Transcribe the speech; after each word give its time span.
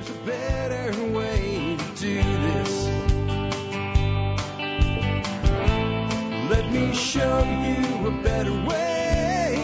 There's 0.00 0.16
a 0.16 0.20
better 0.24 1.12
way 1.12 1.76
to 1.76 2.00
do 2.00 2.22
this. 2.22 2.86
Let 6.48 6.72
me 6.72 6.94
show 6.94 7.42
you 7.44 8.08
a 8.08 8.22
better 8.22 8.52
way. 8.66 9.56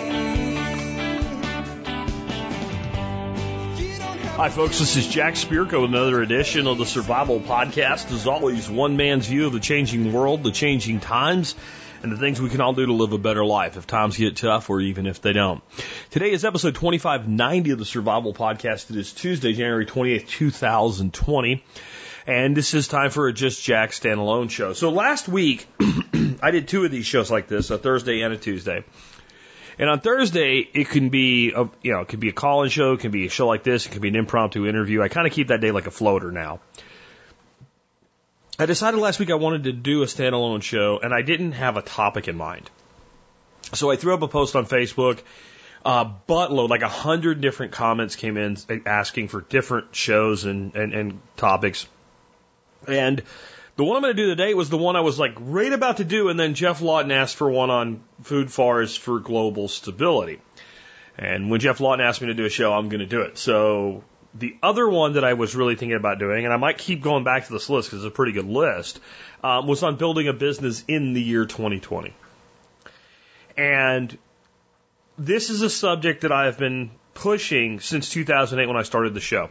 Hi, 4.37 4.51
folks. 4.51 4.79
This 4.79 4.97
is 4.97 5.09
Jack 5.09 5.37
Spirko 5.37 5.81
with 5.81 5.91
another 5.91 6.21
edition 6.21 6.67
of 6.67 6.77
the 6.77 6.85
Survival 6.85 7.41
Podcast. 7.41 8.13
As 8.13 8.27
always, 8.27 8.69
one 8.69 8.99
man's 8.99 9.29
view 9.29 9.47
of 9.47 9.55
the 9.55 9.61
changing 9.61 10.13
world, 10.13 10.43
the 10.43 10.51
changing 10.51 11.01
times, 11.01 11.55
and 12.03 12.13
the 12.13 12.17
things 12.17 12.41
we 12.41 12.49
can 12.49 12.61
all 12.61 12.73
do 12.73 12.87
to 12.87 12.93
live 12.93 13.13
a 13.13 13.19
better 13.19 13.45
life 13.45 13.77
if 13.77 13.87
times 13.87 14.17
get 14.17 14.37
tough 14.37 14.71
or 14.71 14.81
even 14.81 15.07
if 15.07 15.21
they 15.21 15.33
don't. 15.33 15.63
Today 16.11 16.31
is 16.31 16.45
episode 16.45 16.75
2590 16.75 17.71
of 17.71 17.79
the 17.79 17.85
Survival 17.85 18.35
Podcast. 18.35 18.91
It 18.91 18.97
is 18.97 19.13
Tuesday, 19.13 19.53
January 19.53 19.87
28th, 19.87 20.29
2020. 20.29 21.65
And 22.27 22.57
this 22.57 22.75
is 22.75 22.89
time 22.89 23.11
for 23.11 23.29
a 23.29 23.33
Just 23.33 23.63
Jack 23.63 23.91
standalone 23.91 24.51
show. 24.51 24.73
So 24.73 24.91
last 24.91 25.29
week, 25.29 25.67
I 26.43 26.51
did 26.51 26.67
two 26.67 26.85
of 26.85 26.91
these 26.91 27.07
shows 27.07 27.31
like 27.31 27.47
this, 27.47 27.71
a 27.71 27.79
Thursday 27.79 28.23
and 28.23 28.35
a 28.35 28.37
Tuesday. 28.37 28.85
And 29.79 29.91
on 29.91 30.01
Thursday, 30.01 30.59
it 30.59 30.89
can 30.89 31.11
be 31.11 31.53
a 31.53 31.69
you 31.83 31.93
know 31.93 32.01
it 32.01 32.09
can 32.09 32.19
be 32.19 32.31
a 32.31 32.33
call-in 32.33 32.71
show, 32.71 32.95
it 32.95 33.01
can 33.01 33.11
be 33.11 33.27
a 33.27 33.31
show 33.31 33.47
like 33.47 33.63
this, 33.63 33.87
it 33.87 33.91
can 33.91 34.01
be 34.01 34.09
an 34.09 34.17
impromptu 34.17 34.67
interview. 34.67 35.03
I 35.03 35.09
kind 35.09 35.27
of 35.27 35.33
keep 35.33 35.49
that 35.49 35.61
day 35.61 35.71
like 35.71 35.87
a 35.87 35.91
floater 35.91 36.33
now. 36.33 36.61
I 38.59 38.65
decided 38.65 38.99
last 38.99 39.19
week 39.19 39.31
I 39.31 39.35
wanted 39.35 39.65
to 39.65 39.73
do 39.73 40.03
a 40.03 40.07
standalone 40.07 40.63
show, 40.63 40.99
and 40.99 41.13
I 41.13 41.21
didn't 41.23 41.53
have 41.53 41.77
a 41.77 41.83
topic 41.83 42.27
in 42.27 42.37
mind. 42.37 42.71
So 43.75 43.91
I 43.91 43.97
threw 43.97 44.15
up 44.15 44.23
a 44.23 44.29
post 44.29 44.57
on 44.57 44.65
Facebook. 44.65 45.21
Uh, 45.85 46.11
buttload, 46.29 46.69
like 46.69 46.83
a 46.83 46.89
hundred 46.89 47.41
different 47.41 47.73
comments 47.73 48.17
came 48.17 48.37
in 48.37 48.57
asking 48.87 49.29
for 49.29 49.43
different 49.43 49.95
shows 49.95 50.45
and, 50.45 50.75
and, 50.75 50.93
and 50.95 51.21
topics. 51.37 51.87
And 52.89 53.23
the 53.77 53.85
one 53.85 53.97
I'm 53.97 54.03
going 54.03 54.17
to 54.17 54.23
do 54.23 54.29
today 54.31 54.55
was 54.55 54.71
the 54.71 54.79
one 54.79 54.97
I 54.97 55.01
was 55.01 55.19
like 55.19 55.35
right 55.39 55.73
about 55.73 55.99
to 55.99 56.05
do, 56.05 56.29
and 56.29 56.41
then 56.41 56.55
Geoff 56.55 56.81
Lawton 56.81 57.13
asked 57.13 57.37
for 57.37 57.51
one 57.51 57.71
on 57.71 58.01
food 58.23 58.51
forests 58.51 58.97
for 58.97 59.21
global 59.21 59.69
stability. 59.69 60.41
And 61.19 61.51
when 61.51 61.61
Geoff 61.61 61.79
Lawton 61.81 62.05
asked 62.05 62.21
me 62.23 62.29
to 62.29 62.35
do 62.35 62.47
a 62.47 62.51
show, 62.51 62.73
I'm 62.73 62.89
going 62.89 63.01
to 63.01 63.07
do 63.07 63.23
it. 63.23 63.37
So 63.39 64.03
the 64.39 64.57
other 64.63 64.89
one 64.89 65.15
that 65.15 65.25
I 65.25 65.35
was 65.35 65.55
really 65.55 65.77
thinking 65.77 65.97
about 65.97 66.19
doing, 66.19 66.45
and 66.45 66.53
I 66.53 66.57
might 66.57 66.79
keep 66.79 67.03
going 67.03 67.25
back 67.25 67.47
to 67.47 67.53
this 67.53 67.69
list 67.71 67.89
because 67.89 68.05
it's 68.05 68.13
a 68.13 68.15
pretty 68.15 68.33
good 68.33 68.47
list, 68.47 69.01
um, 69.43 69.67
was 69.67 69.83
on 69.83 69.97
building 69.97 70.29
a 70.29 70.33
business 70.33 70.85
in 70.89 71.13
the 71.13 71.23
year 71.23 71.47
2020. 71.47 72.13
And 73.57 74.17
this 75.19 75.51
is 75.51 75.63
a 75.63 75.71
subject 75.71 76.23
that 76.23 76.33
I 76.33 76.47
have 76.47 76.59
been 76.59 76.91
pushing 77.15 77.81
since 77.81 78.11
2008 78.11 78.67
when 78.67 78.77
I 78.77 78.83
started 78.83 79.15
the 79.15 79.21
show. 79.21 79.51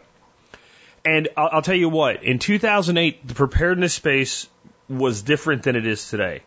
And 1.04 1.28
I'll, 1.36 1.48
I'll 1.52 1.62
tell 1.62 1.74
you 1.74 1.88
what, 1.88 2.22
in 2.22 2.38
2008, 2.38 3.26
the 3.26 3.34
preparedness 3.34 3.94
space 3.94 4.48
was 4.88 5.22
different 5.22 5.64
than 5.64 5.76
it 5.76 5.86
is 5.86 6.08
today. 6.08 6.42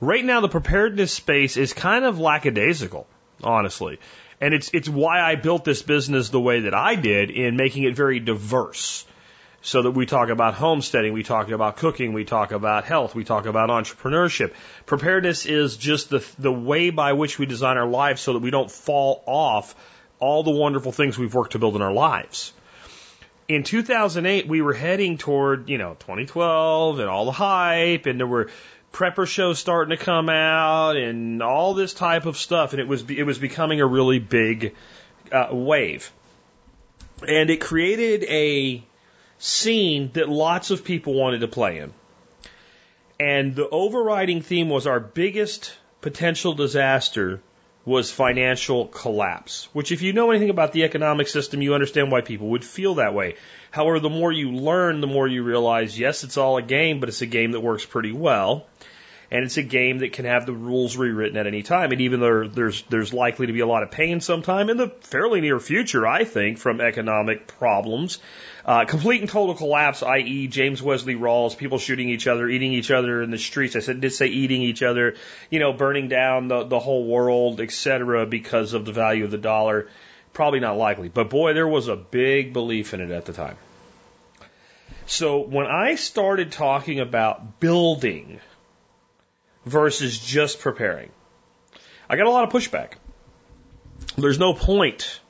Right 0.00 0.24
now, 0.24 0.40
the 0.40 0.48
preparedness 0.48 1.12
space 1.12 1.56
is 1.56 1.72
kind 1.72 2.04
of 2.04 2.18
lackadaisical, 2.18 3.06
honestly. 3.42 3.98
And 4.42 4.52
it's, 4.52 4.70
it's 4.74 4.88
why 4.88 5.20
I 5.20 5.36
built 5.36 5.64
this 5.64 5.82
business 5.82 6.28
the 6.28 6.40
way 6.40 6.60
that 6.60 6.74
I 6.74 6.96
did 6.96 7.30
in 7.30 7.56
making 7.56 7.84
it 7.84 7.94
very 7.96 8.18
diverse. 8.18 9.06
So 9.64 9.82
that 9.82 9.92
we 9.92 10.06
talk 10.06 10.28
about 10.28 10.54
homesteading, 10.54 11.12
we 11.12 11.22
talk 11.22 11.48
about 11.48 11.76
cooking, 11.76 12.12
we 12.12 12.24
talk 12.24 12.50
about 12.50 12.82
health, 12.82 13.14
we 13.14 13.22
talk 13.22 13.46
about 13.46 13.70
entrepreneurship. 13.70 14.52
Preparedness 14.86 15.46
is 15.46 15.76
just 15.76 16.10
the, 16.10 16.26
the 16.40 16.50
way 16.50 16.90
by 16.90 17.12
which 17.12 17.38
we 17.38 17.46
design 17.46 17.78
our 17.78 17.86
lives 17.86 18.20
so 18.20 18.32
that 18.32 18.40
we 18.40 18.50
don't 18.50 18.68
fall 18.68 19.22
off 19.24 19.76
all 20.18 20.42
the 20.42 20.50
wonderful 20.50 20.90
things 20.90 21.16
we've 21.16 21.32
worked 21.32 21.52
to 21.52 21.60
build 21.60 21.76
in 21.76 21.82
our 21.82 21.92
lives 21.92 22.52
in 23.48 23.64
2008, 23.64 24.48
we 24.48 24.62
were 24.62 24.72
heading 24.72 25.18
toward, 25.18 25.68
you 25.68 25.78
know, 25.78 25.94
2012 26.00 27.00
and 27.00 27.08
all 27.08 27.26
the 27.26 27.32
hype, 27.32 28.06
and 28.06 28.18
there 28.18 28.26
were 28.26 28.48
prepper 28.92 29.26
shows 29.26 29.58
starting 29.58 29.96
to 29.96 30.02
come 30.02 30.28
out 30.28 30.96
and 30.96 31.42
all 31.42 31.74
this 31.74 31.94
type 31.94 32.26
of 32.26 32.36
stuff, 32.36 32.72
and 32.72 32.80
it 32.80 32.86
was 32.86 33.08
it 33.10 33.24
was 33.24 33.38
becoming 33.38 33.80
a 33.80 33.86
really 33.86 34.18
big 34.18 34.74
uh, 35.30 35.48
wave, 35.50 36.12
and 37.26 37.50
it 37.50 37.60
created 37.60 38.24
a 38.24 38.82
scene 39.38 40.10
that 40.12 40.28
lots 40.28 40.70
of 40.70 40.84
people 40.84 41.14
wanted 41.14 41.40
to 41.40 41.48
play 41.48 41.78
in, 41.78 41.92
and 43.18 43.56
the 43.56 43.68
overriding 43.68 44.42
theme 44.42 44.68
was 44.68 44.86
our 44.86 45.00
biggest 45.00 45.74
potential 46.00 46.52
disaster 46.52 47.40
was 47.84 48.10
financial 48.10 48.86
collapse, 48.86 49.68
which 49.72 49.90
if 49.90 50.02
you 50.02 50.12
know 50.12 50.30
anything 50.30 50.50
about 50.50 50.72
the 50.72 50.84
economic 50.84 51.26
system, 51.26 51.62
you 51.62 51.74
understand 51.74 52.12
why 52.12 52.20
people 52.20 52.50
would 52.50 52.64
feel 52.64 52.96
that 52.96 53.14
way. 53.14 53.36
However, 53.70 53.98
the 53.98 54.10
more 54.10 54.30
you 54.30 54.52
learn, 54.52 55.00
the 55.00 55.06
more 55.06 55.26
you 55.26 55.42
realize, 55.42 55.98
yes, 55.98 56.22
it's 56.22 56.36
all 56.36 56.56
a 56.58 56.62
game, 56.62 57.00
but 57.00 57.08
it's 57.08 57.22
a 57.22 57.26
game 57.26 57.52
that 57.52 57.60
works 57.60 57.84
pretty 57.84 58.12
well. 58.12 58.66
And 59.32 59.46
it's 59.46 59.56
a 59.56 59.62
game 59.62 60.00
that 60.00 60.12
can 60.12 60.26
have 60.26 60.44
the 60.44 60.52
rules 60.52 60.94
rewritten 60.94 61.38
at 61.38 61.46
any 61.46 61.62
time. 61.62 61.90
And 61.90 62.02
even 62.02 62.20
though 62.20 62.46
there's, 62.46 62.82
there's 62.90 63.14
likely 63.14 63.46
to 63.46 63.54
be 63.54 63.60
a 63.60 63.66
lot 63.66 63.82
of 63.82 63.90
pain 63.90 64.20
sometime 64.20 64.68
in 64.68 64.76
the 64.76 64.88
fairly 65.00 65.40
near 65.40 65.58
future, 65.58 66.06
I 66.06 66.24
think, 66.24 66.58
from 66.58 66.82
economic 66.82 67.46
problems, 67.46 68.18
uh, 68.66 68.84
complete 68.84 69.22
and 69.22 69.30
total 69.30 69.54
collapse, 69.54 70.02
i.e., 70.02 70.48
James 70.48 70.82
Wesley 70.82 71.14
Rawles, 71.14 71.56
people 71.56 71.78
shooting 71.78 72.10
each 72.10 72.26
other, 72.26 72.46
eating 72.46 72.74
each 72.74 72.90
other 72.90 73.22
in 73.22 73.30
the 73.30 73.38
streets. 73.38 73.74
I 73.74 73.78
said, 73.78 74.02
did 74.02 74.12
say 74.12 74.26
eating 74.26 74.60
each 74.60 74.82
other, 74.82 75.14
you 75.48 75.60
know, 75.60 75.72
burning 75.72 76.08
down 76.08 76.48
the, 76.48 76.64
the 76.64 76.78
whole 76.78 77.06
world, 77.06 77.62
etc., 77.62 78.26
because 78.26 78.74
of 78.74 78.84
the 78.84 78.92
value 78.92 79.24
of 79.24 79.30
the 79.30 79.38
dollar. 79.38 79.88
Probably 80.34 80.60
not 80.60 80.76
likely. 80.76 81.08
But 81.08 81.30
boy, 81.30 81.54
there 81.54 81.66
was 81.66 81.88
a 81.88 81.96
big 81.96 82.52
belief 82.52 82.92
in 82.92 83.00
it 83.00 83.10
at 83.10 83.24
the 83.24 83.32
time. 83.32 83.56
So 85.06 85.40
when 85.40 85.64
I 85.64 85.94
started 85.94 86.52
talking 86.52 87.00
about 87.00 87.60
building 87.60 88.38
versus 89.64 90.18
just 90.18 90.60
preparing, 90.60 91.10
I 92.08 92.16
got 92.16 92.26
a 92.26 92.30
lot 92.30 92.44
of 92.44 92.50
pushback. 92.50 92.94
There's 94.16 94.38
no 94.38 94.52
point 94.52 95.20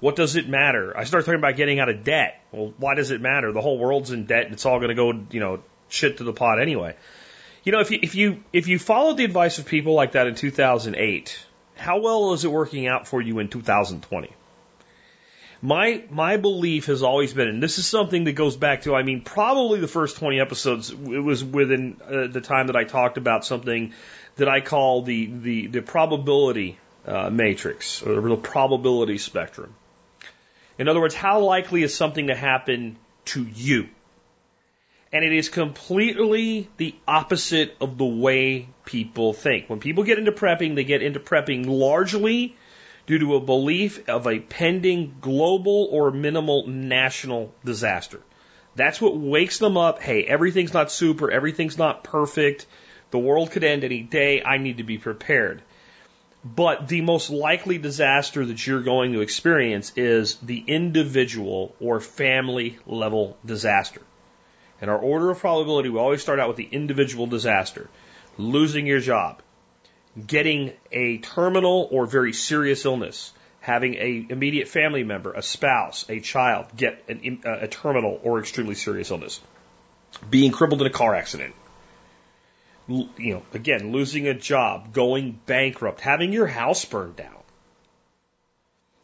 what 0.00 0.16
does 0.16 0.36
it 0.36 0.48
matter? 0.48 0.96
I 0.96 1.04
start 1.04 1.26
talking 1.26 1.38
about 1.38 1.56
getting 1.56 1.78
out 1.78 1.90
of 1.90 2.04
debt. 2.04 2.42
Well, 2.52 2.72
why 2.78 2.94
does 2.94 3.10
it 3.10 3.20
matter? 3.20 3.52
The 3.52 3.60
whole 3.60 3.78
world's 3.78 4.10
in 4.10 4.24
debt 4.24 4.44
and 4.44 4.54
it's 4.54 4.64
all 4.66 4.78
going 4.78 4.88
to 4.88 4.94
go, 4.94 5.12
you 5.30 5.40
know, 5.40 5.62
shit 5.88 6.18
to 6.18 6.24
the 6.24 6.32
pot 6.32 6.60
anyway. 6.60 6.96
You 7.64 7.72
know, 7.72 7.80
if 7.80 7.90
you, 7.90 7.98
if 8.02 8.14
you, 8.14 8.42
if 8.52 8.66
you 8.66 8.78
followed 8.78 9.18
the 9.18 9.24
advice 9.24 9.58
of 9.58 9.66
people 9.66 9.92
like 9.92 10.12
that 10.12 10.26
in 10.26 10.34
2008, 10.34 11.46
how 11.76 12.00
well 12.00 12.32
is 12.32 12.44
it 12.44 12.50
working 12.50 12.86
out 12.86 13.06
for 13.06 13.20
you 13.20 13.38
in 13.38 13.48
2020? 13.48 14.32
My, 15.62 16.02
my 16.10 16.38
belief 16.38 16.86
has 16.86 17.02
always 17.02 17.34
been, 17.34 17.48
and 17.48 17.62
this 17.62 17.78
is 17.78 17.86
something 17.86 18.24
that 18.24 18.32
goes 18.32 18.56
back 18.56 18.82
to, 18.82 18.94
I 18.94 19.02
mean, 19.02 19.20
probably 19.20 19.80
the 19.80 19.88
first 19.88 20.16
20 20.16 20.40
episodes, 20.40 20.90
it 20.90 20.96
was 20.96 21.44
within 21.44 22.00
uh, 22.02 22.28
the 22.28 22.40
time 22.40 22.68
that 22.68 22.76
I 22.76 22.84
talked 22.84 23.18
about 23.18 23.44
something 23.44 23.92
that 24.36 24.48
I 24.48 24.62
call 24.62 25.02
the, 25.02 25.26
the, 25.26 25.66
the 25.66 25.82
probability 25.82 26.78
uh, 27.06 27.28
matrix 27.28 28.02
or 28.02 28.20
the 28.22 28.36
probability 28.36 29.18
spectrum. 29.18 29.74
In 30.78 30.88
other 30.88 31.00
words, 31.00 31.14
how 31.14 31.40
likely 31.40 31.82
is 31.82 31.94
something 31.94 32.28
to 32.28 32.34
happen 32.34 32.96
to 33.26 33.42
you? 33.44 33.88
And 35.12 35.24
it 35.24 35.32
is 35.32 35.50
completely 35.50 36.70
the 36.78 36.94
opposite 37.06 37.76
of 37.82 37.98
the 37.98 38.06
way 38.06 38.68
people 38.86 39.34
think. 39.34 39.68
When 39.68 39.80
people 39.80 40.04
get 40.04 40.18
into 40.18 40.32
prepping, 40.32 40.74
they 40.74 40.84
get 40.84 41.02
into 41.02 41.20
prepping 41.20 41.66
largely 41.66 42.56
due 43.06 43.18
to 43.18 43.36
a 43.36 43.40
belief 43.40 44.08
of 44.08 44.26
a 44.26 44.38
pending 44.38 45.16
global 45.20 45.88
or 45.90 46.10
minimal 46.10 46.66
national 46.66 47.54
disaster. 47.64 48.20
That's 48.76 49.00
what 49.00 49.16
wakes 49.16 49.58
them 49.58 49.76
up. 49.76 50.00
Hey, 50.00 50.24
everything's 50.24 50.72
not 50.72 50.92
super, 50.92 51.30
everything's 51.30 51.78
not 51.78 52.04
perfect. 52.04 52.66
The 53.10 53.18
world 53.18 53.50
could 53.50 53.64
end 53.64 53.82
any 53.82 54.02
day. 54.02 54.42
I 54.42 54.58
need 54.58 54.76
to 54.78 54.84
be 54.84 54.98
prepared. 54.98 55.62
But 56.44 56.88
the 56.88 57.02
most 57.02 57.28
likely 57.28 57.76
disaster 57.76 58.46
that 58.46 58.66
you're 58.66 58.82
going 58.82 59.12
to 59.12 59.20
experience 59.20 59.92
is 59.96 60.36
the 60.36 60.64
individual 60.66 61.74
or 61.80 62.00
family 62.00 62.78
level 62.86 63.36
disaster. 63.44 64.00
In 64.80 64.88
our 64.88 64.98
order 64.98 65.30
of 65.30 65.40
probability, 65.40 65.90
we 65.90 65.98
always 65.98 66.22
start 66.22 66.40
out 66.40 66.48
with 66.48 66.56
the 66.56 66.68
individual 66.70 67.26
disaster. 67.26 67.90
Losing 68.38 68.86
your 68.86 69.00
job, 69.00 69.42
getting 70.26 70.72
a 70.90 71.18
terminal 71.18 71.88
or 71.90 72.06
very 72.06 72.32
serious 72.32 72.84
illness, 72.84 73.32
having 73.60 73.94
a 73.94 74.26
immediate 74.28 74.68
family 74.68 75.04
member, 75.04 75.32
a 75.32 75.42
spouse, 75.42 76.04
a 76.08 76.20
child 76.20 76.66
get 76.76 77.04
an, 77.08 77.40
uh, 77.44 77.58
a 77.60 77.68
terminal 77.68 78.20
or 78.22 78.40
extremely 78.40 78.74
serious 78.74 79.10
illness, 79.10 79.40
being 80.28 80.50
crippled 80.52 80.80
in 80.80 80.86
a 80.86 80.90
car 80.90 81.14
accident, 81.14 81.54
you 82.88 83.08
know, 83.18 83.42
again, 83.54 83.92
losing 83.92 84.26
a 84.26 84.34
job, 84.34 84.92
going 84.92 85.38
bankrupt, 85.46 86.00
having 86.00 86.32
your 86.32 86.46
house 86.46 86.84
burned 86.84 87.16
down. 87.16 87.36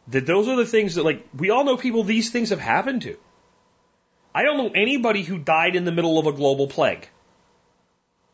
That 0.08 0.26
those 0.26 0.48
are 0.48 0.56
the 0.56 0.66
things 0.66 0.94
that, 0.94 1.04
like, 1.04 1.26
we 1.36 1.50
all 1.50 1.64
know 1.64 1.76
people 1.76 2.04
these 2.04 2.30
things 2.30 2.50
have 2.50 2.60
happened 2.60 3.02
to. 3.02 3.16
I 4.34 4.42
don't 4.42 4.56
know 4.56 4.70
anybody 4.74 5.22
who 5.22 5.38
died 5.38 5.76
in 5.76 5.84
the 5.84 5.92
middle 5.92 6.18
of 6.18 6.26
a 6.26 6.32
global 6.32 6.66
plague. 6.66 7.08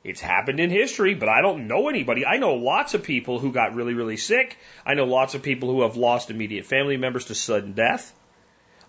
It's 0.05 0.21
happened 0.21 0.59
in 0.59 0.71
history, 0.71 1.15
but 1.15 1.29
I 1.29 1.43
don't 1.43 1.69
know 1.69 1.89
anybody. 1.89 2.27
I 2.27 2.39
know 2.39 2.55
lots 2.55 2.95
of 2.95 3.05
people 3.05 3.39
who 3.39 3.53
got 3.53 3.75
really, 3.75 3.95
really 3.95 4.17
sick. 4.17 4.57
I 4.85 4.95
know 4.95 5.05
lots 5.05 5.35
of 5.35 5.43
people 5.43 5.71
who 5.71 5.83
have 5.83 5.97
lost 5.97 6.31
immediate 6.31 6.67
family 6.67 6.97
members 6.97 7.27
to 7.27 7.37
sudden 7.37 7.73
death. 7.73 8.13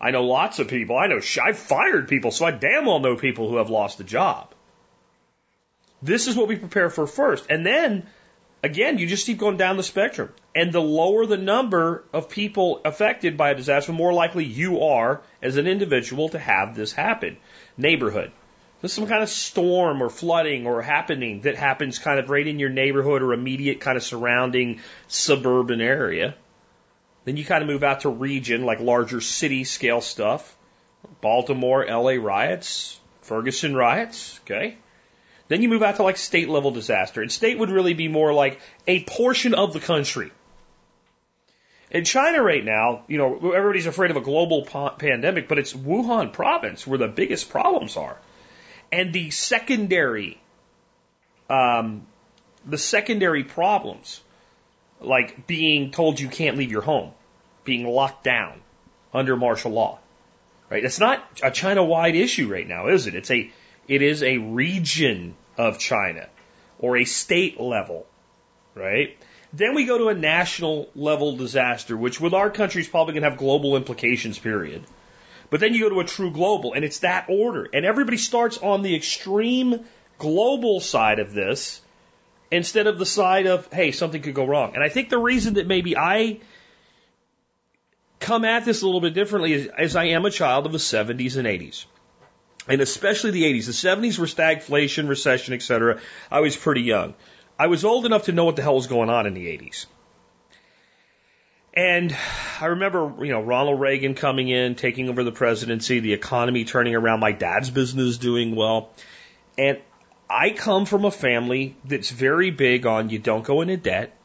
I 0.02 0.10
know 0.12 0.24
lots 0.24 0.58
of 0.60 0.68
people. 0.68 0.98
I 0.98 1.08
know 1.08 1.20
I've 1.42 1.58
fired 1.58 2.08
people, 2.08 2.32
so 2.32 2.46
I 2.46 2.52
damn 2.52 2.86
well 2.86 3.00
know 3.00 3.16
people 3.16 3.48
who 3.48 3.58
have 3.58 3.70
lost 3.70 4.00
a 4.00 4.04
job. 4.04 4.54
This 6.02 6.28
is 6.28 6.36
what 6.36 6.48
we 6.48 6.56
prepare 6.56 6.90
for 6.90 7.06
first. 7.06 7.46
And 7.50 7.66
then, 7.66 8.08
again, 8.64 8.98
you 8.98 9.06
just 9.08 9.28
keep 9.28 9.38
going 9.38 9.58
down 9.58 9.78
the 9.78 9.84
spectrum. 9.84 10.34
And 10.56 10.74
the 10.74 10.82
lower 10.82 11.28
the 11.28 11.38
number 11.38 12.04
of 12.12 12.28
people 12.28 12.82
affected 12.84 13.38
by 13.38 13.52
a 13.52 13.56
disaster, 13.56 13.92
the 13.92 13.98
more 13.98 14.14
likely 14.14 14.46
you 14.46 14.82
are 14.82 15.22
as 15.42 15.58
an 15.58 15.68
individual 15.68 16.30
to 16.30 16.40
have 16.40 16.76
this 16.76 16.92
happen. 16.92 17.38
Neighborhood. 17.78 18.32
There's 18.84 18.92
some 18.92 19.08
kind 19.08 19.24
of 19.24 19.30
storm 19.30 20.04
or 20.04 20.10
flooding 20.10 20.68
or 20.68 20.82
happening 20.82 21.44
that 21.44 21.56
happens 21.56 22.00
kind 22.00 22.20
of 22.20 22.30
right 22.30 22.46
in 22.46 22.60
your 22.60 22.68
neighborhood 22.68 23.22
or 23.22 23.32
immediate 23.32 23.80
kind 23.80 23.96
of 23.96 24.04
surrounding 24.04 24.82
suburban 25.08 25.80
area. 25.80 26.36
Then 27.24 27.38
you 27.38 27.46
kind 27.46 27.62
of 27.62 27.70
move 27.70 27.86
out 27.86 28.02
to 28.02 28.10
region, 28.10 28.66
like 28.66 28.82
larger 28.82 29.22
city 29.22 29.64
scale 29.64 30.02
stuff. 30.02 30.54
Baltimore, 31.22 31.86
LA 31.86 32.16
riots, 32.16 33.00
Ferguson 33.22 33.74
riots, 33.74 34.42
okay? 34.44 34.78
Then 35.48 35.62
you 35.62 35.70
move 35.70 35.82
out 35.82 35.96
to 35.96 36.04
like 36.04 36.18
state 36.18 36.50
level 36.50 36.72
disaster. 36.72 37.22
And 37.22 37.32
state 37.32 37.58
would 37.58 37.70
really 37.70 37.94
be 37.94 38.10
more 38.10 38.34
like 38.34 38.60
a 38.86 39.06
portion 39.06 39.54
of 39.54 39.72
the 39.72 39.80
country. 39.80 40.30
In 41.90 42.04
China 42.04 42.44
right 42.44 42.66
now, 42.66 43.04
you 43.08 43.18
know, 43.18 43.54
everybody's 43.54 43.88
afraid 43.88 44.12
of 44.12 44.18
a 44.18 44.22
global 44.22 44.66
pandemic, 44.66 45.48
but 45.48 45.58
it's 45.58 45.72
Wuhan 45.72 46.34
province 46.34 46.86
where 46.86 47.00
the 47.00 47.08
biggest 47.08 47.50
problems 47.50 47.96
are. 47.96 48.18
And 48.94 49.12
the 49.12 49.32
secondary, 49.32 50.40
um, 51.50 52.06
the 52.64 52.78
secondary 52.78 53.44
problems, 53.44 54.22
like 55.02 55.48
being 55.48 55.90
told 55.90 56.20
you 56.20 56.28
can't 56.30 56.58
leave 56.58 56.70
your 56.70 56.84
home, 56.84 57.12
being 57.64 57.88
locked 57.88 58.24
down 58.24 58.62
under 59.12 59.36
martial 59.36 59.72
law, 59.72 59.98
right? 60.70 60.86
It's 60.86 61.00
not 61.00 61.28
a 61.42 61.50
China-wide 61.50 62.16
issue 62.16 62.48
right 62.48 62.68
now, 62.68 62.90
is 62.90 63.08
it? 63.08 63.16
It's 63.16 63.32
a, 63.32 63.52
it 63.88 64.04
is 64.04 64.22
a 64.22 64.38
region 64.38 65.34
of 65.58 65.80
China 65.80 66.30
or 66.78 66.96
a 66.96 67.04
state 67.04 67.60
level, 67.60 68.06
right? 68.76 69.18
Then 69.54 69.74
we 69.74 69.86
go 69.86 69.98
to 69.98 70.10
a 70.10 70.14
national 70.14 70.88
level 70.94 71.36
disaster, 71.36 71.98
which 71.98 72.22
with 72.22 72.36
our 72.36 72.52
country 72.52 72.84
is 72.84 72.88
probably 72.88 73.14
going 73.16 73.24
to 73.24 73.30
have 73.32 73.40
global 73.40 73.76
implications, 73.76 74.38
period. 74.38 74.84
But 75.54 75.60
then 75.60 75.76
you 75.76 75.82
go 75.82 75.90
to 75.90 76.00
a 76.00 76.04
true 76.04 76.32
global, 76.32 76.74
and 76.74 76.84
it's 76.84 77.02
that 77.02 77.28
order. 77.30 77.70
And 77.72 77.86
everybody 77.86 78.18
starts 78.18 78.58
on 78.58 78.82
the 78.82 78.96
extreme 78.96 79.86
global 80.18 80.80
side 80.80 81.20
of 81.20 81.32
this 81.32 81.80
instead 82.50 82.88
of 82.88 82.98
the 82.98 83.06
side 83.06 83.46
of, 83.46 83.72
hey, 83.72 83.92
something 83.92 84.24
could 84.24 84.34
go 84.34 84.46
wrong. 84.46 84.74
And 84.74 84.84
I 84.84 84.90
think 84.90 85.10
the 85.10 85.20
reason 85.20 85.54
that 85.54 85.68
maybe 85.68 85.96
I 85.96 86.40
come 88.20 88.46
at 88.46 88.66
this 88.66 88.82
a 88.82 88.88
little 88.88 89.00
bit 89.00 89.14
differently 89.14 89.54
is, 89.54 89.70
is 89.78 89.96
I 89.96 90.06
am 90.06 90.26
a 90.26 90.32
child 90.32 90.66
of 90.66 90.72
the 90.72 90.80
70s 90.80 91.38
and 91.38 91.46
80s 91.46 91.86
and 92.68 92.82
especially 92.82 93.30
the 93.30 93.44
80s. 93.44 93.68
The 93.68 93.74
70s 93.74 94.18
were 94.18 94.26
stagflation, 94.26 95.08
recession, 95.08 95.54
etc. 95.54 96.00
I 96.32 96.40
was 96.40 96.58
pretty 96.58 96.82
young. 96.82 97.14
I 97.60 97.68
was 97.68 97.86
old 97.86 98.08
enough 98.08 98.24
to 98.24 98.32
know 98.32 98.46
what 98.46 98.56
the 98.56 98.64
hell 98.64 98.74
was 98.74 98.88
going 98.88 99.12
on 99.12 99.28
in 99.28 99.36
the 99.36 99.46
80s. 99.56 99.86
And 101.74 102.16
I 102.62 102.68
remember, 102.68 103.26
you 103.26 103.32
know, 103.32 103.42
Ronald 103.42 103.80
Reagan 103.80 104.14
coming 104.14 104.48
in, 104.48 104.76
taking 104.76 105.10
over 105.10 105.24
the 105.24 105.32
presidency, 105.32 106.00
the 106.00 106.14
economy 106.14 106.66
turning 106.66 106.94
around, 106.94 107.20
my 107.20 107.32
dad's 107.32 107.72
business 107.72 108.18
doing 108.18 108.56
well. 108.56 108.92
And 109.58 109.80
I 110.30 110.52
come 110.52 110.86
from 110.86 111.06
a 111.06 111.12
family 111.12 111.76
that's 111.84 112.12
very 112.12 112.52
big 112.52 112.86
on 112.86 113.10
you 113.10 113.20
don't 113.20 113.44
go 113.44 113.62
into 113.62 113.78
debt 113.78 114.16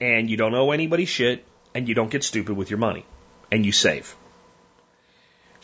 and 0.00 0.28
you 0.28 0.36
don't 0.36 0.54
owe 0.54 0.72
anybody 0.72 1.06
shit 1.06 1.44
and 1.74 1.88
you 1.88 1.94
don't 1.94 2.10
get 2.10 2.22
stupid 2.22 2.56
with 2.56 2.70
your 2.70 2.78
money 2.78 3.06
and 3.50 3.64
you 3.64 3.72
save. 3.72 4.14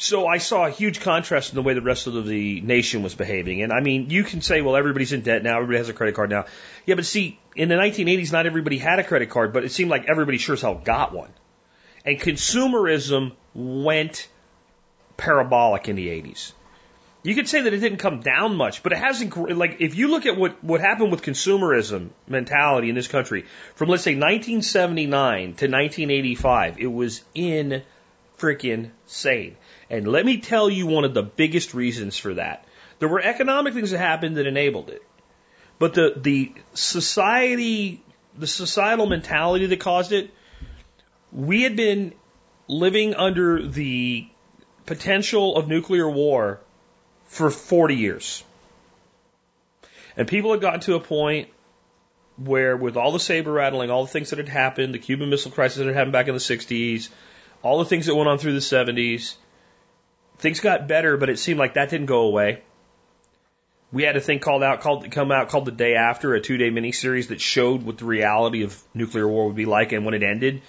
So 0.02 0.26
I 0.26 0.38
saw 0.38 0.64
a 0.64 0.70
huge 0.70 1.00
contrast 1.00 1.50
in 1.50 1.56
the 1.56 1.62
way 1.62 1.74
the 1.74 1.82
rest 1.82 2.06
of 2.06 2.26
the 2.26 2.60
nation 2.62 3.02
was 3.02 3.14
behaving. 3.14 3.62
And 3.62 3.70
I 3.70 3.80
mean, 3.80 4.08
you 4.08 4.24
can 4.24 4.40
say, 4.40 4.62
well, 4.62 4.74
everybody's 4.74 5.12
in 5.12 5.20
debt 5.20 5.42
now, 5.42 5.56
everybody 5.56 5.76
has 5.76 5.90
a 5.90 5.92
credit 5.92 6.14
card 6.14 6.30
now. 6.30 6.46
Yeah, 6.86 6.94
but 6.94 7.04
see, 7.04 7.38
in 7.54 7.68
the 7.68 7.74
1980s, 7.74 8.32
not 8.32 8.46
everybody 8.46 8.78
had 8.78 8.98
a 8.98 9.04
credit 9.04 9.28
card, 9.28 9.52
but 9.52 9.62
it 9.62 9.72
seemed 9.72 9.90
like 9.90 10.06
everybody 10.08 10.38
sure 10.38 10.54
as 10.54 10.62
hell 10.62 10.74
got 10.74 11.12
one. 11.12 11.28
And 12.02 12.18
consumerism 12.18 13.32
went 13.52 14.26
parabolic 15.18 15.86
in 15.86 15.96
the 15.96 16.08
80s. 16.08 16.52
You 17.22 17.34
could 17.34 17.46
say 17.46 17.60
that 17.60 17.74
it 17.74 17.80
didn't 17.80 17.98
come 17.98 18.20
down 18.20 18.56
much, 18.56 18.82
but 18.82 18.92
it 18.92 18.98
hasn't, 18.98 19.36
like, 19.58 19.76
if 19.80 19.96
you 19.96 20.08
look 20.08 20.24
at 20.24 20.34
what, 20.34 20.64
what 20.64 20.80
happened 20.80 21.10
with 21.10 21.20
consumerism 21.20 22.08
mentality 22.26 22.88
in 22.88 22.94
this 22.94 23.08
country, 23.08 23.44
from 23.74 23.90
let's 23.90 24.02
say 24.02 24.14
1979 24.14 25.40
to 25.40 25.66
1985, 25.66 26.78
it 26.78 26.86
was 26.86 27.22
in 27.34 27.82
freaking 28.38 28.92
sane. 29.04 29.56
And 29.90 30.06
let 30.06 30.24
me 30.24 30.38
tell 30.38 30.70
you 30.70 30.86
one 30.86 31.04
of 31.04 31.14
the 31.14 31.22
biggest 31.22 31.74
reasons 31.74 32.16
for 32.16 32.34
that. 32.34 32.64
There 33.00 33.08
were 33.08 33.20
economic 33.20 33.74
things 33.74 33.90
that 33.90 33.98
happened 33.98 34.36
that 34.36 34.46
enabled 34.46 34.88
it. 34.88 35.02
But 35.80 35.94
the, 35.94 36.14
the 36.16 36.52
society, 36.74 38.02
the 38.38 38.46
societal 38.46 39.06
mentality 39.06 39.66
that 39.66 39.80
caused 39.80 40.12
it, 40.12 40.30
we 41.32 41.62
had 41.62 41.74
been 41.74 42.12
living 42.68 43.14
under 43.14 43.66
the 43.66 44.28
potential 44.86 45.56
of 45.56 45.66
nuclear 45.66 46.08
war 46.08 46.60
for 47.26 47.50
40 47.50 47.96
years. 47.96 48.44
And 50.16 50.28
people 50.28 50.52
had 50.52 50.60
gotten 50.60 50.80
to 50.80 50.94
a 50.94 51.00
point 51.00 51.48
where, 52.36 52.76
with 52.76 52.96
all 52.96 53.12
the 53.12 53.20
saber 53.20 53.52
rattling, 53.52 53.90
all 53.90 54.04
the 54.04 54.10
things 54.10 54.30
that 54.30 54.38
had 54.38 54.48
happened, 54.48 54.94
the 54.94 54.98
Cuban 54.98 55.30
Missile 55.30 55.50
Crisis 55.50 55.78
that 55.78 55.86
had 55.86 55.96
happened 55.96 56.12
back 56.12 56.28
in 56.28 56.34
the 56.34 56.40
60s, 56.40 57.08
all 57.62 57.78
the 57.78 57.84
things 57.84 58.06
that 58.06 58.14
went 58.14 58.28
on 58.28 58.38
through 58.38 58.52
the 58.52 58.58
70s, 58.58 59.36
Things 60.40 60.60
got 60.60 60.88
better, 60.88 61.18
but 61.18 61.28
it 61.28 61.38
seemed 61.38 61.58
like 61.58 61.74
that 61.74 61.90
didn't 61.90 62.06
go 62.06 62.22
away. 62.22 62.62
We 63.92 64.04
had 64.04 64.16
a 64.16 64.20
thing 64.22 64.38
called 64.38 64.62
out 64.62 64.80
called 64.80 65.10
come 65.10 65.30
out 65.30 65.50
called 65.50 65.66
the 65.66 65.72
day 65.72 65.96
after 65.96 66.34
a 66.34 66.40
two 66.40 66.56
day 66.56 66.70
miniseries 66.70 67.28
that 67.28 67.42
showed 67.42 67.82
what 67.82 67.98
the 67.98 68.06
reality 68.06 68.62
of 68.62 68.80
nuclear 68.94 69.28
war 69.28 69.46
would 69.46 69.56
be 69.56 69.66
like 69.66 69.92
and 69.92 70.06
when 70.06 70.14
it 70.14 70.22
ended. 70.22 70.62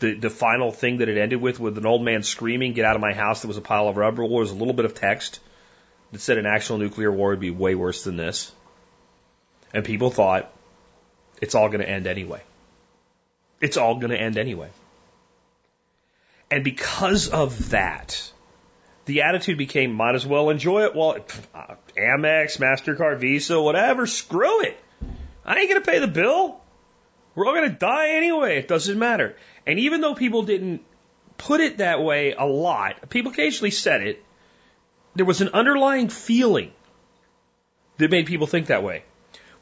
The 0.00 0.14
the 0.14 0.30
final 0.30 0.72
thing 0.72 0.98
that 0.98 1.08
it 1.08 1.16
ended 1.16 1.40
with 1.40 1.60
with 1.60 1.78
an 1.78 1.86
old 1.86 2.02
man 2.02 2.24
screaming, 2.24 2.72
Get 2.72 2.84
out 2.84 2.96
of 2.96 3.00
my 3.00 3.12
house, 3.12 3.42
there 3.42 3.48
was 3.48 3.56
a 3.56 3.60
pile 3.60 3.86
of 3.86 3.96
rubber 3.96 4.24
was 4.24 4.50
a 4.50 4.54
little 4.54 4.74
bit 4.74 4.84
of 4.84 4.94
text 4.94 5.38
that 6.10 6.20
said 6.20 6.38
an 6.38 6.46
actual 6.46 6.78
nuclear 6.78 7.12
war 7.12 7.30
would 7.30 7.40
be 7.40 7.50
way 7.50 7.76
worse 7.76 8.02
than 8.02 8.16
this. 8.16 8.50
And 9.72 9.84
people 9.84 10.10
thought 10.10 10.50
it's 11.40 11.54
all 11.54 11.68
gonna 11.68 11.84
end 11.84 12.08
anyway. 12.08 12.42
It's 13.60 13.76
all 13.76 13.94
gonna 14.00 14.16
end 14.16 14.38
anyway. 14.38 14.70
And 16.50 16.64
because 16.64 17.28
of 17.28 17.70
that, 17.70 18.32
the 19.08 19.22
attitude 19.22 19.56
became 19.56 19.94
might 19.94 20.14
as 20.14 20.26
well 20.26 20.50
enjoy 20.50 20.84
it 20.84 20.94
while 20.94 21.16
uh, 21.54 21.74
Amex, 21.96 22.58
MasterCard, 22.58 23.20
Visa, 23.20 23.60
whatever, 23.60 24.06
screw 24.06 24.60
it. 24.60 24.78
I 25.46 25.58
ain't 25.58 25.70
going 25.70 25.82
to 25.82 25.90
pay 25.90 25.98
the 25.98 26.06
bill. 26.06 26.60
We're 27.34 27.46
all 27.46 27.54
going 27.54 27.70
to 27.70 27.74
die 27.74 28.10
anyway. 28.10 28.58
It 28.58 28.68
doesn't 28.68 28.98
matter. 28.98 29.34
And 29.66 29.78
even 29.78 30.02
though 30.02 30.14
people 30.14 30.42
didn't 30.42 30.82
put 31.38 31.60
it 31.62 31.78
that 31.78 32.02
way 32.02 32.34
a 32.34 32.44
lot, 32.44 33.08
people 33.08 33.32
occasionally 33.32 33.70
said 33.70 34.02
it, 34.02 34.22
there 35.14 35.24
was 35.24 35.40
an 35.40 35.48
underlying 35.54 36.10
feeling 36.10 36.70
that 37.96 38.10
made 38.10 38.26
people 38.26 38.46
think 38.46 38.66
that 38.66 38.82
way. 38.82 39.04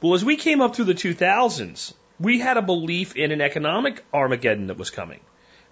Well, 0.02 0.14
as 0.14 0.24
we 0.24 0.36
came 0.36 0.60
up 0.60 0.74
through 0.74 0.86
the 0.86 0.94
2000s, 0.94 1.94
we 2.18 2.40
had 2.40 2.56
a 2.56 2.62
belief 2.62 3.14
in 3.14 3.30
an 3.30 3.40
economic 3.40 4.04
Armageddon 4.12 4.66
that 4.66 4.76
was 4.76 4.90
coming 4.90 5.20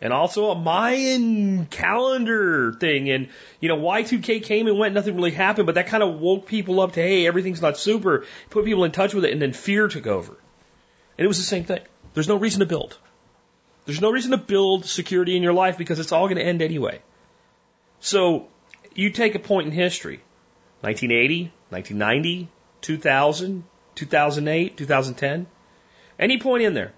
and 0.04 0.12
also 0.12 0.50
a 0.50 0.54
Mayan 0.54 1.64
calendar 1.64 2.74
thing. 2.74 3.08
And, 3.08 3.30
you 3.58 3.70
know, 3.70 3.78
Y2K 3.78 4.42
came 4.42 4.66
and 4.66 4.78
went, 4.78 4.94
nothing 4.94 5.16
really 5.16 5.30
happened, 5.30 5.64
but 5.64 5.76
that 5.76 5.86
kind 5.86 6.02
of 6.02 6.20
woke 6.20 6.46
people 6.46 6.80
up 6.82 6.92
to, 6.92 7.00
hey, 7.00 7.26
everything's 7.26 7.62
not 7.62 7.78
super, 7.78 8.26
put 8.50 8.66
people 8.66 8.84
in 8.84 8.92
touch 8.92 9.14
with 9.14 9.24
it, 9.24 9.32
and 9.32 9.40
then 9.40 9.54
fear 9.54 9.88
took 9.88 10.06
over. 10.06 10.36
And 11.16 11.24
it 11.24 11.26
was 11.26 11.38
the 11.38 11.44
same 11.44 11.64
thing. 11.64 11.80
There's 12.12 12.28
no 12.28 12.36
reason 12.36 12.60
to 12.60 12.66
build. 12.66 12.98
There's 13.86 14.02
no 14.02 14.10
reason 14.10 14.32
to 14.32 14.36
build 14.36 14.84
security 14.84 15.38
in 15.38 15.42
your 15.42 15.54
life 15.54 15.78
because 15.78 15.98
it's 15.98 16.12
all 16.12 16.26
going 16.26 16.36
to 16.36 16.44
end 16.44 16.60
anyway. 16.60 17.00
So 18.00 18.48
you 18.94 19.08
take 19.08 19.34
a 19.34 19.38
point 19.38 19.68
in 19.68 19.72
history 19.72 20.20
1980, 20.82 21.50
1990, 21.70 22.48
2000, 22.82 23.64
2008, 23.94 24.76
2010, 24.76 25.46
any 26.18 26.38
point 26.38 26.62
in 26.62 26.74
there 26.74 26.92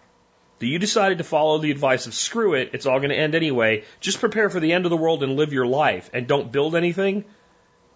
that 0.59 0.67
you 0.67 0.79
decided 0.79 1.19
to 1.19 1.25
follow 1.25 1.59
the 1.59 1.71
advice 1.71 2.07
of 2.07 2.15
screw 2.15 2.55
it, 2.55 2.71
it's 2.73 2.87
all 2.87 2.99
going 2.99 3.11
to 3.11 3.17
end 3.17 3.35
anyway, 3.35 3.85
just 4.01 4.21
prepare 4.21 4.49
for 4.49 4.61
the 4.61 4.73
end 4.73 4.87
of 4.87 4.91
the 4.91 4.97
world 4.97 5.23
and 5.23 5.37
live 5.37 5.53
your 5.53 5.67
life 5.67 6.11
and 6.13 6.27
don't 6.27 6.51
build 6.51 6.75
anything, 6.75 7.25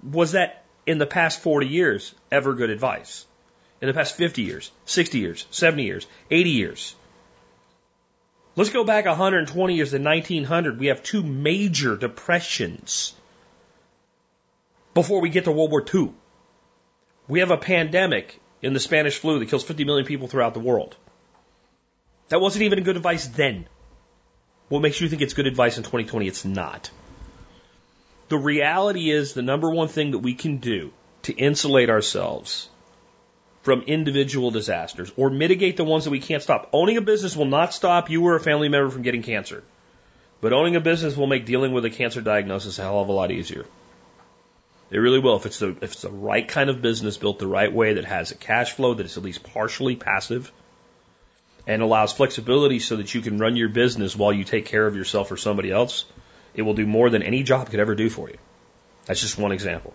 was 0.03 0.33
that 0.33 0.65
in 0.87 0.99
the 0.99 1.07
past 1.07 1.41
40 1.41 1.67
years 1.67 2.15
ever 2.31 2.55
good 2.55 2.71
advice? 2.71 3.27
In 3.81 3.89
the 3.89 3.95
past 3.95 4.17
50 4.17 4.43
years, 4.43 4.71
60 4.85 5.19
years, 5.19 5.47
70 5.51 5.85
years, 5.85 6.07
80 6.31 6.51
years? 6.51 6.95
Let's 8.57 8.71
go 8.71 8.85
back 8.85 9.07
120 9.07 9.75
years 9.75 9.91
to 9.93 9.99
1900. 9.99 10.79
We 10.79 10.89
have 10.89 11.03
two 11.03 11.23
major 11.23 11.97
depressions 11.97 13.15
before 14.93 15.21
we 15.21 15.31
get 15.31 15.45
to 15.45 15.53
World 15.53 15.71
War 15.71 15.85
II. 15.95 16.13
We 17.29 17.41
have 17.41 17.51
a 17.51 17.57
pandemic 17.57 18.39
in 18.61 18.75
the 18.75 18.81
Spanish 18.81 19.17
flu 19.19 19.39
that 19.39 19.49
kills 19.49 19.65
50 19.65 19.85
million 19.85 20.05
people 20.05 20.29
throughout 20.29 20.53
the 20.53 20.61
world. 20.61 20.97
That 22.31 22.41
wasn't 22.41 22.63
even 22.63 22.83
good 22.85 22.97
advice 22.97 23.27
then. 23.27 23.67
What 24.69 24.83
makes 24.83 25.01
you 25.01 25.09
think 25.09 25.21
it's 25.21 25.35
good 25.35 25.49
advice 25.49 25.77
in 25.77 25.83
2020? 25.83 26.29
It's 26.29 26.45
not. 26.45 26.91
The 28.29 28.39
reality 28.39 29.11
is 29.11 29.35
the 29.35 29.43
number 29.43 29.69
one 29.69 29.89
thing 29.89 30.13
that 30.13 30.19
we 30.19 30.35
can 30.35 30.59
do 30.59 30.93
to 31.23 31.33
insulate 31.33 31.91
ourselves 31.91 32.69
from 33.63 33.83
individual 33.83 34.53
disasters 34.53 35.13
or 35.17 35.29
mitigate 35.29 35.77
the 35.77 35.85
ones 35.85 36.05
that 36.05 36.11
we 36.11 36.21
can't 36.21 36.43
stop. 36.43 36.71
Owning 36.73 36.97
a 36.97 37.01
business 37.01 37.37
will 37.37 37.47
not 37.47 37.75
stop 37.75 38.09
you 38.09 38.25
or 38.25 38.37
a 38.37 38.41
family 38.41 38.69
member 38.69 38.91
from 38.91 39.03
getting 39.03 39.25
cancer. 39.25 39.65
But 40.41 40.53
owning 40.53 40.77
a 40.77 40.81
business 40.81 41.17
will 41.17 41.27
make 41.27 41.47
dealing 41.47 41.73
with 41.73 41.85
a 41.85 41.91
cancer 41.91 42.21
diagnosis 42.21 42.79
a 42.79 42.83
hell 42.83 43.01
of 43.01 43.09
a 43.09 43.13
lot 43.13 43.33
easier. 43.33 43.67
It 44.93 44.99
really 44.99 45.19
will. 45.19 45.37
If 45.37 45.47
it's 45.47 45.59
the 45.59 45.71
if 45.71 45.93
it's 45.93 46.03
the 46.03 46.11
right 46.11 46.47
kind 46.47 46.71
of 46.71 46.81
business 46.81 47.17
built 47.17 47.41
the 47.41 47.47
right 47.49 47.73
way 47.73 47.95
that 47.95 48.05
has 48.05 48.31
a 48.31 48.37
cash 48.37 48.73
flow 48.73 48.95
that 48.95 49.07
is 49.07 49.17
at 49.17 49.25
least 49.25 49.43
partially 49.43 49.97
passive 49.97 50.53
and 51.71 51.83
allows 51.83 52.13
flexibility 52.13 52.81
so 52.81 52.97
that 52.97 53.15
you 53.15 53.21
can 53.21 53.39
run 53.39 53.55
your 53.55 53.69
business 53.69 54.17
while 54.17 54.33
you 54.33 54.43
take 54.43 54.67
care 54.67 54.85
of 54.89 54.97
yourself 54.97 55.31
or 55.31 55.37
somebody 55.37 55.71
else, 55.71 56.05
it 56.53 56.63
will 56.63 56.75
do 56.75 56.85
more 56.85 57.11
than 57.11 57.23
any 57.23 57.45
job 57.45 57.71
could 57.71 57.79
ever 57.79 57.95
do 57.95 58.11
for 58.11 58.29
you. 58.29 58.39
That's 59.07 59.21
just 59.21 59.39
one 59.39 59.53
example. 59.53 59.95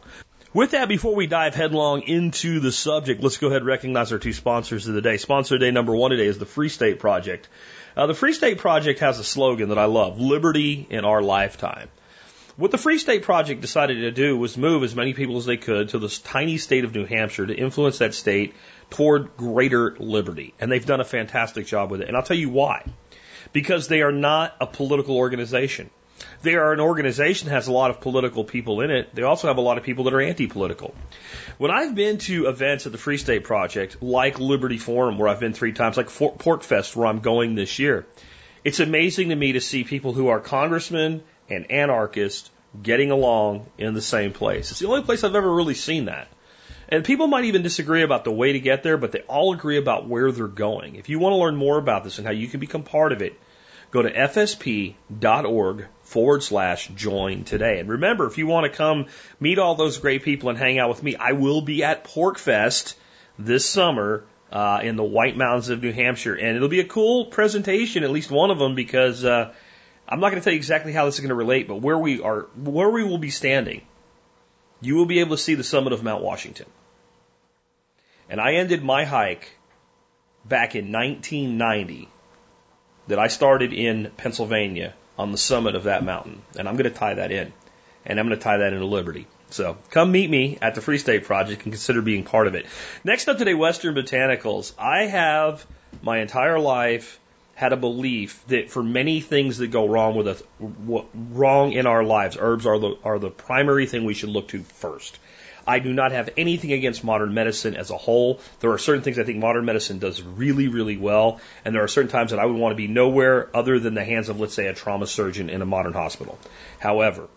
With 0.54 0.72
that, 0.72 0.88
before 0.88 1.16
we 1.16 1.28
dive 1.28 1.54
headlong 1.54 2.04
into 2.04 2.62
the 2.62 2.72
subject, 2.72 3.22
let's 3.22 3.36
go 3.36 3.48
ahead 3.48 3.58
and 3.58 3.68
recognize 3.68 4.14
our 4.14 4.20
two 4.20 4.32
sponsors 4.32 4.88
of 4.88 4.94
the 4.94 5.02
day. 5.02 5.18
Sponsor 5.18 5.58
day 5.58 5.72
number 5.72 5.94
one 5.94 6.12
today 6.12 6.28
is 6.28 6.38
the 6.38 6.46
Free 6.46 6.70
State 6.70 7.00
Project. 7.00 7.50
Uh, 7.98 8.08
the 8.08 8.14
Free 8.14 8.32
State 8.32 8.60
Project 8.60 9.02
has 9.02 9.20
a 9.20 9.24
slogan 9.26 9.68
that 9.68 9.78
I 9.78 9.86
love 9.86 10.18
liberty 10.18 10.88
in 10.90 11.04
our 11.04 11.22
lifetime. 11.22 11.90
What 12.56 12.72
the 12.72 12.78
Free 12.78 13.00
State 13.00 13.24
Project 13.24 13.60
decided 13.60 13.96
to 13.96 14.12
do 14.12 14.38
was 14.38 14.56
move 14.56 14.84
as 14.84 14.96
many 14.96 15.14
people 15.14 15.36
as 15.36 15.46
they 15.46 15.58
could 15.58 15.90
to 15.90 16.00
this 16.00 16.20
tiny 16.20 16.58
state 16.58 16.86
of 16.86 16.96
New 16.96 17.06
Hampshire 17.06 17.48
to 17.48 17.54
influence 17.54 17.98
that 17.98 18.14
state 18.14 18.54
toward 18.90 19.36
greater 19.38 19.96
liberty. 20.00 20.54
And 20.60 20.72
they've 20.72 20.86
done 20.86 21.02
a 21.02 21.06
fantastic 21.06 21.66
job 21.66 21.92
with 21.92 22.02
it. 22.02 22.08
And 22.08 22.16
I'll 22.16 22.24
tell 22.24 22.38
you 22.38 22.50
why. 22.50 22.86
Because 23.54 23.88
they 23.88 24.02
are 24.02 24.12
not 24.12 24.56
a 24.60 24.68
political 24.68 25.18
organization. 25.18 25.90
They 26.42 26.56
are 26.56 26.72
an 26.72 26.80
organization 26.80 27.50
that 27.50 27.56
has 27.56 27.68
a 27.68 27.74
lot 27.74 27.90
of 27.90 28.00
political 28.00 28.44
people 28.44 28.82
in 28.82 28.92
it. 28.92 29.14
They 29.14 29.24
also 29.24 29.48
have 29.48 29.58
a 29.58 29.62
lot 29.62 29.78
of 29.78 29.84
people 29.84 30.06
that 30.06 30.14
are 30.14 30.22
anti-political. 30.22 30.96
When 31.58 31.72
I've 31.72 31.96
been 31.96 32.20
to 32.20 32.48
events 32.48 32.86
at 32.86 32.92
the 32.92 32.98
Free 32.98 33.18
State 33.18 33.44
Project, 33.44 34.02
like 34.02 34.40
Liberty 34.40 34.78
Forum, 34.78 35.18
where 35.18 35.28
I've 35.28 35.40
been 35.40 35.54
three 35.54 35.74
times, 35.74 35.98
like 35.98 36.08
PorcFest, 36.08 36.96
where 36.96 37.08
I'm 37.08 37.20
going 37.20 37.56
this 37.56 37.80
year, 37.80 38.06
it's 38.64 38.80
amazing 38.80 39.30
to 39.30 39.36
me 39.36 39.54
to 39.54 39.62
see 39.62 39.84
people 39.84 40.14
who 40.14 40.30
are 40.30 40.40
congressmen 40.40 41.24
and 41.50 41.70
anarchists 41.72 42.50
getting 42.82 43.12
along 43.12 43.66
in 43.78 43.94
the 43.94 44.02
same 44.02 44.34
place. 44.34 44.72
It's 44.72 44.80
the 44.80 44.88
only 44.88 45.04
place 45.04 45.24
I've 45.24 45.36
ever 45.36 45.54
really 45.54 45.76
seen 45.76 46.06
that. 46.06 46.28
And 46.88 47.04
people 47.04 47.28
might 47.28 47.46
even 47.46 47.64
disagree 47.64 48.04
about 48.04 48.24
the 48.24 48.32
way 48.32 48.54
to 48.54 48.60
get 48.60 48.84
there, 48.84 48.98
but 48.98 49.12
they 49.12 49.22
all 49.22 49.54
agree 49.54 49.78
about 49.78 50.08
where 50.08 50.32
they're 50.32 50.48
going. 50.48 50.96
If 50.96 51.10
you 51.10 51.20
want 51.20 51.34
to 51.34 51.38
learn 51.38 51.56
more 51.56 51.78
about 51.78 52.04
this 52.04 52.20
and 52.20 52.28
how 52.28 52.34
you 52.34 52.48
can 52.48 52.60
become 52.60 52.84
part 52.84 53.12
of 53.12 53.22
it, 53.22 53.40
go 53.92 54.02
to 54.02 54.12
fsp.org 54.12 55.88
forward 56.04 56.44
slash 56.44 56.88
join 56.90 57.44
today. 57.44 57.80
And 57.80 57.90
remember, 57.90 58.28
if 58.28 58.38
you 58.38 58.46
want 58.46 58.72
to 58.72 58.78
come 58.78 59.08
meet 59.40 59.58
all 59.58 59.76
those 59.76 59.98
great 59.98 60.24
people 60.24 60.50
and 60.50 60.58
hang 60.58 60.78
out 60.78 60.90
with 60.90 61.02
me, 61.02 61.16
I 61.16 61.32
will 61.32 61.62
be 61.62 61.84
at 61.84 62.04
PorcFest 62.04 62.96
this 63.40 63.68
summer 63.68 64.24
uh, 64.52 64.80
in 64.84 64.96
the 64.96 65.04
White 65.04 65.36
Mountains 65.36 65.70
of 65.70 65.82
New 65.82 65.92
Hampshire. 65.92 66.36
And 66.36 66.56
it'll 66.56 66.70
be 66.70 66.82
a 66.82 66.88
cool 66.88 67.26
presentation, 67.26 68.04
at 68.04 68.12
least 68.12 68.30
one 68.30 68.52
of 68.52 68.60
them, 68.60 68.76
because 68.76 69.26
uh, 69.26 69.54
I'm 70.08 70.20
not 70.20 70.30
going 70.30 70.42
to 70.42 70.44
tell 70.44 70.54
you 70.54 70.58
exactly 70.58 70.94
how 70.94 71.06
this 71.06 71.16
is 71.16 71.22
going 71.22 71.30
to 71.30 71.36
relate, 71.36 71.68
but 71.68 71.82
where 71.82 71.98
we 71.98 72.22
are, 72.22 72.42
where 72.56 72.90
we 72.90 73.04
will 73.04 73.18
be 73.18 73.32
standing 73.32 73.82
you 74.86 74.96
will 74.96 75.06
be 75.06 75.20
able 75.20 75.36
to 75.36 75.42
see 75.42 75.56
the 75.56 75.64
summit 75.64 75.94
of 75.94 76.04
Mount 76.04 76.24
Washington. 76.24 76.68
And 78.30 78.40
I 78.40 78.54
ended 78.54 78.84
my 78.84 79.04
hike 79.06 79.50
back 80.46 80.76
in 80.76 80.92
1990 80.92 82.08
that 83.08 83.20
I 83.20 83.28
started 83.28 83.74
in 83.74 84.12
Pennsylvania 84.18 84.94
on 85.18 85.32
the 85.32 85.38
summit 85.38 85.76
of 85.76 85.84
that 85.84 86.04
mountain. 86.04 86.42
And 86.58 86.68
I'm 86.68 86.76
going 86.76 86.92
to 86.92 86.98
tie 86.98 87.16
that 87.16 87.32
in. 87.32 87.54
And 88.06 88.20
I'm 88.20 88.28
going 88.28 88.38
to 88.38 88.44
tie 88.44 88.58
that 88.58 88.74
into 88.74 88.86
Liberty. 88.86 89.28
So 89.50 89.78
come 89.90 90.12
meet 90.12 90.30
me 90.30 90.58
at 90.62 90.76
the 90.76 90.82
Free 90.82 90.98
State 90.98 91.24
Project 91.24 91.64
and 91.64 91.74
consider 91.74 92.02
being 92.02 92.24
part 92.24 92.48
of 92.48 92.56
it. 92.56 92.66
Next 93.04 93.28
up 93.28 93.38
today, 93.38 93.54
Western 93.54 93.96
Botanicals. 93.96 94.74
I 94.78 95.06
have 95.06 95.66
my 96.02 96.20
entire 96.20 96.60
life 96.60 97.20
had 97.56 97.72
a 97.72 97.78
belief 97.78 98.44
that 98.48 98.70
for 98.70 98.84
many 98.84 99.22
things 99.22 99.58
that 99.58 99.68
go 99.68 99.88
wrong 99.88 100.16
with 100.16 100.28
us, 100.28 100.44
wrong 100.60 101.72
in 101.72 101.88
our 101.88 102.04
lives, 102.04 102.38
herbs 102.40 102.66
are 102.66 102.78
the, 102.78 102.98
are 103.04 103.18
the 103.18 103.30
primary 103.30 103.88
thing 103.88 104.04
we 104.04 104.14
should 104.14 104.30
look 104.30 104.50
to 104.50 104.62
first. 104.62 105.18
I 105.66 105.80
do 105.80 105.94
not 105.94 106.12
have 106.12 106.30
anything 106.38 106.74
against 106.74 107.04
modern 107.04 107.34
medicine 107.34 107.76
as 107.76 107.90
a 107.90 107.98
whole. 107.98 108.40
There 108.60 108.72
are 108.72 108.78
certain 108.78 109.02
things 109.02 109.18
I 109.18 109.24
think 109.24 109.40
modern 109.40 109.66
medicine 109.66 110.00
does 110.00 110.22
really, 110.22 110.68
really 110.68 110.98
well, 110.98 111.40
and 111.64 111.74
there 111.74 111.82
are 111.82 111.88
certain 111.88 112.12
times 112.12 112.32
that 112.32 112.40
I 112.40 112.46
would 112.46 112.58
want 112.58 112.74
to 112.74 112.78
be 112.78 112.88
nowhere 112.88 113.50
other 113.56 113.80
than 113.80 113.96
the 113.96 114.04
hands 114.04 114.30
of, 114.30 114.40
let's 114.40 114.54
say, 114.54 114.68
a 114.68 114.74
trauma 114.74 115.08
surgeon 115.08 115.50
in 115.50 115.62
a 115.62 115.66
modern 115.66 115.94
hospital. 115.94 116.38
However, 116.80 117.30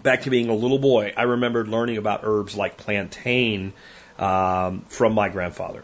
back 0.00 0.22
to 0.22 0.30
being 0.30 0.50
a 0.50 0.54
little 0.54 0.78
boy, 0.78 1.12
I 1.16 1.22
remembered 1.22 1.66
learning 1.66 1.96
about 1.96 2.20
herbs 2.24 2.56
like 2.56 2.76
plantain 2.76 3.72
um, 4.18 4.82
from 4.88 5.14
my 5.14 5.30
grandfather 5.30 5.82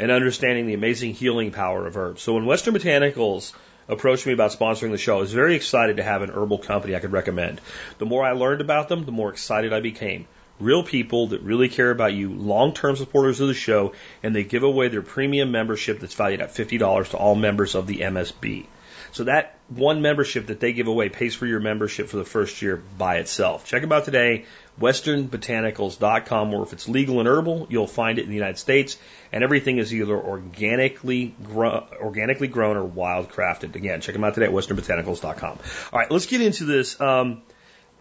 and 0.00 0.10
understanding 0.10 0.66
the 0.66 0.74
amazing 0.74 1.12
healing 1.12 1.50
power 1.50 1.86
of 1.86 1.96
herbs. 1.96 2.22
So 2.22 2.32
when 2.32 2.46
Western 2.46 2.72
Botanicals 2.72 3.52
approached 3.86 4.26
me 4.26 4.32
about 4.32 4.50
sponsoring 4.50 4.92
the 4.92 4.98
show, 4.98 5.18
I 5.18 5.20
was 5.20 5.32
very 5.32 5.54
excited 5.56 5.98
to 5.98 6.02
have 6.02 6.22
an 6.22 6.30
herbal 6.30 6.58
company 6.58 6.96
I 6.96 7.00
could 7.00 7.12
recommend. 7.12 7.60
The 7.98 8.06
more 8.06 8.24
I 8.24 8.32
learned 8.32 8.62
about 8.62 8.88
them, 8.88 9.04
the 9.04 9.12
more 9.12 9.28
excited 9.28 9.74
I 9.74 9.80
became. 9.80 10.26
Real 10.58 10.82
people 10.82 11.28
that 11.28 11.42
really 11.42 11.68
care 11.68 11.90
about 11.90 12.14
you, 12.14 12.30
long 12.30 12.72
term 12.72 12.96
supporters 12.96 13.40
of 13.40 13.48
the 13.48 13.54
show, 13.54 13.92
and 14.22 14.34
they 14.34 14.44
give 14.44 14.62
away 14.62 14.88
their 14.88 15.02
premium 15.02 15.52
membership 15.52 16.00
that's 16.00 16.14
valued 16.14 16.40
at 16.40 16.54
$50 16.54 17.10
to 17.10 17.16
all 17.18 17.34
members 17.34 17.74
of 17.74 17.86
the 17.86 17.98
MSB. 17.98 18.66
So 19.12 19.24
that 19.24 19.58
one 19.70 20.02
membership 20.02 20.46
that 20.46 20.60
they 20.60 20.72
give 20.72 20.88
away 20.88 21.08
pays 21.08 21.34
for 21.34 21.46
your 21.46 21.60
membership 21.60 22.08
for 22.08 22.16
the 22.16 22.24
first 22.24 22.60
year 22.60 22.82
by 22.98 23.16
itself. 23.18 23.64
Check 23.64 23.82
them 23.82 23.92
out 23.92 24.04
today, 24.04 24.44
westernbotanicals.com, 24.80 26.54
or 26.54 26.62
if 26.64 26.72
it's 26.72 26.88
legal 26.88 27.20
and 27.20 27.28
herbal, 27.28 27.68
you'll 27.70 27.86
find 27.86 28.18
it 28.18 28.22
in 28.22 28.28
the 28.28 28.34
United 28.34 28.58
States. 28.58 28.98
And 29.32 29.44
everything 29.44 29.78
is 29.78 29.94
either 29.94 30.16
organically, 30.16 31.34
gro- 31.44 31.86
organically 32.00 32.48
grown 32.48 32.76
or 32.76 32.84
wild 32.84 33.30
crafted. 33.30 33.76
Again, 33.76 34.00
check 34.00 34.14
them 34.14 34.24
out 34.24 34.34
today 34.34 34.46
at 34.46 34.52
westernbotanicals.com. 34.52 35.58
All 35.92 35.98
right, 35.98 36.10
let's 36.10 36.26
get 36.26 36.40
into 36.40 36.64
this. 36.64 37.00
Um, 37.00 37.42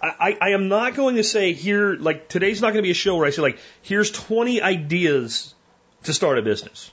I, 0.01 0.37
I 0.39 0.49
am 0.51 0.69
not 0.69 0.95
going 0.95 1.17
to 1.17 1.23
say 1.23 1.53
here, 1.53 1.95
like, 1.95 2.29
today's 2.29 2.61
not 2.61 2.67
going 2.67 2.83
to 2.83 2.87
be 2.87 2.91
a 2.91 2.95
show 2.95 3.17
where 3.17 3.27
I 3.27 3.31
say, 3.31 3.41
like, 3.41 3.59
here's 3.81 4.11
20 4.11 4.61
ideas 4.61 5.53
to 6.03 6.13
start 6.13 6.39
a 6.39 6.41
business. 6.41 6.89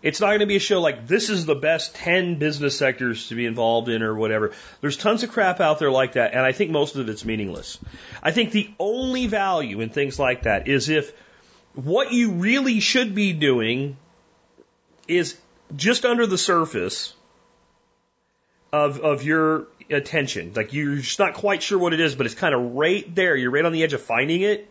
It's 0.00 0.20
not 0.20 0.28
going 0.28 0.40
to 0.40 0.46
be 0.46 0.56
a 0.56 0.60
show 0.60 0.80
like 0.80 1.08
this 1.08 1.28
is 1.28 1.44
the 1.44 1.56
best 1.56 1.94
10 1.96 2.36
business 2.36 2.78
sectors 2.78 3.28
to 3.28 3.34
be 3.34 3.46
involved 3.46 3.88
in 3.88 4.02
or 4.02 4.14
whatever. 4.14 4.52
There's 4.80 4.96
tons 4.96 5.24
of 5.24 5.30
crap 5.30 5.60
out 5.60 5.80
there 5.80 5.90
like 5.90 6.12
that, 6.12 6.34
and 6.34 6.40
I 6.40 6.52
think 6.52 6.70
most 6.70 6.94
of 6.94 7.08
it's 7.08 7.24
meaningless. 7.24 7.78
I 8.22 8.30
think 8.30 8.52
the 8.52 8.70
only 8.78 9.26
value 9.26 9.80
in 9.80 9.88
things 9.88 10.18
like 10.18 10.44
that 10.44 10.68
is 10.68 10.88
if 10.88 11.12
what 11.74 12.12
you 12.12 12.32
really 12.32 12.78
should 12.78 13.14
be 13.14 13.32
doing 13.32 13.96
is 15.08 15.36
just 15.74 16.04
under 16.04 16.26
the 16.26 16.38
surface 16.38 17.14
of, 18.72 19.00
of 19.00 19.24
your 19.24 19.66
attention. 19.90 20.52
Like 20.54 20.72
you're 20.72 20.96
just 20.96 21.18
not 21.18 21.34
quite 21.34 21.62
sure 21.62 21.78
what 21.78 21.92
it 21.92 22.00
is, 22.00 22.14
but 22.14 22.26
it's 22.26 22.34
kind 22.34 22.54
of 22.54 22.74
right 22.74 23.12
there. 23.14 23.34
You're 23.34 23.50
right 23.50 23.64
on 23.64 23.72
the 23.72 23.82
edge 23.82 23.94
of 23.94 24.02
finding 24.02 24.42
it. 24.42 24.70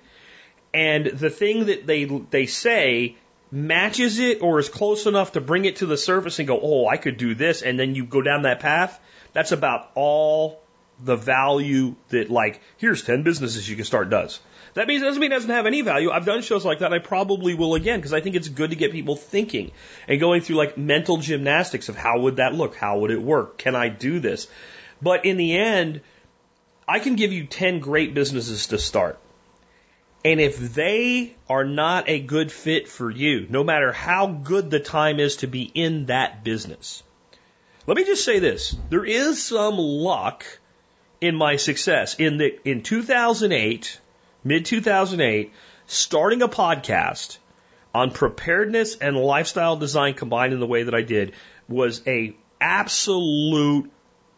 And 0.73 1.07
the 1.07 1.29
thing 1.29 1.65
that 1.65 1.87
they, 1.87 2.05
they 2.05 2.45
say 2.45 3.15
matches 3.51 4.19
it 4.19 4.41
or 4.41 4.59
is 4.59 4.69
close 4.69 5.05
enough 5.05 5.33
to 5.33 5.41
bring 5.41 5.65
it 5.65 5.77
to 5.77 5.85
the 5.85 5.97
surface 5.97 6.39
and 6.39 6.47
go, 6.47 6.59
oh, 6.61 6.87
I 6.87 6.97
could 6.97 7.17
do 7.17 7.35
this, 7.35 7.61
and 7.61 7.79
then 7.79 7.95
you 7.95 8.05
go 8.05 8.21
down 8.21 8.43
that 8.43 8.59
path, 8.59 8.99
that's 9.33 9.51
about 9.51 9.89
all 9.95 10.61
the 11.03 11.15
value 11.15 11.95
that 12.09 12.29
like, 12.29 12.61
here's 12.77 13.03
10 13.03 13.23
businesses 13.23 13.69
you 13.69 13.75
can 13.75 13.85
start 13.85 14.09
does. 14.09 14.39
That 14.73 14.87
means 14.87 15.01
doesn't 15.01 15.19
mean 15.19 15.31
it 15.31 15.35
doesn't 15.35 15.49
have 15.49 15.65
any 15.65 15.81
value. 15.81 16.11
I've 16.11 16.25
done 16.25 16.41
shows 16.41 16.63
like 16.63 16.79
that. 16.79 16.93
I 16.93 16.99
probably 16.99 17.55
will 17.55 17.73
again 17.73 17.99
because 17.99 18.13
I 18.13 18.21
think 18.21 18.35
it's 18.35 18.47
good 18.47 18.69
to 18.69 18.75
get 18.75 18.91
people 18.91 19.15
thinking 19.15 19.71
and 20.07 20.19
going 20.19 20.41
through 20.41 20.57
like 20.57 20.77
mental 20.77 21.17
gymnastics 21.17 21.89
of 21.89 21.95
how 21.95 22.19
would 22.19 22.35
that 22.35 22.53
look? 22.53 22.75
How 22.75 22.99
would 22.99 23.11
it 23.11 23.21
work? 23.21 23.57
Can 23.57 23.75
I 23.75 23.89
do 23.89 24.19
this? 24.19 24.47
But 25.01 25.25
in 25.25 25.37
the 25.37 25.57
end, 25.57 26.01
I 26.87 26.99
can 26.99 27.15
give 27.15 27.31
you 27.31 27.45
10 27.45 27.79
great 27.79 28.13
businesses 28.13 28.67
to 28.67 28.77
start. 28.77 29.19
And 30.25 30.41
if 30.41 30.73
they 30.73 31.35
are 31.49 31.63
not 31.63 32.09
a 32.09 32.19
good 32.19 32.51
fit 32.51 32.87
for 32.87 33.09
you, 33.09 33.47
no 33.49 33.63
matter 33.63 33.91
how 33.91 34.27
good 34.27 34.69
the 34.69 34.79
time 34.79 35.19
is 35.19 35.37
to 35.37 35.47
be 35.47 35.63
in 35.63 36.07
that 36.07 36.43
business, 36.43 37.03
let 37.85 37.95
me 37.95 38.03
just 38.03 38.25
say 38.25 38.39
this. 38.39 38.75
There 38.89 39.05
is 39.05 39.43
some 39.43 39.77
luck 39.77 40.45
in 41.21 41.35
my 41.35 41.55
success. 41.55 42.15
In 42.15 42.37
the, 42.37 42.59
in 42.69 42.83
2008, 42.83 43.99
mid 44.43 44.65
2008, 44.65 45.53
starting 45.85 46.41
a 46.41 46.49
podcast 46.49 47.37
on 47.93 48.11
preparedness 48.11 48.97
and 48.97 49.15
lifestyle 49.15 49.77
design 49.77 50.13
combined 50.13 50.53
in 50.53 50.59
the 50.59 50.67
way 50.67 50.83
that 50.83 50.93
I 50.93 51.01
did 51.01 51.33
was 51.67 52.01
a 52.05 52.35
absolute 52.59 53.89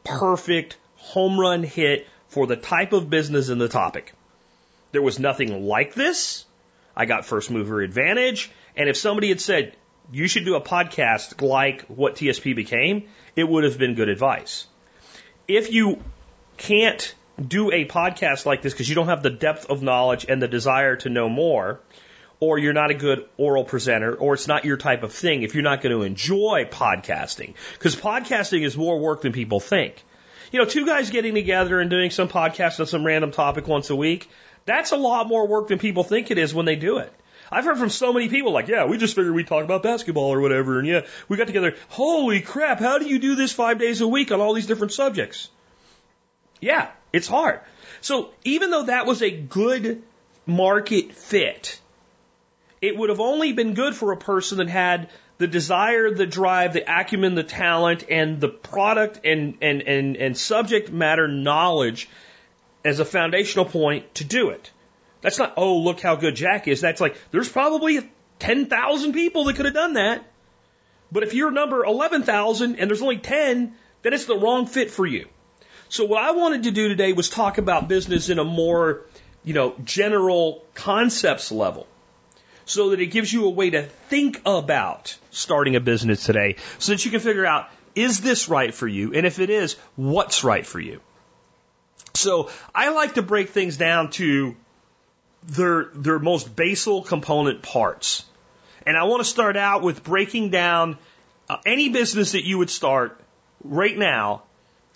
perfect 0.04 0.78
home 0.96 1.40
run 1.40 1.64
hit 1.64 2.08
for 2.28 2.48
the 2.48 2.56
type 2.56 2.94
of 2.94 3.10
business 3.10 3.50
and 3.50 3.60
the 3.60 3.68
topic. 3.68 4.14
There 4.92 5.02
was 5.02 5.20
nothing 5.20 5.66
like 5.66 5.94
this. 5.94 6.46
I 6.96 7.06
got 7.06 7.26
first 7.26 7.52
mover 7.52 7.82
advantage. 7.82 8.50
And 8.76 8.90
if 8.90 8.98
somebody 8.98 9.30
had 9.30 9.40
said, 9.42 9.76
you 10.12 10.28
should 10.28 10.46
do 10.46 10.56
a 10.56 10.62
podcast 10.62 11.42
like 11.42 11.84
what 11.84 12.16
TSP 12.16 12.56
became, 12.56 13.08
it 13.36 13.48
would 13.48 13.64
have 13.64 13.78
been 13.78 13.96
good 13.96 14.10
advice. 14.10 14.68
if 15.48 15.72
you 15.72 16.02
can't 16.58 17.16
do 17.48 17.72
a 17.72 17.86
podcast 17.86 18.46
like 18.46 18.62
this 18.62 18.74
because 18.74 18.90
you 18.90 18.96
don't 18.96 19.08
have 19.08 19.24
the 19.24 19.30
depth 19.30 19.66
of 19.68 19.82
knowledge 19.82 20.26
and 20.28 20.42
the 20.42 20.48
desire 20.48 20.96
to 20.98 21.10
know 21.10 21.30
more, 21.30 21.80
or 22.40 22.58
you're 22.58 22.74
not 22.74 22.92
a 22.92 22.94
good 22.94 23.26
oral 23.38 23.64
presenter, 23.64 24.14
or 24.14 24.34
it's 24.34 24.48
not 24.48 24.66
your 24.66 24.78
type 24.78 25.04
of 25.04 25.14
thing, 25.14 25.44
if 25.44 25.54
you're 25.54 25.64
not 25.64 25.82
going 25.82 25.96
to 25.96 26.04
enjoy 26.04 26.68
podcasting, 26.70 27.54
because 27.74 27.96
podcasting 27.96 28.64
is 28.64 28.78
more 28.78 29.00
work 29.00 29.22
than 29.22 29.32
people 29.32 29.60
think. 29.60 30.04
You 30.52 30.60
know, 30.60 30.66
two 30.66 30.86
guys 30.86 31.10
getting 31.12 31.36
together 31.36 31.80
and 31.80 31.90
doing 31.90 32.12
some 32.12 32.28
podcast 32.28 32.80
on 32.80 32.88
some 32.88 33.06
random 33.06 33.32
topic 33.32 33.68
once 33.68 33.90
a 33.90 33.96
week, 33.96 34.30
that's 34.70 34.92
a 34.92 34.98
lot 34.98 35.28
more 35.28 35.48
work 35.48 35.68
than 35.68 35.80
people 35.80 36.04
think 36.04 36.32
it 36.32 36.38
is 36.38 36.54
when 36.54 36.66
they 36.66 36.76
do 36.76 36.98
it. 36.98 37.12
I've 37.52 37.66
heard 37.66 37.80
from 37.80 37.90
so 37.90 38.14
many 38.14 38.30
people 38.30 38.52
like, 38.52 38.68
yeah, 38.68 38.86
we 38.86 38.98
just 38.98 39.16
figured 39.16 39.34
we'd 39.34 39.48
talk 39.48 39.64
about 39.64 39.82
basketball 39.82 40.32
or 40.32 40.40
whatever, 40.40 40.78
and 40.78 40.88
yeah, 40.88 41.02
we 41.28 41.38
got 41.38 41.48
together. 41.48 41.76
Holy 41.90 42.42
crap, 42.42 42.80
how 42.80 43.00
do 43.00 43.08
you 43.08 43.18
do 43.18 43.36
this 43.36 43.52
five 43.52 43.80
days 43.80 44.02
a 44.02 44.08
week 44.08 44.32
on 44.32 44.40
all 44.40 44.54
these 44.54 44.68
different 44.68 44.94
subjects? 44.94 45.50
Yeah, 46.62 46.90
it's 47.12 47.28
hard. 47.28 47.62
So 48.02 48.30
even 48.44 48.70
though 48.70 48.84
that 48.84 49.06
was 49.06 49.24
a 49.24 49.32
good 49.32 50.04
market 50.46 51.14
fit, 51.14 51.80
it 52.82 52.96
would 52.96 53.10
have 53.10 53.20
only 53.20 53.54
been 53.54 53.74
good 53.74 53.96
for 53.96 54.12
a 54.12 54.18
person 54.18 54.60
that 54.60 54.70
had 54.70 55.10
the 55.40 55.48
desire, 55.48 56.14
the 56.14 56.28
drive, 56.28 56.74
the 56.74 56.84
acumen, 56.88 57.34
the 57.34 57.44
talent, 57.44 58.06
and 58.10 58.40
the 58.40 58.50
product 58.50 59.22
and, 59.24 59.58
and, 59.62 59.82
and, 59.82 60.18
and 60.18 60.38
subject 60.38 60.92
matter 60.92 61.28
knowledge 61.28 62.10
as 62.84 63.00
a 63.00 63.06
foundational 63.06 63.66
point 63.66 64.16
to 64.16 64.24
do 64.24 64.50
it. 64.50 64.72
That's 65.22 65.38
not, 65.38 65.54
oh, 65.58 65.78
look 65.80 66.00
how 66.00 66.16
good 66.16 66.36
Jack 66.36 66.68
is. 66.68 66.82
That's 66.82 67.02
like, 67.02 67.18
there's 67.32 67.50
probably 67.50 68.10
10,000 68.40 69.14
people 69.14 69.46
that 69.46 69.56
could 69.56 69.66
have 69.66 69.74
done 69.74 69.94
that. 69.94 70.26
But 71.12 71.24
if 71.24 71.34
you're 71.34 71.52
number 71.52 71.84
11,000 71.84 72.76
and 72.78 72.90
there's 72.90 73.02
only 73.02 73.18
10, 73.18 73.74
then 74.02 74.14
it's 74.14 74.26
the 74.26 74.38
wrong 74.38 74.66
fit 74.66 74.92
for 74.92 75.06
you. 75.06 75.28
So 75.90 76.06
what 76.06 76.24
I 76.24 76.32
wanted 76.32 76.64
to 76.64 76.72
do 76.72 76.88
today 76.88 77.14
was 77.14 77.30
talk 77.30 77.58
about 77.58 77.88
business 77.88 78.30
in 78.30 78.40
a 78.40 78.44
more, 78.44 79.02
you 79.44 79.54
know, 79.54 79.76
general 79.84 80.64
concepts 80.76 81.52
level. 81.52 81.88
So 82.66 82.92
that 82.92 83.00
it 83.00 83.08
gives 83.08 83.34
you 83.34 83.46
a 83.46 83.50
way 83.50 83.72
to 83.72 83.82
think 83.82 84.42
about 84.46 85.18
starting 85.32 85.76
a 85.76 85.80
business 85.80 86.24
today 86.24 86.58
so 86.78 86.92
that 86.92 87.04
you 87.04 87.10
can 87.10 87.20
figure 87.20 87.46
out, 87.46 87.68
is 87.96 88.22
this 88.22 88.48
right 88.48 88.72
for 88.72 88.88
you? 88.88 89.14
And 89.16 89.26
if 89.26 89.40
it 89.40 89.50
is, 89.50 89.76
what's 89.96 90.44
right 90.44 90.66
for 90.66 90.80
you? 90.80 91.02
So 92.20 92.50
I 92.76 92.90
like 92.90 93.16
to 93.16 93.22
break 93.22 93.50
things 93.50 93.78
down 93.78 94.12
to 94.12 94.56
their, 95.44 95.86
their 95.94 96.20
most 96.20 96.54
basal 96.56 97.02
component 97.02 97.62
parts. 97.62 98.26
And 98.86 98.98
I 98.98 99.06
want 99.06 99.22
to 99.22 99.30
start 99.30 99.56
out 99.56 99.84
with 99.84 100.04
breaking 100.04 100.50
down 100.50 100.98
uh, 101.50 101.58
any 101.66 101.90
business 101.90 102.34
that 102.34 102.46
you 102.46 102.58
would 102.58 102.70
start 102.70 103.20
right 103.64 103.98
now 103.98 104.44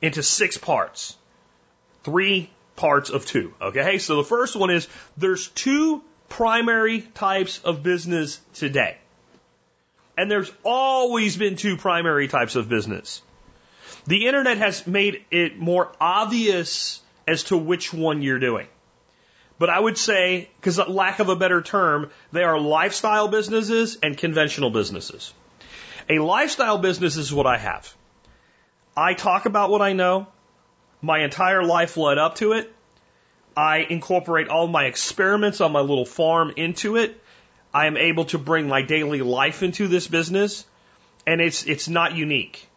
into 0.01 0.21
six 0.21 0.57
parts. 0.57 1.15
Three 2.03 2.49
parts 2.75 3.09
of 3.09 3.25
two. 3.25 3.53
Okay? 3.61 3.99
So 3.99 4.17
the 4.17 4.23
first 4.23 4.55
one 4.55 4.69
is 4.69 4.87
there's 5.15 5.47
two 5.47 6.03
primary 6.27 7.01
types 7.01 7.59
of 7.59 7.83
business 7.83 8.41
today. 8.53 8.97
And 10.17 10.29
there's 10.29 10.51
always 10.63 11.37
been 11.37 11.55
two 11.55 11.77
primary 11.77 12.27
types 12.27 12.55
of 12.55 12.67
business. 12.67 13.21
The 14.05 14.27
internet 14.27 14.57
has 14.57 14.85
made 14.85 15.23
it 15.31 15.57
more 15.57 15.91
obvious 16.01 17.01
as 17.27 17.45
to 17.45 17.57
which 17.57 17.93
one 17.93 18.21
you're 18.21 18.39
doing. 18.39 18.67
But 19.59 19.69
I 19.69 19.79
would 19.79 19.97
say, 19.97 20.49
because 20.59 20.77
lack 20.77 21.19
of 21.19 21.29
a 21.29 21.35
better 21.35 21.61
term, 21.61 22.09
they 22.31 22.43
are 22.43 22.59
lifestyle 22.59 23.27
businesses 23.27 23.97
and 24.01 24.17
conventional 24.17 24.71
businesses. 24.71 25.33
A 26.09 26.19
lifestyle 26.19 26.77
business 26.79 27.15
is 27.17 27.33
what 27.33 27.45
I 27.45 27.57
have. 27.57 27.93
I 28.95 29.13
talk 29.13 29.45
about 29.45 29.69
what 29.69 29.81
I 29.81 29.93
know. 29.93 30.27
My 31.01 31.19
entire 31.19 31.63
life 31.63 31.97
led 31.97 32.17
up 32.17 32.35
to 32.35 32.53
it. 32.53 32.73
I 33.55 33.77
incorporate 33.77 34.47
all 34.47 34.67
my 34.67 34.85
experiments 34.85 35.61
on 35.61 35.71
my 35.71 35.81
little 35.81 36.05
farm 36.05 36.53
into 36.57 36.95
it. 36.97 37.21
I 37.73 37.87
am 37.87 37.97
able 37.97 38.25
to 38.25 38.37
bring 38.37 38.67
my 38.67 38.81
daily 38.81 39.21
life 39.21 39.63
into 39.63 39.87
this 39.87 40.07
business, 40.07 40.65
and 41.25 41.41
it's 41.41 41.65
it's 41.65 41.87
not 41.87 42.15
unique. 42.15 42.67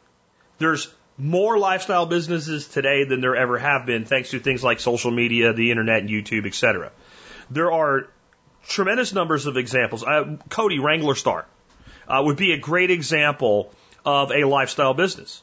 There's 0.58 0.92
more 1.18 1.58
lifestyle 1.58 2.06
businesses 2.06 2.68
today 2.68 3.04
than 3.04 3.20
there 3.20 3.36
ever 3.36 3.58
have 3.58 3.86
been, 3.86 4.04
thanks 4.04 4.30
to 4.30 4.40
things 4.40 4.62
like 4.62 4.80
social 4.80 5.10
media, 5.10 5.52
the 5.52 5.70
internet, 5.70 6.00
and 6.00 6.10
YouTube, 6.10 6.46
etc. 6.46 6.92
There 7.50 7.72
are 7.72 8.08
tremendous 8.68 9.12
numbers 9.12 9.46
of 9.46 9.56
examples. 9.56 10.04
Uh, 10.04 10.36
Cody 10.50 10.78
Wranglerstar 10.78 11.44
uh, 12.08 12.22
would 12.24 12.36
be 12.36 12.52
a 12.52 12.58
great 12.58 12.90
example 12.90 13.72
of 14.04 14.30
a 14.30 14.44
lifestyle 14.44 14.94
business. 14.94 15.42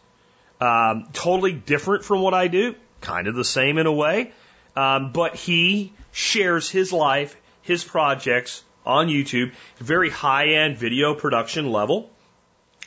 Um, 0.62 1.08
totally 1.14 1.54
different 1.54 2.06
from 2.06 2.22
what 2.22 2.34
I 2.34 2.48
do, 2.48 2.76
kind 3.02 3.28
of 3.28 3.36
the 3.36 3.44
same 3.44 3.78
in 3.78 3.86
a 3.86 3.92
way, 3.92 4.32
um, 4.76 5.12
but 5.12 5.36
he 5.36 5.94
shares 6.12 6.70
his 6.70 6.94
life, 6.94 7.36
his 7.64 7.84
projects 7.84 8.64
on 8.86 9.08
YouTube, 9.08 9.52
very 9.78 10.10
high 10.10 10.50
end 10.50 10.78
video 10.78 11.16
production 11.16 11.72
level. 11.72 12.10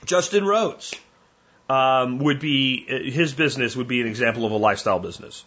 Justin 0.04 0.44
Rhodes 0.44 0.94
um, 1.68 2.18
would 2.18 2.40
be 2.40 3.10
his 3.10 3.34
business 3.34 3.76
would 3.76 3.88
be 3.88 4.00
an 4.00 4.06
example 4.06 4.46
of 4.46 4.52
a 4.52 4.56
lifestyle 4.56 4.98
business. 4.98 5.44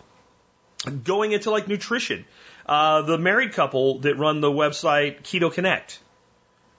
Going 1.04 1.32
into 1.32 1.52
like 1.52 1.68
nutrition, 1.68 2.26
uh, 2.66 3.02
the 3.02 3.18
married 3.18 3.54
couple 3.54 4.00
that 4.00 4.18
run 4.18 4.42
the 4.42 4.52
website 4.52 5.24
Keto 5.24 5.52
Connect 5.52 6.00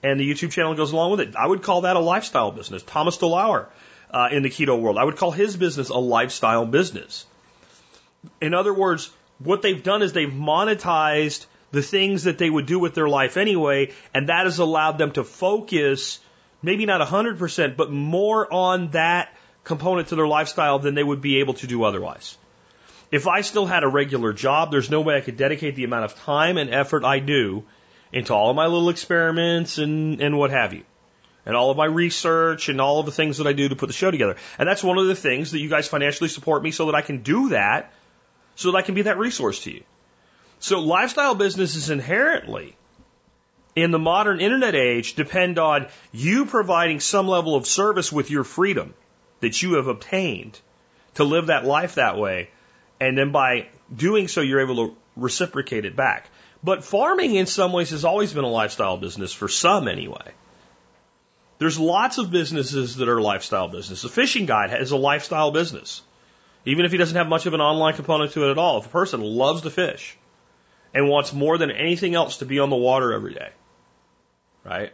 and 0.03 0.19
the 0.19 0.29
YouTube 0.29 0.51
channel 0.51 0.73
goes 0.73 0.91
along 0.91 1.11
with 1.11 1.21
it. 1.21 1.35
I 1.35 1.47
would 1.47 1.61
call 1.61 1.81
that 1.81 1.95
a 1.95 1.99
lifestyle 1.99 2.51
business. 2.51 2.83
Thomas 2.83 3.17
DeLauer 3.17 3.67
uh, 4.11 4.29
in 4.31 4.43
the 4.43 4.49
keto 4.49 4.79
world. 4.79 4.97
I 4.97 5.03
would 5.03 5.17
call 5.17 5.31
his 5.31 5.55
business 5.55 5.89
a 5.89 5.97
lifestyle 5.97 6.65
business. 6.65 7.25
In 8.41 8.53
other 8.53 8.73
words, 8.73 9.11
what 9.39 9.61
they've 9.61 9.81
done 9.81 10.01
is 10.01 10.13
they've 10.13 10.29
monetized 10.29 11.45
the 11.71 11.81
things 11.81 12.25
that 12.25 12.37
they 12.37 12.49
would 12.49 12.65
do 12.65 12.79
with 12.79 12.93
their 12.93 13.07
life 13.07 13.37
anyway, 13.37 13.93
and 14.13 14.29
that 14.29 14.45
has 14.45 14.59
allowed 14.59 14.97
them 14.97 15.11
to 15.13 15.23
focus, 15.23 16.19
maybe 16.61 16.85
not 16.85 17.05
100%, 17.05 17.75
but 17.75 17.91
more 17.91 18.51
on 18.51 18.91
that 18.91 19.35
component 19.63 20.09
to 20.09 20.15
their 20.15 20.27
lifestyle 20.27 20.79
than 20.79 20.95
they 20.95 21.03
would 21.03 21.21
be 21.21 21.39
able 21.39 21.53
to 21.55 21.67
do 21.67 21.83
otherwise. 21.83 22.37
If 23.11 23.27
I 23.27 23.41
still 23.41 23.65
had 23.65 23.83
a 23.83 23.87
regular 23.87 24.33
job, 24.33 24.71
there's 24.71 24.89
no 24.89 25.01
way 25.01 25.17
I 25.17 25.21
could 25.21 25.37
dedicate 25.37 25.75
the 25.75 25.83
amount 25.83 26.05
of 26.05 26.15
time 26.15 26.57
and 26.57 26.73
effort 26.73 27.03
I 27.03 27.19
do 27.19 27.63
into 28.13 28.33
all 28.33 28.49
of 28.49 28.55
my 28.55 28.67
little 28.67 28.89
experiments 28.89 29.77
and, 29.77 30.21
and 30.21 30.37
what 30.37 30.51
have 30.51 30.73
you 30.73 30.83
and 31.45 31.55
all 31.55 31.71
of 31.71 31.77
my 31.77 31.85
research 31.85 32.69
and 32.69 32.79
all 32.79 32.99
of 32.99 33.05
the 33.05 33.11
things 33.11 33.37
that 33.37 33.47
I 33.47 33.53
do 33.53 33.69
to 33.69 33.75
put 33.75 33.87
the 33.87 33.93
show 33.93 34.11
together. 34.11 34.37
And 34.57 34.67
that's 34.67 34.83
one 34.83 34.97
of 34.97 35.07
the 35.07 35.15
things 35.15 35.51
that 35.51 35.59
you 35.59 35.69
guys 35.69 35.87
financially 35.87 36.29
support 36.29 36.61
me 36.63 36.71
so 36.71 36.85
that 36.87 36.95
I 36.95 37.01
can 37.01 37.23
do 37.23 37.49
that, 37.49 37.93
so 38.55 38.71
that 38.71 38.77
I 38.77 38.81
can 38.81 38.95
be 38.95 39.03
that 39.03 39.17
resource 39.17 39.63
to 39.63 39.71
you. 39.71 39.83
So 40.59 40.79
lifestyle 40.79 41.35
business 41.35 41.75
is 41.75 41.89
inherently 41.89 42.75
in 43.75 43.91
the 43.91 43.99
modern 43.99 44.41
internet 44.41 44.75
age 44.75 45.13
depend 45.15 45.57
on 45.57 45.87
you 46.11 46.45
providing 46.45 46.99
some 46.99 47.27
level 47.27 47.55
of 47.55 47.65
service 47.65 48.11
with 48.11 48.29
your 48.29 48.43
freedom 48.43 48.93
that 49.39 49.61
you 49.61 49.73
have 49.73 49.87
obtained 49.87 50.59
to 51.15 51.23
live 51.23 51.47
that 51.47 51.65
life 51.65 51.95
that 51.95 52.17
way. 52.17 52.49
And 52.99 53.17
then 53.17 53.31
by 53.31 53.67
doing 53.93 54.27
so, 54.27 54.41
you're 54.41 54.61
able 54.61 54.87
to 54.87 54.95
reciprocate 55.15 55.85
it 55.85 55.95
back. 55.95 56.29
But 56.63 56.83
farming 56.83 57.35
in 57.35 57.47
some 57.47 57.73
ways 57.73 57.89
has 57.89 58.05
always 58.05 58.33
been 58.33 58.43
a 58.43 58.49
lifestyle 58.49 58.97
business 58.97 59.33
for 59.33 59.47
some 59.47 59.87
anyway. 59.87 60.33
There's 61.57 61.79
lots 61.79 62.17
of 62.17 62.31
businesses 62.31 62.97
that 62.97 63.09
are 63.09 63.21
lifestyle 63.21 63.67
business. 63.67 64.03
A 64.03 64.09
fishing 64.09 64.45
guide 64.45 64.79
is 64.79 64.91
a 64.91 64.97
lifestyle 64.97 65.51
business. 65.51 66.01
Even 66.65 66.85
if 66.85 66.91
he 66.91 66.97
doesn't 66.97 67.17
have 67.17 67.27
much 67.27 67.45
of 67.45 67.53
an 67.53 67.61
online 67.61 67.95
component 67.95 68.33
to 68.33 68.47
it 68.47 68.51
at 68.51 68.57
all, 68.57 68.79
if 68.79 68.85
a 68.85 68.89
person 68.89 69.21
loves 69.21 69.61
to 69.61 69.69
fish 69.69 70.17
and 70.93 71.07
wants 71.07 71.33
more 71.33 71.57
than 71.57 71.71
anything 71.71 72.13
else 72.13 72.37
to 72.37 72.45
be 72.45 72.59
on 72.59 72.69
the 72.69 72.75
water 72.75 73.13
every 73.13 73.33
day, 73.33 73.49
right? 74.63 74.93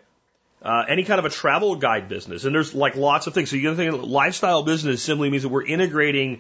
Uh, 0.62 0.84
any 0.88 1.04
kind 1.04 1.20
of 1.20 1.26
a 1.26 1.30
travel 1.30 1.76
guide 1.76 2.10
business, 2.10 2.46
and 2.46 2.54
there's 2.54 2.74
like 2.74 2.96
lots 2.96 3.28
of 3.28 3.34
things. 3.34 3.50
So 3.50 3.56
you 3.56 3.64
got 3.64 3.78
to 3.82 3.92
think 3.92 4.04
lifestyle 4.04 4.64
business 4.64 5.04
simply 5.04 5.30
means 5.30 5.44
that 5.44 5.50
we're 5.50 5.66
integrating 5.66 6.40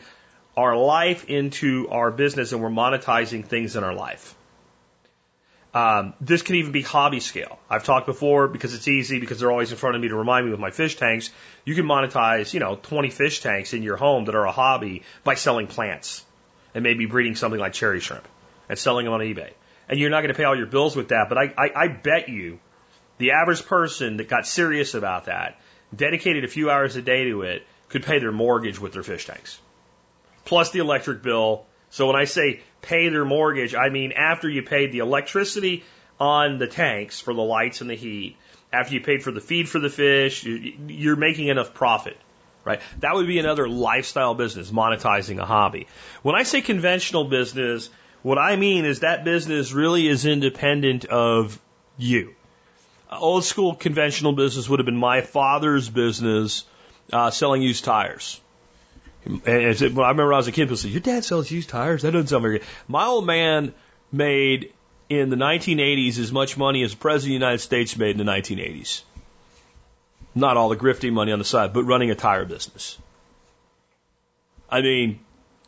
our 0.57 0.75
life 0.75 1.25
into 1.25 1.87
our 1.89 2.09
business 2.09 2.51
and 2.51 2.61
we're 2.61 2.69
monetizing 2.69 3.45
things 3.45 3.75
in 3.75 3.83
our 3.83 3.93
life. 3.93 4.35
Um, 5.73 6.15
this 6.19 6.41
can 6.41 6.55
even 6.55 6.71
be 6.71 6.81
hobby 6.81 7.19
scale. 7.19 7.59
I've 7.69 7.83
talked 7.83 8.07
before 8.07 8.47
because 8.47 8.73
it's 8.73 8.87
easy 8.87 9.19
because 9.19 9.39
they're 9.39 9.51
always 9.51 9.71
in 9.71 9.77
front 9.77 9.95
of 9.95 10.01
me 10.01 10.07
to 10.07 10.15
remind 10.15 10.47
me 10.47 10.51
with 10.51 10.59
my 10.59 10.71
fish 10.71 10.95
tanks. 10.95 11.29
You 11.65 11.75
can 11.75 11.85
monetize, 11.85 12.51
you 12.53 12.59
know, 12.59 12.75
20 12.75 13.11
fish 13.11 13.41
tanks 13.41 13.73
in 13.73 13.83
your 13.83 13.97
home 13.97 14.25
that 14.25 14.33
are 14.33 14.45
a 14.45 14.51
hobby 14.51 15.03
by 15.23 15.35
selling 15.35 15.67
plants 15.67 16.25
and 16.73 16.83
maybe 16.83 17.05
breeding 17.05 17.35
something 17.35 17.59
like 17.59 17.73
cherry 17.73 17.99
shrimp 17.99 18.27
and 18.67 18.79
selling 18.79 19.05
them 19.05 19.13
on 19.13 19.19
eBay. 19.19 19.51
And 19.87 19.99
you're 19.99 20.09
not 20.09 20.21
going 20.21 20.33
to 20.33 20.37
pay 20.37 20.45
all 20.45 20.57
your 20.57 20.65
bills 20.65 20.95
with 20.95 21.09
that, 21.09 21.29
but 21.29 21.37
I, 21.37 21.53
I, 21.55 21.71
I 21.75 21.87
bet 21.89 22.29
you 22.29 22.59
the 23.17 23.31
average 23.31 23.65
person 23.65 24.17
that 24.17 24.29
got 24.29 24.47
serious 24.47 24.93
about 24.93 25.25
that, 25.25 25.59
dedicated 25.95 26.43
a 26.43 26.47
few 26.47 26.69
hours 26.69 26.95
a 26.95 27.01
day 27.01 27.25
to 27.25 27.41
it, 27.43 27.65
could 27.89 28.03
pay 28.03 28.19
their 28.19 28.31
mortgage 28.31 28.79
with 28.79 28.93
their 28.93 29.03
fish 29.03 29.25
tanks. 29.25 29.59
Plus 30.45 30.71
the 30.71 30.79
electric 30.79 31.21
bill, 31.21 31.65
so 31.89 32.07
when 32.07 32.15
I 32.15 32.25
say 32.25 32.61
pay 32.81 33.09
their 33.09 33.25
mortgage, 33.25 33.75
I 33.75 33.89
mean 33.89 34.11
after 34.11 34.49
you 34.49 34.63
paid 34.63 34.91
the 34.91 34.99
electricity 34.99 35.83
on 36.19 36.57
the 36.57 36.67
tanks 36.67 37.19
for 37.19 37.33
the 37.33 37.41
lights 37.41 37.81
and 37.81 37.89
the 37.89 37.95
heat, 37.95 38.37
after 38.71 38.93
you 38.93 39.01
paid 39.01 39.23
for 39.23 39.31
the 39.31 39.41
feed 39.41 39.69
for 39.69 39.79
the 39.79 39.89
fish, 39.89 40.43
you're 40.43 41.15
making 41.15 41.47
enough 41.47 41.73
profit, 41.73 42.17
right? 42.65 42.81
That 42.99 43.15
would 43.15 43.27
be 43.27 43.39
another 43.39 43.67
lifestyle 43.67 44.35
business, 44.35 44.71
monetizing 44.71 45.39
a 45.39 45.45
hobby. 45.45 45.87
When 46.21 46.35
I 46.35 46.43
say 46.43 46.61
conventional 46.61 47.25
business, 47.25 47.89
what 48.23 48.37
I 48.37 48.57
mean 48.57 48.83
is 48.85 49.01
that 49.01 49.23
business 49.23 49.71
really 49.71 50.07
is 50.07 50.25
independent 50.25 51.05
of 51.05 51.59
you. 51.97 52.35
Old 53.11 53.45
school 53.45 53.75
conventional 53.75 54.33
business 54.33 54.67
would 54.67 54.79
have 54.79 54.85
been 54.85 54.97
my 54.97 55.21
father's 55.21 55.89
business, 55.89 56.65
uh, 57.11 57.31
selling 57.31 57.61
used 57.61 57.85
tires. 57.85 58.41
And 59.25 59.41
I 59.45 59.83
remember 59.83 60.33
I 60.33 60.37
was 60.37 60.47
a 60.47 60.51
kid, 60.51 60.63
people 60.63 60.77
said, 60.77 60.91
"Your 60.91 61.01
dad 61.01 61.25
sells 61.25 61.49
used 61.49 61.69
tires." 61.69 62.01
That 62.01 62.11
doesn't 62.11 62.27
sound 62.27 62.41
very 62.41 62.59
good. 62.59 62.67
My 62.87 63.05
old 63.05 63.25
man 63.25 63.73
made 64.11 64.73
in 65.09 65.29
the 65.29 65.35
1980s 65.35 66.17
as 66.19 66.31
much 66.31 66.57
money 66.57 66.83
as 66.83 66.91
the 66.91 66.97
President 66.97 67.35
of 67.35 67.39
the 67.39 67.45
United 67.45 67.59
States 67.59 67.97
made 67.97 68.11
in 68.11 68.17
the 68.17 68.31
1980s. 68.31 69.03
Not 70.35 70.57
all 70.57 70.69
the 70.69 70.75
grifting 70.75 71.13
money 71.13 71.31
on 71.31 71.39
the 71.39 71.45
side, 71.45 71.73
but 71.73 71.83
running 71.83 72.11
a 72.11 72.15
tire 72.15 72.45
business. 72.45 72.97
I 74.69 74.81
mean, 74.81 75.19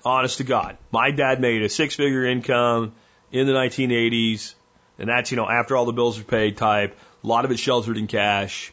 honest 0.03 0.37
to 0.37 0.43
God, 0.43 0.77
my 0.91 1.11
dad 1.11 1.39
made 1.39 1.61
a 1.61 1.69
six 1.69 1.95
figure 1.95 2.25
income 2.25 2.93
in 3.31 3.47
the 3.47 3.53
1980s, 3.53 4.53
and 4.97 5.09
that's, 5.09 5.31
you 5.31 5.37
know, 5.37 5.49
after 5.49 5.75
all 5.75 5.85
the 5.85 5.93
bills 5.93 6.17
were 6.17 6.25
paid 6.25 6.57
type, 6.57 6.97
a 7.23 7.27
lot 7.27 7.45
of 7.45 7.51
it 7.51 7.59
sheltered 7.59 7.97
in 7.97 8.07
cash, 8.07 8.71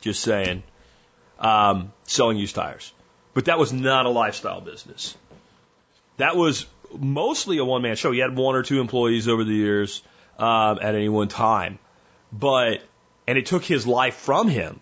just 0.00 0.22
saying, 0.22 0.62
um, 1.38 1.92
selling 2.04 2.36
used 2.36 2.54
tires. 2.54 2.92
But 3.34 3.46
that 3.46 3.58
was 3.58 3.72
not 3.72 4.06
a 4.06 4.10
lifestyle 4.10 4.60
business. 4.60 5.16
That 6.16 6.36
was 6.36 6.66
mostly 6.98 7.58
a 7.58 7.64
one 7.64 7.82
man 7.82 7.96
show. 7.96 8.12
He 8.12 8.18
had 8.18 8.36
one 8.36 8.56
or 8.56 8.62
two 8.62 8.80
employees 8.80 9.28
over 9.28 9.44
the 9.44 9.54
years 9.54 10.02
um, 10.38 10.78
at 10.80 10.94
any 10.94 11.08
one 11.08 11.28
time, 11.28 11.78
but 12.32 12.82
and 13.26 13.38
it 13.38 13.46
took 13.46 13.64
his 13.64 13.86
life 13.86 14.16
from 14.16 14.48
him 14.48 14.80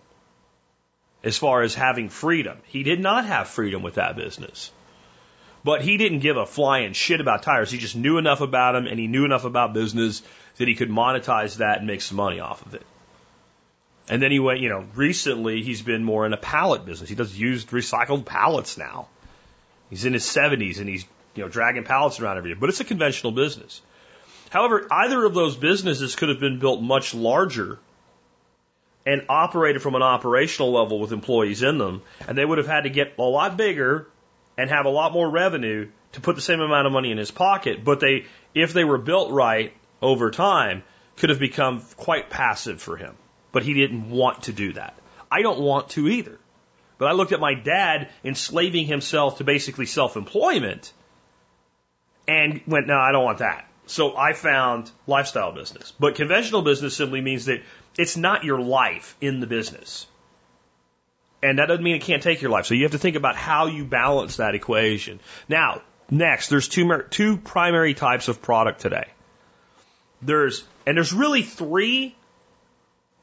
as 1.23 1.37
far 1.37 1.61
as 1.61 1.75
having 1.75 2.09
freedom. 2.09 2.57
He 2.65 2.83
did 2.83 2.99
not 2.99 3.25
have 3.25 3.47
freedom 3.47 3.83
with 3.83 3.95
that 3.95 4.15
business. 4.15 4.71
But 5.63 5.81
he 5.81 5.97
didn't 5.97 6.19
give 6.19 6.37
a 6.37 6.45
flying 6.45 6.93
shit 6.93 7.19
about 7.19 7.43
tires. 7.43 7.71
He 7.71 7.77
just 7.77 7.95
knew 7.95 8.17
enough 8.17 8.41
about 8.41 8.73
them 8.73 8.87
and 8.87 8.99
he 8.99 9.07
knew 9.07 9.25
enough 9.25 9.43
about 9.43 9.73
business 9.73 10.21
that 10.57 10.67
he 10.67 10.75
could 10.75 10.89
monetize 10.89 11.57
that 11.57 11.79
and 11.79 11.87
make 11.87 12.01
some 12.01 12.17
money 12.17 12.39
off 12.39 12.65
of 12.65 12.75
it. 12.75 12.85
And 14.09 14.21
then 14.21 14.31
he 14.31 14.39
went, 14.39 14.59
you 14.59 14.69
know, 14.69 14.85
recently 14.95 15.61
he's 15.61 15.81
been 15.81 16.03
more 16.03 16.25
in 16.25 16.33
a 16.33 16.37
pallet 16.37 16.85
business. 16.85 17.09
He 17.09 17.15
does 17.15 17.37
used 17.37 17.69
recycled 17.69 18.25
pallets 18.25 18.77
now. 18.77 19.07
He's 19.89 20.05
in 20.05 20.13
his 20.13 20.23
70s 20.23 20.79
and 20.79 20.89
he's 20.89 21.05
you 21.35 21.43
know, 21.43 21.49
dragging 21.49 21.83
pallets 21.83 22.19
around 22.19 22.37
every 22.37 22.51
year. 22.51 22.57
but 22.59 22.69
it's 22.69 22.79
a 22.79 22.85
conventional 22.85 23.31
business. 23.31 23.81
However, 24.49 24.87
either 24.89 25.23
of 25.25 25.33
those 25.33 25.55
businesses 25.55 26.15
could 26.15 26.29
have 26.29 26.39
been 26.39 26.59
built 26.59 26.81
much 26.81 27.13
larger 27.13 27.77
and 29.05 29.25
operated 29.29 29.81
from 29.81 29.95
an 29.95 30.01
operational 30.01 30.71
level 30.71 30.99
with 30.99 31.11
employees 31.11 31.63
in 31.63 31.77
them, 31.77 32.01
and 32.27 32.37
they 32.37 32.45
would 32.45 32.57
have 32.57 32.67
had 32.67 32.83
to 32.83 32.89
get 32.89 33.13
a 33.17 33.23
lot 33.23 33.57
bigger 33.57 34.07
and 34.59 34.69
have 34.69 34.85
a 34.85 34.89
lot 34.89 35.13
more 35.13 35.29
revenue 35.29 35.87
to 36.11 36.19
put 36.19 36.35
the 36.35 36.41
same 36.41 36.59
amount 36.59 36.85
of 36.85 36.91
money 36.91 37.11
in 37.11 37.17
his 37.17 37.31
pocket. 37.31 37.81
But 37.81 38.01
they, 38.01 38.25
if 38.53 38.73
they 38.73 38.83
were 38.83 38.97
built 38.97 39.31
right 39.31 39.73
over 40.01 40.31
time, 40.31 40.83
could 41.15 41.29
have 41.29 41.39
become 41.39 41.81
quite 41.95 42.29
passive 42.29 42.81
for 42.81 42.97
him. 42.97 43.15
But 43.53 43.63
he 43.63 43.73
didn't 43.73 44.09
want 44.09 44.43
to 44.43 44.51
do 44.51 44.73
that. 44.73 44.99
I 45.31 45.43
don't 45.43 45.61
want 45.61 45.91
to 45.91 46.09
either. 46.09 46.37
But 46.97 47.07
I 47.07 47.13
looked 47.13 47.31
at 47.31 47.39
my 47.39 47.53
dad 47.53 48.09
enslaving 48.25 48.85
himself 48.85 49.37
to 49.37 49.45
basically 49.45 49.85
self 49.85 50.17
employment 50.17 50.91
and 52.27 52.59
went, 52.67 52.85
no, 52.87 52.97
I 52.97 53.13
don't 53.13 53.23
want 53.23 53.37
that. 53.37 53.65
So 53.85 54.15
I 54.17 54.33
found 54.33 54.91
lifestyle 55.07 55.53
business. 55.53 55.93
But 55.97 56.15
conventional 56.15 56.63
business 56.63 56.97
simply 56.97 57.21
means 57.21 57.45
that 57.45 57.63
it's 57.97 58.17
not 58.17 58.43
your 58.43 58.59
life 58.59 59.15
in 59.21 59.39
the 59.39 59.47
business. 59.47 60.05
And 61.41 61.59
that 61.59 61.67
doesn't 61.67 61.83
mean 61.83 61.95
it 61.95 62.01
can't 62.01 62.21
take 62.21 62.41
your 62.41 62.51
life. 62.51 62.65
So 62.65 62.73
you 62.73 62.83
have 62.83 62.91
to 62.91 62.97
think 62.97 63.15
about 63.15 63.35
how 63.35 63.67
you 63.67 63.85
balance 63.85 64.37
that 64.37 64.55
equation. 64.55 65.19
Now, 65.47 65.81
next, 66.09 66.49
there's 66.49 66.67
two, 66.67 67.03
two 67.09 67.37
primary 67.37 67.93
types 67.93 68.27
of 68.27 68.41
product 68.41 68.81
today. 68.81 69.07
There's, 70.21 70.65
and 70.85 70.97
there's 70.97 71.13
really 71.13 71.43
three, 71.43 72.13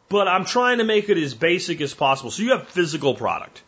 but 0.09 0.29
I'm 0.29 0.47
trying 0.47 0.79
to 0.79 0.85
make 0.85 1.11
it 1.11 1.19
as 1.19 1.35
basic 1.35 1.83
as 1.83 1.93
possible. 1.93 2.31
So 2.31 2.43
you 2.43 2.53
have 2.53 2.69
physical 2.69 3.15
product. 3.15 3.63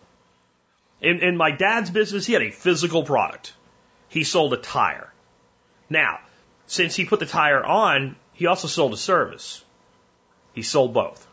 In, 1.03 1.21
in 1.21 1.37
my 1.37 1.51
dad's 1.51 1.91
business, 1.91 2.25
he 2.25 2.33
had 2.33 2.43
a 2.43 2.51
physical 2.51 3.05
product. 3.05 3.53
He 4.09 4.25
sold 4.25 4.55
a 4.55 4.57
tire. 4.57 5.13
Now, 5.91 6.21
since 6.67 6.97
he 6.97 7.05
put 7.05 7.21
the 7.21 7.27
tire 7.27 7.65
on, 7.65 8.17
he 8.33 8.47
also 8.47 8.67
sold 8.67 8.95
a 8.95 8.97
service. 8.97 9.63
He 10.55 10.63
sold 10.63 10.95
both. 10.95 11.28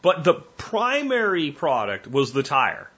But 0.00 0.24
the 0.24 0.34
primary 0.34 1.50
product 1.50 2.06
was 2.06 2.32
the 2.32 2.42
tire. 2.42 2.88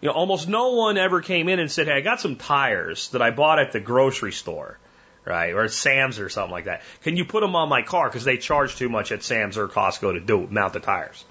You 0.00 0.08
know, 0.08 0.14
almost 0.14 0.48
no 0.48 0.74
one 0.74 0.96
ever 0.96 1.22
came 1.22 1.48
in 1.48 1.58
and 1.58 1.70
said, 1.70 1.86
Hey, 1.86 1.94
I 1.94 2.00
got 2.00 2.20
some 2.20 2.36
tires 2.36 3.08
that 3.10 3.22
I 3.22 3.30
bought 3.30 3.58
at 3.58 3.72
the 3.72 3.80
grocery 3.80 4.32
store, 4.32 4.78
right? 5.24 5.54
Or 5.54 5.66
Sam's 5.68 6.20
or 6.20 6.28
something 6.28 6.52
like 6.52 6.66
that. 6.66 6.82
Can 7.02 7.16
you 7.16 7.24
put 7.24 7.40
them 7.40 7.56
on 7.56 7.68
my 7.68 7.82
car? 7.82 8.08
Because 8.08 8.24
they 8.24 8.36
charge 8.36 8.76
too 8.76 8.88
much 8.88 9.10
at 9.10 9.22
Sam's 9.22 9.58
or 9.58 9.68
Costco 9.68 10.12
to 10.12 10.20
do 10.20 10.46
mount 10.48 10.74
the 10.74 10.80
tires. 10.80 11.24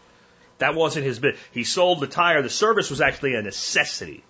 That 0.58 0.76
wasn't 0.76 1.06
his 1.06 1.20
bit. 1.20 1.38
He 1.52 1.64
sold 1.64 2.00
the 2.00 2.08
tire. 2.08 2.42
The 2.42 2.50
service 2.50 2.90
was 2.90 3.00
actually 3.00 3.36
a 3.36 3.42
necessity 3.42 4.24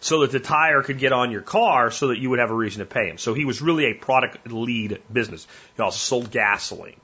so 0.00 0.20
that 0.20 0.30
the 0.30 0.40
tire 0.40 0.82
could 0.82 0.98
get 0.98 1.12
on 1.12 1.32
your 1.32 1.42
car 1.42 1.90
so 1.90 2.08
that 2.08 2.18
you 2.18 2.30
would 2.30 2.38
have 2.38 2.50
a 2.50 2.54
reason 2.54 2.80
to 2.80 2.86
pay 2.86 3.08
him. 3.08 3.18
So 3.18 3.34
he 3.34 3.44
was 3.44 3.60
really 3.60 3.86
a 3.86 3.94
product 3.94 4.50
lead 4.50 5.02
business. 5.12 5.46
He 5.76 5.82
also 5.82 5.96
sold 5.96 6.30
gasoline. 6.30 7.00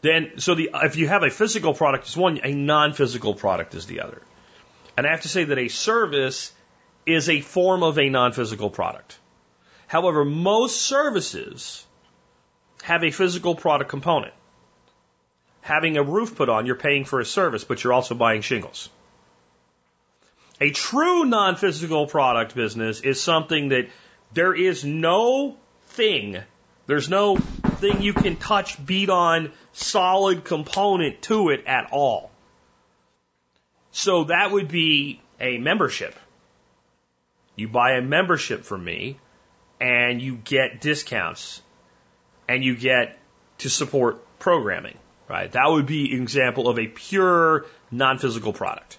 Then, 0.00 0.38
so 0.38 0.54
the, 0.54 0.70
if 0.74 0.96
you 0.96 1.08
have 1.08 1.22
a 1.22 1.30
physical 1.30 1.74
product 1.74 2.06
is 2.06 2.16
one, 2.16 2.40
a 2.44 2.52
non-physical 2.52 3.34
product 3.34 3.74
is 3.74 3.86
the 3.86 4.00
other. 4.00 4.22
And 4.96 5.06
I 5.06 5.10
have 5.10 5.22
to 5.22 5.28
say 5.28 5.44
that 5.44 5.58
a 5.58 5.68
service 5.68 6.52
is 7.04 7.28
a 7.28 7.40
form 7.40 7.82
of 7.82 7.98
a 7.98 8.08
non-physical 8.08 8.70
product. 8.70 9.18
However, 9.86 10.24
most 10.24 10.82
services 10.82 11.84
have 12.82 13.02
a 13.02 13.10
physical 13.10 13.54
product 13.54 13.90
component. 13.90 14.34
Having 15.62 15.96
a 15.96 16.02
roof 16.02 16.36
put 16.36 16.48
on, 16.48 16.66
you're 16.66 16.76
paying 16.76 17.04
for 17.04 17.20
a 17.20 17.24
service, 17.24 17.64
but 17.64 17.82
you're 17.82 17.92
also 17.92 18.14
buying 18.14 18.42
shingles. 18.42 18.88
A 20.60 20.70
true 20.70 21.24
non 21.24 21.56
physical 21.56 22.06
product 22.06 22.54
business 22.54 23.00
is 23.00 23.20
something 23.20 23.68
that 23.68 23.88
there 24.32 24.54
is 24.54 24.84
no 24.84 25.56
thing, 25.86 26.38
there's 26.86 27.08
no 27.08 27.36
thing 27.78 28.02
you 28.02 28.12
can 28.12 28.36
touch, 28.36 28.84
beat 28.84 29.10
on, 29.10 29.52
solid 29.72 30.44
component 30.44 31.22
to 31.22 31.50
it 31.50 31.64
at 31.66 31.88
all. 31.92 32.30
So 33.92 34.24
that 34.24 34.50
would 34.50 34.68
be 34.68 35.20
a 35.40 35.58
membership. 35.58 36.14
You 37.56 37.68
buy 37.68 37.92
a 37.92 38.02
membership 38.02 38.64
from 38.64 38.84
me 38.84 39.18
and 39.80 40.20
you 40.20 40.36
get 40.36 40.80
discounts 40.80 41.62
and 42.48 42.64
you 42.64 42.76
get 42.76 43.18
to 43.58 43.68
support 43.68 44.24
programming, 44.38 44.96
right? 45.28 45.50
That 45.50 45.68
would 45.68 45.86
be 45.86 46.14
an 46.14 46.22
example 46.22 46.68
of 46.68 46.78
a 46.78 46.86
pure 46.86 47.66
non 47.90 48.18
physical 48.18 48.52
product. 48.52 48.98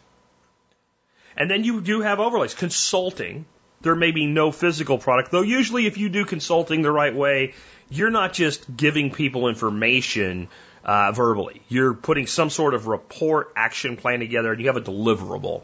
And 1.38 1.50
then 1.50 1.64
you 1.64 1.80
do 1.82 2.02
have 2.02 2.20
overlays. 2.20 2.54
Consulting, 2.54 3.46
there 3.82 3.96
may 3.96 4.12
be 4.12 4.26
no 4.26 4.52
physical 4.52 4.98
product, 4.98 5.32
though 5.32 5.42
usually 5.42 5.86
if 5.86 5.98
you 5.98 6.10
do 6.10 6.26
consulting 6.26 6.82
the 6.82 6.92
right 6.92 7.16
way, 7.16 7.54
you're 7.90 8.12
not 8.12 8.34
just 8.34 8.76
giving 8.76 9.12
people 9.12 9.48
information 9.48 10.48
uh, 10.84 11.12
verbally. 11.12 11.62
You're 11.68 11.94
putting 11.94 12.28
some 12.28 12.50
sort 12.50 12.74
of 12.74 12.88
report 12.88 13.52
action 13.56 13.98
plan 13.98 14.20
together 14.20 14.52
and 14.52 14.62
you 14.62 14.68
have 14.68 14.78
a 14.78 14.82
deliverable. 14.82 15.64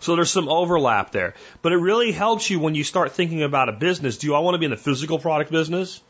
So 0.00 0.16
there's 0.16 0.30
some 0.30 0.48
overlap 0.48 1.12
there. 1.12 1.34
But 1.62 1.72
it 1.72 1.78
really 1.78 2.12
helps 2.12 2.50
you 2.50 2.60
when 2.60 2.74
you 2.74 2.84
start 2.84 3.12
thinking 3.12 3.42
about 3.42 3.68
a 3.68 3.72
business. 3.72 4.18
Do 4.18 4.34
I 4.34 4.40
want 4.40 4.54
to 4.54 4.58
be 4.58 4.66
in 4.66 4.70
the 4.70 4.76
physical 4.76 5.18
product 5.18 5.50
business? 5.50 6.02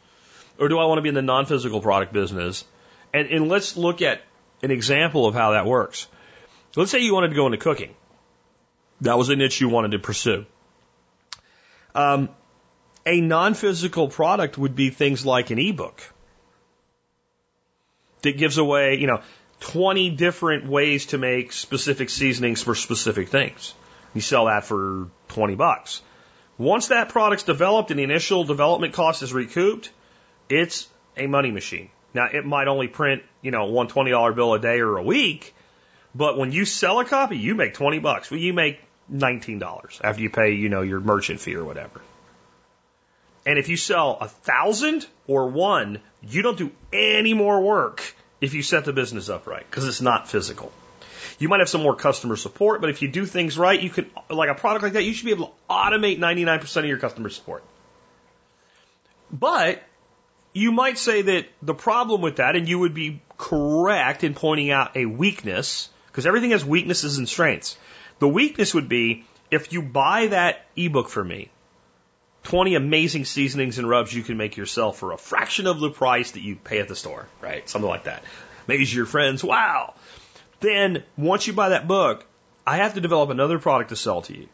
Or 0.58 0.68
do 0.68 0.78
I 0.78 0.86
want 0.86 0.98
to 0.98 1.02
be 1.02 1.08
in 1.08 1.14
the 1.14 1.22
non 1.22 1.46
physical 1.46 1.80
product 1.80 2.12
business? 2.12 2.64
And, 3.12 3.28
and 3.28 3.48
let's 3.48 3.76
look 3.76 4.02
at 4.02 4.22
an 4.62 4.70
example 4.70 5.26
of 5.26 5.34
how 5.34 5.52
that 5.52 5.66
works. 5.66 6.08
Let's 6.76 6.90
say 6.90 6.98
you 7.00 7.14
wanted 7.14 7.28
to 7.28 7.34
go 7.36 7.46
into 7.46 7.58
cooking. 7.58 7.94
That 9.00 9.16
was 9.16 9.28
a 9.28 9.36
niche 9.36 9.60
you 9.60 9.68
wanted 9.68 9.92
to 9.92 9.98
pursue. 10.00 10.46
Um, 11.94 12.28
a 13.06 13.20
non 13.20 13.54
physical 13.54 14.08
product 14.08 14.58
would 14.58 14.74
be 14.74 14.90
things 14.90 15.24
like 15.24 15.50
an 15.50 15.58
ebook 15.58 16.02
that 18.22 18.38
gives 18.38 18.58
away, 18.58 18.96
you 18.96 19.06
know, 19.06 19.20
20 19.60 20.10
different 20.10 20.66
ways 20.66 21.06
to 21.06 21.18
make 21.18 21.52
specific 21.52 22.10
seasonings 22.10 22.62
for 22.62 22.74
specific 22.74 23.28
things. 23.28 23.74
You 24.14 24.20
sell 24.20 24.46
that 24.46 24.64
for 24.64 25.08
20 25.28 25.54
bucks. 25.54 26.02
Once 26.56 26.88
that 26.88 27.08
product's 27.08 27.44
developed 27.44 27.90
and 27.90 27.98
the 27.98 28.04
initial 28.04 28.44
development 28.44 28.94
cost 28.94 29.22
is 29.22 29.32
recouped, 29.32 29.90
it's 30.48 30.88
a 31.16 31.26
money 31.26 31.50
machine. 31.50 31.90
Now, 32.12 32.28
it 32.32 32.44
might 32.44 32.68
only 32.68 32.86
print, 32.86 33.22
you 33.42 33.50
know, 33.50 33.66
one 33.66 33.88
$20 33.88 34.36
bill 34.36 34.54
a 34.54 34.58
day 34.60 34.78
or 34.80 34.96
a 34.96 35.02
week, 35.02 35.54
but 36.14 36.38
when 36.38 36.52
you 36.52 36.64
sell 36.64 37.00
a 37.00 37.04
copy, 37.04 37.36
you 37.36 37.56
make 37.56 37.74
20 37.74 37.98
bucks. 37.98 38.30
Well, 38.30 38.38
you 38.38 38.52
make 38.52 38.80
$19 39.12 40.00
after 40.02 40.22
you 40.22 40.30
pay, 40.30 40.52
you 40.52 40.68
know, 40.68 40.82
your 40.82 41.00
merchant 41.00 41.40
fee 41.40 41.56
or 41.56 41.64
whatever. 41.64 42.00
And 43.46 43.58
if 43.58 43.68
you 43.68 43.76
sell 43.76 44.18
a 44.20 44.28
thousand 44.28 45.06
or 45.26 45.48
one, 45.48 46.00
you 46.22 46.42
don't 46.42 46.56
do 46.56 46.70
any 46.92 47.34
more 47.34 47.60
work 47.60 48.14
if 48.40 48.54
you 48.54 48.62
set 48.62 48.84
the 48.84 48.92
business 48.92 49.28
up 49.28 49.46
right 49.46 49.64
because 49.68 49.86
it's 49.86 50.00
not 50.00 50.28
physical. 50.28 50.72
You 51.38 51.48
might 51.48 51.60
have 51.60 51.68
some 51.68 51.82
more 51.82 51.96
customer 51.96 52.36
support, 52.36 52.80
but 52.80 52.90
if 52.90 53.02
you 53.02 53.08
do 53.08 53.26
things 53.26 53.58
right, 53.58 53.80
you 53.80 53.90
can, 53.90 54.10
like 54.30 54.50
a 54.50 54.54
product 54.54 54.84
like 54.84 54.92
that, 54.94 55.02
you 55.02 55.12
should 55.12 55.26
be 55.26 55.32
able 55.32 55.48
to 55.48 55.52
automate 55.68 56.18
99% 56.18 56.76
of 56.76 56.84
your 56.86 56.98
customer 56.98 57.28
support. 57.28 57.64
But 59.30 59.82
you 60.52 60.70
might 60.70 60.96
say 60.96 61.22
that 61.22 61.46
the 61.60 61.74
problem 61.74 62.20
with 62.20 62.36
that, 62.36 62.54
and 62.54 62.68
you 62.68 62.78
would 62.78 62.94
be 62.94 63.20
correct 63.36 64.22
in 64.22 64.34
pointing 64.34 64.70
out 64.70 64.96
a 64.96 65.06
weakness, 65.06 65.88
because 66.06 66.26
everything 66.26 66.52
has 66.52 66.64
weaknesses 66.64 67.18
and 67.18 67.28
strengths. 67.28 67.76
The 68.20 68.28
weakness 68.28 68.72
would 68.72 68.88
be 68.88 69.24
if 69.50 69.72
you 69.72 69.82
buy 69.82 70.28
that 70.28 70.64
ebook 70.76 71.08
for 71.08 71.24
me, 71.24 71.50
20 72.44 72.74
amazing 72.74 73.24
seasonings 73.24 73.78
and 73.78 73.88
rubs 73.88 74.14
you 74.14 74.22
can 74.22 74.36
make 74.36 74.56
yourself 74.56 74.98
for 74.98 75.12
a 75.12 75.18
fraction 75.18 75.66
of 75.66 75.80
the 75.80 75.90
price 75.90 76.32
that 76.32 76.42
you 76.42 76.56
pay 76.56 76.78
at 76.78 76.88
the 76.88 76.96
store, 76.96 77.26
right? 77.40 77.68
Something 77.68 77.88
like 77.88 78.04
that. 78.04 78.22
Amaze 78.68 78.94
your 78.94 79.06
friends. 79.06 79.42
Wow. 79.42 79.94
Then 80.60 81.02
once 81.16 81.46
you 81.46 81.52
buy 81.52 81.70
that 81.70 81.88
book, 81.88 82.24
I 82.66 82.76
have 82.78 82.94
to 82.94 83.00
develop 83.00 83.30
another 83.30 83.58
product 83.58 83.90
to 83.90 83.96
sell 83.96 84.22
to 84.22 84.36
you. 84.36 84.48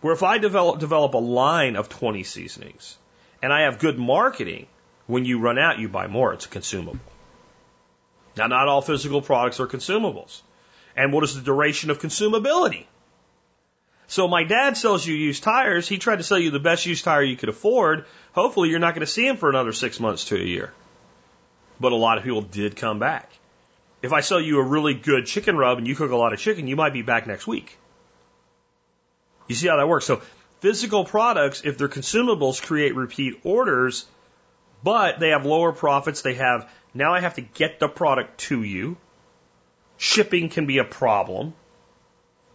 Where 0.00 0.12
if 0.12 0.22
I 0.22 0.38
develop, 0.38 0.80
develop 0.80 1.14
a 1.14 1.18
line 1.18 1.76
of 1.76 1.88
20 1.88 2.22
seasonings 2.24 2.96
and 3.42 3.52
I 3.52 3.62
have 3.62 3.78
good 3.78 3.98
marketing, 3.98 4.66
when 5.06 5.24
you 5.24 5.40
run 5.40 5.58
out, 5.58 5.78
you 5.78 5.88
buy 5.88 6.06
more. 6.06 6.32
It's 6.32 6.46
a 6.46 6.48
consumable. 6.48 7.00
Now, 8.36 8.46
not 8.46 8.68
all 8.68 8.80
physical 8.80 9.20
products 9.20 9.60
are 9.60 9.66
consumables. 9.66 10.40
And 10.96 11.12
what 11.12 11.24
is 11.24 11.34
the 11.34 11.42
duration 11.42 11.90
of 11.90 12.00
consumability? 12.00 12.86
So 14.12 14.28
my 14.28 14.44
dad 14.44 14.76
sells 14.76 15.06
you 15.06 15.14
used 15.14 15.42
tires. 15.42 15.88
He 15.88 15.96
tried 15.96 16.16
to 16.16 16.22
sell 16.22 16.38
you 16.38 16.50
the 16.50 16.60
best 16.60 16.84
used 16.84 17.02
tire 17.02 17.22
you 17.22 17.34
could 17.34 17.48
afford. 17.48 18.04
Hopefully 18.34 18.68
you're 18.68 18.78
not 18.78 18.94
going 18.94 19.06
to 19.06 19.10
see 19.10 19.26
him 19.26 19.38
for 19.38 19.48
another 19.48 19.72
six 19.72 19.98
months 19.98 20.26
to 20.26 20.36
a 20.36 20.44
year. 20.44 20.70
But 21.80 21.92
a 21.92 21.96
lot 21.96 22.18
of 22.18 22.24
people 22.24 22.42
did 22.42 22.76
come 22.76 22.98
back. 22.98 23.30
If 24.02 24.12
I 24.12 24.20
sell 24.20 24.38
you 24.38 24.58
a 24.58 24.62
really 24.62 24.92
good 24.92 25.24
chicken 25.24 25.56
rub 25.56 25.78
and 25.78 25.86
you 25.86 25.96
cook 25.96 26.10
a 26.10 26.16
lot 26.16 26.34
of 26.34 26.38
chicken, 26.38 26.68
you 26.68 26.76
might 26.76 26.92
be 26.92 27.00
back 27.00 27.26
next 27.26 27.46
week. 27.46 27.78
You 29.48 29.54
see 29.54 29.68
how 29.68 29.78
that 29.78 29.88
works? 29.88 30.04
So 30.04 30.20
physical 30.60 31.06
products, 31.06 31.62
if 31.64 31.78
they're 31.78 31.88
consumables, 31.88 32.60
create 32.60 32.94
repeat 32.94 33.40
orders, 33.44 34.04
but 34.84 35.20
they 35.20 35.30
have 35.30 35.46
lower 35.46 35.72
profits. 35.72 36.20
They 36.20 36.34
have, 36.34 36.70
now 36.92 37.14
I 37.14 37.20
have 37.20 37.36
to 37.36 37.40
get 37.40 37.80
the 37.80 37.88
product 37.88 38.40
to 38.50 38.62
you. 38.62 38.98
Shipping 39.96 40.50
can 40.50 40.66
be 40.66 40.76
a 40.76 40.84
problem 40.84 41.54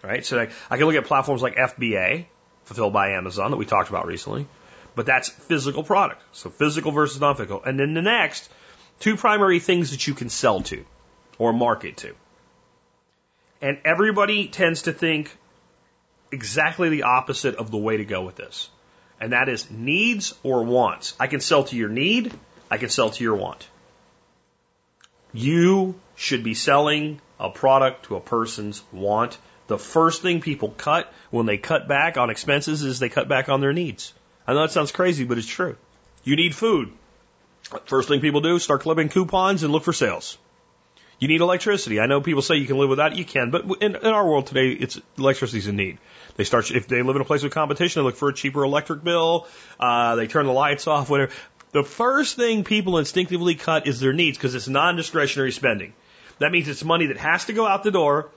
right? 0.03 0.25
So 0.25 0.39
I, 0.39 0.49
I 0.69 0.77
can 0.77 0.85
look 0.85 0.95
at 0.95 1.05
platforms 1.05 1.41
like 1.41 1.55
FBA, 1.55 2.25
fulfilled 2.65 2.93
by 2.93 3.11
Amazon, 3.11 3.51
that 3.51 3.57
we 3.57 3.65
talked 3.65 3.89
about 3.89 4.07
recently, 4.07 4.47
but 4.95 5.05
that's 5.05 5.29
physical 5.29 5.83
product. 5.83 6.21
So 6.31 6.49
physical 6.49 6.91
versus 6.91 7.21
non-physical. 7.21 7.63
And 7.63 7.79
then 7.79 7.93
the 7.93 8.01
next, 8.01 8.49
two 8.99 9.15
primary 9.15 9.59
things 9.59 9.91
that 9.91 10.07
you 10.07 10.13
can 10.13 10.29
sell 10.29 10.61
to 10.61 10.85
or 11.37 11.53
market 11.53 11.97
to. 11.97 12.15
And 13.61 13.79
everybody 13.85 14.47
tends 14.47 14.83
to 14.83 14.93
think 14.93 15.35
exactly 16.31 16.89
the 16.89 17.03
opposite 17.03 17.55
of 17.55 17.71
the 17.71 17.77
way 17.77 17.97
to 17.97 18.05
go 18.05 18.23
with 18.23 18.35
this. 18.35 18.69
And 19.19 19.33
that 19.33 19.49
is 19.49 19.69
needs 19.71 20.35
or 20.43 20.63
wants. 20.63 21.15
I 21.19 21.27
can 21.27 21.39
sell 21.39 21.63
to 21.65 21.75
your 21.75 21.89
need, 21.89 22.33
I 22.69 22.77
can 22.77 22.89
sell 22.89 23.09
to 23.09 23.23
your 23.23 23.35
want. 23.35 23.67
You 25.33 25.99
should 26.15 26.43
be 26.43 26.53
selling 26.53 27.21
a 27.39 27.49
product 27.49 28.05
to 28.05 28.15
a 28.15 28.19
person's 28.19 28.81
want 28.91 29.37
the 29.67 29.77
first 29.77 30.21
thing 30.21 30.41
people 30.41 30.69
cut 30.69 31.11
when 31.29 31.45
they 31.45 31.57
cut 31.57 31.87
back 31.87 32.17
on 32.17 32.29
expenses 32.29 32.83
is 32.83 32.99
they 32.99 33.09
cut 33.09 33.27
back 33.27 33.49
on 33.49 33.61
their 33.61 33.73
needs. 33.73 34.13
I 34.47 34.53
know 34.53 34.61
that 34.61 34.71
sounds 34.71 34.91
crazy, 34.91 35.25
but 35.25 35.37
it's 35.37 35.47
true. 35.47 35.75
You 36.23 36.35
need 36.35 36.55
food. 36.55 36.91
First 37.85 38.07
thing 38.07 38.21
people 38.21 38.41
do, 38.41 38.59
start 38.59 38.81
clipping 38.81 39.09
coupons 39.09 39.63
and 39.63 39.73
look 39.73 39.83
for 39.83 39.93
sales. 39.93 40.37
You 41.19 41.27
need 41.27 41.41
electricity. 41.41 41.99
I 41.99 42.05
know 42.05 42.21
people 42.21 42.41
say 42.41 42.55
you 42.55 42.67
can 42.67 42.77
live 42.77 42.89
without 42.89 43.11
it. 43.11 43.17
You 43.17 43.25
can, 43.25 43.49
but 43.49 43.65
in, 43.81 43.95
in 43.95 44.05
our 44.05 44.25
world 44.25 44.47
today, 44.47 44.69
it's 44.69 45.01
electricity's 45.17 45.67
a 45.67 45.73
need. 45.73 45.97
They 46.35 46.43
start 46.43 46.69
if 46.71 46.87
they 46.87 47.01
live 47.01 47.15
in 47.15 47.21
a 47.21 47.25
place 47.25 47.43
with 47.43 47.53
competition, 47.53 48.01
they 48.01 48.05
look 48.05 48.15
for 48.15 48.29
a 48.29 48.33
cheaper 48.33 48.63
electric 48.63 49.03
bill. 49.03 49.47
Uh, 49.79 50.15
they 50.15 50.27
turn 50.27 50.45
the 50.45 50.53
lights 50.53 50.85
off. 50.85 51.09
Whatever. 51.09 51.31
The 51.71 51.83
first 51.83 52.35
thing 52.35 52.63
people 52.63 52.99
instinctively 52.99 53.55
cut 53.55 53.87
is 53.87 53.99
their 53.99 54.13
needs 54.13 54.37
because 54.37 54.53
it's 54.55 54.67
non-discretionary 54.67 55.51
spending. 55.51 55.93
That 56.39 56.51
means 56.51 56.67
it's 56.67 56.83
money 56.83 57.07
that 57.07 57.17
has 57.17 57.45
to 57.45 57.53
go 57.53 57.65
out 57.65 57.83
the 57.83 57.91
door 57.91 58.29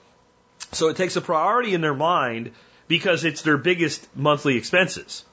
so 0.71 0.87
it 0.87 0.97
takes 0.97 1.15
a 1.15 1.21
priority 1.21 1.73
in 1.73 1.81
their 1.81 1.93
mind 1.93 2.51
because 2.87 3.23
it's 3.23 3.41
their 3.41 3.57
biggest 3.57 4.07
monthly 4.15 4.57
expenses. 4.57 5.25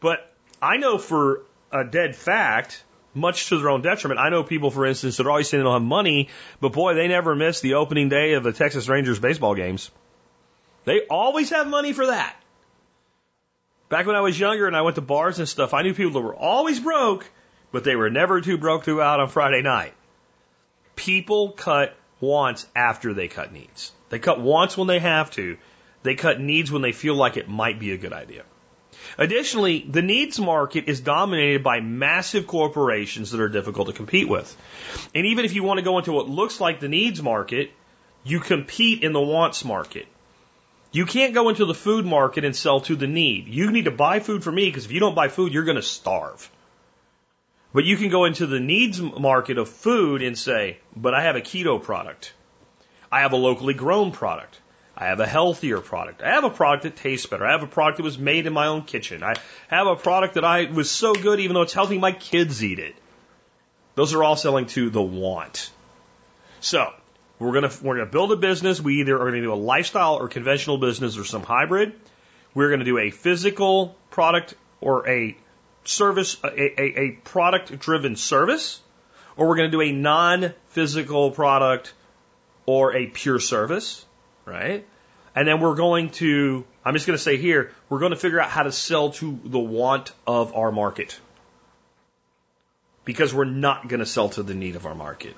But 0.00 0.32
I 0.60 0.76
know 0.76 0.98
for 0.98 1.42
a 1.72 1.84
dead 1.84 2.14
fact, 2.16 2.82
much 3.14 3.48
to 3.48 3.58
their 3.58 3.70
own 3.70 3.82
detriment, 3.82 4.20
I 4.20 4.30
know 4.30 4.42
people, 4.42 4.70
for 4.70 4.86
instance, 4.86 5.16
that 5.16 5.26
are 5.26 5.30
always 5.30 5.48
saying 5.48 5.62
they 5.62 5.64
don't 5.64 5.80
have 5.80 5.82
money, 5.82 6.28
but 6.60 6.72
boy, 6.72 6.94
they 6.94 7.08
never 7.08 7.34
miss 7.34 7.60
the 7.60 7.74
opening 7.74 8.08
day 8.08 8.34
of 8.34 8.42
the 8.42 8.52
Texas 8.52 8.88
Rangers 8.88 9.18
baseball 9.18 9.54
games. 9.54 9.90
They 10.84 11.02
always 11.08 11.50
have 11.50 11.68
money 11.68 11.92
for 11.92 12.06
that. 12.06 12.36
Back 13.88 14.06
when 14.06 14.16
I 14.16 14.20
was 14.22 14.38
younger 14.38 14.66
and 14.66 14.76
I 14.76 14.82
went 14.82 14.96
to 14.96 15.02
bars 15.02 15.38
and 15.38 15.48
stuff, 15.48 15.74
I 15.74 15.82
knew 15.82 15.94
people 15.94 16.12
that 16.12 16.20
were 16.20 16.34
always 16.34 16.80
broke, 16.80 17.28
but 17.72 17.84
they 17.84 17.94
were 17.94 18.10
never 18.10 18.40
too 18.40 18.56
broke 18.56 18.84
to 18.84 18.96
go 18.96 19.02
out 19.02 19.20
on 19.20 19.28
Friday 19.28 19.62
night. 19.62 19.92
People 20.96 21.50
cut 21.50 21.94
wants 22.20 22.66
after 22.74 23.12
they 23.12 23.28
cut 23.28 23.52
needs. 23.52 23.92
They 24.12 24.18
cut 24.18 24.42
wants 24.42 24.76
when 24.76 24.88
they 24.88 24.98
have 24.98 25.30
to. 25.32 25.56
They 26.02 26.16
cut 26.16 26.38
needs 26.38 26.70
when 26.70 26.82
they 26.82 26.92
feel 26.92 27.14
like 27.14 27.38
it 27.38 27.48
might 27.48 27.80
be 27.80 27.92
a 27.92 27.96
good 27.96 28.12
idea. 28.12 28.42
Additionally, 29.16 29.86
the 29.88 30.02
needs 30.02 30.38
market 30.38 30.84
is 30.86 31.00
dominated 31.00 31.64
by 31.64 31.80
massive 31.80 32.46
corporations 32.46 33.30
that 33.30 33.40
are 33.40 33.48
difficult 33.48 33.88
to 33.88 33.94
compete 33.94 34.28
with. 34.28 34.54
And 35.14 35.24
even 35.24 35.46
if 35.46 35.54
you 35.54 35.62
want 35.62 35.78
to 35.78 35.82
go 35.82 35.96
into 35.96 36.12
what 36.12 36.28
looks 36.28 36.60
like 36.60 36.78
the 36.78 36.90
needs 36.90 37.22
market, 37.22 37.70
you 38.22 38.38
compete 38.38 39.02
in 39.02 39.14
the 39.14 39.20
wants 39.20 39.64
market. 39.64 40.06
You 40.90 41.06
can't 41.06 41.32
go 41.32 41.48
into 41.48 41.64
the 41.64 41.74
food 41.74 42.04
market 42.04 42.44
and 42.44 42.54
sell 42.54 42.82
to 42.82 42.96
the 42.96 43.06
need. 43.06 43.48
You 43.48 43.70
need 43.72 43.86
to 43.86 43.90
buy 43.90 44.20
food 44.20 44.44
for 44.44 44.52
me 44.52 44.66
because 44.66 44.84
if 44.84 44.92
you 44.92 45.00
don't 45.00 45.14
buy 45.14 45.28
food, 45.28 45.54
you're 45.54 45.64
going 45.64 45.76
to 45.76 45.82
starve. 45.82 46.50
But 47.72 47.84
you 47.84 47.96
can 47.96 48.10
go 48.10 48.26
into 48.26 48.46
the 48.46 48.60
needs 48.60 49.00
market 49.00 49.56
of 49.56 49.70
food 49.70 50.20
and 50.20 50.36
say, 50.36 50.76
but 50.94 51.14
I 51.14 51.22
have 51.22 51.36
a 51.36 51.40
keto 51.40 51.82
product. 51.82 52.34
I 53.12 53.20
have 53.20 53.32
a 53.32 53.36
locally 53.36 53.74
grown 53.74 54.10
product. 54.10 54.58
I 54.96 55.06
have 55.06 55.20
a 55.20 55.26
healthier 55.26 55.80
product. 55.80 56.22
I 56.22 56.30
have 56.30 56.44
a 56.44 56.50
product 56.50 56.84
that 56.84 56.96
tastes 56.96 57.26
better. 57.26 57.46
I 57.46 57.52
have 57.52 57.62
a 57.62 57.66
product 57.66 57.98
that 57.98 58.04
was 58.04 58.18
made 58.18 58.46
in 58.46 58.54
my 58.54 58.68
own 58.68 58.82
kitchen. 58.82 59.22
I 59.22 59.34
have 59.68 59.86
a 59.86 59.96
product 59.96 60.34
that 60.34 60.44
I 60.44 60.64
was 60.64 60.90
so 60.90 61.12
good, 61.12 61.38
even 61.40 61.54
though 61.54 61.62
it's 61.62 61.74
healthy, 61.74 61.98
my 61.98 62.12
kids 62.12 62.64
eat 62.64 62.78
it. 62.78 62.94
Those 63.94 64.14
are 64.14 64.24
all 64.24 64.36
selling 64.36 64.66
to 64.68 64.88
the 64.88 65.02
want. 65.02 65.70
So 66.60 66.90
we're 67.38 67.52
gonna 67.52 67.70
we're 67.82 67.96
gonna 67.96 68.10
build 68.10 68.32
a 68.32 68.36
business. 68.36 68.80
We 68.80 69.00
either 69.00 69.20
are 69.20 69.24
gonna 69.26 69.42
do 69.42 69.52
a 69.52 69.54
lifestyle 69.54 70.14
or 70.14 70.28
conventional 70.28 70.78
business 70.78 71.18
or 71.18 71.24
some 71.24 71.42
hybrid. 71.42 71.92
We're 72.54 72.70
gonna 72.70 72.84
do 72.84 72.98
a 72.98 73.10
physical 73.10 73.96
product 74.10 74.54
or 74.80 75.08
a 75.08 75.36
service, 75.84 76.38
a, 76.44 76.80
a, 76.80 77.00
a 77.00 77.10
product 77.24 77.78
driven 77.78 78.16
service, 78.16 78.80
or 79.36 79.48
we're 79.48 79.56
gonna 79.56 79.70
do 79.70 79.82
a 79.82 79.92
non 79.92 80.54
physical 80.68 81.30
product 81.30 81.92
or 82.66 82.94
a 82.94 83.06
pure 83.06 83.40
service, 83.40 84.04
right? 84.44 84.86
And 85.34 85.48
then 85.48 85.60
we're 85.60 85.74
going 85.74 86.10
to, 86.10 86.64
I'm 86.84 86.94
just 86.94 87.06
going 87.06 87.16
to 87.16 87.22
say 87.22 87.36
here, 87.36 87.72
we're 87.88 88.00
going 88.00 88.10
to 88.10 88.18
figure 88.18 88.40
out 88.40 88.50
how 88.50 88.64
to 88.64 88.72
sell 88.72 89.10
to 89.12 89.38
the 89.44 89.58
want 89.58 90.12
of 90.26 90.54
our 90.54 90.70
market. 90.70 91.18
Because 93.04 93.34
we're 93.34 93.44
not 93.44 93.88
going 93.88 94.00
to 94.00 94.06
sell 94.06 94.28
to 94.30 94.42
the 94.42 94.54
need 94.54 94.76
of 94.76 94.86
our 94.86 94.94
market. 94.94 95.34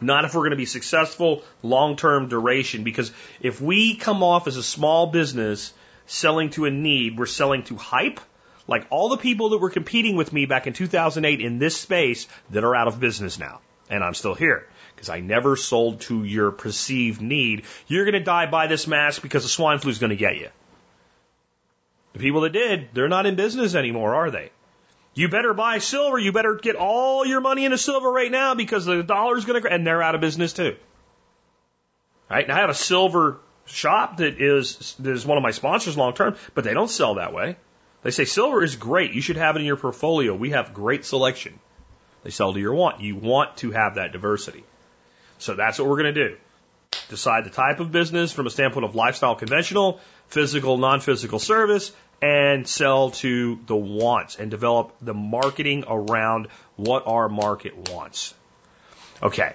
Not 0.00 0.24
if 0.24 0.34
we're 0.34 0.42
going 0.42 0.50
to 0.50 0.56
be 0.56 0.66
successful 0.66 1.42
long 1.62 1.96
term 1.96 2.28
duration. 2.28 2.84
Because 2.84 3.12
if 3.40 3.60
we 3.60 3.96
come 3.96 4.22
off 4.22 4.46
as 4.46 4.56
a 4.56 4.62
small 4.62 5.06
business 5.06 5.72
selling 6.06 6.50
to 6.50 6.66
a 6.66 6.70
need, 6.70 7.18
we're 7.18 7.26
selling 7.26 7.64
to 7.64 7.76
hype. 7.76 8.20
Like 8.68 8.86
all 8.90 9.08
the 9.08 9.16
people 9.16 9.50
that 9.50 9.58
were 9.58 9.70
competing 9.70 10.14
with 10.14 10.32
me 10.32 10.46
back 10.46 10.66
in 10.66 10.72
2008 10.72 11.40
in 11.40 11.58
this 11.58 11.76
space 11.76 12.28
that 12.50 12.62
are 12.62 12.76
out 12.76 12.86
of 12.86 13.00
business 13.00 13.38
now. 13.38 13.60
And 13.90 14.04
I'm 14.04 14.14
still 14.14 14.34
here 14.34 14.66
because 15.02 15.10
I 15.10 15.18
never 15.18 15.56
sold 15.56 16.02
to 16.02 16.22
your 16.22 16.52
perceived 16.52 17.20
need. 17.20 17.64
You're 17.88 18.04
going 18.04 18.14
to 18.14 18.20
die 18.20 18.46
by 18.46 18.68
this 18.68 18.86
mask 18.86 19.20
because 19.20 19.42
the 19.42 19.48
swine 19.48 19.80
flu 19.80 19.90
is 19.90 19.98
going 19.98 20.10
to 20.10 20.16
get 20.16 20.36
you. 20.36 20.48
The 22.12 22.20
people 22.20 22.42
that 22.42 22.52
did, 22.52 22.90
they're 22.94 23.08
not 23.08 23.26
in 23.26 23.34
business 23.34 23.74
anymore, 23.74 24.14
are 24.14 24.30
they? 24.30 24.50
You 25.14 25.28
better 25.28 25.54
buy 25.54 25.78
silver. 25.78 26.20
You 26.20 26.30
better 26.30 26.54
get 26.54 26.76
all 26.76 27.26
your 27.26 27.40
money 27.40 27.64
into 27.64 27.78
silver 27.78 28.12
right 28.12 28.30
now 28.30 28.54
because 28.54 28.84
the 28.84 29.02
dollar's 29.02 29.44
going 29.44 29.60
to, 29.60 29.68
and 29.68 29.84
they're 29.84 30.04
out 30.04 30.14
of 30.14 30.20
business 30.20 30.52
too. 30.52 30.76
Right? 32.30 32.48
I 32.48 32.60
have 32.60 32.70
a 32.70 32.74
silver 32.74 33.40
shop 33.66 34.18
that 34.18 34.40
is, 34.40 34.94
that 35.00 35.10
is 35.10 35.26
one 35.26 35.36
of 35.36 35.42
my 35.42 35.50
sponsors 35.50 35.96
long 35.96 36.14
term, 36.14 36.36
but 36.54 36.62
they 36.62 36.74
don't 36.74 36.88
sell 36.88 37.16
that 37.16 37.34
way. 37.34 37.56
They 38.04 38.12
say 38.12 38.24
silver 38.24 38.62
is 38.62 38.76
great. 38.76 39.14
You 39.14 39.20
should 39.20 39.36
have 39.36 39.56
it 39.56 39.60
in 39.60 39.66
your 39.66 39.76
portfolio. 39.76 40.32
We 40.32 40.50
have 40.50 40.72
great 40.72 41.04
selection. 41.04 41.58
They 42.22 42.30
sell 42.30 42.52
to 42.52 42.60
your 42.60 42.74
want. 42.74 43.00
You 43.00 43.16
want 43.16 43.56
to 43.58 43.72
have 43.72 43.96
that 43.96 44.12
diversity. 44.12 44.62
So 45.42 45.54
that's 45.54 45.78
what 45.78 45.88
we're 45.88 46.02
going 46.02 46.14
to 46.14 46.28
do. 46.28 46.36
Decide 47.08 47.44
the 47.44 47.50
type 47.50 47.80
of 47.80 47.90
business 47.90 48.32
from 48.32 48.46
a 48.46 48.50
standpoint 48.50 48.84
of 48.84 48.94
lifestyle 48.94 49.34
conventional, 49.34 50.00
physical, 50.28 50.78
non 50.78 51.00
physical 51.00 51.38
service, 51.38 51.92
and 52.20 52.66
sell 52.68 53.10
to 53.10 53.58
the 53.66 53.76
wants 53.76 54.36
and 54.36 54.50
develop 54.50 54.94
the 55.00 55.14
marketing 55.14 55.84
around 55.88 56.48
what 56.76 57.06
our 57.06 57.28
market 57.28 57.90
wants. 57.90 58.34
Okay. 59.22 59.54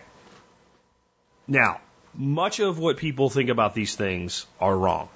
Now, 1.47 1.79
much 2.13 2.59
of 2.59 2.77
what 2.79 2.97
people 2.97 3.29
think 3.29 3.49
about 3.49 3.73
these 3.73 3.95
things 3.95 4.45
are 4.59 4.75
wrong. 4.75 5.09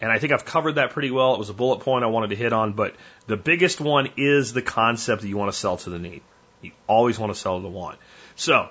And 0.00 0.12
I 0.12 0.18
think 0.18 0.32
I've 0.32 0.44
covered 0.44 0.74
that 0.74 0.90
pretty 0.90 1.10
well. 1.10 1.34
It 1.34 1.38
was 1.38 1.48
a 1.48 1.54
bullet 1.54 1.80
point 1.80 2.04
I 2.04 2.08
wanted 2.08 2.30
to 2.30 2.36
hit 2.36 2.52
on, 2.52 2.74
but 2.74 2.94
the 3.26 3.36
biggest 3.36 3.80
one 3.80 4.10
is 4.16 4.52
the 4.52 4.62
concept 4.62 5.22
that 5.22 5.28
you 5.28 5.36
want 5.36 5.52
to 5.52 5.58
sell 5.58 5.76
to 5.78 5.90
the 5.90 5.98
need. 5.98 6.22
You 6.62 6.72
always 6.86 7.18
want 7.18 7.32
to 7.32 7.38
sell 7.38 7.56
to 7.56 7.62
the 7.62 7.68
want. 7.68 7.98
So, 8.36 8.68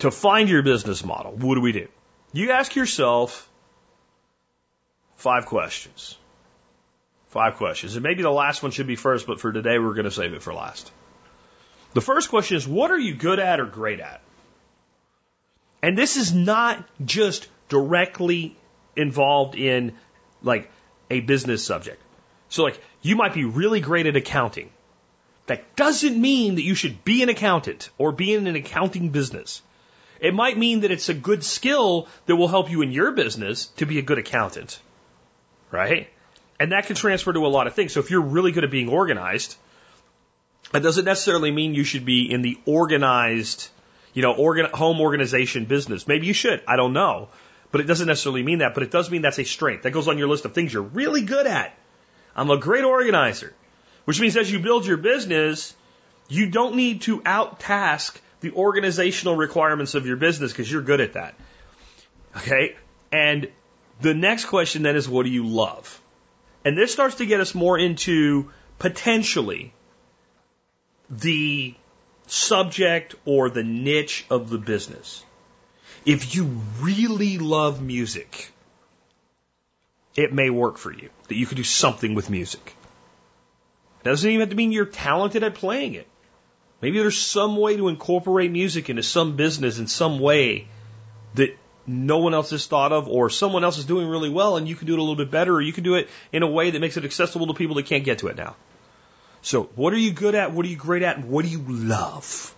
to 0.00 0.10
find 0.10 0.48
your 0.48 0.62
business 0.62 1.04
model, 1.04 1.32
what 1.32 1.54
do 1.54 1.60
we 1.60 1.72
do? 1.72 1.88
You 2.32 2.50
ask 2.52 2.74
yourself 2.76 3.48
five 5.16 5.46
questions. 5.46 6.16
Five 7.28 7.56
questions. 7.56 7.96
And 7.96 8.02
maybe 8.02 8.22
the 8.22 8.30
last 8.30 8.62
one 8.62 8.72
should 8.72 8.86
be 8.86 8.96
first, 8.96 9.26
but 9.26 9.40
for 9.40 9.52
today, 9.52 9.78
we're 9.78 9.94
going 9.94 10.04
to 10.04 10.10
save 10.10 10.34
it 10.34 10.42
for 10.42 10.54
last. 10.54 10.90
The 11.94 12.00
first 12.00 12.28
question 12.28 12.56
is 12.56 12.68
what 12.68 12.90
are 12.90 12.98
you 12.98 13.14
good 13.14 13.38
at 13.38 13.58
or 13.58 13.66
great 13.66 14.00
at? 14.00 14.20
And 15.82 15.96
this 15.96 16.16
is 16.16 16.34
not 16.34 16.84
just 17.04 17.48
directly 17.68 18.56
involved 18.96 19.54
in 19.54 19.94
like 20.42 20.70
a 21.10 21.20
business 21.20 21.64
subject. 21.64 22.02
So 22.48 22.62
like 22.62 22.80
you 23.02 23.16
might 23.16 23.34
be 23.34 23.44
really 23.44 23.80
great 23.80 24.06
at 24.06 24.16
accounting. 24.16 24.70
That 25.46 25.76
doesn't 25.76 26.20
mean 26.20 26.56
that 26.56 26.62
you 26.62 26.74
should 26.74 27.04
be 27.04 27.22
an 27.22 27.28
accountant 27.28 27.88
or 27.98 28.12
be 28.12 28.34
in 28.34 28.46
an 28.46 28.56
accounting 28.56 29.10
business. 29.10 29.62
It 30.20 30.34
might 30.34 30.56
mean 30.56 30.80
that 30.80 30.90
it's 30.90 31.08
a 31.08 31.14
good 31.14 31.44
skill 31.44 32.08
that 32.26 32.36
will 32.36 32.48
help 32.48 32.70
you 32.70 32.82
in 32.82 32.92
your 32.92 33.12
business 33.12 33.66
to 33.76 33.86
be 33.86 33.98
a 33.98 34.02
good 34.02 34.18
accountant. 34.18 34.80
Right? 35.70 36.08
And 36.58 36.72
that 36.72 36.86
can 36.86 36.96
transfer 36.96 37.32
to 37.32 37.46
a 37.46 37.48
lot 37.48 37.66
of 37.66 37.74
things. 37.74 37.92
So 37.92 38.00
if 38.00 38.10
you're 38.10 38.22
really 38.22 38.52
good 38.52 38.64
at 38.64 38.70
being 38.70 38.88
organized, 38.88 39.56
that 40.72 40.82
doesn't 40.82 41.04
necessarily 41.04 41.50
mean 41.50 41.74
you 41.74 41.84
should 41.84 42.04
be 42.04 42.30
in 42.30 42.42
the 42.42 42.58
organized, 42.64 43.68
you 44.14 44.22
know, 44.22 44.32
organ, 44.32 44.66
home 44.72 45.00
organization 45.00 45.66
business. 45.66 46.08
Maybe 46.08 46.26
you 46.26 46.32
should. 46.32 46.62
I 46.66 46.76
don't 46.76 46.92
know. 46.92 47.28
But 47.72 47.80
it 47.80 47.84
doesn't 47.84 48.06
necessarily 48.06 48.42
mean 48.42 48.58
that, 48.58 48.74
but 48.74 48.84
it 48.84 48.90
does 48.90 49.10
mean 49.10 49.22
that's 49.22 49.38
a 49.38 49.44
strength. 49.44 49.82
That 49.82 49.90
goes 49.90 50.08
on 50.08 50.18
your 50.18 50.28
list 50.28 50.44
of 50.44 50.54
things 50.54 50.72
you're 50.72 50.82
really 50.82 51.22
good 51.22 51.46
at. 51.46 51.76
I'm 52.34 52.50
a 52.50 52.58
great 52.58 52.84
organizer, 52.84 53.52
which 54.04 54.20
means 54.20 54.36
as 54.36 54.50
you 54.50 54.60
build 54.60 54.86
your 54.86 54.96
business, 54.96 55.74
you 56.28 56.48
don't 56.48 56.76
need 56.76 57.02
to 57.02 57.22
out-task 57.24 58.20
the 58.46 58.56
organizational 58.56 59.36
requirements 59.36 59.94
of 59.94 60.06
your 60.06 60.16
business 60.16 60.52
because 60.52 60.70
you're 60.70 60.82
good 60.82 61.00
at 61.00 61.14
that. 61.14 61.34
Okay? 62.36 62.76
And 63.10 63.48
the 64.00 64.14
next 64.14 64.46
question 64.46 64.82
then 64.82 64.96
is 64.96 65.08
what 65.08 65.24
do 65.24 65.30
you 65.30 65.46
love? 65.46 66.00
And 66.64 66.76
this 66.78 66.92
starts 66.92 67.16
to 67.16 67.26
get 67.26 67.40
us 67.40 67.54
more 67.54 67.78
into 67.78 68.50
potentially 68.78 69.72
the 71.10 71.74
subject 72.26 73.14
or 73.24 73.50
the 73.50 73.62
niche 73.62 74.24
of 74.30 74.50
the 74.50 74.58
business. 74.58 75.24
If 76.04 76.34
you 76.34 76.44
really 76.80 77.38
love 77.38 77.82
music, 77.82 78.52
it 80.14 80.32
may 80.32 80.50
work 80.50 80.78
for 80.78 80.92
you 80.92 81.10
that 81.28 81.36
you 81.36 81.46
could 81.46 81.56
do 81.56 81.64
something 81.64 82.14
with 82.14 82.30
music. 82.30 82.76
Doesn't 84.04 84.28
even 84.28 84.40
have 84.40 84.50
to 84.50 84.56
mean 84.56 84.70
you're 84.70 84.86
talented 84.86 85.42
at 85.42 85.54
playing 85.56 85.94
it. 85.94 86.06
Maybe 86.80 86.98
there's 86.98 87.18
some 87.18 87.56
way 87.56 87.76
to 87.76 87.88
incorporate 87.88 88.50
music 88.50 88.90
into 88.90 89.02
some 89.02 89.36
business 89.36 89.78
in 89.78 89.86
some 89.86 90.18
way 90.18 90.68
that 91.34 91.56
no 91.86 92.18
one 92.18 92.34
else 92.34 92.50
has 92.50 92.66
thought 92.66 92.92
of, 92.92 93.08
or 93.08 93.30
someone 93.30 93.64
else 93.64 93.78
is 93.78 93.84
doing 93.84 94.08
really 94.08 94.28
well 94.28 94.56
and 94.56 94.68
you 94.68 94.74
can 94.74 94.86
do 94.86 94.94
it 94.94 94.98
a 94.98 95.02
little 95.02 95.16
bit 95.16 95.30
better, 95.30 95.54
or 95.54 95.60
you 95.60 95.72
can 95.72 95.84
do 95.84 95.94
it 95.94 96.08
in 96.32 96.42
a 96.42 96.46
way 96.46 96.70
that 96.70 96.80
makes 96.80 96.96
it 96.96 97.04
accessible 97.04 97.46
to 97.46 97.54
people 97.54 97.76
that 97.76 97.86
can't 97.86 98.04
get 98.04 98.18
to 98.18 98.28
it 98.28 98.36
now. 98.36 98.56
So, 99.42 99.64
what 99.76 99.92
are 99.92 99.98
you 99.98 100.10
good 100.10 100.34
at? 100.34 100.52
What 100.52 100.66
are 100.66 100.68
you 100.68 100.76
great 100.76 101.02
at? 101.02 101.24
What 101.24 101.44
do 101.44 101.50
you 101.50 101.62
love? 101.68 102.54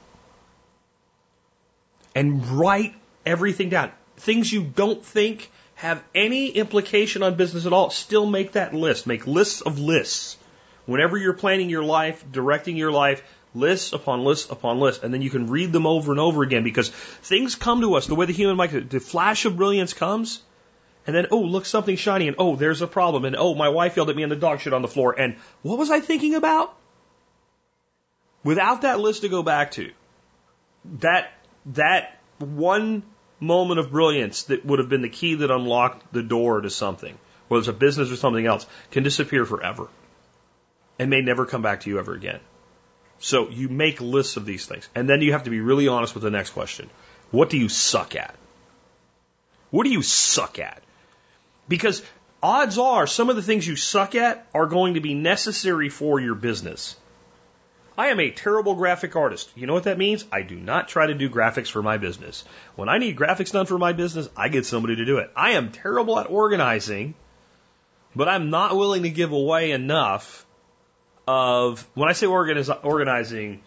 And 2.14 2.46
write 2.59 2.94
everything 3.26 3.68
down. 3.68 3.92
Things 4.16 4.50
you 4.50 4.62
don't 4.62 5.04
think 5.04 5.50
have 5.74 6.02
any 6.14 6.48
implication 6.48 7.22
on 7.22 7.37
business 7.37 7.66
at 7.66 7.72
all, 7.72 7.90
still 7.90 8.26
make 8.26 8.52
that 8.52 8.74
list. 8.74 9.07
Make 9.07 9.26
lists 9.26 9.61
of 9.61 9.78
lists. 9.78 10.37
Whenever 10.87 11.18
you're 11.18 11.35
planning 11.35 11.68
your 11.68 11.85
life, 11.85 12.24
directing 12.33 12.76
your 12.76 12.90
life, 12.90 13.22
lists 13.59 13.92
upon 13.92 14.25
lists 14.25 14.51
upon 14.51 14.81
lists, 14.81 15.03
and 15.03 15.12
then 15.12 15.23
you 15.23 15.31
can 15.31 15.49
read 15.49 15.73
them 15.73 15.87
over 15.87 16.12
and 16.12 16.21
over 16.21 16.42
again 16.42 16.64
because 16.64 16.90
things 16.90 17.55
come 17.55 17.81
to 17.81 17.94
us 17.94 18.07
the 18.07 18.14
way 18.14 18.27
the 18.27 18.33
human 18.33 18.57
mind, 18.57 18.90
the 18.90 19.01
flash 19.01 19.44
of 19.44 19.57
brilliance 19.57 19.92
comes, 19.92 20.42
and 21.07 21.16
then, 21.16 21.27
oh, 21.31 21.40
look, 21.40 21.64
something 21.64 21.97
shiny, 21.97 22.29
and 22.29 22.37
oh, 22.38 22.57
there's 22.57 22.83
a 22.83 22.87
problem, 22.87 23.25
and 23.25 23.35
oh, 23.37 23.55
my 23.55 23.71
wife 23.71 23.97
yelled 23.97 24.11
at 24.11 24.16
me 24.16 24.23
and 24.23 24.33
the 24.33 24.37
dog 24.37 24.61
shit 24.61 24.73
on 24.73 24.83
the 24.83 24.88
floor, 24.88 25.18
and 25.18 25.37
what 25.62 25.79
was 25.79 25.90
I 25.90 26.01
thinking 26.01 26.35
about? 26.35 26.75
Without 28.44 28.83
that 28.83 29.01
list 29.01 29.23
to 29.23 29.29
go 29.29 29.42
back 29.42 29.73
to, 29.73 29.90
that, 31.01 31.33
that 31.66 32.18
one 32.38 33.03
moment 33.40 33.81
of 33.81 33.90
brilliance 33.90 34.44
that 34.44 34.64
would 34.64 34.79
have 34.79 34.88
been 34.88 35.03
the 35.03 35.09
key 35.09 35.37
that 35.37 35.51
unlocked 35.51 36.12
the 36.12 36.23
door 36.23 36.61
to 36.61 36.71
something, 36.71 37.16
whether 37.49 37.61
it's 37.61 37.68
a 37.68 37.73
business 37.73 38.11
or 38.11 38.16
something 38.16 38.47
else, 38.47 38.66
can 38.90 39.03
disappear 39.03 39.44
forever 39.44 39.88
and 40.99 41.11
may 41.11 41.21
never 41.21 41.47
come 41.47 41.62
back 41.62 41.81
to 41.81 41.90
you 41.90 41.99
ever 41.99 42.14
again. 42.14 42.40
So 43.18 43.48
you 43.48 43.68
make 43.68 44.00
lists 44.00 44.37
of 44.37 44.46
these 44.46 44.66
things. 44.66 44.88
And 44.94 45.09
then 45.09 45.22
you 45.22 45.33
have 45.33 45.44
to 45.44 45.50
be 45.50 45.61
really 45.61 45.88
honest 45.88 46.14
with 46.14 46.22
the 46.22 46.31
next 46.31 46.50
question. 46.50 46.88
What 47.31 47.50
do 47.50 47.59
you 47.59 47.68
suck 47.68 48.14
at? 48.16 48.35
What 49.70 49.85
do 49.85 49.90
you 49.90 50.02
suck 50.02 50.59
at? 50.59 50.83
Because 51.68 52.02
odds 52.42 52.78
are 52.78 53.07
some 53.07 53.28
of 53.28 53.37
the 53.37 53.42
things 53.42 53.66
you 53.66 53.76
suck 53.76 54.14
at 54.14 54.46
are 54.54 54.66
going 54.66 54.94
to 54.94 55.00
be 55.00 55.14
necessary 55.14 55.88
for 55.88 56.20
your 56.20 56.35
business. 56.35 56.96
I 57.98 58.07
am 58.09 58.20
a 58.20 58.31
terrible 58.31 58.76
graphic 58.76 59.16
artist. 59.16 59.50
You 59.57 59.66
know 59.66 59.74
what 59.74 59.85
that 59.85 59.98
means? 59.98 60.24
I 60.31 60.42
do 60.42 60.54
not 60.54 60.87
try 60.87 61.09
to 61.09 61.14
do 61.14 61.28
graphics 61.28 61.68
for 61.68 61.83
my 61.83 61.98
business. 61.98 62.44
When 62.76 62.88
I 62.88 62.98
need 62.98 63.16
graphics 63.16 63.50
done 63.50 63.66
for 63.66 63.76
my 63.76 63.92
business, 63.92 64.28
I 64.37 64.48
get 64.48 64.66
somebody 64.66 64.94
to 64.96 65.04
do 65.04 65.18
it. 65.18 65.33
I 65.35 65.50
am 65.52 65.72
terrible 65.72 66.16
at 66.20 66.31
organizing, 66.31 67.14
but 68.14 68.28
I'm 68.28 68.50
not 68.50 68.76
willing 68.76 69.02
to 69.02 69.11
give 69.11 69.33
away 69.33 69.72
enough 69.72 70.46
of 71.28 71.86
when 71.92 72.08
I 72.08 72.14
say 72.14 72.26
organiz 72.26 72.74
organizing, 72.82 73.60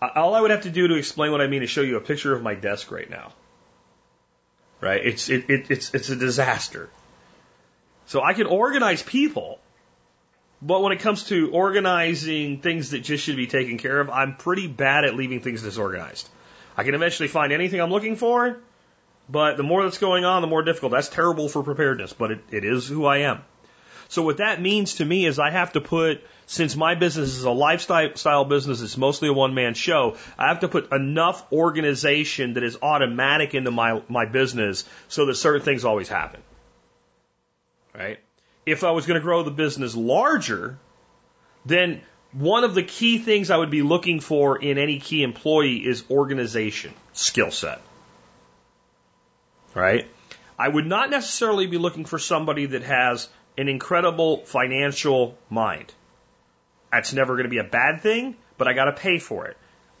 all 0.00 0.36
I 0.36 0.40
would 0.40 0.52
have 0.52 0.62
to 0.62 0.70
do 0.70 0.86
to 0.86 0.94
explain 0.94 1.32
what 1.32 1.40
I 1.40 1.48
mean 1.48 1.64
is 1.64 1.68
show 1.68 1.80
you 1.80 1.96
a 1.96 2.00
picture 2.00 2.32
of 2.32 2.42
my 2.42 2.54
desk 2.54 2.92
right 2.92 3.10
now. 3.10 3.32
Right? 4.80 5.04
It's 5.04 5.28
it, 5.28 5.50
it, 5.50 5.70
it's 5.70 5.92
it's 5.94 6.10
a 6.10 6.16
disaster. 6.16 6.90
So 8.06 8.22
I 8.22 8.34
can 8.34 8.46
organize 8.46 9.02
people, 9.02 9.58
but 10.60 10.80
when 10.80 10.92
it 10.92 11.00
comes 11.00 11.24
to 11.24 11.50
organizing 11.50 12.60
things 12.60 12.90
that 12.90 13.00
just 13.00 13.24
should 13.24 13.36
be 13.36 13.48
taken 13.48 13.78
care 13.78 14.00
of, 14.00 14.08
I'm 14.08 14.36
pretty 14.36 14.68
bad 14.68 15.04
at 15.04 15.16
leaving 15.16 15.40
things 15.40 15.62
disorganized. 15.62 16.28
I 16.76 16.84
can 16.84 16.94
eventually 16.94 17.28
find 17.28 17.52
anything 17.52 17.80
I'm 17.80 17.90
looking 17.90 18.14
for, 18.14 18.58
but 19.28 19.56
the 19.56 19.64
more 19.64 19.82
that's 19.82 19.98
going 19.98 20.24
on, 20.24 20.40
the 20.40 20.48
more 20.48 20.62
difficult. 20.62 20.92
That's 20.92 21.08
terrible 21.08 21.48
for 21.48 21.64
preparedness, 21.64 22.12
but 22.12 22.30
it, 22.30 22.44
it 22.52 22.64
is 22.64 22.86
who 22.86 23.06
I 23.06 23.18
am. 23.18 23.42
So 24.12 24.22
what 24.22 24.36
that 24.36 24.60
means 24.60 24.96
to 24.96 25.04
me 25.04 25.24
is 25.24 25.38
I 25.38 25.50
have 25.50 25.72
to 25.72 25.80
put, 25.80 26.22
since 26.46 26.76
my 26.76 26.94
business 26.94 27.34
is 27.34 27.44
a 27.44 27.50
lifestyle 27.50 28.44
business, 28.44 28.82
it's 28.82 28.98
mostly 28.98 29.28
a 29.28 29.32
one 29.32 29.54
man 29.54 29.72
show, 29.72 30.16
I 30.38 30.48
have 30.48 30.60
to 30.60 30.68
put 30.68 30.92
enough 30.92 31.50
organization 31.50 32.54
that 32.54 32.62
is 32.62 32.76
automatic 32.82 33.54
into 33.54 33.70
my, 33.70 34.02
my 34.08 34.26
business 34.26 34.84
so 35.08 35.24
that 35.26 35.36
certain 35.36 35.62
things 35.62 35.86
always 35.86 36.10
happen. 36.10 36.42
Right? 37.94 38.18
if 38.66 38.84
I 38.84 38.90
was 38.92 39.06
going 39.06 39.18
to 39.18 39.24
grow 39.24 39.42
the 39.42 39.50
business 39.50 39.96
larger, 39.96 40.78
then 41.64 42.02
one 42.32 42.64
of 42.64 42.74
the 42.74 42.82
key 42.82 43.18
things 43.18 43.50
I 43.50 43.56
would 43.56 43.70
be 43.70 43.82
looking 43.82 44.20
for 44.20 44.60
in 44.60 44.78
any 44.78 44.98
key 44.98 45.22
employee 45.22 45.78
is 45.78 46.04
organization 46.10 46.92
skill 47.12 47.50
set. 47.50 47.80
Right? 49.74 50.06
I 50.58 50.68
would 50.68 50.86
not 50.86 51.10
necessarily 51.10 51.66
be 51.66 51.78
looking 51.78 52.04
for 52.04 52.18
somebody 52.18 52.66
that 52.66 52.82
has 52.82 53.28
an 53.56 53.68
incredible 53.68 54.44
financial 54.44 55.36
mind. 55.50 55.92
That's 56.90 57.12
never 57.12 57.34
going 57.34 57.44
to 57.44 57.50
be 57.50 57.58
a 57.58 57.64
bad 57.64 58.00
thing, 58.00 58.36
but 58.58 58.68
I 58.68 58.72
got 58.72 58.86
to 58.86 58.92
pay 58.92 59.18
for 59.18 59.46
it. 59.46 59.56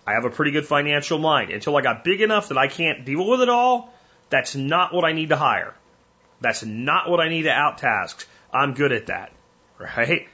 I 0.06 0.12
have 0.12 0.24
a 0.24 0.30
pretty 0.30 0.50
good 0.50 0.66
financial 0.66 1.18
mind. 1.18 1.50
Until 1.50 1.76
I 1.76 1.80
got 1.80 2.04
big 2.04 2.20
enough 2.20 2.48
that 2.48 2.58
I 2.58 2.68
can't 2.68 3.04
deal 3.04 3.26
with 3.26 3.40
it 3.40 3.48
all, 3.48 3.92
that's 4.30 4.56
not 4.56 4.92
what 4.92 5.04
I 5.04 5.12
need 5.12 5.28
to 5.28 5.36
hire. 5.36 5.74
That's 6.40 6.64
not 6.64 7.08
what 7.08 7.20
I 7.20 7.28
need 7.28 7.42
to 7.42 7.50
outtask. 7.50 8.24
I'm 8.52 8.74
good 8.74 8.92
at 8.92 9.06
that, 9.06 9.32
right? 9.78 10.28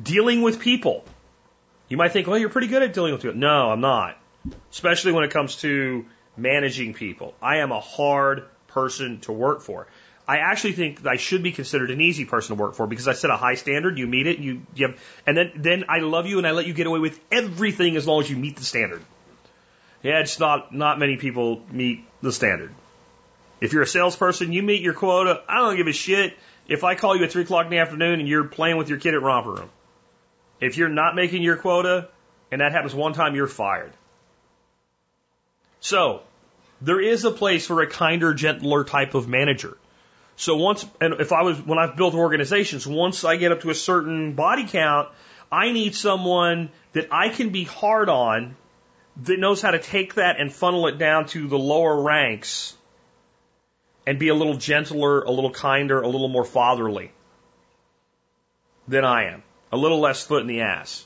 Dealing 0.00 0.42
with 0.42 0.60
people. 0.60 1.04
You 1.88 1.96
might 1.96 2.12
think, 2.12 2.26
well, 2.26 2.38
you're 2.38 2.50
pretty 2.50 2.66
good 2.66 2.82
at 2.82 2.92
dealing 2.92 3.12
with 3.12 3.22
people. 3.22 3.38
No, 3.38 3.70
I'm 3.70 3.80
not. 3.80 4.18
Especially 4.70 5.12
when 5.12 5.24
it 5.24 5.30
comes 5.30 5.56
to 5.56 6.04
managing 6.36 6.94
people. 6.94 7.34
I 7.40 7.56
am 7.58 7.72
a 7.72 7.80
hard 7.80 8.44
person 8.68 9.20
to 9.20 9.32
work 9.32 9.62
for. 9.62 9.88
I 10.28 10.38
actually 10.38 10.74
think 10.74 11.06
I 11.06 11.16
should 11.16 11.42
be 11.42 11.52
considered 11.52 11.90
an 11.90 12.02
easy 12.02 12.26
person 12.26 12.54
to 12.54 12.62
work 12.62 12.74
for 12.74 12.86
because 12.86 13.08
I 13.08 13.14
set 13.14 13.30
a 13.30 13.36
high 13.36 13.54
standard. 13.54 13.98
You 13.98 14.06
meet 14.06 14.26
it, 14.26 14.38
you, 14.38 14.60
you 14.74 14.88
have, 14.88 15.00
and 15.26 15.36
then 15.36 15.52
then 15.56 15.84
I 15.88 16.00
love 16.00 16.26
you 16.26 16.36
and 16.36 16.46
I 16.46 16.50
let 16.50 16.66
you 16.66 16.74
get 16.74 16.86
away 16.86 16.98
with 16.98 17.18
everything 17.32 17.96
as 17.96 18.06
long 18.06 18.20
as 18.20 18.30
you 18.30 18.36
meet 18.36 18.56
the 18.56 18.64
standard. 18.64 19.02
Yeah, 20.02 20.20
it's 20.20 20.38
not 20.38 20.74
not 20.74 20.98
many 20.98 21.16
people 21.16 21.62
meet 21.72 22.04
the 22.20 22.30
standard. 22.30 22.74
If 23.60 23.72
you're 23.72 23.82
a 23.82 23.86
salesperson, 23.86 24.52
you 24.52 24.62
meet 24.62 24.82
your 24.82 24.94
quota. 24.94 25.42
I 25.48 25.56
don't 25.56 25.76
give 25.76 25.88
a 25.88 25.92
shit 25.92 26.36
if 26.68 26.84
I 26.84 26.94
call 26.94 27.16
you 27.16 27.24
at 27.24 27.32
three 27.32 27.42
o'clock 27.42 27.64
in 27.64 27.70
the 27.70 27.78
afternoon 27.78 28.20
and 28.20 28.28
you're 28.28 28.44
playing 28.44 28.76
with 28.76 28.90
your 28.90 28.98
kid 28.98 29.14
at 29.14 29.22
romper 29.22 29.52
room, 29.52 29.70
if 30.60 30.76
you're 30.76 30.90
not 30.90 31.16
making 31.16 31.42
your 31.42 31.56
quota 31.56 32.08
and 32.52 32.60
that 32.60 32.72
happens 32.72 32.94
one 32.94 33.14
time, 33.14 33.34
you're 33.34 33.46
fired. 33.46 33.92
So, 35.80 36.22
There 36.80 37.00
is 37.00 37.24
a 37.24 37.30
place 37.30 37.66
for 37.66 37.80
a 37.82 37.86
kinder, 37.86 38.34
gentler 38.34 38.84
type 38.84 39.14
of 39.14 39.26
manager. 39.26 39.76
So 40.38 40.54
once, 40.54 40.86
and 41.00 41.14
if 41.14 41.32
I 41.32 41.42
was, 41.42 41.60
when 41.60 41.80
I've 41.80 41.96
built 41.96 42.14
organizations, 42.14 42.86
once 42.86 43.24
I 43.24 43.34
get 43.34 43.50
up 43.50 43.62
to 43.62 43.70
a 43.70 43.74
certain 43.74 44.34
body 44.34 44.68
count, 44.68 45.08
I 45.50 45.72
need 45.72 45.96
someone 45.96 46.70
that 46.92 47.08
I 47.10 47.28
can 47.30 47.50
be 47.50 47.64
hard 47.64 48.08
on 48.08 48.56
that 49.24 49.40
knows 49.40 49.60
how 49.60 49.72
to 49.72 49.80
take 49.80 50.14
that 50.14 50.38
and 50.38 50.52
funnel 50.52 50.86
it 50.86 50.96
down 50.96 51.26
to 51.26 51.48
the 51.48 51.58
lower 51.58 52.00
ranks 52.00 52.76
and 54.06 54.20
be 54.20 54.28
a 54.28 54.34
little 54.34 54.56
gentler, 54.56 55.22
a 55.22 55.30
little 55.32 55.50
kinder, 55.50 56.00
a 56.00 56.06
little 56.06 56.28
more 56.28 56.44
fatherly 56.44 57.10
than 58.86 59.04
I 59.04 59.32
am. 59.32 59.42
A 59.72 59.76
little 59.76 59.98
less 59.98 60.24
foot 60.24 60.42
in 60.42 60.46
the 60.46 60.60
ass. 60.60 61.04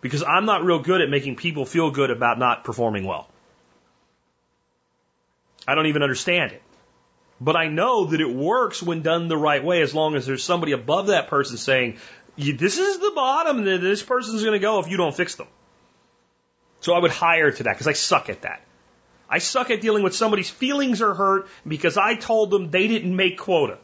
Because 0.00 0.22
I'm 0.22 0.44
not 0.44 0.62
real 0.62 0.78
good 0.78 1.00
at 1.00 1.10
making 1.10 1.34
people 1.34 1.66
feel 1.66 1.90
good 1.90 2.12
about 2.12 2.38
not 2.38 2.62
performing 2.62 3.04
well. 3.04 3.28
I 5.66 5.74
don't 5.74 5.86
even 5.86 6.04
understand 6.04 6.52
it. 6.52 6.62
But 7.44 7.56
I 7.56 7.68
know 7.68 8.06
that 8.06 8.22
it 8.22 8.34
works 8.34 8.82
when 8.82 9.02
done 9.02 9.28
the 9.28 9.36
right 9.36 9.62
way 9.62 9.82
as 9.82 9.94
long 9.94 10.14
as 10.14 10.24
there's 10.24 10.42
somebody 10.42 10.72
above 10.72 11.08
that 11.08 11.28
person 11.28 11.58
saying, 11.58 11.98
this 12.38 12.78
is 12.78 12.98
the 12.98 13.12
bottom 13.14 13.64
that 13.64 13.82
this 13.82 14.02
person's 14.02 14.40
going 14.42 14.54
to 14.54 14.58
go 14.58 14.80
if 14.80 14.88
you 14.88 14.96
don't 14.96 15.14
fix 15.14 15.34
them. 15.34 15.46
So 16.80 16.94
I 16.94 17.00
would 17.00 17.10
hire 17.10 17.50
to 17.50 17.62
that 17.64 17.74
because 17.74 17.86
I 17.86 17.92
suck 17.92 18.30
at 18.30 18.42
that. 18.42 18.62
I 19.28 19.38
suck 19.38 19.70
at 19.70 19.82
dealing 19.82 20.02
with 20.02 20.14
somebody's 20.14 20.48
feelings 20.48 21.02
are 21.02 21.12
hurt 21.12 21.48
because 21.68 21.98
I 21.98 22.14
told 22.14 22.50
them 22.50 22.70
they 22.70 22.88
didn't 22.88 23.14
make 23.14 23.36
quota. 23.38 23.76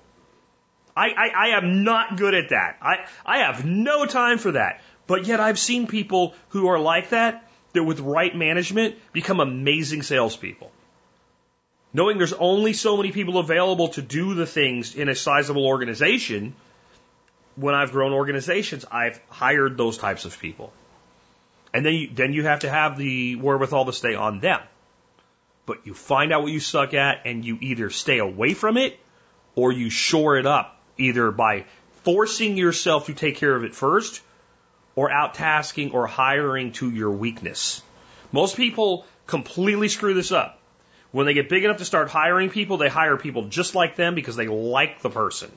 I, 0.96 1.08
I, 1.08 1.28
I 1.28 1.46
am 1.58 1.84
not 1.84 2.16
good 2.16 2.34
at 2.34 2.48
that. 2.50 2.78
I, 2.80 3.04
I 3.26 3.38
have 3.40 3.66
no 3.66 4.06
time 4.06 4.38
for 4.38 4.52
that. 4.52 4.80
But 5.06 5.26
yet 5.26 5.38
I've 5.38 5.58
seen 5.58 5.86
people 5.86 6.34
who 6.48 6.68
are 6.68 6.78
like 6.78 7.10
that, 7.10 7.46
that 7.74 7.84
with 7.84 8.00
right 8.00 8.34
management 8.34 8.96
become 9.12 9.40
amazing 9.40 10.02
salespeople. 10.02 10.72
Knowing 11.92 12.18
there's 12.18 12.32
only 12.32 12.72
so 12.72 12.96
many 12.96 13.10
people 13.10 13.38
available 13.38 13.88
to 13.88 14.02
do 14.02 14.34
the 14.34 14.46
things 14.46 14.94
in 14.94 15.08
a 15.08 15.14
sizable 15.14 15.66
organization, 15.66 16.54
when 17.56 17.74
I've 17.74 17.92
grown 17.92 18.12
organizations, 18.12 18.84
I've 18.90 19.20
hired 19.28 19.76
those 19.76 19.98
types 19.98 20.24
of 20.24 20.38
people. 20.38 20.72
And 21.74 21.84
then 21.84 21.94
you, 21.94 22.10
then 22.12 22.32
you 22.32 22.44
have 22.44 22.60
to 22.60 22.70
have 22.70 22.96
the 22.96 23.36
wherewithal 23.36 23.86
to 23.86 23.92
stay 23.92 24.14
on 24.14 24.40
them. 24.40 24.60
But 25.66 25.86
you 25.86 25.94
find 25.94 26.32
out 26.32 26.42
what 26.42 26.52
you 26.52 26.60
suck 26.60 26.94
at 26.94 27.22
and 27.26 27.44
you 27.44 27.58
either 27.60 27.90
stay 27.90 28.18
away 28.18 28.54
from 28.54 28.76
it 28.76 28.98
or 29.54 29.72
you 29.72 29.90
shore 29.90 30.36
it 30.36 30.46
up 30.46 30.80
either 30.96 31.30
by 31.30 31.64
forcing 32.04 32.56
yourself 32.56 33.06
to 33.06 33.14
take 33.14 33.36
care 33.36 33.54
of 33.54 33.64
it 33.64 33.74
first 33.74 34.22
or 34.94 35.10
out 35.10 35.34
tasking 35.34 35.92
or 35.92 36.06
hiring 36.06 36.72
to 36.72 36.90
your 36.90 37.10
weakness. 37.10 37.82
Most 38.32 38.56
people 38.56 39.06
completely 39.26 39.88
screw 39.88 40.14
this 40.14 40.32
up. 40.32 40.59
When 41.12 41.26
they 41.26 41.34
get 41.34 41.48
big 41.48 41.64
enough 41.64 41.78
to 41.78 41.84
start 41.84 42.08
hiring 42.08 42.50
people, 42.50 42.76
they 42.76 42.88
hire 42.88 43.16
people 43.16 43.48
just 43.48 43.74
like 43.74 43.96
them 43.96 44.14
because 44.14 44.36
they 44.36 44.46
like 44.46 45.02
the 45.02 45.10
person. 45.10 45.50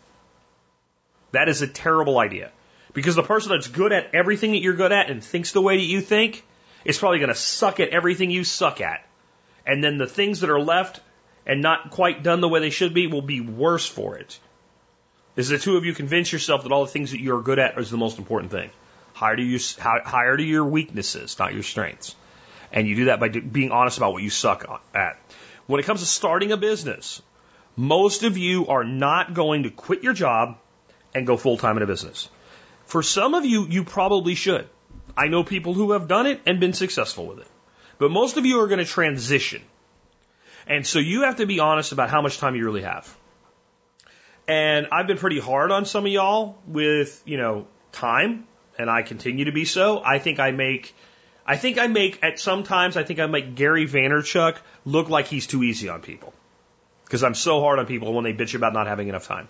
That 1.31 1.49
is 1.49 1.61
a 1.61 1.67
terrible 1.67 2.17
idea. 2.17 2.51
Because 2.93 3.15
the 3.15 3.23
person 3.23 3.51
that's 3.51 3.67
good 3.67 3.91
at 3.91 4.13
everything 4.13 4.51
that 4.51 4.61
you're 4.61 4.73
good 4.73 4.91
at 4.91 5.09
and 5.09 5.23
thinks 5.23 5.51
the 5.51 5.61
way 5.61 5.77
that 5.77 5.83
you 5.83 6.01
think 6.01 6.43
is 6.85 6.97
probably 6.97 7.19
going 7.19 7.29
to 7.29 7.35
suck 7.35 7.79
at 7.79 7.89
everything 7.89 8.31
you 8.31 8.43
suck 8.43 8.81
at. 8.81 9.05
And 9.65 9.83
then 9.83 9.97
the 9.97 10.07
things 10.07 10.41
that 10.41 10.49
are 10.49 10.59
left 10.59 10.99
and 11.45 11.61
not 11.61 11.91
quite 11.91 12.23
done 12.23 12.41
the 12.41 12.49
way 12.49 12.59
they 12.59 12.69
should 12.69 12.93
be 12.93 13.07
will 13.07 13.21
be 13.21 13.41
worse 13.41 13.87
for 13.87 14.17
it. 14.17 14.39
Is 15.35 15.49
the 15.49 15.57
two 15.57 15.77
of 15.77 15.85
you 15.85 15.93
convince 15.93 16.31
yourself 16.31 16.63
that 16.63 16.71
all 16.71 16.85
the 16.85 16.91
things 16.91 17.11
that 17.11 17.19
you're 17.19 17.41
good 17.41 17.59
at 17.59 17.77
is 17.79 17.89
the 17.89 17.97
most 17.97 18.19
important 18.19 18.51
thing? 18.51 18.69
Hire 19.13 19.35
to, 19.35 19.43
you, 19.43 19.59
hire 19.79 20.37
to 20.37 20.43
your 20.43 20.65
weaknesses, 20.65 21.37
not 21.39 21.53
your 21.53 21.63
strengths. 21.63 22.15
And 22.71 22.87
you 22.87 22.95
do 22.95 23.05
that 23.05 23.19
by 23.19 23.29
being 23.29 23.71
honest 23.71 23.97
about 23.97 24.13
what 24.13 24.23
you 24.23 24.29
suck 24.29 24.81
at. 24.93 25.19
When 25.67 25.79
it 25.79 25.85
comes 25.85 26.01
to 26.01 26.05
starting 26.05 26.51
a 26.51 26.57
business, 26.57 27.21
most 27.75 28.23
of 28.23 28.37
you 28.37 28.67
are 28.67 28.83
not 28.83 29.33
going 29.33 29.63
to 29.63 29.69
quit 29.69 30.03
your 30.03 30.13
job 30.13 30.57
and 31.15 31.25
go 31.25 31.37
full 31.37 31.57
time 31.57 31.77
in 31.77 31.83
a 31.83 31.87
business. 31.87 32.29
For 32.85 33.01
some 33.01 33.33
of 33.33 33.45
you, 33.45 33.65
you 33.67 33.83
probably 33.83 34.35
should. 34.35 34.67
I 35.15 35.27
know 35.27 35.43
people 35.43 35.73
who 35.73 35.91
have 35.91 36.07
done 36.07 36.27
it 36.27 36.41
and 36.45 36.59
been 36.59 36.73
successful 36.73 37.27
with 37.27 37.39
it. 37.39 37.47
But 37.97 38.11
most 38.11 38.37
of 38.37 38.45
you 38.45 38.59
are 38.61 38.67
going 38.67 38.79
to 38.79 38.85
transition. 38.85 39.61
And 40.67 40.85
so 40.85 40.99
you 40.99 41.23
have 41.23 41.37
to 41.37 41.45
be 41.45 41.59
honest 41.59 41.91
about 41.91 42.09
how 42.09 42.21
much 42.21 42.37
time 42.37 42.55
you 42.55 42.65
really 42.65 42.81
have. 42.81 43.15
And 44.47 44.87
I've 44.91 45.07
been 45.07 45.17
pretty 45.17 45.39
hard 45.39 45.71
on 45.71 45.85
some 45.85 46.05
of 46.05 46.11
y'all 46.11 46.57
with, 46.67 47.21
you 47.25 47.37
know, 47.37 47.67
time, 47.91 48.45
and 48.77 48.89
I 48.89 49.01
continue 49.03 49.45
to 49.45 49.51
be 49.51 49.65
so. 49.65 50.01
I 50.03 50.19
think 50.19 50.39
I 50.39 50.51
make, 50.51 50.93
I 51.45 51.57
think 51.57 51.77
I 51.77 51.87
make, 51.87 52.23
at 52.23 52.39
some 52.39 52.63
times, 52.63 52.95
I 52.95 53.03
think 53.03 53.19
I 53.19 53.25
make 53.25 53.55
Gary 53.55 53.85
Vaynerchuk 53.85 54.57
look 54.85 55.09
like 55.09 55.27
he's 55.27 55.45
too 55.45 55.63
easy 55.63 55.89
on 55.89 56.01
people. 56.01 56.33
Because 57.03 57.23
I'm 57.23 57.35
so 57.35 57.59
hard 57.59 57.79
on 57.79 57.85
people 57.85 58.13
when 58.13 58.23
they 58.23 58.33
bitch 58.33 58.55
about 58.55 58.73
not 58.73 58.87
having 58.87 59.09
enough 59.09 59.27
time. 59.27 59.47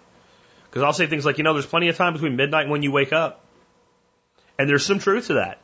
Because 0.70 0.82
I'll 0.82 0.94
say 0.94 1.06
things 1.06 1.26
like, 1.26 1.38
you 1.38 1.44
know, 1.44 1.54
there's 1.54 1.68
plenty 1.68 1.90
of 1.90 1.98
time 1.98 2.14
between 2.14 2.36
midnight 2.36 2.64
and 2.64 2.72
when 2.72 2.82
you 2.82 2.92
wake 2.92 3.14
up. 3.14 3.46
And 4.58 4.68
there's 4.68 4.86
some 4.86 5.00
truth 5.00 5.28
to 5.28 5.36
that. 5.36 5.60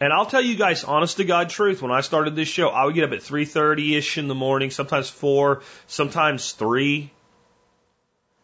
And 0.00 0.12
I'll 0.12 0.26
tell 0.26 0.42
you 0.42 0.56
guys, 0.56 0.84
honest 0.84 1.18
to 1.18 1.24
God 1.24 1.48
truth, 1.48 1.80
when 1.80 1.92
I 1.92 2.00
started 2.00 2.36
this 2.36 2.48
show, 2.48 2.68
I 2.68 2.84
would 2.84 2.94
get 2.94 3.04
up 3.04 3.12
at 3.12 3.20
3.30 3.20 3.96
ish 3.96 4.18
in 4.18 4.28
the 4.28 4.34
morning, 4.34 4.70
sometimes 4.70 5.08
4, 5.08 5.62
sometimes 5.86 6.52
3. 6.52 7.10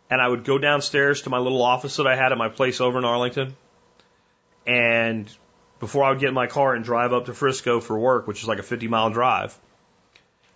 And 0.09 0.20
I 0.22 0.28
would 0.28 0.45
go 0.45 0.57
downstairs 0.57 1.22
to 1.22 1.30
my 1.30 1.39
little 1.39 1.62
office 1.62 1.97
that 1.97 2.07
I 2.07 2.16
had 2.16 2.32
at 2.32 2.39
my 2.39 2.49
place 2.49 2.80
over 2.80 2.99
in 2.99 3.05
Arlington. 3.05 3.57
And 4.66 5.28
before 5.81 6.05
I 6.05 6.11
would 6.11 6.20
get 6.20 6.29
in 6.29 6.35
my 6.35 6.47
car 6.47 6.74
and 6.74 6.85
drive 6.85 7.12
up 7.12 7.26
to 7.26 7.35
Frisco 7.35 7.81
for 7.81 7.99
work, 7.99 8.26
which 8.26 8.43
is 8.43 8.49
like 8.49 8.59
a 8.59 8.62
50 8.62 8.89
mile 8.89 9.11
drive, 9.11 9.57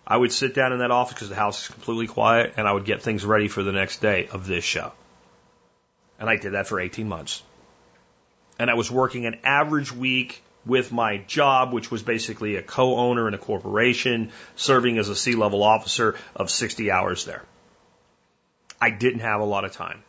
I 0.05 0.17
would 0.17 0.31
sit 0.31 0.53
down 0.53 0.73
in 0.73 0.79
that 0.79 0.91
office 0.91 1.13
because 1.13 1.29
the 1.29 1.35
house 1.35 1.63
is 1.63 1.67
completely 1.69 2.07
quiet 2.07 2.53
and 2.57 2.67
I 2.67 2.73
would 2.73 2.85
get 2.85 3.01
things 3.01 3.23
ready 3.23 3.47
for 3.47 3.63
the 3.63 3.71
next 3.71 4.01
day 4.01 4.27
of 4.27 4.45
this 4.45 4.63
show. 4.63 4.91
And 6.19 6.29
I 6.29 6.35
did 6.35 6.53
that 6.53 6.67
for 6.67 6.79
18 6.79 7.07
months. 7.07 7.41
And 8.59 8.69
I 8.69 8.75
was 8.75 8.91
working 8.91 9.25
an 9.25 9.39
average 9.43 9.91
week 9.91 10.43
with 10.65 10.91
my 10.91 11.17
job, 11.17 11.73
which 11.73 11.91
was 11.91 12.03
basically 12.03 12.55
a 12.55 12.61
co-owner 12.61 13.27
in 13.27 13.33
a 13.33 13.37
corporation, 13.37 14.31
serving 14.55 14.97
as 14.97 15.09
a 15.09 15.15
C-level 15.15 15.63
officer 15.63 16.15
of 16.35 16.49
60 16.49 16.91
hours 16.91 17.25
there. 17.25 17.43
I 18.79 18.89
didn't 18.89 19.21
have 19.21 19.41
a 19.41 19.45
lot 19.45 19.65
of 19.65 19.71
time, 19.71 20.03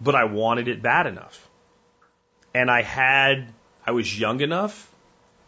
but 0.00 0.14
I 0.14 0.24
wanted 0.24 0.68
it 0.68 0.82
bad 0.82 1.06
enough. 1.06 1.48
And 2.54 2.70
I 2.70 2.82
had, 2.82 3.52
I 3.86 3.92
was 3.92 4.18
young 4.18 4.40
enough 4.40 4.90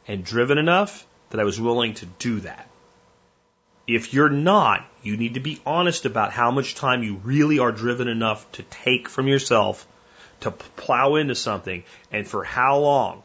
and 0.07 0.25
driven 0.25 0.59
enough 0.59 1.07
that 1.31 1.41
I 1.41 1.45
was 1.45 1.61
willing 1.61 1.95
to 1.95 2.07
do 2.07 2.41
that. 2.41 2.69
If 3.87 4.15
you're 4.15 4.31
not, 4.31 4.87
you 5.03 5.17
need 5.17 5.35
to 5.35 5.41
be 5.41 5.61
honest 5.67 6.05
about 6.05 6.33
how 6.33 6.51
much 6.51 6.75
time 6.75 7.03
you 7.03 7.17
really 7.25 7.59
are 7.59 7.73
driven 7.73 8.07
enough 8.07 8.51
to 8.53 8.63
take 8.63 9.09
from 9.09 9.27
yourself 9.29 9.87
to 10.41 10.51
plow 10.51 11.17
into 11.17 11.35
something 11.35 11.83
and 12.13 12.29
for 12.29 12.45
how 12.45 12.79
long 12.79 13.23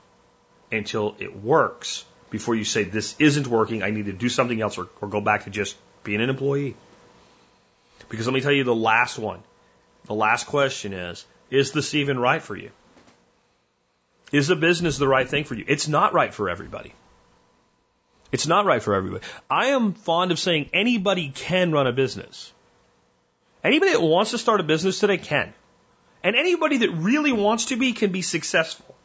until 0.71 1.15
it 1.19 1.35
works 1.35 2.05
before 2.29 2.55
you 2.55 2.65
say, 2.65 2.83
this 2.83 3.15
isn't 3.19 3.45
working, 3.45 3.83
I 3.83 3.91
need 3.91 4.07
to 4.07 4.13
do 4.13 4.27
something 4.27 4.59
else 4.59 4.79
or, 4.79 4.87
or 5.01 5.07
go 5.07 5.21
back 5.21 5.43
to 5.43 5.51
just 5.51 5.75
being 6.03 6.19
an 6.19 6.31
employee. 6.31 6.75
Because 8.09 8.25
let 8.25 8.33
me 8.33 8.41
tell 8.41 8.51
you 8.51 8.63
the 8.63 8.73
last 8.73 9.19
one. 9.19 9.39
The 10.05 10.15
last 10.15 10.47
question 10.47 10.93
is, 10.93 11.25
is 11.51 11.73
this 11.73 11.93
even 11.93 12.17
right 12.17 12.41
for 12.41 12.55
you? 12.55 12.71
Is 14.33 14.47
the 14.47 14.55
business 14.55 14.97
the 14.97 15.07
right 15.07 15.29
thing 15.29 15.43
for 15.43 15.53
you? 15.53 15.63
It's 15.67 15.87
not 15.87 16.13
right 16.13 16.33
for 16.33 16.49
everybody. 16.49 16.93
It's 18.31 18.47
not 18.47 18.65
right 18.65 18.81
for 18.81 18.95
everybody. 18.95 19.23
I 19.47 19.67
am 19.67 19.93
fond 19.93 20.31
of 20.31 20.39
saying 20.39 20.71
anybody 20.73 21.31
can 21.33 21.71
run 21.71 21.85
a 21.85 21.91
business. 21.91 22.51
Anybody 23.63 23.91
that 23.91 24.01
wants 24.01 24.31
to 24.31 24.39
start 24.39 24.59
a 24.59 24.63
business 24.63 24.99
today 24.99 25.19
can. 25.19 25.53
And 26.23 26.35
anybody 26.35 26.77
that 26.77 26.89
really 26.89 27.31
wants 27.31 27.65
to 27.65 27.75
be 27.75 27.93
can 27.93 28.11
be 28.11 28.23
successful. 28.23 28.95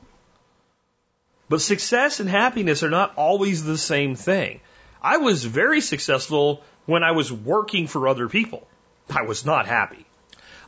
But 1.51 1.61
success 1.61 2.21
and 2.21 2.29
happiness 2.29 2.83
are 2.83 2.91
not 2.91 3.15
always 3.17 3.63
the 3.63 3.77
same 3.77 4.15
thing. 4.15 4.61
I 5.03 5.19
was 5.19 5.45
very 5.45 5.83
successful 5.83 6.63
when 6.87 7.03
I 7.03 7.13
was 7.13 7.31
working 7.31 7.87
for 7.87 8.09
other 8.09 8.29
people. 8.31 8.67
I 9.11 9.23
was 9.23 9.45
not 9.45 9.67
happy. 9.67 10.07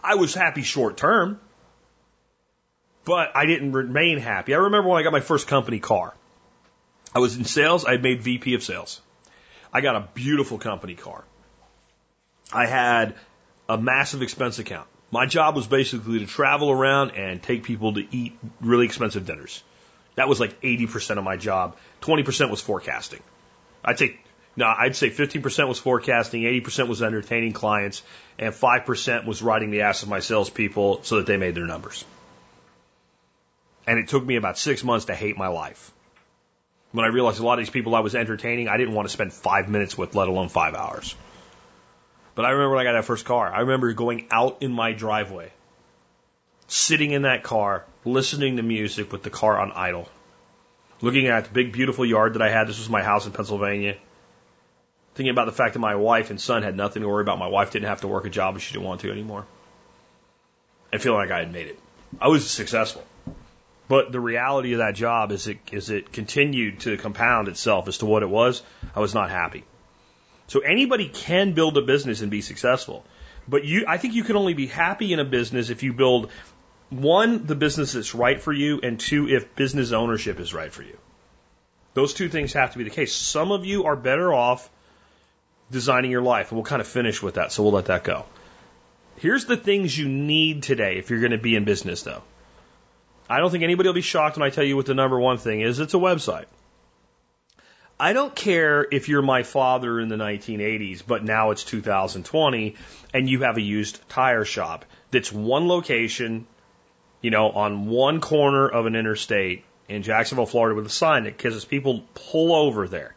I 0.04 0.16
was 0.16 0.34
happy 0.34 0.62
short 0.62 0.98
term, 0.98 1.40
but 3.10 3.32
I 3.34 3.44
didn't 3.44 3.72
remain 3.72 4.18
happy. 4.18 4.54
I 4.54 4.58
remember 4.58 4.88
when 4.88 5.00
I 5.00 5.02
got 5.02 5.10
my 5.10 5.18
first 5.18 5.48
company 5.48 5.80
car. 5.80 6.14
I 7.12 7.18
was 7.18 7.36
in 7.36 7.44
sales. 7.44 7.84
I 7.84 7.96
made 7.96 8.22
VP 8.22 8.54
of 8.54 8.62
sales. 8.62 9.00
I 9.72 9.80
got 9.80 9.96
a 9.96 10.08
beautiful 10.14 10.58
company 10.58 10.94
car. 10.94 11.24
I 12.52 12.66
had 12.66 13.16
a 13.68 13.76
massive 13.76 14.22
expense 14.22 14.60
account. 14.60 14.86
My 15.10 15.26
job 15.26 15.56
was 15.56 15.66
basically 15.66 16.20
to 16.20 16.26
travel 16.26 16.70
around 16.70 17.10
and 17.16 17.42
take 17.42 17.64
people 17.64 17.94
to 17.94 18.06
eat 18.16 18.38
really 18.60 18.86
expensive 18.86 19.26
dinners. 19.26 19.60
That 20.14 20.28
was 20.28 20.38
like 20.38 20.60
80% 20.60 21.18
of 21.18 21.24
my 21.24 21.36
job. 21.36 21.76
20% 22.02 22.48
was 22.48 22.60
forecasting. 22.60 23.24
I'd 23.84 23.98
say, 23.98 24.20
no, 24.54 24.66
I'd 24.66 24.94
say 24.94 25.10
15% 25.10 25.66
was 25.66 25.80
forecasting, 25.80 26.42
80% 26.42 26.86
was 26.86 27.02
entertaining 27.02 27.54
clients, 27.54 28.04
and 28.38 28.54
5% 28.54 29.26
was 29.26 29.42
riding 29.42 29.72
the 29.72 29.80
ass 29.80 30.04
of 30.04 30.08
my 30.08 30.20
salespeople 30.20 31.02
so 31.02 31.16
that 31.16 31.26
they 31.26 31.38
made 31.38 31.56
their 31.56 31.66
numbers. 31.66 32.04
And 33.90 33.98
it 33.98 34.06
took 34.06 34.24
me 34.24 34.36
about 34.36 34.56
six 34.56 34.84
months 34.84 35.06
to 35.06 35.16
hate 35.16 35.36
my 35.36 35.48
life. 35.48 35.90
When 36.92 37.04
I 37.04 37.08
realized 37.08 37.40
a 37.40 37.42
lot 37.44 37.54
of 37.54 37.58
these 37.58 37.70
people 37.70 37.96
I 37.96 38.00
was 38.00 38.14
entertaining, 38.14 38.68
I 38.68 38.76
didn't 38.76 38.94
want 38.94 39.08
to 39.08 39.12
spend 39.12 39.32
five 39.32 39.68
minutes 39.68 39.98
with, 39.98 40.14
let 40.14 40.28
alone 40.28 40.48
five 40.48 40.76
hours. 40.76 41.16
But 42.36 42.44
I 42.44 42.50
remember 42.50 42.76
when 42.76 42.86
I 42.86 42.88
got 42.88 42.92
that 42.92 43.04
first 43.04 43.24
car. 43.24 43.52
I 43.52 43.62
remember 43.62 43.92
going 43.92 44.28
out 44.30 44.58
in 44.62 44.70
my 44.70 44.92
driveway, 44.92 45.50
sitting 46.68 47.10
in 47.10 47.22
that 47.22 47.42
car, 47.42 47.84
listening 48.04 48.58
to 48.58 48.62
music 48.62 49.10
with 49.10 49.24
the 49.24 49.30
car 49.30 49.58
on 49.58 49.72
idle, 49.72 50.08
looking 51.00 51.26
at 51.26 51.46
the 51.46 51.50
big, 51.50 51.72
beautiful 51.72 52.06
yard 52.06 52.34
that 52.34 52.42
I 52.42 52.48
had. 52.48 52.68
This 52.68 52.78
was 52.78 52.88
my 52.88 53.02
house 53.02 53.26
in 53.26 53.32
Pennsylvania. 53.32 53.96
Thinking 55.16 55.32
about 55.32 55.46
the 55.46 55.58
fact 55.60 55.72
that 55.72 55.80
my 55.80 55.96
wife 55.96 56.30
and 56.30 56.40
son 56.40 56.62
had 56.62 56.76
nothing 56.76 57.02
to 57.02 57.08
worry 57.08 57.22
about. 57.22 57.40
My 57.40 57.48
wife 57.48 57.72
didn't 57.72 57.88
have 57.88 58.02
to 58.02 58.06
work 58.06 58.24
a 58.24 58.30
job 58.30 58.54
and 58.54 58.62
she 58.62 58.72
didn't 58.72 58.86
want 58.86 59.00
to 59.00 59.10
anymore. 59.10 59.46
And 60.92 61.02
feeling 61.02 61.18
like 61.18 61.32
I 61.32 61.40
had 61.40 61.52
made 61.52 61.66
it. 61.66 61.78
I 62.20 62.28
was 62.28 62.48
successful. 62.48 63.04
But 63.90 64.12
the 64.12 64.20
reality 64.20 64.74
of 64.74 64.78
that 64.78 64.94
job 64.94 65.32
is 65.32 65.48
it, 65.48 65.58
is 65.72 65.90
it 65.90 66.12
continued 66.12 66.78
to 66.80 66.96
compound 66.96 67.48
itself 67.48 67.88
as 67.88 67.98
to 67.98 68.06
what 68.06 68.22
it 68.22 68.30
was. 68.30 68.62
I 68.94 69.00
was 69.00 69.14
not 69.14 69.30
happy. 69.30 69.64
So 70.46 70.60
anybody 70.60 71.08
can 71.08 71.54
build 71.54 71.76
a 71.76 71.82
business 71.82 72.20
and 72.20 72.30
be 72.30 72.40
successful. 72.40 73.04
But 73.48 73.64
you, 73.64 73.86
I 73.88 73.96
think 73.98 74.14
you 74.14 74.22
can 74.22 74.36
only 74.36 74.54
be 74.54 74.68
happy 74.68 75.12
in 75.12 75.18
a 75.18 75.24
business 75.24 75.70
if 75.70 75.82
you 75.82 75.92
build 75.92 76.30
one, 76.90 77.46
the 77.46 77.56
business 77.56 77.94
that's 77.94 78.14
right 78.14 78.40
for 78.40 78.52
you, 78.52 78.78
and 78.80 79.00
two, 79.00 79.28
if 79.28 79.56
business 79.56 79.90
ownership 79.90 80.38
is 80.38 80.54
right 80.54 80.72
for 80.72 80.84
you. 80.84 80.96
Those 81.94 82.14
two 82.14 82.28
things 82.28 82.52
have 82.52 82.70
to 82.70 82.78
be 82.78 82.84
the 82.84 82.90
case. 82.90 83.12
Some 83.12 83.50
of 83.50 83.66
you 83.66 83.86
are 83.86 83.96
better 83.96 84.32
off 84.32 84.70
designing 85.72 86.12
your 86.12 86.22
life, 86.22 86.52
and 86.52 86.58
we'll 86.58 86.64
kind 86.64 86.80
of 86.80 86.86
finish 86.86 87.20
with 87.20 87.34
that, 87.34 87.50
so 87.50 87.64
we'll 87.64 87.72
let 87.72 87.86
that 87.86 88.04
go. 88.04 88.26
Here's 89.16 89.46
the 89.46 89.56
things 89.56 89.98
you 89.98 90.08
need 90.08 90.62
today 90.62 90.98
if 90.98 91.10
you're 91.10 91.18
going 91.18 91.32
to 91.32 91.38
be 91.38 91.56
in 91.56 91.64
business, 91.64 92.02
though. 92.04 92.22
I 93.30 93.38
don't 93.38 93.52
think 93.52 93.62
anybody 93.62 93.88
will 93.88 93.94
be 93.94 94.00
shocked 94.00 94.36
when 94.36 94.44
I 94.44 94.50
tell 94.50 94.64
you 94.64 94.74
what 94.74 94.86
the 94.86 94.94
number 94.94 95.18
one 95.18 95.38
thing 95.38 95.60
is. 95.60 95.78
It's 95.78 95.94
a 95.94 95.98
website. 95.98 96.46
I 97.98 98.12
don't 98.12 98.34
care 98.34 98.84
if 98.90 99.08
you're 99.08 99.22
my 99.22 99.44
father 99.44 100.00
in 100.00 100.08
the 100.08 100.16
1980s, 100.16 101.02
but 101.06 101.22
now 101.22 101.52
it's 101.52 101.62
2020 101.62 102.74
and 103.14 103.30
you 103.30 103.42
have 103.42 103.56
a 103.56 103.60
used 103.60 104.00
tire 104.08 104.44
shop 104.44 104.84
that's 105.12 105.30
one 105.30 105.68
location, 105.68 106.48
you 107.20 107.30
know, 107.30 107.50
on 107.50 107.86
one 107.86 108.20
corner 108.20 108.68
of 108.68 108.86
an 108.86 108.96
interstate 108.96 109.64
in 109.88 110.02
Jacksonville, 110.02 110.46
Florida 110.46 110.74
with 110.74 110.86
a 110.86 110.90
sign 110.90 111.24
that 111.24 111.40
says 111.40 111.64
people 111.64 112.02
pull 112.14 112.52
over 112.52 112.88
there. 112.88 113.14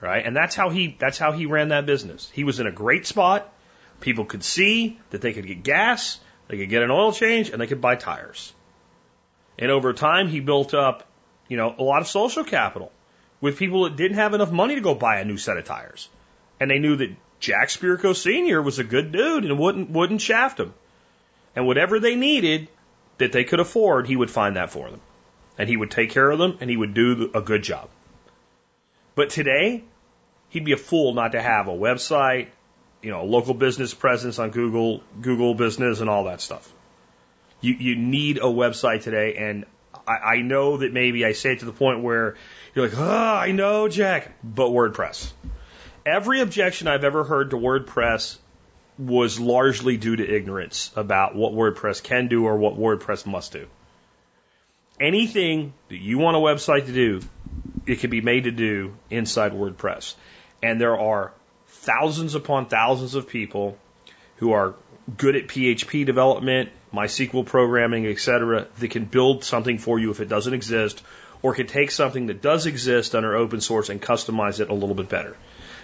Right? 0.00 0.24
And 0.24 0.34
that's 0.34 0.54
how 0.54 0.70
he 0.70 0.96
that's 0.98 1.18
how 1.18 1.32
he 1.32 1.44
ran 1.44 1.68
that 1.68 1.84
business. 1.84 2.30
He 2.32 2.44
was 2.44 2.58
in 2.58 2.66
a 2.66 2.72
great 2.72 3.06
spot. 3.06 3.52
People 4.00 4.24
could 4.24 4.42
see 4.42 4.98
that 5.10 5.20
they 5.20 5.34
could 5.34 5.46
get 5.46 5.62
gas, 5.62 6.18
they 6.48 6.56
could 6.56 6.70
get 6.70 6.82
an 6.82 6.90
oil 6.90 7.12
change, 7.12 7.50
and 7.50 7.60
they 7.60 7.66
could 7.66 7.82
buy 7.82 7.96
tires. 7.96 8.54
And 9.60 9.70
over 9.70 9.92
time, 9.92 10.28
he 10.28 10.40
built 10.40 10.72
up, 10.72 11.06
you 11.46 11.58
know, 11.58 11.74
a 11.78 11.82
lot 11.82 12.00
of 12.00 12.08
social 12.08 12.44
capital 12.44 12.90
with 13.40 13.58
people 13.58 13.84
that 13.84 13.96
didn't 13.96 14.16
have 14.16 14.34
enough 14.34 14.50
money 14.50 14.74
to 14.74 14.80
go 14.80 14.94
buy 14.94 15.20
a 15.20 15.24
new 15.24 15.36
set 15.36 15.58
of 15.58 15.64
tires. 15.64 16.08
And 16.58 16.70
they 16.70 16.78
knew 16.78 16.96
that 16.96 17.14
Jack 17.38 17.68
Spirko 17.68 18.16
Sr. 18.16 18.62
was 18.62 18.78
a 18.78 18.84
good 18.84 19.12
dude 19.12 19.44
and 19.44 19.58
wouldn't, 19.58 19.90
wouldn't 19.90 20.22
shaft 20.22 20.56
them. 20.56 20.74
And 21.54 21.66
whatever 21.66 22.00
they 22.00 22.16
needed 22.16 22.68
that 23.18 23.32
they 23.32 23.44
could 23.44 23.60
afford, 23.60 24.06
he 24.06 24.16
would 24.16 24.30
find 24.30 24.56
that 24.56 24.70
for 24.70 24.90
them. 24.90 25.00
And 25.58 25.68
he 25.68 25.76
would 25.76 25.90
take 25.90 26.10
care 26.10 26.30
of 26.30 26.38
them 26.38 26.56
and 26.60 26.70
he 26.70 26.76
would 26.76 26.94
do 26.94 27.30
a 27.34 27.42
good 27.42 27.62
job. 27.62 27.90
But 29.14 29.30
today, 29.30 29.84
he'd 30.48 30.64
be 30.64 30.72
a 30.72 30.78
fool 30.78 31.12
not 31.12 31.32
to 31.32 31.42
have 31.42 31.68
a 31.68 31.72
website, 31.72 32.48
you 33.02 33.10
know, 33.10 33.22
a 33.22 33.24
local 33.24 33.54
business 33.54 33.92
presence 33.92 34.38
on 34.38 34.50
Google, 34.50 35.02
Google 35.20 35.54
business 35.54 36.00
and 36.00 36.08
all 36.08 36.24
that 36.24 36.40
stuff. 36.40 36.72
You, 37.60 37.74
you 37.74 37.96
need 37.96 38.38
a 38.38 38.42
website 38.42 39.02
today. 39.02 39.36
And 39.36 39.64
I, 40.06 40.12
I 40.12 40.42
know 40.42 40.78
that 40.78 40.92
maybe 40.92 41.24
I 41.24 41.32
say 41.32 41.52
it 41.52 41.60
to 41.60 41.64
the 41.64 41.72
point 41.72 42.02
where 42.02 42.36
you're 42.74 42.88
like, 42.88 42.98
oh, 42.98 43.02
I 43.02 43.52
know, 43.52 43.88
Jack, 43.88 44.32
but 44.42 44.70
WordPress. 44.70 45.32
Every 46.06 46.40
objection 46.40 46.88
I've 46.88 47.04
ever 47.04 47.24
heard 47.24 47.50
to 47.50 47.56
WordPress 47.56 48.38
was 48.98 49.40
largely 49.40 49.96
due 49.96 50.16
to 50.16 50.28
ignorance 50.28 50.90
about 50.94 51.34
what 51.34 51.52
WordPress 51.52 52.02
can 52.02 52.28
do 52.28 52.44
or 52.44 52.56
what 52.56 52.78
WordPress 52.78 53.26
must 53.26 53.52
do. 53.52 53.66
Anything 55.00 55.72
that 55.88 55.96
you 55.96 56.18
want 56.18 56.36
a 56.36 56.40
website 56.40 56.86
to 56.86 56.92
do, 56.92 57.20
it 57.86 58.00
can 58.00 58.10
be 58.10 58.20
made 58.20 58.44
to 58.44 58.50
do 58.50 58.94
inside 59.08 59.52
WordPress. 59.52 60.14
And 60.62 60.78
there 60.80 60.98
are 60.98 61.32
thousands 61.68 62.34
upon 62.34 62.66
thousands 62.66 63.14
of 63.14 63.26
people 63.26 63.78
who 64.36 64.52
are 64.52 64.74
good 65.16 65.36
at 65.36 65.48
PHP 65.48 66.04
development, 66.04 66.70
MySQL 66.92 67.46
programming, 67.46 68.06
etc., 68.06 68.66
that 68.78 68.90
can 68.90 69.04
build 69.04 69.44
something 69.44 69.78
for 69.78 69.98
you 69.98 70.10
if 70.10 70.20
it 70.20 70.28
doesn't 70.28 70.54
exist, 70.54 71.02
or 71.42 71.54
can 71.54 71.66
take 71.66 71.90
something 71.90 72.26
that 72.26 72.42
does 72.42 72.66
exist 72.66 73.14
under 73.14 73.34
open 73.34 73.60
source 73.60 73.88
and 73.88 74.02
customize 74.02 74.60
it 74.60 74.70
a 74.70 74.74
little 74.74 74.94
bit 74.94 75.08
better. 75.08 75.36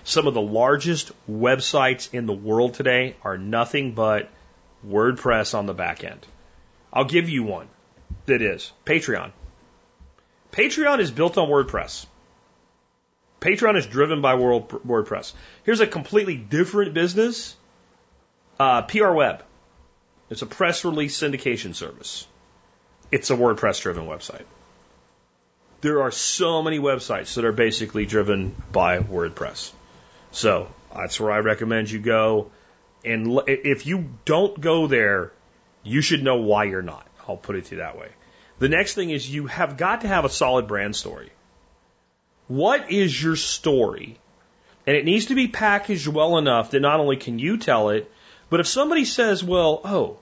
Some 0.05 0.27
of 0.27 0.35
the 0.35 0.43
largest 0.43 1.13
websites 1.31 2.13
in 2.13 2.27
the 2.27 2.33
world 2.33 2.75
today 2.75 3.17
are 3.23 3.39
nothing 3.39 3.93
but 3.93 4.29
WordPress 4.87 5.57
on 5.57 5.67
the 5.67 5.75
back 5.75 6.05
end. 6.05 6.27
I'll 6.93 7.05
give 7.05 7.29
you 7.29 7.43
one 7.43 7.69
that 8.27 8.43
is 8.43 8.73
Patreon. 8.85 9.33
Patreon 10.53 11.01
is 11.01 11.11
built 11.11 11.39
on 11.39 11.49
WordPress. 11.49 12.07
Patreon 13.41 13.77
is 13.77 13.87
driven 13.87 14.23
by 14.23 14.35
WordPress. 14.35 15.33
Here's 15.65 15.81
a 15.81 15.87
completely 15.87 16.37
different 16.37 16.95
business 16.95 17.55
uh, 18.59 18.83
PR 18.83 19.11
Web. 19.11 19.43
It's 20.29 20.43
a 20.43 20.47
press 20.47 20.85
release 20.85 21.21
syndication 21.21 21.75
service. 21.75 22.27
It's 23.13 23.31
a 23.31 23.37
WordPress 23.37 23.81
driven 23.81 24.07
website. 24.07 24.45
There 25.81 26.03
are 26.03 26.11
so 26.11 26.63
many 26.63 26.79
websites 26.79 27.35
that 27.35 27.45
are 27.45 27.53
basically 27.53 28.07
driven 28.07 28.55
by 28.73 28.99
WordPress. 28.99 29.71
So 30.33 30.69
that's 30.95 31.21
where 31.21 31.31
I 31.31 31.39
recommend 31.39 31.91
you 31.91 32.01
go. 32.01 32.51
And 33.05 33.41
if 33.47 33.87
you 33.87 34.11
don't 34.25 34.61
go 34.61 34.87
there, 34.87 35.33
you 35.85 36.01
should 36.03 36.25
know 36.25 36.37
why 36.37 36.65
you're 36.65 36.83
not. 36.83 37.07
I'll 37.29 37.37
put 37.37 37.57
it 37.57 37.67
to 37.67 37.77
you 37.77 37.81
that 37.81 37.97
way. 37.97 38.09
The 38.59 38.69
next 38.69 38.95
thing 38.95 39.11
is 39.11 39.31
you 39.31 39.47
have 39.47 39.77
got 39.77 40.01
to 40.01 40.09
have 40.09 40.25
a 40.25 40.29
solid 40.29 40.67
brand 40.67 40.97
story. 40.97 41.31
What 42.49 42.91
is 42.91 43.23
your 43.23 43.37
story? 43.37 44.19
And 44.87 44.97
it 44.97 45.05
needs 45.05 45.27
to 45.27 45.35
be 45.35 45.49
packaged 45.49 46.07
well 46.09 46.39
enough 46.39 46.71
that 46.71 46.81
not 46.81 47.01
only 47.01 47.17
can 47.17 47.39
you 47.39 47.59
tell 47.59 47.91
it, 47.91 48.11
but 48.49 48.61
if 48.61 48.67
somebody 48.67 49.05
says, 49.05 49.43
well, 49.43 49.81
oh, 49.85 50.19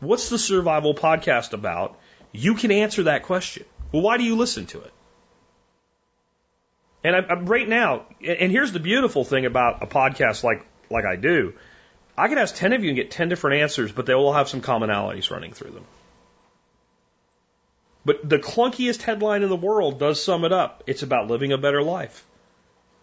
what's 0.00 0.28
the 0.28 0.38
survival 0.38 0.94
podcast 0.94 1.52
about? 1.52 1.98
You 2.32 2.54
can 2.54 2.70
answer 2.70 3.04
that 3.04 3.24
question. 3.24 3.64
Well, 3.92 4.02
why 4.02 4.16
do 4.16 4.24
you 4.24 4.36
listen 4.36 4.66
to 4.66 4.80
it? 4.80 4.92
And 7.04 7.16
I, 7.16 7.20
I, 7.20 7.34
right 7.40 7.68
now, 7.68 8.06
and 8.24 8.52
here's 8.52 8.72
the 8.72 8.80
beautiful 8.80 9.24
thing 9.24 9.46
about 9.46 9.82
a 9.82 9.86
podcast 9.86 10.44
like 10.44 10.64
like 10.90 11.04
I 11.04 11.16
do, 11.16 11.54
I 12.16 12.28
can 12.28 12.38
ask 12.38 12.54
ten 12.54 12.72
of 12.72 12.82
you 12.82 12.90
and 12.90 12.96
get 12.96 13.10
ten 13.10 13.28
different 13.28 13.60
answers, 13.60 13.92
but 13.92 14.06
they 14.06 14.14
all 14.14 14.32
have 14.32 14.48
some 14.48 14.60
commonalities 14.60 15.30
running 15.30 15.52
through 15.52 15.72
them. 15.72 15.84
But 18.04 18.28
the 18.28 18.38
clunkiest 18.38 19.02
headline 19.02 19.42
in 19.42 19.48
the 19.48 19.56
world 19.56 19.98
does 19.98 20.22
sum 20.22 20.44
it 20.44 20.52
up. 20.52 20.84
It's 20.86 21.02
about 21.02 21.28
living 21.28 21.52
a 21.52 21.58
better 21.58 21.82
life. 21.82 22.24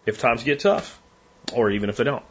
If 0.06 0.18
times 0.18 0.44
get 0.44 0.60
tough, 0.60 1.00
or 1.52 1.70
even 1.70 1.90
if 1.90 1.96
they 1.96 2.04
don't. 2.04 2.24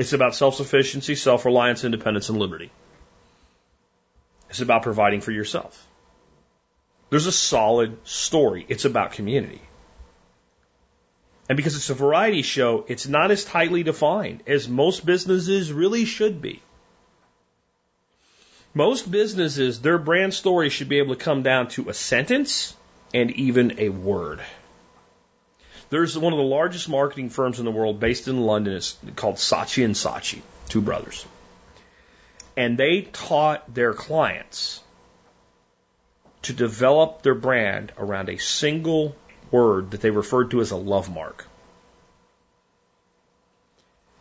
It's 0.00 0.14
about 0.14 0.34
self 0.34 0.54
sufficiency, 0.54 1.14
self 1.14 1.44
reliance, 1.44 1.84
independence, 1.84 2.30
and 2.30 2.38
liberty. 2.38 2.70
It's 4.48 4.62
about 4.62 4.82
providing 4.82 5.20
for 5.20 5.30
yourself. 5.30 5.86
There's 7.10 7.26
a 7.26 7.32
solid 7.32 7.98
story. 8.04 8.64
It's 8.66 8.86
about 8.86 9.12
community. 9.12 9.60
And 11.50 11.56
because 11.58 11.76
it's 11.76 11.90
a 11.90 11.94
variety 11.94 12.40
show, 12.40 12.86
it's 12.88 13.08
not 13.08 13.30
as 13.30 13.44
tightly 13.44 13.82
defined 13.82 14.42
as 14.46 14.70
most 14.70 15.04
businesses 15.04 15.70
really 15.70 16.06
should 16.06 16.40
be. 16.40 16.62
Most 18.72 19.10
businesses, 19.10 19.82
their 19.82 19.98
brand 19.98 20.32
story 20.32 20.70
should 20.70 20.88
be 20.88 20.98
able 20.98 21.14
to 21.14 21.22
come 21.22 21.42
down 21.42 21.68
to 21.76 21.90
a 21.90 21.94
sentence 21.94 22.74
and 23.12 23.32
even 23.32 23.78
a 23.78 23.90
word. 23.90 24.40
There's 25.90 26.16
one 26.16 26.32
of 26.32 26.38
the 26.38 26.44
largest 26.44 26.88
marketing 26.88 27.30
firms 27.30 27.58
in 27.58 27.64
the 27.64 27.70
world 27.72 27.98
based 27.98 28.28
in 28.28 28.40
London. 28.40 28.74
It's 28.74 28.96
called 29.16 29.36
Saatchi 29.36 29.84
and 29.84 29.94
Saatchi, 29.94 30.40
two 30.68 30.80
brothers. 30.80 31.26
And 32.56 32.78
they 32.78 33.02
taught 33.02 33.74
their 33.74 33.92
clients 33.92 34.82
to 36.42 36.52
develop 36.52 37.22
their 37.22 37.34
brand 37.34 37.92
around 37.98 38.28
a 38.28 38.38
single 38.38 39.16
word 39.50 39.90
that 39.90 40.00
they 40.00 40.10
referred 40.10 40.52
to 40.52 40.60
as 40.60 40.70
a 40.70 40.76
love 40.76 41.12
mark. 41.12 41.46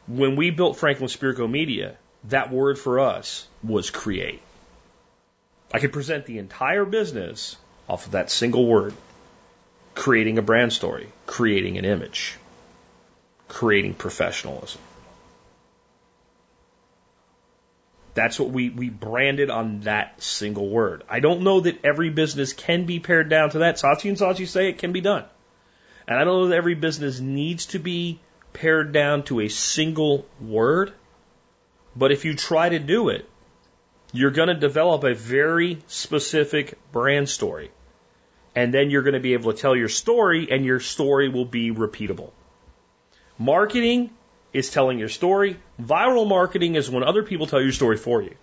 When 0.08 0.36
we 0.36 0.50
built 0.50 0.78
Franklin 0.78 1.08
Spirko 1.08 1.50
Media, 1.50 1.98
that 2.26 2.52
word 2.52 2.80
for 2.80 3.00
us 3.00 3.48
was 3.64 3.92
create. 3.92 4.42
I 5.72 5.78
could 5.78 5.94
present 5.94 6.26
the 6.26 6.40
entire 6.40 6.84
business 6.84 7.58
off 7.88 8.08
of 8.08 8.14
that 8.14 8.32
single 8.32 8.66
word 8.66 8.96
creating 10.00 10.38
a 10.38 10.42
brand 10.42 10.72
story, 10.72 11.10
creating 11.26 11.78
an 11.78 11.84
image, 11.84 12.38
creating 13.50 13.94
professionalism. 13.94 14.80
That's 18.14 18.40
what 18.40 18.50
we, 18.50 18.70
we 18.70 18.90
branded 18.90 19.50
on 19.50 19.82
that 19.82 20.24
single 20.24 20.70
word. 20.70 21.04
I 21.10 21.20
don't 21.20 21.42
know 21.42 21.60
that 21.60 21.84
every 21.84 22.10
business 22.12 22.54
can 22.54 22.86
be 22.86 23.02
pared 23.02 23.28
down 23.30 23.50
to 23.50 23.60
that. 23.60 23.76
Saatchi 23.76 24.08
and 24.08 24.18
Saatchi 24.18 24.48
say 24.48 24.70
it 24.70 24.78
can 24.78 24.94
be 24.94 25.02
done. 25.02 25.26
And 26.08 26.18
I 26.18 26.24
don't 26.24 26.44
know 26.44 26.48
that 26.48 26.56
every 26.56 26.76
business 26.76 27.20
needs 27.20 27.66
to 27.68 27.80
be 27.80 28.22
pared 28.54 28.94
down 28.94 29.24
to 29.24 29.42
a 29.42 29.50
single 29.50 30.26
word. 30.40 30.94
But 31.94 32.14
if 32.14 32.24
you 32.24 32.36
try 32.36 32.70
to 32.70 32.80
do 32.80 33.10
it, 33.10 33.30
you're 34.14 34.32
going 34.32 34.48
to 34.48 34.56
develop 34.56 35.04
a 35.04 35.14
very 35.14 35.80
specific 35.88 36.78
brand 36.94 37.28
story. 37.28 37.70
And 38.60 38.74
then 38.74 38.90
you're 38.90 39.04
going 39.04 39.14
to 39.14 39.22
be 39.22 39.36
able 39.36 39.54
to 39.54 39.58
tell 39.58 39.74
your 39.74 39.88
story, 39.88 40.50
and 40.52 40.66
your 40.66 40.82
story 40.82 41.30
will 41.30 41.46
be 41.46 41.72
repeatable. 41.72 42.32
Marketing 43.38 44.10
is 44.52 44.70
telling 44.70 45.00
your 45.00 45.08
story. 45.08 45.56
Viral 45.82 46.28
marketing 46.28 46.76
is 46.76 46.90
when 46.90 47.04
other 47.04 47.24
people 47.24 47.48
tell 47.48 47.62
your 47.62 47.72
story 47.72 47.96
for 47.96 48.22
you. 48.22 48.36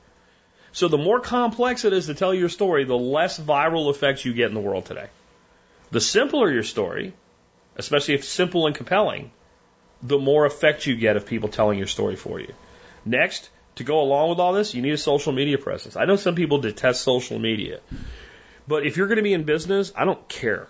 So 0.72 0.88
the 0.88 0.96
more 0.96 1.20
complex 1.20 1.84
it 1.84 1.92
is 1.92 2.06
to 2.06 2.14
tell 2.14 2.32
your 2.32 2.48
story, 2.48 2.84
the 2.84 2.96
less 2.96 3.38
viral 3.38 3.90
effects 3.90 4.24
you 4.24 4.32
get 4.32 4.48
in 4.48 4.54
the 4.54 4.66
world 4.68 4.86
today. 4.86 5.08
The 5.90 6.00
simpler 6.00 6.50
your 6.50 6.62
story, 6.62 7.12
especially 7.76 8.14
if 8.14 8.24
simple 8.24 8.66
and 8.66 8.74
compelling, 8.74 9.30
the 10.02 10.18
more 10.18 10.46
effect 10.46 10.86
you 10.86 10.96
get 10.96 11.18
of 11.18 11.26
people 11.26 11.50
telling 11.50 11.76
your 11.76 11.92
story 11.98 12.16
for 12.16 12.40
you. 12.40 12.54
Next, 13.04 13.50
to 13.74 13.84
go 13.84 14.00
along 14.00 14.30
with 14.30 14.38
all 14.38 14.54
this, 14.54 14.74
you 14.74 14.80
need 14.80 14.94
a 14.94 14.98
social 15.12 15.34
media 15.34 15.58
presence. 15.58 15.94
I 15.94 16.06
know 16.06 16.16
some 16.16 16.36
people 16.36 16.56
detest 16.56 17.02
social 17.02 17.38
media, 17.38 17.80
but 18.68 18.86
if 18.86 18.96
you're 18.96 19.06
going 19.06 19.16
to 19.16 19.22
be 19.22 19.32
in 19.32 19.44
business, 19.44 19.92
I 19.94 20.04
don't 20.04 20.28
care. 20.28 20.68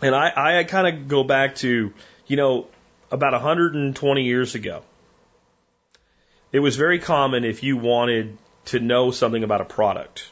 And 0.00 0.14
I, 0.14 0.58
I 0.58 0.64
kind 0.64 0.86
of 0.86 1.08
go 1.08 1.22
back 1.22 1.56
to, 1.56 1.92
you 2.26 2.36
know, 2.36 2.66
about 3.10 3.32
120 3.32 4.24
years 4.24 4.54
ago. 4.54 4.82
It 6.50 6.58
was 6.58 6.76
very 6.76 6.98
common 6.98 7.44
if 7.44 7.62
you 7.62 7.76
wanted 7.76 8.36
to 8.66 8.80
know 8.80 9.10
something 9.10 9.42
about 9.44 9.60
a 9.60 9.64
product, 9.64 10.30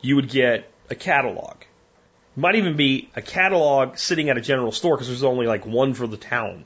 you 0.00 0.16
would 0.16 0.28
get 0.28 0.70
a 0.90 0.94
catalog. 0.94 1.56
It 2.36 2.40
might 2.40 2.56
even 2.56 2.76
be 2.76 3.10
a 3.16 3.22
catalog 3.22 3.96
sitting 3.96 4.30
at 4.30 4.38
a 4.38 4.40
general 4.40 4.72
store 4.72 4.96
because 4.96 5.08
there's 5.08 5.24
only 5.24 5.46
like 5.46 5.66
one 5.66 5.94
for 5.94 6.06
the 6.06 6.16
town. 6.16 6.64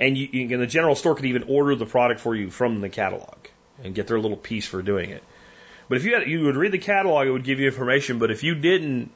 And, 0.00 0.16
you, 0.18 0.28
and 0.32 0.60
the 0.60 0.66
general 0.66 0.96
store 0.96 1.14
could 1.14 1.26
even 1.26 1.44
order 1.44 1.74
the 1.76 1.86
product 1.86 2.20
for 2.20 2.34
you 2.34 2.50
from 2.50 2.80
the 2.80 2.88
catalog 2.88 3.36
and 3.82 3.94
get 3.94 4.06
their 4.06 4.18
little 4.18 4.36
piece 4.36 4.66
for 4.66 4.82
doing 4.82 5.10
it. 5.10 5.22
But 5.88 5.98
if 5.98 6.04
you 6.04 6.14
had, 6.14 6.28
you 6.28 6.44
would 6.44 6.56
read 6.56 6.72
the 6.72 6.78
catalog, 6.78 7.26
it 7.26 7.30
would 7.30 7.44
give 7.44 7.60
you 7.60 7.66
information. 7.66 8.18
But 8.18 8.30
if 8.30 8.42
you 8.42 8.54
didn't, 8.54 9.10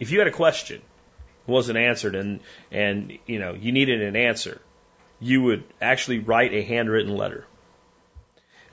if 0.00 0.10
you 0.10 0.18
had 0.18 0.28
a 0.28 0.32
question, 0.32 0.82
wasn't 1.46 1.78
answered, 1.78 2.14
and 2.14 2.40
and 2.70 3.18
you 3.26 3.38
know 3.38 3.54
you 3.54 3.72
needed 3.72 4.02
an 4.02 4.16
answer, 4.16 4.60
you 5.20 5.42
would 5.42 5.64
actually 5.80 6.18
write 6.18 6.52
a 6.52 6.62
handwritten 6.62 7.16
letter, 7.16 7.46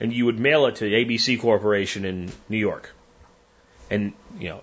and 0.00 0.12
you 0.12 0.26
would 0.26 0.38
mail 0.38 0.66
it 0.66 0.76
to 0.76 0.84
ABC 0.84 1.40
Corporation 1.40 2.04
in 2.04 2.32
New 2.48 2.58
York, 2.58 2.92
and 3.90 4.12
you 4.38 4.48
know 4.48 4.62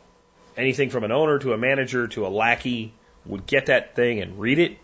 anything 0.57 0.89
from 0.89 1.03
an 1.03 1.11
owner 1.11 1.39
to 1.39 1.53
a 1.53 1.57
manager 1.57 2.07
to 2.07 2.25
a 2.25 2.29
lackey 2.29 2.93
would 3.25 3.45
get 3.45 3.67
that 3.67 3.95
thing 3.95 4.21
and 4.21 4.39
read 4.39 4.59
it, 4.59 4.77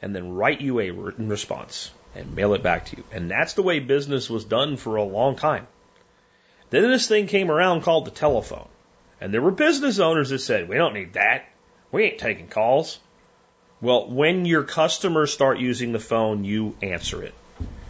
and 0.00 0.14
then 0.14 0.32
write 0.32 0.60
you 0.60 0.80
a 0.80 0.90
written 0.90 1.28
response 1.28 1.90
and 2.14 2.34
mail 2.34 2.54
it 2.54 2.62
back 2.62 2.86
to 2.86 2.96
you. 2.96 3.04
And 3.10 3.30
that's 3.30 3.54
the 3.54 3.62
way 3.62 3.78
business 3.80 4.28
was 4.28 4.44
done 4.44 4.76
for 4.76 4.96
a 4.96 5.02
long 5.02 5.36
time. 5.36 5.66
Then 6.72 6.90
this 6.90 7.06
thing 7.06 7.26
came 7.26 7.50
around 7.50 7.82
called 7.82 8.06
the 8.06 8.10
telephone. 8.10 8.66
And 9.20 9.32
there 9.32 9.42
were 9.42 9.50
business 9.50 9.98
owners 9.98 10.30
that 10.30 10.38
said, 10.38 10.70
we 10.70 10.76
don't 10.76 10.94
need 10.94 11.12
that. 11.12 11.44
We 11.92 12.04
ain't 12.04 12.18
taking 12.18 12.48
calls. 12.48 12.98
Well, 13.82 14.08
when 14.08 14.46
your 14.46 14.62
customers 14.62 15.30
start 15.30 15.58
using 15.58 15.92
the 15.92 15.98
phone, 15.98 16.44
you 16.44 16.74
answer 16.80 17.22
it. 17.22 17.34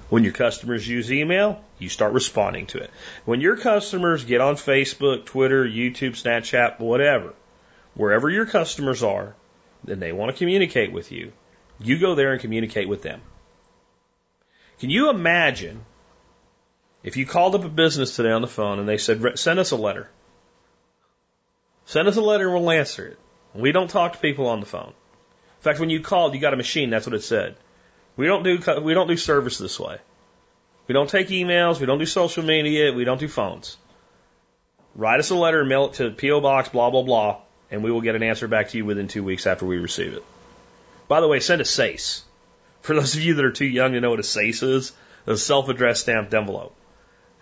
When 0.09 0.24
your 0.24 0.33
customers 0.33 0.87
use 0.87 1.12
email, 1.12 1.62
you 1.78 1.89
start 1.89 2.12
responding 2.12 2.66
to 2.66 2.78
it. 2.78 2.91
When 3.24 3.41
your 3.41 3.57
customers 3.57 4.24
get 4.24 4.41
on 4.41 4.57
Facebook, 4.57 5.26
Twitter, 5.26 5.64
YouTube, 5.64 6.20
Snapchat, 6.20 6.80
whatever, 6.80 7.35
wherever 7.95 8.28
your 8.28 8.47
customers 8.47 9.05
are, 9.05 9.37
then 9.85 10.01
they 10.01 10.11
want 10.11 10.33
to 10.33 10.37
communicate 10.37 10.91
with 10.91 11.12
you, 11.12 11.33
you 11.78 12.01
go 12.01 12.16
there 12.16 12.33
and 12.33 12.41
communicate 12.41 12.89
with 12.89 13.03
them. 13.03 13.20
Can 14.80 14.91
you 14.91 15.09
imagine 15.09 15.85
if 17.03 17.16
you 17.16 17.26
called 17.26 17.55
up 17.55 17.64
a 17.64 17.68
business 17.68 18.16
today 18.16 18.30
on 18.30 18.42
the 18.42 18.48
phone 18.48 18.78
and 18.78 18.88
they 18.88 18.98
said, 18.98 19.38
send 19.38 19.59
us 19.59 19.70
a 19.72 19.76
letter? 19.76 20.09
Send 21.86 22.09
us 22.09 22.16
a 22.16 22.22
letter 22.22 22.48
and 22.48 22.55
we'll 22.55 22.70
answer 22.70 23.07
it. 23.07 23.18
We 23.55 23.72
don't 23.72 23.90
talk 23.90 24.12
to 24.12 24.18
people 24.18 24.46
on 24.48 24.61
the 24.61 24.66
phone. 24.66 24.88
In 24.88 25.62
fact, 25.62 25.80
when 25.80 25.90
you 25.90 26.00
called, 26.00 26.34
you 26.34 26.40
got 26.40 26.55
a 26.55 26.57
machine. 26.57 26.90
That's 26.90 27.07
what 27.07 27.14
it 27.14 27.22
said. 27.22 27.57
We 28.16 28.26
don't 28.26 28.42
do 28.42 28.59
we 28.82 28.94
don't 28.94 29.09
do 29.09 29.16
service 29.16 29.59
this 29.59 29.78
way. 29.78 29.98
We 30.86 30.92
don't 30.92 31.09
take 31.09 31.28
emails. 31.28 31.80
We 31.80 31.86
don't 31.86 31.98
do 31.98 32.07
social 32.07 32.44
media. 32.44 32.92
We 32.92 33.05
don't 33.05 33.20
do 33.20 33.28
phones. 33.28 33.76
Write 34.94 35.20
us 35.20 35.30
a 35.30 35.34
letter 35.34 35.61
and 35.61 35.68
mail 35.68 35.86
it 35.86 35.94
to 35.94 36.11
PO 36.11 36.40
Box 36.40 36.68
blah 36.68 36.90
blah 36.90 37.03
blah, 37.03 37.40
and 37.70 37.82
we 37.82 37.90
will 37.90 38.00
get 38.00 38.14
an 38.14 38.22
answer 38.22 38.48
back 38.48 38.68
to 38.70 38.76
you 38.76 38.84
within 38.84 39.09
two 39.09 39.24
weeks 39.24 39.46
after 39.46 39.64
we 39.64 39.78
receive 39.78 40.14
it. 40.14 40.24
By 41.09 41.20
the 41.20 41.28
way, 41.28 41.40
send 41.40 41.61
a 41.61 41.64
SASE. 41.64 42.22
For 42.80 42.94
those 42.94 43.14
of 43.14 43.22
you 43.22 43.34
that 43.34 43.44
are 43.44 43.53
too 43.53 43.66
young 43.66 43.92
to 43.92 44.00
know 44.00 44.11
what 44.11 44.18
a 44.18 44.22
SASE 44.22 44.62
is, 44.62 44.92
a 45.26 45.36
self-addressed 45.36 46.03
stamped 46.03 46.34
envelope. 46.34 46.74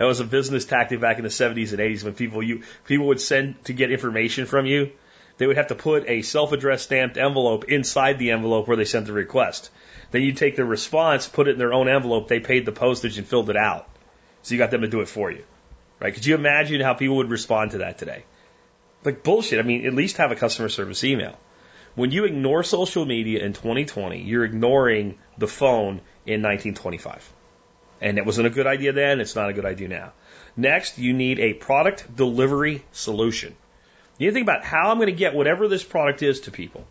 That 0.01 0.07
was 0.07 0.21
a 0.21 0.25
business 0.25 0.65
tactic 0.65 0.99
back 0.99 1.19
in 1.19 1.25
the 1.25 1.29
70s 1.29 1.73
and 1.73 1.79
80s 1.79 2.05
when 2.05 2.15
people 2.15 2.43
you 2.43 2.63
people 2.87 3.09
would 3.09 3.21
send 3.21 3.63
to 3.67 3.75
get 3.75 3.93
information 3.93 4.47
from 4.47 4.65
you 4.65 4.93
they 5.37 5.47
would 5.47 5.59
have 5.59 5.67
to 5.67 5.75
put 5.75 6.09
a 6.09 6.23
self-addressed 6.23 6.85
stamped 6.85 7.19
envelope 7.19 7.65
inside 7.65 8.19
the 8.19 8.31
envelope 8.31 8.67
where 8.67 8.79
they 8.79 8.87
sent 8.87 9.07
the 9.07 9.13
request. 9.15 9.71
Then 10.11 10.23
you 10.23 10.33
take 10.33 10.57
the 10.57 10.67
response, 10.67 11.29
put 11.29 11.49
it 11.49 11.53
in 11.53 11.59
their 11.59 11.75
own 11.75 11.89
envelope, 11.89 12.29
they 12.29 12.41
paid 12.41 12.65
the 12.65 12.73
postage 12.73 13.19
and 13.19 13.27
filled 13.27 13.51
it 13.51 13.57
out. 13.57 13.89
So 14.43 14.55
you 14.55 14.59
got 14.59 14.71
them 14.71 14.83
to 14.83 14.89
do 14.89 15.01
it 15.01 15.09
for 15.09 15.31
you. 15.31 15.45
Right? 15.99 16.13
Could 16.13 16.27
you 16.27 16.35
imagine 16.35 16.83
how 16.83 16.95
people 16.95 17.17
would 17.17 17.31
respond 17.31 17.73
to 17.73 17.79
that 17.79 17.97
today? 17.97 18.25
Like 19.05 19.23
bullshit. 19.23 19.59
I 19.59 19.63
mean, 19.63 19.87
at 19.87 19.95
least 19.95 20.19
have 20.19 20.33
a 20.33 20.37
customer 20.37 20.71
service 20.71 21.05
email. 21.05 21.39
When 21.95 22.11
you 22.11 22.25
ignore 22.25 22.63
social 22.63 23.05
media 23.05 23.43
in 23.43 23.53
2020, 23.53 24.23
you're 24.23 24.45
ignoring 24.45 25.19
the 25.37 25.49
phone 25.49 26.01
in 26.27 26.43
1925. 26.43 27.33
And 28.01 28.19
it 28.19 28.25
wasn't 28.25 28.47
a 28.47 28.51
good 28.51 28.67
idea 28.67 28.93
then, 28.93 29.21
it's 29.21 29.37
not 29.37 29.51
a 29.51 29.53
good 29.53 29.67
idea 29.67 29.89
now. 29.89 30.13
Next, 30.57 30.99
you 30.99 31.13
need 31.13 31.39
a 31.39 31.55
product 31.55 32.15
delivery 32.15 32.85
solution. 32.93 33.55
You 34.19 34.27
need 34.27 34.31
to 34.31 34.35
think 34.35 34.47
about 34.47 34.65
how 34.65 34.91
I'm 34.91 34.99
going 34.99 35.07
to 35.07 35.13
get 35.13 35.35
whatever 35.35 35.69
this 35.69 35.85
product 35.85 36.23
is 36.23 36.41
to 36.41 36.51
people. 36.51 36.87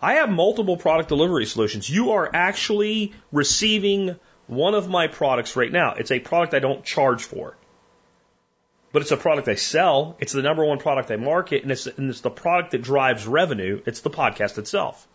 I 0.00 0.14
have 0.14 0.30
multiple 0.30 0.76
product 0.76 1.08
delivery 1.08 1.46
solutions. 1.46 1.88
You 1.88 2.12
are 2.12 2.28
actually 2.32 3.12
receiving 3.30 4.16
one 4.48 4.74
of 4.74 4.88
my 4.88 5.06
products 5.06 5.54
right 5.54 5.70
now. 5.70 5.94
It's 5.94 6.10
a 6.10 6.18
product 6.18 6.54
I 6.54 6.58
don't 6.58 6.84
charge 6.84 7.22
for. 7.22 7.56
But 8.92 9.02
it's 9.02 9.12
a 9.12 9.16
product 9.16 9.48
I 9.48 9.54
sell. 9.54 10.16
It's 10.18 10.32
the 10.32 10.42
number 10.42 10.64
one 10.64 10.78
product 10.78 11.10
I 11.10 11.16
market, 11.16 11.62
and 11.62 11.72
it's, 11.72 11.86
and 11.86 12.10
it's 12.10 12.20
the 12.20 12.30
product 12.30 12.72
that 12.72 12.82
drives 12.82 13.26
revenue. 13.26 13.80
It's 13.86 14.00
the 14.00 14.10
podcast 14.10 14.58
itself. 14.58 15.06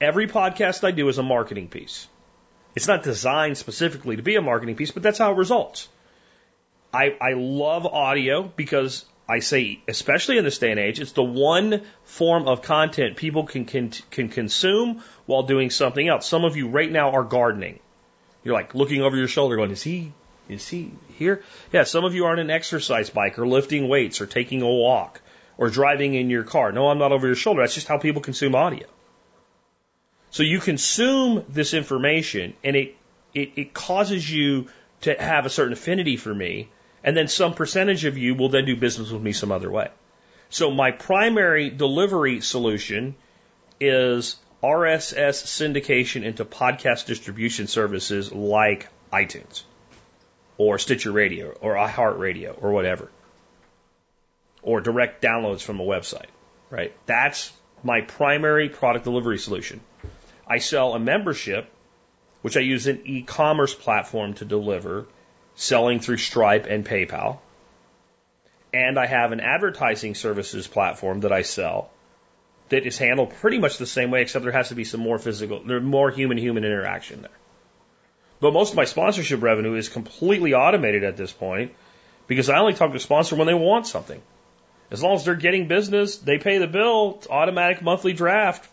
Every 0.00 0.26
podcast 0.26 0.82
I 0.82 0.90
do 0.90 1.08
is 1.08 1.18
a 1.18 1.22
marketing 1.22 1.68
piece. 1.68 2.08
It's 2.76 2.86
not 2.86 3.02
designed 3.02 3.56
specifically 3.56 4.16
to 4.16 4.22
be 4.22 4.36
a 4.36 4.42
marketing 4.42 4.76
piece, 4.76 4.90
but 4.90 5.02
that's 5.02 5.18
how 5.18 5.32
it 5.32 5.38
results. 5.38 5.88
I, 6.92 7.16
I 7.20 7.32
love 7.32 7.86
audio 7.86 8.42
because 8.42 9.06
I 9.26 9.38
say, 9.38 9.80
especially 9.88 10.36
in 10.36 10.44
this 10.44 10.58
day 10.58 10.70
and 10.70 10.78
age, 10.78 11.00
it's 11.00 11.12
the 11.12 11.24
one 11.24 11.82
form 12.04 12.46
of 12.46 12.60
content 12.60 13.16
people 13.16 13.44
can, 13.46 13.64
can, 13.64 13.90
can 14.10 14.28
consume 14.28 15.02
while 15.24 15.42
doing 15.42 15.70
something 15.70 16.06
else. 16.06 16.28
Some 16.28 16.44
of 16.44 16.56
you 16.56 16.68
right 16.68 16.90
now 16.90 17.12
are 17.12 17.24
gardening. 17.24 17.80
You're 18.44 18.54
like 18.54 18.74
looking 18.74 19.00
over 19.00 19.16
your 19.16 19.26
shoulder 19.26 19.56
going, 19.56 19.70
is 19.70 19.82
he, 19.82 20.12
is 20.48 20.68
he 20.68 20.92
here? 21.16 21.42
Yeah, 21.72 21.84
some 21.84 22.04
of 22.04 22.14
you 22.14 22.26
are 22.26 22.32
on 22.32 22.38
an 22.38 22.50
exercise 22.50 23.08
bike 23.08 23.38
or 23.38 23.48
lifting 23.48 23.88
weights 23.88 24.20
or 24.20 24.26
taking 24.26 24.60
a 24.60 24.70
walk 24.70 25.22
or 25.56 25.70
driving 25.70 26.12
in 26.14 26.28
your 26.28 26.44
car. 26.44 26.72
No, 26.72 26.90
I'm 26.90 26.98
not 26.98 27.10
over 27.10 27.26
your 27.26 27.36
shoulder. 27.36 27.62
That's 27.62 27.74
just 27.74 27.88
how 27.88 27.96
people 27.96 28.20
consume 28.20 28.54
audio. 28.54 28.86
So 30.30 30.42
you 30.42 30.60
consume 30.60 31.44
this 31.48 31.74
information 31.74 32.54
and 32.62 32.76
it, 32.76 32.96
it, 33.34 33.52
it 33.56 33.74
causes 33.74 34.30
you 34.30 34.68
to 35.02 35.14
have 35.14 35.46
a 35.46 35.50
certain 35.50 35.72
affinity 35.72 36.16
for 36.16 36.34
me 36.34 36.68
and 37.04 37.16
then 37.16 37.28
some 37.28 37.54
percentage 37.54 38.04
of 38.04 38.18
you 38.18 38.34
will 38.34 38.48
then 38.48 38.64
do 38.64 38.76
business 38.76 39.10
with 39.10 39.22
me 39.22 39.32
some 39.32 39.52
other 39.52 39.70
way. 39.70 39.88
So 40.50 40.70
my 40.70 40.90
primary 40.90 41.70
delivery 41.70 42.40
solution 42.40 43.14
is 43.80 44.36
RSS 44.62 45.44
syndication 45.44 46.24
into 46.24 46.44
podcast 46.44 47.06
distribution 47.06 47.68
services 47.68 48.32
like 48.32 48.88
iTunes 49.12 49.62
or 50.58 50.78
Stitcher 50.78 51.12
Radio 51.12 51.50
or 51.60 51.74
iHeartRadio 51.74 52.60
or 52.60 52.72
whatever. 52.72 53.10
Or 54.62 54.80
direct 54.80 55.22
downloads 55.22 55.62
from 55.62 55.78
a 55.78 55.84
website, 55.84 56.26
right? 56.70 56.92
That's 57.06 57.52
my 57.84 58.00
primary 58.00 58.68
product 58.68 59.04
delivery 59.04 59.38
solution. 59.38 59.80
I 60.46 60.58
sell 60.58 60.94
a 60.94 60.98
membership, 60.98 61.68
which 62.42 62.56
I 62.56 62.60
use 62.60 62.86
an 62.86 63.02
e-commerce 63.04 63.74
platform 63.74 64.34
to 64.34 64.44
deliver 64.44 65.06
selling 65.56 66.00
through 66.00 66.18
Stripe 66.18 66.66
and 66.66 66.86
PayPal. 66.86 67.38
And 68.72 68.98
I 68.98 69.06
have 69.06 69.32
an 69.32 69.40
advertising 69.40 70.14
services 70.14 70.66
platform 70.66 71.20
that 71.20 71.32
I 71.32 71.42
sell 71.42 71.90
that 72.68 72.86
is 72.86 72.98
handled 72.98 73.30
pretty 73.40 73.58
much 73.58 73.78
the 73.78 73.86
same 73.86 74.10
way, 74.10 74.22
except 74.22 74.44
there 74.44 74.52
has 74.52 74.68
to 74.68 74.74
be 74.74 74.84
some 74.84 75.00
more 75.00 75.18
physical, 75.18 75.62
there's 75.64 75.82
more 75.82 76.10
human 76.10 76.36
human 76.36 76.64
interaction 76.64 77.22
there. 77.22 77.30
But 78.40 78.52
most 78.52 78.70
of 78.70 78.76
my 78.76 78.84
sponsorship 78.84 79.42
revenue 79.42 79.74
is 79.74 79.88
completely 79.88 80.52
automated 80.52 81.04
at 81.04 81.16
this 81.16 81.32
point 81.32 81.72
because 82.26 82.50
I 82.50 82.58
only 82.58 82.74
talk 82.74 82.90
to 82.90 82.96
a 82.96 83.00
sponsor 83.00 83.36
when 83.36 83.46
they 83.46 83.54
want 83.54 83.86
something. 83.86 84.20
As 84.90 85.02
long 85.02 85.14
as 85.14 85.24
they're 85.24 85.34
getting 85.34 85.68
business, 85.68 86.16
they 86.18 86.38
pay 86.38 86.58
the 86.58 86.66
bill, 86.66 87.20
automatic 87.30 87.82
monthly 87.82 88.12
draft. 88.12 88.68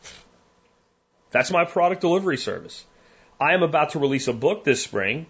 That's 1.33 1.51
my 1.51 1.65
product 1.65 2.01
delivery 2.01 2.37
service. 2.37 2.85
I 3.41 3.55
am 3.55 3.63
about 3.63 3.89
to 3.91 3.99
release 3.99 4.27
a 4.27 4.33
book 4.33 4.63
this 4.63 4.83
spring. 4.83 5.25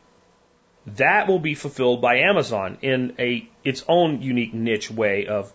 That 0.97 1.27
will 1.27 1.39
be 1.39 1.55
fulfilled 1.55 2.01
by 2.01 2.17
Amazon 2.17 2.77
in 2.81 3.15
a 3.17 3.49
its 3.63 3.85
own 3.87 4.21
unique 4.21 4.53
niche 4.53 4.91
way 4.91 5.27
of 5.27 5.51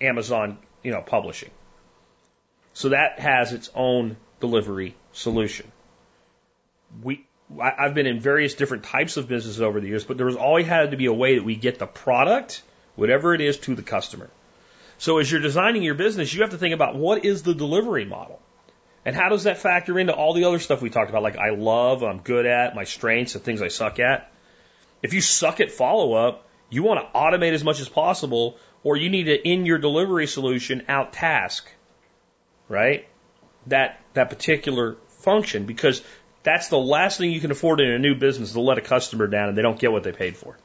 Amazon, 0.00 0.58
you 0.82 0.92
know, 0.92 1.00
publishing. 1.00 1.50
So 2.74 2.90
that 2.90 3.18
has 3.20 3.54
its 3.54 3.70
own 3.74 4.18
delivery 4.38 4.94
solution. 5.12 5.72
We 7.02 7.24
I've 7.58 7.94
been 7.94 8.06
in 8.06 8.20
various 8.20 8.54
different 8.54 8.84
types 8.84 9.16
of 9.16 9.28
businesses 9.28 9.62
over 9.62 9.80
the 9.80 9.88
years, 9.88 10.04
but 10.04 10.18
there 10.18 10.26
was 10.26 10.36
always 10.36 10.66
had 10.66 10.90
to 10.90 10.98
be 10.98 11.06
a 11.06 11.12
way 11.12 11.36
that 11.36 11.44
we 11.44 11.56
get 11.56 11.78
the 11.78 11.86
product, 11.86 12.62
whatever 12.96 13.34
it 13.34 13.40
is, 13.40 13.56
to 13.60 13.74
the 13.74 13.82
customer. 13.82 14.28
So 14.98 15.18
as 15.18 15.32
you're 15.32 15.40
designing 15.40 15.82
your 15.82 15.94
business, 15.94 16.34
you 16.34 16.42
have 16.42 16.50
to 16.50 16.58
think 16.58 16.74
about 16.74 16.96
what 16.96 17.24
is 17.24 17.42
the 17.42 17.54
delivery 17.54 18.04
model? 18.04 18.42
And 19.06 19.14
how 19.14 19.28
does 19.28 19.44
that 19.44 19.58
factor 19.58 20.00
into 20.00 20.12
all 20.12 20.34
the 20.34 20.44
other 20.44 20.58
stuff 20.58 20.82
we 20.82 20.90
talked 20.90 21.10
about, 21.10 21.22
like 21.22 21.36
I 21.36 21.50
love, 21.50 22.02
I'm 22.02 22.18
good 22.18 22.44
at, 22.44 22.74
my 22.74 22.82
strengths, 22.82 23.36
and 23.36 23.44
things 23.44 23.62
I 23.62 23.68
suck 23.68 24.00
at? 24.00 24.32
If 25.00 25.14
you 25.14 25.20
suck 25.20 25.60
at 25.60 25.70
follow 25.70 26.14
up, 26.14 26.48
you 26.70 26.82
want 26.82 27.00
to 27.00 27.16
automate 27.16 27.52
as 27.52 27.62
much 27.62 27.78
as 27.78 27.88
possible, 27.88 28.58
or 28.82 28.96
you 28.96 29.08
need 29.08 29.24
to, 29.24 29.48
in 29.48 29.64
your 29.64 29.78
delivery 29.78 30.26
solution, 30.26 30.82
out 30.88 31.12
task, 31.12 31.70
right? 32.68 33.06
That, 33.68 34.00
that 34.14 34.28
particular 34.28 34.96
function, 35.20 35.66
because 35.66 36.02
that's 36.42 36.66
the 36.66 36.78
last 36.78 37.18
thing 37.18 37.30
you 37.30 37.40
can 37.40 37.52
afford 37.52 37.80
in 37.80 37.88
a 37.88 38.00
new 38.00 38.16
business 38.16 38.54
to 38.54 38.60
let 38.60 38.76
a 38.76 38.80
customer 38.80 39.28
down 39.28 39.50
and 39.50 39.56
they 39.56 39.62
don't 39.62 39.78
get 39.78 39.92
what 39.92 40.02
they 40.02 40.10
paid 40.10 40.36
for, 40.36 40.58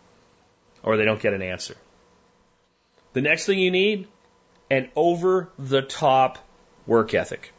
or 0.81 0.97
they 0.97 1.05
don't 1.05 1.21
get 1.21 1.33
an 1.33 1.43
answer. 1.43 1.75
The 3.13 3.21
next 3.21 3.45
thing 3.45 3.59
you 3.59 3.69
need 3.69 4.07
an 4.71 4.89
over 4.95 5.49
the 5.59 5.83
top 5.83 6.39
work 6.87 7.13
ethic. 7.13 7.53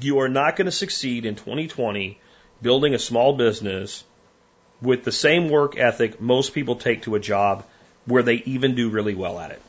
You 0.00 0.20
are 0.20 0.28
not 0.28 0.56
going 0.56 0.66
to 0.66 0.72
succeed 0.72 1.24
in 1.24 1.34
2020 1.34 2.18
building 2.62 2.94
a 2.94 2.98
small 2.98 3.34
business 3.34 4.04
with 4.80 5.04
the 5.04 5.12
same 5.12 5.48
work 5.48 5.78
ethic 5.78 6.20
most 6.20 6.52
people 6.52 6.76
take 6.76 7.02
to 7.02 7.14
a 7.14 7.20
job 7.20 7.64
where 8.04 8.22
they 8.22 8.34
even 8.34 8.74
do 8.74 8.90
really 8.90 9.14
well 9.14 9.38
at 9.38 9.50
it. 9.50 9.62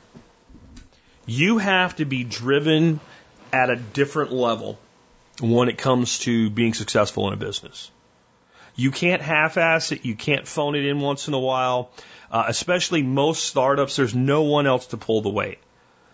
You 1.25 1.57
have 1.57 1.95
to 1.97 2.05
be 2.05 2.23
driven 2.23 2.99
at 3.51 3.69
a 3.69 3.75
different 3.75 4.32
level 4.32 4.78
when 5.41 5.69
it 5.69 5.78
comes 5.78 6.19
to 6.19 6.49
being 6.49 6.73
successful 6.73 7.28
in 7.28 7.34
a 7.34 7.38
business. 7.38 7.91
You 8.75 8.91
can't 8.91 9.21
half 9.21 9.57
ass 9.57 9.91
it. 9.91 10.05
You 10.05 10.15
can't 10.15 10.47
phone 10.47 10.75
it 10.75 10.86
in 10.86 10.99
once 10.99 11.28
in 11.28 11.34
a 11.34 11.39
while. 11.39 11.89
Uh, 12.32 12.45
especially 12.47 13.01
most 13.01 13.43
startups, 13.43 13.95
there's 13.95 14.13
no 14.13 14.43
one 14.43 14.67
else 14.67 14.88
to 14.88 14.97
pull 14.97 15.21
the 15.21 15.30
weight. 15.30 15.59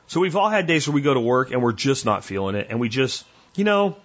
So 0.07 0.19
we've 0.19 0.35
all 0.35 0.49
had 0.49 0.67
days 0.67 0.87
where 0.87 0.95
we 0.95 1.01
go 1.01 1.13
to 1.13 1.19
work 1.19 1.51
and 1.51 1.61
we're 1.61 1.73
just 1.73 2.05
not 2.05 2.23
feeling 2.23 2.55
it. 2.55 2.67
And 2.69 2.79
we 2.79 2.89
just, 2.89 3.25
you 3.55 3.63
know, 3.63 3.97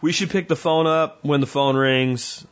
we 0.00 0.12
should 0.12 0.30
pick 0.30 0.48
the 0.48 0.56
phone 0.56 0.86
up 0.86 1.24
when 1.24 1.40
the 1.40 1.46
phone 1.46 1.76
rings, 1.76 2.46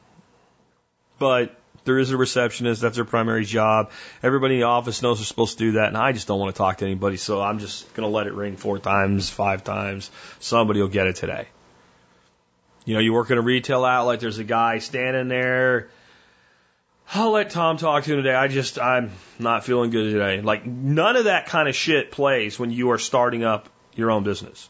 but 1.19 1.59
there 1.85 1.99
is 1.99 2.11
a 2.11 2.17
receptionist. 2.17 2.83
That's 2.83 2.97
their 2.97 3.05
primary 3.05 3.45
job. 3.45 3.91
Everybody 4.23 4.55
in 4.55 4.61
the 4.61 4.67
office 4.67 5.03
knows 5.03 5.19
they're 5.19 5.25
supposed 5.25 5.59
to 5.59 5.65
do 5.65 5.73
that. 5.73 5.89
And 5.89 5.97
I 5.97 6.13
just 6.13 6.27
don't 6.27 6.41
want 6.41 6.55
to 6.55 6.59
talk 6.59 6.79
to 6.79 6.85
anybody. 6.85 7.17
So 7.17 7.41
I'm 7.41 7.59
just 7.59 7.93
going 7.95 8.09
to 8.09 8.15
let 8.15 8.27
it 8.27 8.35
ring 8.35 8.57
four 8.57 8.79
times, 8.79 9.31
five 9.31 9.63
times. 9.63 10.11
Somebody 10.41 10.81
will 10.81 10.89
get 10.89 11.07
it 11.07 11.17
today. 11.17 11.47
You 12.85 12.95
know, 12.95 13.01
you 13.01 13.13
work 13.13 13.31
in 13.31 13.39
a 13.39 13.43
retail 13.43 13.85
outlet. 13.85 14.21
There's 14.21 14.39
a 14.39 14.45
guy 14.45 14.79
standing 14.79 15.29
there 15.29 15.89
I'll 17.15 17.31
let 17.31 17.51
Tom 17.51 17.77
talk 17.77 18.05
to 18.05 18.13
him 18.13 18.23
today. 18.23 18.35
I 18.35 18.49
just, 18.49 18.81
I'm 18.81 19.13
not 19.39 19.65
feeling 19.65 19.91
good 19.91 20.13
today. 20.13 20.41
Like, 20.41 20.67
none 20.67 21.17
of 21.17 21.25
that 21.25 21.47
kind 21.47 21.69
of 21.69 21.77
shit 21.77 22.11
plays 22.11 22.59
when 22.59 22.71
you 22.71 22.91
are 22.91 22.99
starting 22.99 23.45
up 23.45 23.69
your 23.95 24.11
own 24.11 24.25
business. 24.25 24.69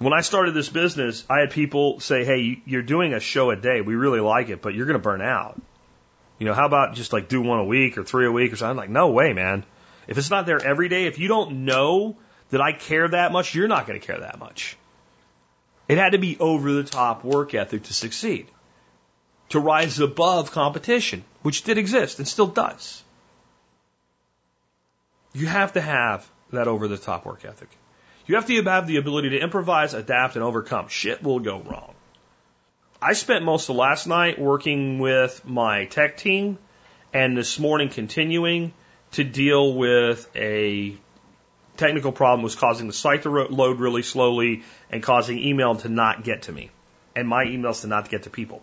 When 0.00 0.14
I 0.14 0.22
started 0.22 0.54
this 0.54 0.70
business, 0.70 1.26
I 1.28 1.40
had 1.40 1.50
people 1.50 2.00
say, 2.00 2.24
hey, 2.24 2.62
you're 2.64 2.80
doing 2.80 3.12
a 3.12 3.20
show 3.20 3.50
a 3.50 3.56
day. 3.56 3.82
We 3.82 3.96
really 3.96 4.20
like 4.20 4.48
it, 4.48 4.62
but 4.62 4.74
you're 4.74 4.86
going 4.86 4.98
to 4.98 5.02
burn 5.02 5.20
out. 5.20 5.60
You 6.38 6.46
know, 6.46 6.54
how 6.54 6.64
about 6.64 6.94
just 6.94 7.12
like 7.12 7.28
do 7.28 7.42
one 7.42 7.58
a 7.58 7.64
week 7.64 7.98
or 7.98 8.02
three 8.02 8.24
a 8.24 8.32
week 8.32 8.50
or 8.50 8.56
something? 8.56 8.70
I'm 8.70 8.76
like, 8.78 8.88
no 8.88 9.10
way, 9.10 9.34
man. 9.34 9.62
If 10.08 10.16
it's 10.16 10.30
not 10.30 10.46
there 10.46 10.58
every 10.58 10.88
day, 10.88 11.04
if 11.04 11.18
you 11.18 11.28
don't 11.28 11.66
know 11.66 12.16
that 12.48 12.62
I 12.62 12.72
care 12.72 13.08
that 13.08 13.30
much, 13.30 13.54
you're 13.54 13.68
not 13.68 13.86
going 13.86 14.00
to 14.00 14.06
care 14.06 14.20
that 14.20 14.38
much. 14.38 14.78
It 15.86 15.98
had 15.98 16.12
to 16.12 16.18
be 16.18 16.38
over 16.38 16.72
the 16.72 16.84
top 16.84 17.22
work 17.22 17.52
ethic 17.52 17.82
to 17.84 17.92
succeed 17.92 18.46
to 19.50 19.60
rise 19.60 19.98
above 20.00 20.50
competition, 20.50 21.24
which 21.42 21.62
did 21.62 21.76
exist 21.76 22.18
and 22.18 22.26
still 22.26 22.46
does. 22.46 23.02
You 25.34 25.46
have 25.46 25.74
to 25.74 25.80
have 25.82 26.26
that 26.52 26.68
over 26.68 26.88
the 26.88 26.96
top 26.96 27.26
work 27.26 27.44
ethic. 27.44 27.68
You 28.30 28.36
have 28.36 28.46
to 28.46 28.62
have 28.62 28.86
the 28.86 28.98
ability 28.98 29.30
to 29.30 29.40
improvise, 29.40 29.92
adapt, 29.92 30.36
and 30.36 30.44
overcome. 30.44 30.86
Shit 30.86 31.20
will 31.20 31.40
go 31.40 31.58
wrong. 31.58 31.94
I 33.02 33.14
spent 33.14 33.44
most 33.44 33.68
of 33.68 33.74
last 33.74 34.06
night 34.06 34.38
working 34.38 35.00
with 35.00 35.44
my 35.44 35.86
tech 35.86 36.16
team 36.16 36.56
and 37.12 37.36
this 37.36 37.58
morning 37.58 37.88
continuing 37.88 38.72
to 39.14 39.24
deal 39.24 39.74
with 39.74 40.30
a 40.36 40.94
technical 41.76 42.12
problem 42.12 42.44
was 42.44 42.54
causing 42.54 42.86
the 42.86 42.92
site 42.92 43.24
to 43.24 43.30
load 43.30 43.80
really 43.80 44.02
slowly 44.02 44.62
and 44.92 45.02
causing 45.02 45.40
email 45.40 45.74
to 45.74 45.88
not 45.88 46.22
get 46.22 46.42
to 46.42 46.52
me 46.52 46.70
and 47.16 47.26
my 47.26 47.46
emails 47.46 47.80
to 47.80 47.88
not 47.88 48.10
get 48.10 48.22
to 48.22 48.30
people. 48.30 48.62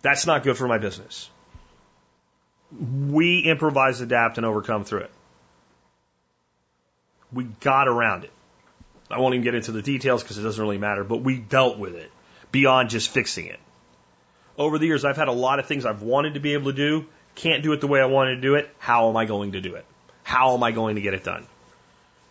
That's 0.00 0.24
not 0.24 0.44
good 0.44 0.56
for 0.56 0.66
my 0.66 0.78
business. 0.78 1.28
We 2.80 3.40
improvise, 3.40 4.00
adapt, 4.00 4.38
and 4.38 4.46
overcome 4.46 4.84
through 4.84 5.00
it. 5.00 5.10
We 7.32 7.44
got 7.44 7.88
around 7.88 8.24
it. 8.24 8.32
I 9.10 9.18
won't 9.20 9.34
even 9.34 9.44
get 9.44 9.54
into 9.54 9.72
the 9.72 9.82
details 9.82 10.22
because 10.22 10.38
it 10.38 10.42
doesn't 10.42 10.62
really 10.62 10.78
matter, 10.78 11.04
but 11.04 11.18
we 11.18 11.38
dealt 11.38 11.78
with 11.78 11.94
it 11.94 12.10
beyond 12.52 12.90
just 12.90 13.10
fixing 13.10 13.46
it. 13.46 13.58
Over 14.56 14.78
the 14.78 14.86
years, 14.86 15.04
I've 15.04 15.16
had 15.16 15.28
a 15.28 15.32
lot 15.32 15.58
of 15.58 15.66
things 15.66 15.86
I've 15.86 16.02
wanted 16.02 16.34
to 16.34 16.40
be 16.40 16.54
able 16.54 16.72
to 16.72 16.76
do, 16.76 17.06
can't 17.34 17.62
do 17.62 17.72
it 17.72 17.80
the 17.80 17.86
way 17.86 18.00
I 18.00 18.06
wanted 18.06 18.36
to 18.36 18.40
do 18.40 18.56
it. 18.56 18.68
How 18.78 19.08
am 19.08 19.16
I 19.16 19.24
going 19.24 19.52
to 19.52 19.60
do 19.60 19.76
it? 19.76 19.86
How 20.24 20.54
am 20.54 20.62
I 20.62 20.72
going 20.72 20.96
to 20.96 21.00
get 21.00 21.14
it 21.14 21.24
done? 21.24 21.46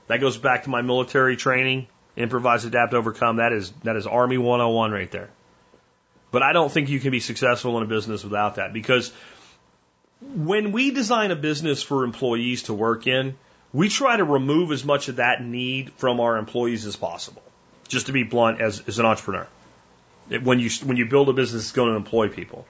That 0.07 0.19
goes 0.19 0.37
back 0.37 0.63
to 0.63 0.69
my 0.69 0.81
military 0.81 1.35
training, 1.35 1.87
improvise, 2.15 2.65
adapt, 2.65 2.93
overcome. 2.93 3.37
That 3.37 3.53
is, 3.53 3.71
that 3.83 3.95
is 3.95 4.05
Army 4.05 4.37
101 4.37 4.91
right 4.91 5.09
there. 5.09 5.29
But 6.31 6.43
I 6.43 6.53
don't 6.53 6.71
think 6.71 6.89
you 6.89 6.99
can 6.99 7.11
be 7.11 7.19
successful 7.19 7.77
in 7.77 7.83
a 7.83 7.87
business 7.87 8.23
without 8.23 8.55
that 8.55 8.73
because 8.73 9.11
when 10.21 10.71
we 10.71 10.91
design 10.91 11.31
a 11.31 11.35
business 11.35 11.81
for 11.81 12.03
employees 12.03 12.63
to 12.63 12.73
work 12.73 13.07
in, 13.07 13.37
we 13.77 13.89
try 13.89 14.17
to 14.17 14.23
remove 14.23 14.71
as 14.71 14.83
much 14.83 15.07
of 15.07 15.17
that 15.17 15.43
need 15.43 15.93
from 15.97 16.19
our 16.19 16.37
employees 16.37 16.87
as 16.87 16.95
possible. 16.95 17.43
Just 17.87 18.07
to 18.07 18.11
be 18.11 18.23
blunt, 18.23 18.59
as, 18.59 18.81
as 18.87 18.97
an 18.97 19.05
entrepreneur, 19.05 19.47
when 20.41 20.59
you 20.59 20.71
when 20.83 20.97
you 20.97 21.05
build 21.05 21.29
a 21.29 21.33
business, 21.33 21.61
it's 21.61 21.71
going 21.73 21.89
to 21.89 21.95
employ 21.95 22.27
people. 22.27 22.65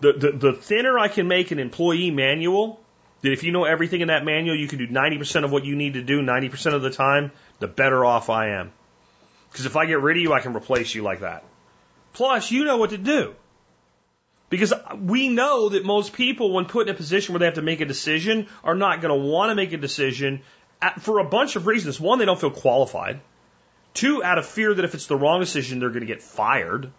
The, 0.00 0.14
the 0.14 0.32
the 0.32 0.52
thinner 0.54 0.98
I 0.98 1.08
can 1.08 1.28
make 1.28 1.50
an 1.50 1.58
employee 1.58 2.10
manual, 2.10 2.80
that 3.20 3.30
if 3.30 3.44
you 3.44 3.52
know 3.52 3.64
everything 3.64 4.00
in 4.00 4.08
that 4.08 4.24
manual, 4.24 4.56
you 4.56 4.68
can 4.68 4.78
do 4.78 4.88
90% 4.88 5.44
of 5.44 5.52
what 5.52 5.66
you 5.66 5.76
need 5.76 5.94
to 5.94 6.02
do 6.02 6.22
90% 6.22 6.72
of 6.72 6.80
the 6.80 6.90
time, 6.90 7.30
the 7.58 7.68
better 7.68 8.02
off 8.02 8.30
I 8.30 8.48
am. 8.60 8.72
Because 9.50 9.66
if 9.66 9.76
I 9.76 9.84
get 9.84 10.00
rid 10.00 10.16
of 10.16 10.22
you, 10.22 10.32
I 10.32 10.40
can 10.40 10.56
replace 10.56 10.94
you 10.94 11.02
like 11.02 11.20
that. 11.20 11.44
Plus, 12.14 12.50
you 12.50 12.64
know 12.64 12.78
what 12.78 12.90
to 12.90 12.98
do. 12.98 13.34
Because 14.52 14.74
we 15.00 15.30
know 15.30 15.70
that 15.70 15.82
most 15.82 16.12
people, 16.12 16.52
when 16.52 16.66
put 16.66 16.86
in 16.86 16.94
a 16.94 16.96
position 16.96 17.32
where 17.32 17.38
they 17.38 17.46
have 17.46 17.54
to 17.54 17.62
make 17.62 17.80
a 17.80 17.86
decision, 17.86 18.48
are 18.62 18.74
not 18.74 19.00
going 19.00 19.18
to 19.18 19.26
want 19.26 19.48
to 19.50 19.54
make 19.54 19.72
a 19.72 19.78
decision 19.78 20.42
uh, 20.82 20.90
for 20.98 21.20
a 21.20 21.24
bunch 21.24 21.56
of 21.56 21.66
reasons. 21.66 21.98
One, 21.98 22.18
they 22.18 22.26
don't 22.26 22.38
feel 22.38 22.50
qualified. 22.50 23.22
Two, 23.94 24.22
out 24.22 24.36
of 24.36 24.44
fear 24.44 24.74
that 24.74 24.84
if 24.84 24.92
it's 24.92 25.06
the 25.06 25.16
wrong 25.16 25.40
decision, 25.40 25.78
they're 25.78 25.88
going 25.88 26.02
to 26.02 26.06
get 26.06 26.20
fired. 26.20 26.92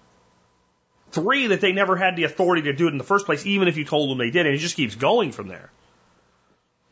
Three, 1.12 1.46
that 1.46 1.62
they 1.62 1.74
never 1.74 1.96
had 1.96 2.16
the 2.16 2.24
authority 2.24 2.64
to 2.64 2.74
do 2.74 2.88
it 2.88 2.92
in 2.92 2.98
the 2.98 3.04
first 3.04 3.28
place, 3.28 3.46
even 3.46 3.68
if 3.68 3.78
you 3.78 3.86
told 3.86 4.10
them 4.10 4.18
they 4.18 4.32
did, 4.32 4.48
and 4.48 4.56
it 4.56 4.58
just 4.58 4.76
keeps 4.76 4.96
going 4.96 5.32
from 5.32 5.48
there. 5.48 5.70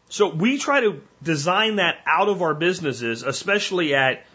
So 0.09 0.29
we 0.29 0.59
try 0.59 0.81
to 0.81 1.01
design 1.23 1.77
that 1.77 1.95
out 2.05 2.29
of 2.29 2.43
our 2.43 2.53
businesses, 2.53 3.23
especially 3.23 3.95
at 3.95 4.27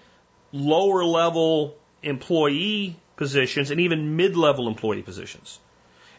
lower 0.51 1.05
level 1.05 1.77
employee 2.03 2.97
positions 3.15 3.71
and 3.71 3.81
even 3.81 4.17
mid-level 4.17 4.67
employee 4.67 5.03
positions. 5.03 5.61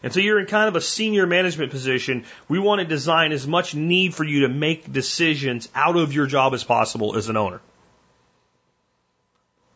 And 0.02 0.12
so 0.12 0.20
you're 0.20 0.38
in 0.38 0.46
kind 0.46 0.68
of 0.68 0.76
a 0.76 0.80
senior 0.80 1.26
management 1.26 1.70
position. 1.70 2.24
We 2.48 2.58
want 2.58 2.80
to 2.80 2.84
design 2.84 3.32
as 3.32 3.46
much 3.46 3.74
need 3.74 4.14
for 4.14 4.24
you 4.24 4.40
to 4.40 4.48
make 4.48 4.92
decisions 4.92 5.68
out 5.74 5.96
of 5.96 6.12
your 6.12 6.26
job 6.26 6.54
as 6.54 6.62
possible 6.62 7.16
as 7.16 7.28
an 7.28 7.36
owner. 7.36 7.60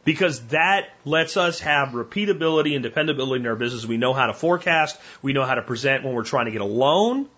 Because 0.04 0.40
that 0.48 0.88
lets 1.04 1.36
us 1.36 1.60
have 1.60 1.90
repeatability 1.90 2.74
and 2.74 2.82
dependability 2.82 3.42
in 3.42 3.46
our 3.46 3.56
business. 3.56 3.86
We 3.86 3.96
know 3.96 4.12
how 4.12 4.26
to 4.26 4.34
forecast. 4.34 4.98
We 5.22 5.32
know 5.32 5.44
how 5.44 5.54
to 5.54 5.62
present 5.62 6.04
when 6.04 6.14
we're 6.14 6.24
trying 6.24 6.46
to 6.46 6.50
get 6.50 6.60
a 6.60 6.64
loan. 6.64 7.28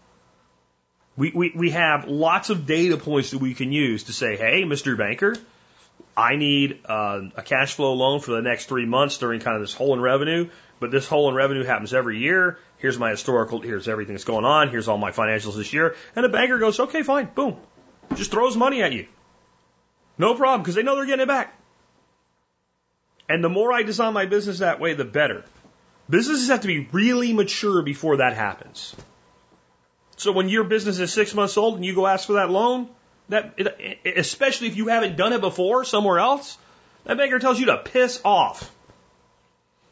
We, 1.17 1.31
we, 1.31 1.53
we 1.55 1.71
have 1.71 2.09
lots 2.09 2.51
of 2.51 2.67
data 2.67 2.97
points 2.97 3.31
that 3.31 3.39
we 3.39 3.55
can 3.55 3.71
use 3.71 4.05
to 4.05 4.13
say, 4.13 4.37
hey, 4.37 4.63
Mr. 4.63 4.97
Banker, 4.97 5.37
I 6.17 6.37
need 6.37 6.81
uh, 6.85 7.23
a 7.37 7.43
cash 7.43 7.75
flow 7.75 7.95
loan 7.95 8.21
for 8.21 8.33
the 8.33 8.43
next 8.43 8.67
three 8.67 8.87
months 8.87 9.19
during 9.19 9.41
kind 9.41 9.57
of 9.57 9.63
this 9.63 9.75
hole 9.75 9.95
in 9.95 10.01
revenue, 10.01 10.49
but 10.79 10.91
this 10.91 11.09
hole 11.09 11.29
in 11.29 11.35
revenue 11.35 11.65
happens 11.65 11.93
every 11.93 12.19
year. 12.19 12.59
Here's 12.79 12.99
my 12.99 13.11
historical, 13.11 13.61
here's 13.61 13.89
everything 13.89 14.15
that's 14.15 14.25
going 14.25 14.45
on, 14.45 14.69
here's 14.69 14.87
all 14.87 14.99
my 14.99 15.11
financials 15.11 15.57
this 15.57 15.73
year. 15.73 15.97
And 16.15 16.25
the 16.25 16.29
banker 16.29 16.59
goes, 16.59 16.79
okay, 16.79 17.03
fine, 17.03 17.31
boom. 17.35 17.57
Just 18.15 18.31
throws 18.31 18.57
money 18.57 18.83
at 18.83 18.93
you. 18.93 19.07
No 20.19 20.35
problem, 20.35 20.63
because 20.63 20.77
they 20.77 20.83
know 20.83 20.95
they're 20.95 21.07
getting 21.07 21.25
it 21.25 21.29
back. 21.29 21.59
And 23.29 23.43
the 23.43 23.49
more 23.49 23.73
I 23.73 23.83
design 23.83 24.13
my 24.13 24.27
business 24.27 24.59
that 24.59 24.79
way, 24.79 24.95
the 24.95 25.05
better. 25.05 25.45
Businesses 26.09 26.49
have 26.49 26.61
to 26.61 26.67
be 26.67 26.87
really 26.93 27.33
mature 27.33 27.83
before 27.83 28.19
that 28.19 28.37
happens. 28.37 28.95
So 30.17 30.33
when 30.33 30.49
your 30.49 30.65
business 30.65 30.99
is 31.01 31.13
six 31.13 31.35
months 31.35 31.57
old 31.57 31.77
and 31.77 31.85
you 31.85 31.95
go 31.95 32.07
ask 32.07 32.27
for 32.27 32.35
that 32.35 32.51
loan, 32.51 32.89
that 33.29 33.59
especially 34.05 34.69
if 34.69 34.77
you 34.77 34.89
haven't 34.89 35.17
done 35.17 35.33
it 35.33 35.41
before 35.41 35.85
somewhere 35.85 36.19
else, 36.19 36.59
that 37.05 37.17
banker 37.17 37.39
tells 37.39 37.59
you 37.59 37.67
to 37.67 37.79
piss 37.79 38.21
off. 38.25 38.71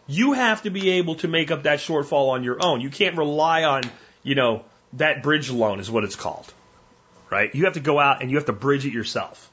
You 0.07 0.33
have 0.33 0.63
to 0.63 0.71
be 0.71 0.91
able 0.91 1.17
to 1.17 1.29
make 1.29 1.51
up 1.51 1.63
that 1.63 1.79
shortfall 1.79 2.31
on 2.31 2.45
your 2.45 2.63
own. 2.63 2.81
You 2.81 2.91
can't 2.91 3.17
rely 3.17 3.65
on, 3.65 3.83
you 4.23 4.35
know, 4.35 4.65
that 4.95 5.23
bridge 5.23 5.51
loan 5.51 5.81
is 5.81 5.91
what 5.91 6.05
it's 6.05 6.17
called. 6.17 6.53
Right? 7.31 7.55
You 7.55 7.65
have 7.65 7.75
to 7.75 7.81
go 7.81 7.99
out 7.99 8.21
and 8.21 8.31
you 8.31 8.37
have 8.37 8.47
to 8.47 8.53
bridge 8.53 8.85
it 8.85 8.93
yourself. 8.93 9.51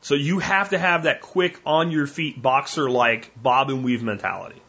So 0.00 0.14
you 0.14 0.38
have 0.38 0.70
to 0.70 0.78
have 0.78 1.04
that 1.04 1.20
quick 1.20 1.60
on 1.64 1.90
your 1.90 2.06
feet 2.06 2.40
boxer 2.40 2.90
like 2.90 3.30
bob 3.40 3.70
and 3.70 3.84
weave 3.84 4.02
mentality. 4.02 4.60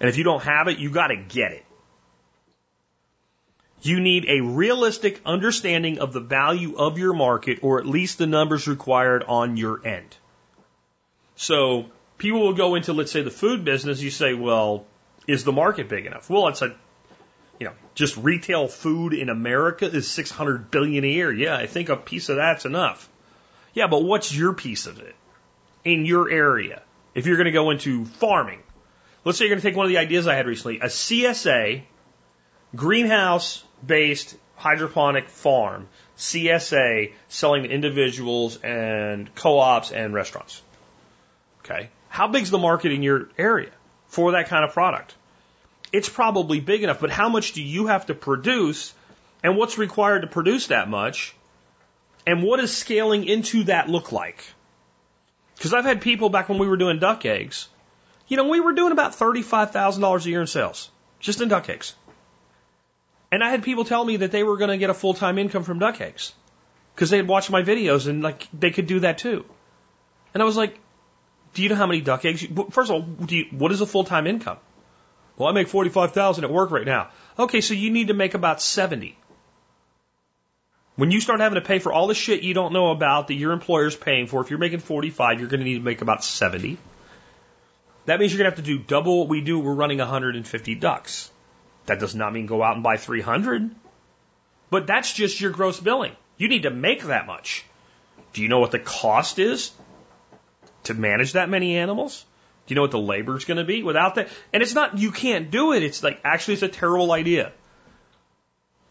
And 0.00 0.08
if 0.08 0.16
you 0.16 0.24
don't 0.24 0.42
have 0.42 0.68
it, 0.68 0.78
you 0.78 0.90
got 0.90 1.08
to 1.08 1.16
get 1.16 1.52
it. 1.52 1.64
You 3.82 4.00
need 4.00 4.26
a 4.28 4.40
realistic 4.40 5.20
understanding 5.24 6.00
of 6.00 6.12
the 6.12 6.20
value 6.20 6.76
of 6.76 6.98
your 6.98 7.12
market 7.12 7.60
or 7.62 7.78
at 7.78 7.86
least 7.86 8.18
the 8.18 8.26
numbers 8.26 8.66
required 8.66 9.24
on 9.26 9.56
your 9.56 9.86
end. 9.86 10.16
So 11.36 11.86
people 12.18 12.40
will 12.40 12.54
go 12.54 12.74
into, 12.74 12.92
let's 12.92 13.12
say, 13.12 13.22
the 13.22 13.30
food 13.30 13.64
business. 13.64 14.02
You 14.02 14.10
say, 14.10 14.34
well, 14.34 14.84
is 15.28 15.44
the 15.44 15.52
market 15.52 15.88
big 15.88 16.06
enough? 16.06 16.28
Well, 16.28 16.48
it's 16.48 16.62
a, 16.62 16.74
you 17.60 17.66
know, 17.66 17.72
just 17.94 18.16
retail 18.16 18.66
food 18.66 19.14
in 19.14 19.28
America 19.28 19.86
is 19.86 20.10
600 20.10 20.70
billion 20.70 21.04
a 21.04 21.08
year. 21.08 21.32
Yeah, 21.32 21.56
I 21.56 21.66
think 21.66 21.88
a 21.88 21.96
piece 21.96 22.28
of 22.28 22.36
that's 22.36 22.64
enough. 22.64 23.08
Yeah, 23.74 23.86
but 23.86 24.02
what's 24.02 24.34
your 24.34 24.54
piece 24.54 24.86
of 24.86 24.98
it 24.98 25.14
in 25.84 26.04
your 26.04 26.28
area? 26.28 26.82
If 27.14 27.26
you're 27.26 27.36
going 27.36 27.46
to 27.46 27.52
go 27.52 27.70
into 27.70 28.04
farming, 28.04 28.60
let's 29.24 29.38
say 29.38 29.44
you're 29.44 29.54
going 29.54 29.62
to 29.62 29.68
take 29.68 29.76
one 29.76 29.86
of 29.86 29.90
the 29.90 29.98
ideas 29.98 30.26
I 30.26 30.34
had 30.34 30.46
recently, 30.46 30.80
a 30.80 30.86
CSA 30.86 31.82
greenhouse 32.74 33.64
based 33.86 34.36
hydroponic 34.56 35.28
farm, 35.28 35.88
CSA, 36.16 37.12
selling 37.28 37.62
to 37.62 37.68
individuals 37.68 38.56
and 38.56 39.32
co-ops 39.34 39.92
and 39.92 40.12
restaurants. 40.12 40.62
Okay. 41.60 41.90
How 42.08 42.28
big's 42.28 42.50
the 42.50 42.58
market 42.58 42.92
in 42.92 43.02
your 43.02 43.28
area 43.38 43.70
for 44.08 44.32
that 44.32 44.48
kind 44.48 44.64
of 44.64 44.72
product? 44.72 45.14
It's 45.92 46.08
probably 46.08 46.60
big 46.60 46.82
enough, 46.82 47.00
but 47.00 47.10
how 47.10 47.28
much 47.28 47.52
do 47.52 47.62
you 47.62 47.86
have 47.86 48.06
to 48.06 48.14
produce 48.14 48.92
and 49.42 49.56
what's 49.56 49.78
required 49.78 50.22
to 50.22 50.26
produce 50.26 50.66
that 50.68 50.88
much? 50.88 51.34
And 52.26 52.42
what 52.42 52.58
does 52.58 52.76
scaling 52.76 53.24
into 53.24 53.64
that 53.64 53.88
look 53.88 54.12
like? 54.12 54.44
Because 55.56 55.72
I've 55.72 55.84
had 55.84 56.00
people 56.00 56.28
back 56.28 56.48
when 56.48 56.58
we 56.58 56.68
were 56.68 56.76
doing 56.76 56.98
duck 56.98 57.24
eggs, 57.24 57.68
you 58.26 58.36
know, 58.36 58.48
we 58.48 58.60
were 58.60 58.72
doing 58.72 58.92
about 58.92 59.12
$35,000 59.12 60.26
a 60.26 60.28
year 60.28 60.40
in 60.40 60.46
sales, 60.46 60.90
just 61.20 61.40
in 61.40 61.48
duck 61.48 61.68
eggs. 61.68 61.94
And 63.30 63.44
I 63.44 63.50
had 63.50 63.62
people 63.62 63.84
tell 63.84 64.04
me 64.04 64.18
that 64.18 64.30
they 64.30 64.42
were 64.42 64.56
going 64.56 64.70
to 64.70 64.78
get 64.78 64.90
a 64.90 64.94
full 64.94 65.14
time 65.14 65.38
income 65.38 65.62
from 65.62 65.78
duck 65.78 66.00
eggs 66.00 66.32
because 66.94 67.10
they 67.10 67.16
had 67.18 67.28
watched 67.28 67.50
my 67.50 67.62
videos 67.62 68.08
and 68.08 68.22
like 68.22 68.48
they 68.52 68.70
could 68.70 68.86
do 68.86 69.00
that 69.00 69.18
too. 69.18 69.44
And 70.34 70.42
I 70.42 70.46
was 70.46 70.56
like, 70.56 70.78
do 71.54 71.62
you 71.62 71.68
know 71.68 71.74
how 71.74 71.86
many 71.86 72.00
duck 72.00 72.24
eggs? 72.24 72.42
You, 72.42 72.68
first 72.70 72.90
of 72.90 72.96
all, 72.96 73.02
do 73.02 73.36
you, 73.36 73.46
what 73.50 73.72
is 73.72 73.80
a 73.80 73.86
full 73.86 74.04
time 74.04 74.26
income? 74.26 74.58
Well, 75.36 75.48
I 75.48 75.52
make 75.52 75.68
forty 75.68 75.90
five 75.90 76.12
thousand 76.12 76.44
at 76.44 76.50
work 76.50 76.70
right 76.70 76.86
now. 76.86 77.10
Okay, 77.38 77.60
so 77.60 77.74
you 77.74 77.90
need 77.90 78.08
to 78.08 78.14
make 78.14 78.34
about 78.34 78.60
seventy. 78.60 79.16
When 80.96 81.12
you 81.12 81.20
start 81.20 81.38
having 81.38 81.54
to 81.54 81.66
pay 81.66 81.78
for 81.78 81.92
all 81.92 82.08
the 82.08 82.14
shit 82.14 82.42
you 82.42 82.54
don't 82.54 82.72
know 82.72 82.90
about 82.90 83.28
that 83.28 83.34
your 83.34 83.52
employer's 83.52 83.94
paying 83.94 84.26
for, 84.26 84.40
if 84.40 84.50
you're 84.50 84.58
making 84.58 84.80
45, 84.80 85.38
you're 85.38 85.48
going 85.48 85.60
to 85.60 85.64
need 85.64 85.78
to 85.78 85.84
make 85.84 86.02
about 86.02 86.24
70. 86.24 86.76
That 88.06 88.18
means 88.18 88.32
you're 88.32 88.42
going 88.42 88.50
to 88.50 88.56
have 88.56 88.64
to 88.64 88.68
do 88.68 88.82
double 88.82 89.20
what 89.20 89.28
we 89.28 89.40
do. 89.40 89.60
We're 89.60 89.74
running 89.74 89.98
150 89.98 90.74
ducks. 90.74 91.30
That 91.88 92.00
does 92.00 92.14
not 92.14 92.32
mean 92.32 92.46
go 92.46 92.62
out 92.62 92.74
and 92.74 92.82
buy 92.82 92.96
300. 92.96 93.74
But 94.70 94.86
that's 94.86 95.12
just 95.12 95.40
your 95.40 95.50
gross 95.50 95.80
billing. 95.80 96.12
You 96.36 96.48
need 96.48 96.62
to 96.64 96.70
make 96.70 97.02
that 97.04 97.26
much. 97.26 97.64
Do 98.32 98.42
you 98.42 98.48
know 98.48 98.60
what 98.60 98.70
the 98.70 98.78
cost 98.78 99.38
is 99.38 99.72
to 100.84 100.94
manage 100.94 101.32
that 101.32 101.48
many 101.48 101.76
animals? 101.76 102.24
Do 102.66 102.72
you 102.72 102.76
know 102.76 102.82
what 102.82 102.90
the 102.90 102.98
labor 102.98 103.36
is 103.36 103.46
going 103.46 103.56
to 103.56 103.64
be 103.64 103.82
without 103.82 104.16
that? 104.16 104.28
And 104.52 104.62
it's 104.62 104.74
not 104.74 104.98
you 104.98 105.10
can't 105.10 105.50
do 105.50 105.72
it. 105.72 105.82
It's 105.82 106.02
like 106.02 106.20
actually 106.24 106.54
it's 106.54 106.62
a 106.62 106.68
terrible 106.68 107.10
idea. 107.12 107.52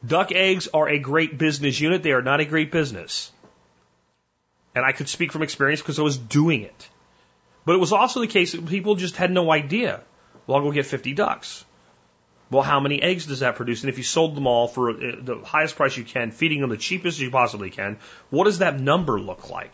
Duck 0.05 0.31
eggs 0.31 0.67
are 0.73 0.89
a 0.89 0.97
great 0.97 1.37
business 1.37 1.79
unit. 1.79 2.01
They 2.01 2.13
are 2.13 2.23
not 2.23 2.39
a 2.39 2.45
great 2.45 2.71
business. 2.71 3.31
And 4.73 4.83
I 4.83 4.91
could 4.91 5.07
speak 5.07 5.31
from 5.31 5.43
experience 5.43 5.81
because 5.81 5.99
I 5.99 6.03
was 6.03 6.17
doing 6.17 6.63
it. 6.63 6.89
But 7.65 7.75
it 7.75 7.79
was 7.79 7.93
also 7.93 8.21
the 8.21 8.27
case 8.27 8.53
that 8.53 8.65
people 8.65 8.95
just 8.95 9.15
had 9.15 9.31
no 9.31 9.51
idea. 9.51 10.01
Well, 10.47 10.57
I'll 10.57 10.63
go 10.63 10.71
get 10.71 10.87
50 10.87 11.13
ducks. 11.13 11.63
Well, 12.49 12.63
how 12.63 12.79
many 12.79 13.01
eggs 13.01 13.25
does 13.25 13.41
that 13.41 13.55
produce? 13.55 13.83
And 13.83 13.89
if 13.89 13.97
you 13.97 14.03
sold 14.03 14.35
them 14.35 14.47
all 14.47 14.67
for 14.67 14.91
uh, 14.91 15.15
the 15.21 15.41
highest 15.43 15.75
price 15.75 15.97
you 15.97 16.03
can, 16.03 16.31
feeding 16.31 16.61
them 16.61 16.69
the 16.69 16.77
cheapest 16.77 17.19
you 17.19 17.29
possibly 17.29 17.69
can, 17.69 17.97
what 18.29 18.45
does 18.45 18.59
that 18.59 18.79
number 18.79 19.19
look 19.19 19.49
like? 19.49 19.73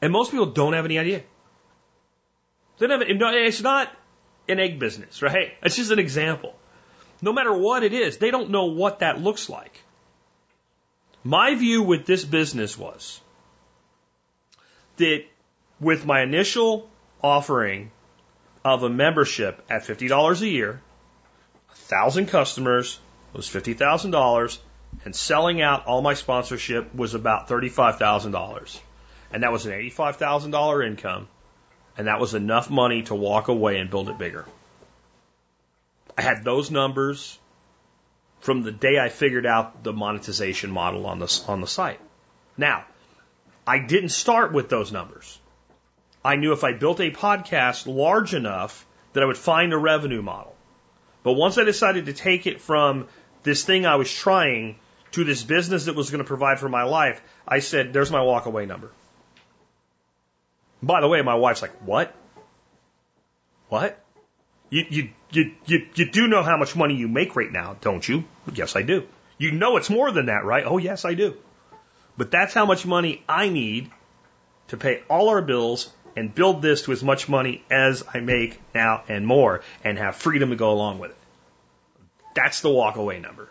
And 0.00 0.12
most 0.12 0.30
people 0.30 0.46
don't 0.46 0.74
have 0.74 0.84
any 0.84 0.98
idea. 0.98 1.22
They 2.78 2.86
don't 2.86 3.00
have, 3.00 3.08
it's 3.08 3.62
not 3.62 3.90
an 4.48 4.60
egg 4.60 4.78
business, 4.78 5.22
right? 5.22 5.52
It's 5.62 5.76
just 5.76 5.90
an 5.90 5.98
example. 5.98 6.54
No 7.22 7.32
matter 7.32 7.52
what 7.52 7.82
it 7.82 7.92
is, 7.92 8.18
they 8.18 8.30
don't 8.30 8.50
know 8.50 8.66
what 8.66 9.00
that 9.00 9.20
looks 9.20 9.48
like. 9.48 9.80
My 11.24 11.54
view 11.54 11.82
with 11.82 12.04
this 12.04 12.24
business 12.24 12.76
was 12.76 13.20
that 14.98 15.24
with 15.80 16.04
my 16.04 16.22
initial 16.22 16.88
offering 17.22 17.90
of 18.64 18.82
a 18.82 18.88
membership 18.88 19.62
at 19.68 19.82
$50 19.82 20.40
a 20.40 20.48
year, 20.48 20.80
1,000 21.68 22.26
customers 22.26 22.98
was 23.32 23.46
$50,000, 23.46 24.58
and 25.04 25.14
selling 25.14 25.60
out 25.60 25.86
all 25.86 26.00
my 26.00 26.14
sponsorship 26.14 26.94
was 26.94 27.14
about 27.14 27.48
$35,000. 27.48 28.80
And 29.32 29.42
that 29.42 29.52
was 29.52 29.66
an 29.66 29.72
$85,000 29.72 30.86
income, 30.86 31.28
and 31.98 32.06
that 32.06 32.20
was 32.20 32.34
enough 32.34 32.70
money 32.70 33.02
to 33.02 33.14
walk 33.14 33.48
away 33.48 33.78
and 33.78 33.90
build 33.90 34.08
it 34.08 34.18
bigger. 34.18 34.46
I 36.16 36.22
had 36.22 36.44
those 36.44 36.70
numbers 36.70 37.38
from 38.40 38.62
the 38.62 38.72
day 38.72 38.98
I 38.98 39.08
figured 39.08 39.46
out 39.46 39.82
the 39.82 39.92
monetization 39.92 40.70
model 40.70 41.06
on 41.06 41.18
the, 41.18 41.42
on 41.48 41.60
the 41.60 41.66
site. 41.66 42.00
Now, 42.56 42.84
I 43.66 43.78
didn't 43.78 44.10
start 44.10 44.52
with 44.52 44.68
those 44.68 44.92
numbers. 44.92 45.38
I 46.24 46.36
knew 46.36 46.52
if 46.52 46.64
I 46.64 46.72
built 46.72 47.00
a 47.00 47.10
podcast 47.10 47.86
large 47.86 48.34
enough 48.34 48.86
that 49.12 49.22
I 49.22 49.26
would 49.26 49.36
find 49.36 49.72
a 49.72 49.78
revenue 49.78 50.22
model. 50.22 50.54
But 51.22 51.34
once 51.34 51.58
I 51.58 51.64
decided 51.64 52.06
to 52.06 52.12
take 52.12 52.46
it 52.46 52.60
from 52.60 53.08
this 53.42 53.64
thing 53.64 53.84
I 53.84 53.96
was 53.96 54.12
trying 54.12 54.76
to 55.12 55.24
this 55.24 55.42
business 55.42 55.84
that 55.84 55.94
was 55.94 56.10
going 56.10 56.22
to 56.22 56.26
provide 56.26 56.58
for 56.58 56.68
my 56.68 56.84
life, 56.84 57.20
I 57.46 57.58
said, 57.58 57.92
there's 57.92 58.10
my 58.10 58.20
walkaway 58.20 58.66
number. 58.66 58.90
By 60.82 61.00
the 61.00 61.08
way, 61.08 61.22
my 61.22 61.34
wife's 61.34 61.62
like, 61.62 61.76
what? 61.82 62.14
What? 63.68 63.98
You, 64.70 64.84
you, 64.88 65.10
you, 65.30 65.54
you, 65.66 65.86
you 65.94 66.10
do 66.10 66.26
know 66.26 66.42
how 66.42 66.56
much 66.56 66.74
money 66.74 66.94
you 66.94 67.08
make 67.08 67.36
right 67.36 67.50
now, 67.50 67.76
don't 67.80 68.06
you? 68.06 68.24
Yes, 68.52 68.76
I 68.76 68.82
do. 68.82 69.06
You 69.38 69.52
know 69.52 69.76
it's 69.76 69.90
more 69.90 70.10
than 70.10 70.26
that, 70.26 70.44
right? 70.44 70.64
Oh, 70.66 70.78
yes, 70.78 71.04
I 71.04 71.14
do. 71.14 71.36
But 72.16 72.30
that's 72.30 72.54
how 72.54 72.66
much 72.66 72.86
money 72.86 73.22
I 73.28 73.48
need 73.48 73.90
to 74.68 74.76
pay 74.76 75.02
all 75.08 75.28
our 75.28 75.42
bills 75.42 75.92
and 76.16 76.34
build 76.34 76.62
this 76.62 76.82
to 76.82 76.92
as 76.92 77.02
much 77.02 77.28
money 77.28 77.62
as 77.70 78.04
I 78.12 78.20
make 78.20 78.60
now 78.74 79.04
and 79.08 79.26
more 79.26 79.62
and 79.82 79.98
have 79.98 80.16
freedom 80.16 80.50
to 80.50 80.56
go 80.56 80.70
along 80.70 80.98
with 80.98 81.10
it. 81.10 81.16
That's 82.34 82.60
the 82.60 82.68
walkaway 82.68 83.20
number. 83.20 83.48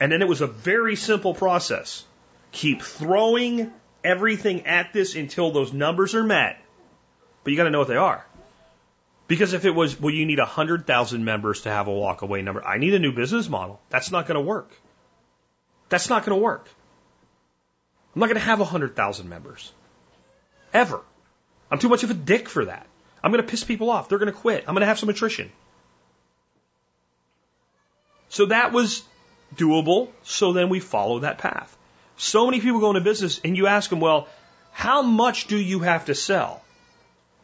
And 0.00 0.12
then 0.12 0.22
it 0.22 0.28
was 0.28 0.40
a 0.40 0.46
very 0.46 0.96
simple 0.96 1.34
process. 1.34 2.04
Keep 2.52 2.82
throwing 2.82 3.72
everything 4.04 4.66
at 4.66 4.92
this 4.92 5.14
until 5.14 5.50
those 5.50 5.72
numbers 5.72 6.14
are 6.14 6.24
met. 6.24 6.58
But 7.42 7.50
you 7.52 7.56
got 7.56 7.64
to 7.64 7.70
know 7.70 7.78
what 7.78 7.88
they 7.88 7.96
are. 7.96 8.26
Because 9.28 9.54
if 9.54 9.64
it 9.64 9.70
was, 9.70 10.00
well, 10.00 10.14
you 10.14 10.26
need 10.26 10.38
100,000 10.38 11.24
members 11.24 11.62
to 11.62 11.70
have 11.70 11.88
a 11.88 11.90
walkaway 11.90 12.44
number, 12.44 12.64
I 12.64 12.78
need 12.78 12.94
a 12.94 12.98
new 12.98 13.12
business 13.12 13.48
model. 13.48 13.80
That's 13.90 14.10
not 14.12 14.26
going 14.26 14.36
to 14.36 14.40
work. 14.40 14.70
That's 15.88 16.08
not 16.08 16.24
going 16.24 16.38
to 16.38 16.42
work. 16.42 16.68
I'm 18.14 18.20
not 18.20 18.26
going 18.26 18.36
to 18.36 18.40
have 18.40 18.60
100,000 18.60 19.28
members. 19.28 19.72
Ever. 20.76 21.00
I'm 21.70 21.78
too 21.78 21.88
much 21.88 22.04
of 22.04 22.10
a 22.10 22.14
dick 22.14 22.50
for 22.50 22.66
that. 22.66 22.86
I'm 23.24 23.32
going 23.32 23.42
to 23.42 23.50
piss 23.50 23.64
people 23.64 23.88
off. 23.90 24.08
They're 24.08 24.18
going 24.18 24.32
to 24.32 24.38
quit. 24.38 24.64
I'm 24.68 24.74
going 24.74 24.82
to 24.82 24.86
have 24.86 24.98
some 24.98 25.08
attrition. 25.08 25.50
So 28.28 28.46
that 28.46 28.72
was 28.72 29.02
doable. 29.54 30.10
So 30.22 30.52
then 30.52 30.68
we 30.68 30.80
follow 30.80 31.20
that 31.20 31.38
path. 31.38 31.74
So 32.18 32.44
many 32.44 32.60
people 32.60 32.80
go 32.80 32.90
into 32.90 33.00
business 33.00 33.40
and 33.42 33.56
you 33.56 33.66
ask 33.66 33.88
them, 33.88 34.00
well, 34.00 34.28
how 34.70 35.00
much 35.00 35.46
do 35.46 35.56
you 35.56 35.80
have 35.80 36.04
to 36.06 36.14
sell 36.14 36.62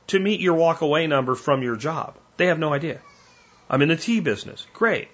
to 0.08 0.18
meet 0.18 0.40
your 0.40 0.54
walk 0.54 0.82
away 0.82 1.06
number 1.06 1.34
from 1.34 1.62
your 1.62 1.76
job? 1.76 2.18
They 2.36 2.48
have 2.48 2.58
no 2.58 2.74
idea. 2.74 3.00
I'm 3.70 3.80
in 3.80 3.88
the 3.88 3.96
tea 3.96 4.20
business. 4.20 4.66
Great. 4.74 5.08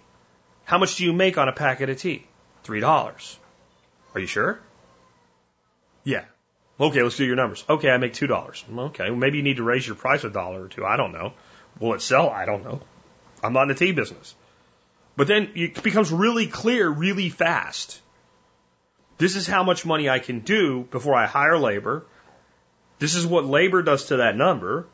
How 0.64 0.78
much 0.78 0.96
do 0.96 1.04
you 1.04 1.12
make 1.12 1.38
on 1.38 1.48
a 1.48 1.52
packet 1.52 1.88
of 1.88 1.98
tea? 1.98 2.26
Three 2.64 2.80
dollars. 2.80 3.38
Are 4.14 4.20
you 4.20 4.26
sure? 4.26 4.58
Yeah. 6.02 6.24
Okay, 6.80 7.02
let's 7.02 7.16
do 7.16 7.24
your 7.24 7.36
numbers. 7.36 7.64
Okay, 7.68 7.90
I 7.90 7.98
make 7.98 8.14
two 8.14 8.26
dollars. 8.26 8.64
Okay, 8.70 9.10
well, 9.10 9.18
maybe 9.18 9.38
you 9.38 9.42
need 9.42 9.56
to 9.56 9.64
raise 9.64 9.86
your 9.86 9.96
price 9.96 10.24
a 10.24 10.30
dollar 10.30 10.64
or 10.64 10.68
two. 10.68 10.84
I 10.84 10.96
don't 10.96 11.12
know. 11.12 11.32
Will 11.80 11.94
it 11.94 12.02
sell? 12.02 12.30
I 12.30 12.44
don't 12.44 12.64
know. 12.64 12.80
I'm 13.42 13.52
not 13.52 13.62
in 13.62 13.68
the 13.68 13.74
tea 13.74 13.92
business. 13.92 14.34
But 15.16 15.26
then 15.26 15.50
it 15.56 15.82
becomes 15.82 16.12
really 16.12 16.46
clear 16.46 16.88
really 16.88 17.28
fast. 17.28 18.00
This 19.18 19.34
is 19.34 19.48
how 19.48 19.64
much 19.64 19.84
money 19.84 20.08
I 20.08 20.20
can 20.20 20.40
do 20.40 20.86
before 20.92 21.16
I 21.16 21.26
hire 21.26 21.58
labor. 21.58 22.06
This 23.00 23.16
is 23.16 23.26
what 23.26 23.44
labor 23.44 23.82
does 23.82 24.06
to 24.06 24.18
that 24.18 24.36
number. 24.36 24.86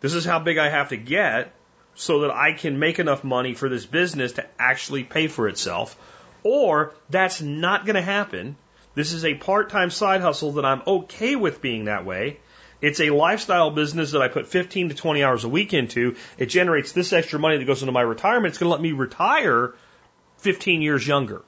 This 0.00 0.12
is 0.12 0.26
how 0.26 0.38
big 0.38 0.58
I 0.58 0.68
have 0.68 0.90
to 0.90 0.98
get 0.98 1.54
so 1.94 2.20
that 2.20 2.30
I 2.30 2.52
can 2.52 2.78
make 2.78 2.98
enough 2.98 3.24
money 3.24 3.54
for 3.54 3.70
this 3.70 3.86
business 3.86 4.32
to 4.32 4.46
actually 4.58 5.02
pay 5.02 5.28
for 5.28 5.48
itself. 5.48 5.96
Or 6.42 6.92
that's 7.08 7.40
not 7.40 7.86
going 7.86 7.96
to 7.96 8.02
happen. 8.02 8.56
This 8.96 9.12
is 9.12 9.26
a 9.26 9.34
part 9.34 9.70
time 9.70 9.90
side 9.90 10.22
hustle 10.22 10.52
that 10.52 10.64
I'm 10.64 10.82
okay 10.86 11.36
with 11.36 11.60
being 11.60 11.84
that 11.84 12.06
way. 12.06 12.40
It's 12.80 12.98
a 12.98 13.10
lifestyle 13.10 13.70
business 13.70 14.12
that 14.12 14.22
I 14.22 14.28
put 14.28 14.48
15 14.48 14.88
to 14.88 14.94
20 14.94 15.22
hours 15.22 15.44
a 15.44 15.48
week 15.48 15.74
into. 15.74 16.16
It 16.38 16.46
generates 16.46 16.92
this 16.92 17.12
extra 17.12 17.38
money 17.38 17.58
that 17.58 17.64
goes 17.66 17.82
into 17.82 17.92
my 17.92 18.00
retirement. 18.00 18.48
It's 18.48 18.58
going 18.58 18.68
to 18.68 18.72
let 18.72 18.80
me 18.80 18.92
retire 18.92 19.74
15 20.38 20.80
years 20.80 21.06
younger. 21.06 21.42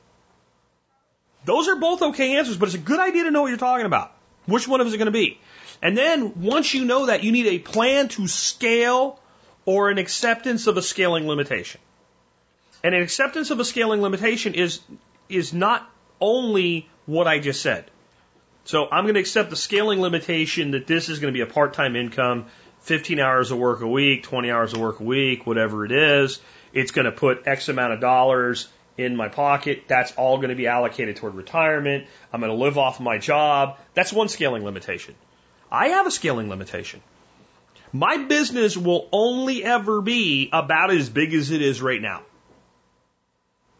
Those 1.47 1.69
are 1.69 1.77
both 1.77 2.03
okay 2.03 2.37
answers, 2.37 2.59
but 2.59 2.67
it's 2.67 2.75
a 2.75 2.79
good 2.79 3.01
idea 3.01 3.25
to 3.25 3.31
know 3.31 3.43
what 3.43 3.49
you're 3.49 3.57
talking 3.57 3.87
about. 3.87 4.13
Which 4.45 4.69
one 4.69 4.81
of 4.81 4.87
them 4.87 4.89
is 4.89 4.95
it 4.95 4.99
going 4.99 5.07
to 5.07 5.13
be? 5.13 5.41
And 5.81 5.97
then 5.97 6.43
once 6.43 6.75
you 6.75 6.85
know 6.85 7.07
that, 7.07 7.25
you 7.25 7.33
need 7.33 7.47
a 7.47 7.59
plan 7.59 8.09
to 8.09 8.27
scale 8.29 9.19
or 9.65 9.89
an 9.89 9.97
acceptance 9.97 10.67
of 10.67 10.77
a 10.77 10.83
scaling 10.83 11.27
limitation. 11.27 11.81
And 12.85 12.95
an 12.95 13.03
acceptance 13.03 13.51
of 13.51 13.59
a 13.59 13.65
scaling 13.65 14.03
limitation 14.03 14.55
is, 14.55 14.81
is 15.29 15.55
not 15.55 15.89
only 16.21 16.89
what 17.07 17.27
I 17.27 17.39
just 17.39 17.63
said. 17.63 17.91
So 18.65 18.87
I'm 18.91 19.05
going 19.05 19.15
to 19.15 19.21
accept 19.21 19.51
the 19.51 19.57
scaling 19.57 20.01
limitation 20.01 20.73
that 20.73 20.87
this 20.87 21.09
is 21.09 21.21
going 21.21 21.33
to 21.33 21.37
be 21.37 21.41
a 21.43 21.53
part-time 21.53 21.97
income, 21.97 22.47
15 22.81 23.19
hours 23.19 23.51
of 23.51 23.59
work 23.59 23.81
a 23.81 23.89
week, 23.89 24.25
20 24.25 24.51
hours 24.51 24.75
of 24.75 24.81
work 24.81 25.01
a 25.01 25.05
week, 25.05 25.47
whatever 25.47 25.85
it 25.85 25.93
is. 25.93 26.39
It's 26.73 26.91
going 26.91 27.07
to 27.07 27.13
put 27.13 27.47
X 27.47 27.69
amount 27.69 27.95
of 27.95 28.01
dollars 28.01 28.69
in 28.99 29.17
my 29.17 29.29
pocket. 29.29 29.85
That's 29.89 30.13
all 30.13 30.37
going 30.37 30.51
to 30.51 30.55
be 30.55 30.67
allocated 30.67 31.17
toward 31.17 31.35
retirement. 31.35 32.07
I'm 32.33 32.41
going 32.41 32.53
to 32.53 32.59
live 32.59 32.77
off 32.77 33.01
my 33.01 33.17
job. 33.19 33.79
That's 33.95 34.13
one 34.13 34.29
scaling 34.29 34.65
limitation. 34.65 35.15
I 35.71 35.89
have 35.89 36.07
a 36.07 36.11
scaling 36.11 36.51
limitation. 36.51 37.01
My 37.93 38.19
business 38.19 38.77
will 38.77 39.09
only 39.13 39.65
ever 39.65 40.03
be 40.03 40.51
about 40.53 40.91
as 40.91 41.09
big 41.09 41.33
as 41.33 41.51
it 41.51 41.63
is 41.63 41.81
right 41.81 42.03
now. 42.03 42.23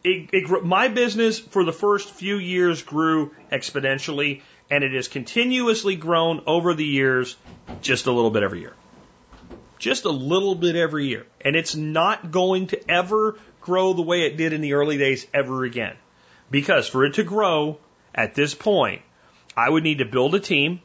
It, 0.03 0.29
it, 0.31 0.63
my 0.63 0.87
business 0.87 1.39
for 1.39 1.65
the 1.65 1.73
first 1.73 2.09
few 2.09 2.37
years 2.37 2.83
grew 2.83 3.31
exponentially 3.51 4.41
and 4.71 4.83
it 4.83 4.93
has 4.93 5.07
continuously 5.07 5.95
grown 5.95 6.41
over 6.47 6.73
the 6.73 6.85
years 6.85 7.35
just 7.81 8.05
a 8.05 8.11
little 8.11 8.31
bit 8.31 8.43
every 8.43 8.61
year. 8.61 8.73
Just 9.77 10.05
a 10.05 10.09
little 10.09 10.55
bit 10.55 10.75
every 10.75 11.07
year. 11.07 11.25
And 11.41 11.55
it's 11.55 11.75
not 11.75 12.31
going 12.31 12.67
to 12.67 12.91
ever 12.91 13.37
grow 13.61 13.93
the 13.93 14.01
way 14.01 14.21
it 14.21 14.37
did 14.37 14.53
in 14.53 14.61
the 14.61 14.73
early 14.73 14.97
days 14.97 15.25
ever 15.33 15.63
again. 15.65 15.95
Because 16.49 16.87
for 16.87 17.03
it 17.05 17.15
to 17.15 17.23
grow 17.23 17.79
at 18.15 18.35
this 18.35 18.53
point, 18.53 19.01
I 19.55 19.69
would 19.69 19.83
need 19.83 19.97
to 19.97 20.05
build 20.05 20.33
a 20.35 20.39
team. 20.39 20.81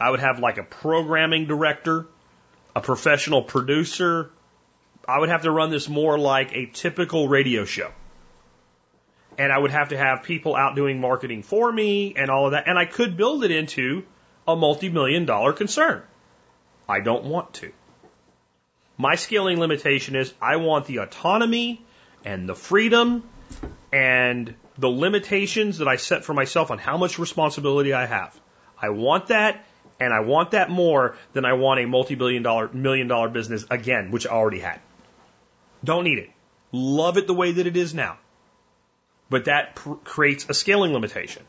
I 0.00 0.10
would 0.10 0.20
have 0.20 0.38
like 0.38 0.58
a 0.58 0.62
programming 0.62 1.46
director, 1.46 2.06
a 2.74 2.80
professional 2.80 3.42
producer. 3.42 4.30
I 5.06 5.18
would 5.18 5.28
have 5.28 5.42
to 5.42 5.50
run 5.50 5.70
this 5.70 5.88
more 5.88 6.18
like 6.18 6.54
a 6.54 6.66
typical 6.66 7.28
radio 7.28 7.64
show 7.64 7.90
and 9.38 9.52
I 9.52 9.58
would 9.58 9.70
have 9.70 9.90
to 9.90 9.96
have 9.96 10.22
people 10.22 10.54
out 10.54 10.76
doing 10.76 11.00
marketing 11.00 11.42
for 11.42 11.70
me 11.72 12.14
and 12.16 12.30
all 12.30 12.46
of 12.46 12.52
that. 12.52 12.68
And 12.68 12.78
I 12.78 12.84
could 12.84 13.16
build 13.16 13.44
it 13.44 13.50
into 13.50 14.04
a 14.46 14.56
multi 14.56 14.88
million 14.88 15.24
dollar 15.24 15.52
concern. 15.52 16.02
I 16.88 17.00
don't 17.00 17.24
want 17.24 17.54
to. 17.54 17.72
My 18.98 19.14
scaling 19.14 19.58
limitation 19.58 20.16
is 20.16 20.32
I 20.40 20.56
want 20.56 20.86
the 20.86 20.98
autonomy 20.98 21.84
and 22.24 22.48
the 22.48 22.54
freedom 22.54 23.28
and 23.92 24.54
the 24.78 24.88
limitations 24.88 25.78
that 25.78 25.88
I 25.88 25.96
set 25.96 26.24
for 26.24 26.34
myself 26.34 26.70
on 26.70 26.78
how 26.78 26.96
much 26.96 27.18
responsibility 27.18 27.92
I 27.92 28.06
have. 28.06 28.38
I 28.80 28.90
want 28.90 29.28
that 29.28 29.64
and 29.98 30.12
I 30.12 30.20
want 30.20 30.52
that 30.52 30.70
more 30.70 31.16
than 31.32 31.44
I 31.44 31.54
want 31.54 31.80
a 31.80 31.86
multi 31.86 32.14
billion 32.14 32.42
dollar, 32.42 32.68
million 32.72 33.08
dollar 33.08 33.28
business 33.28 33.64
again, 33.70 34.10
which 34.10 34.26
I 34.26 34.30
already 34.30 34.60
had. 34.60 34.80
Don't 35.84 36.04
need 36.04 36.18
it. 36.18 36.30
Love 36.70 37.16
it 37.16 37.26
the 37.26 37.34
way 37.34 37.52
that 37.52 37.66
it 37.66 37.76
is 37.76 37.94
now 37.94 38.18
but 39.32 39.46
that 39.46 39.74
pr- 39.74 39.94
creates 40.04 40.46
a 40.48 40.54
scaling 40.54 40.92
limitation. 40.92 41.42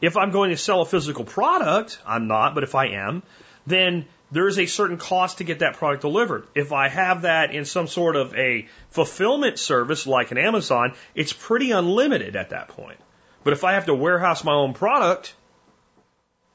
If 0.00 0.16
I'm 0.16 0.30
going 0.30 0.50
to 0.50 0.56
sell 0.56 0.80
a 0.80 0.86
physical 0.86 1.24
product, 1.24 1.98
I'm 2.06 2.28
not, 2.28 2.54
but 2.54 2.62
if 2.62 2.74
I 2.74 2.86
am, 2.86 3.22
then 3.66 4.06
there 4.30 4.46
is 4.46 4.58
a 4.58 4.66
certain 4.66 4.96
cost 4.96 5.38
to 5.38 5.44
get 5.44 5.58
that 5.58 5.74
product 5.74 6.02
delivered. 6.02 6.46
If 6.54 6.72
I 6.72 6.88
have 6.88 7.22
that 7.22 7.54
in 7.54 7.64
some 7.64 7.88
sort 7.88 8.16
of 8.16 8.34
a 8.36 8.68
fulfillment 8.90 9.58
service 9.58 10.06
like 10.06 10.30
an 10.30 10.38
Amazon, 10.38 10.94
it's 11.14 11.32
pretty 11.32 11.72
unlimited 11.72 12.36
at 12.36 12.50
that 12.50 12.68
point. 12.68 12.98
But 13.42 13.52
if 13.52 13.64
I 13.64 13.72
have 13.72 13.86
to 13.86 13.94
warehouse 13.94 14.44
my 14.44 14.54
own 14.54 14.72
product, 14.72 15.34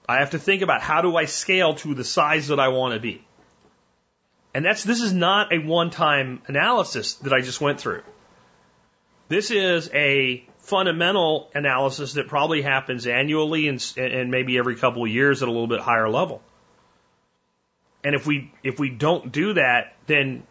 I 0.08 0.20
have 0.20 0.32
to 0.32 0.40
think 0.40 0.62
about 0.62 0.82
how 0.82 1.02
do 1.02 1.16
I 1.16 1.26
scale 1.26 1.76
to 1.76 1.94
the 1.94 2.04
size 2.04 2.48
that 2.48 2.60
I 2.60 2.70
want 2.70 2.94
to 2.94 3.00
be. 3.00 3.24
And 4.54 4.66
that's 4.66 4.84
this 4.84 5.02
is 5.02 5.14
not 5.14 5.54
a 5.54 5.60
one-time 5.60 6.42
analysis 6.48 7.16
that 7.26 7.34
I 7.34 7.42
just 7.42 7.62
went 7.62 7.80
through. 7.80 8.04
This 9.30 9.52
is 9.52 9.90
a 9.94 10.44
fundamental 10.58 11.50
analysis 11.54 12.14
that 12.14 12.28
probably 12.28 12.64
happens 12.64 13.06
annually 13.06 13.68
and, 13.68 13.94
and 13.96 14.32
maybe 14.32 14.58
every 14.58 14.76
couple 14.76 15.04
of 15.04 15.10
years 15.10 15.42
at 15.42 15.48
a 15.48 15.52
little 15.52 15.68
bit 15.68 15.80
higher 15.80 16.10
level. 16.10 16.42
And 18.04 18.16
if 18.16 18.26
we 18.26 18.52
if 18.64 18.80
we 18.80 18.90
don't 18.90 19.32
do 19.32 19.54
that, 19.54 19.96
then 20.08 20.44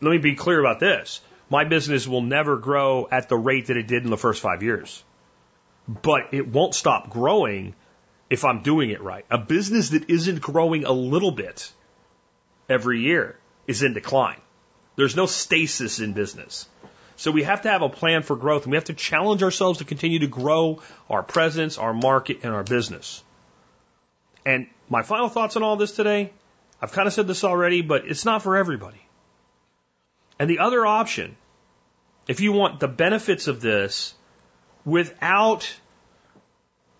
let 0.00 0.12
me 0.12 0.18
be 0.18 0.36
clear 0.36 0.60
about 0.60 0.78
this. 0.78 1.20
My 1.50 1.64
business 1.64 2.06
will 2.06 2.22
never 2.22 2.56
grow 2.56 3.08
at 3.10 3.28
the 3.28 3.36
rate 3.36 3.66
that 3.66 3.76
it 3.76 3.86
did 3.88 4.04
in 4.04 4.10
the 4.10 4.16
first 4.16 4.40
five 4.40 4.62
years. 4.62 5.02
But 5.88 6.32
it 6.32 6.46
won't 6.46 6.74
stop 6.74 7.10
growing 7.10 7.74
if 8.30 8.44
I'm 8.44 8.62
doing 8.62 8.90
it 8.90 9.02
right. 9.02 9.26
A 9.30 9.38
business 9.38 9.90
that 9.90 10.08
isn't 10.08 10.40
growing 10.40 10.84
a 10.84 10.92
little 10.92 11.32
bit 11.32 11.72
every 12.68 13.00
year 13.00 13.36
is 13.66 13.82
in 13.82 13.94
decline. 13.94 14.40
There's 14.96 15.16
no 15.16 15.26
stasis 15.26 15.98
in 15.98 16.12
business. 16.12 16.68
So 17.16 17.30
we 17.30 17.42
have 17.42 17.62
to 17.62 17.70
have 17.70 17.82
a 17.82 17.88
plan 17.88 18.22
for 18.22 18.36
growth 18.36 18.64
and 18.64 18.70
we 18.70 18.76
have 18.76 18.84
to 18.84 18.94
challenge 18.94 19.42
ourselves 19.42 19.78
to 19.78 19.84
continue 19.84 20.20
to 20.20 20.26
grow 20.26 20.80
our 21.10 21.22
presence, 21.22 21.78
our 21.78 21.92
market, 21.92 22.40
and 22.42 22.54
our 22.54 22.64
business. 22.64 23.22
And 24.44 24.66
my 24.88 25.02
final 25.02 25.28
thoughts 25.28 25.56
on 25.56 25.62
all 25.62 25.76
this 25.76 25.92
today, 25.92 26.32
I've 26.80 26.92
kind 26.92 27.06
of 27.06 27.12
said 27.12 27.28
this 27.28 27.44
already, 27.44 27.82
but 27.82 28.06
it's 28.06 28.24
not 28.24 28.42
for 28.42 28.56
everybody. 28.56 29.00
And 30.38 30.50
the 30.50 30.60
other 30.60 30.84
option, 30.84 31.36
if 32.26 32.40
you 32.40 32.52
want 32.52 32.80
the 32.80 32.88
benefits 32.88 33.46
of 33.46 33.60
this 33.60 34.14
without 34.84 35.70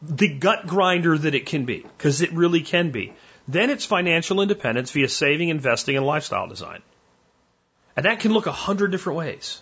the 0.03 0.29
gut 0.29 0.67
grinder 0.67 1.17
that 1.17 1.35
it 1.35 1.47
can 1.47 1.65
be, 1.65 1.85
because 1.97 2.21
it 2.21 2.33
really 2.33 2.61
can 2.61 2.91
be, 2.91 3.13
then 3.49 3.71
it's 3.71 3.85
financial 3.85 4.41
independence 4.41 4.91
via 4.91 5.09
saving, 5.09 5.49
investing, 5.49 5.97
and 5.97 6.07
lifestyle 6.07 6.49
design. 6.49 6.83
And 7.97 8.07
that 8.07 8.21
can 8.21 8.33
look 8.33 8.47
a 8.47 8.53
hundred 8.53 8.91
different 8.91 9.19
ways. 9.19 9.62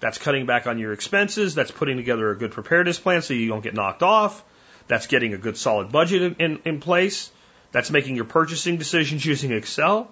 That's 0.00 0.18
cutting 0.18 0.46
back 0.46 0.66
on 0.66 0.78
your 0.78 0.92
expenses. 0.92 1.54
That's 1.54 1.70
putting 1.70 1.96
together 1.96 2.30
a 2.30 2.36
good 2.36 2.52
preparedness 2.52 2.98
plan 2.98 3.22
so 3.22 3.34
you 3.34 3.48
don't 3.48 3.62
get 3.62 3.74
knocked 3.74 4.02
off. 4.02 4.44
That's 4.86 5.06
getting 5.06 5.32
a 5.34 5.38
good 5.38 5.56
solid 5.56 5.90
budget 5.90 6.22
in, 6.22 6.34
in, 6.34 6.60
in 6.64 6.80
place. 6.80 7.30
That's 7.72 7.90
making 7.90 8.16
your 8.16 8.26
purchasing 8.26 8.76
decisions 8.76 9.24
using 9.32 9.52
Excel. 9.52 10.10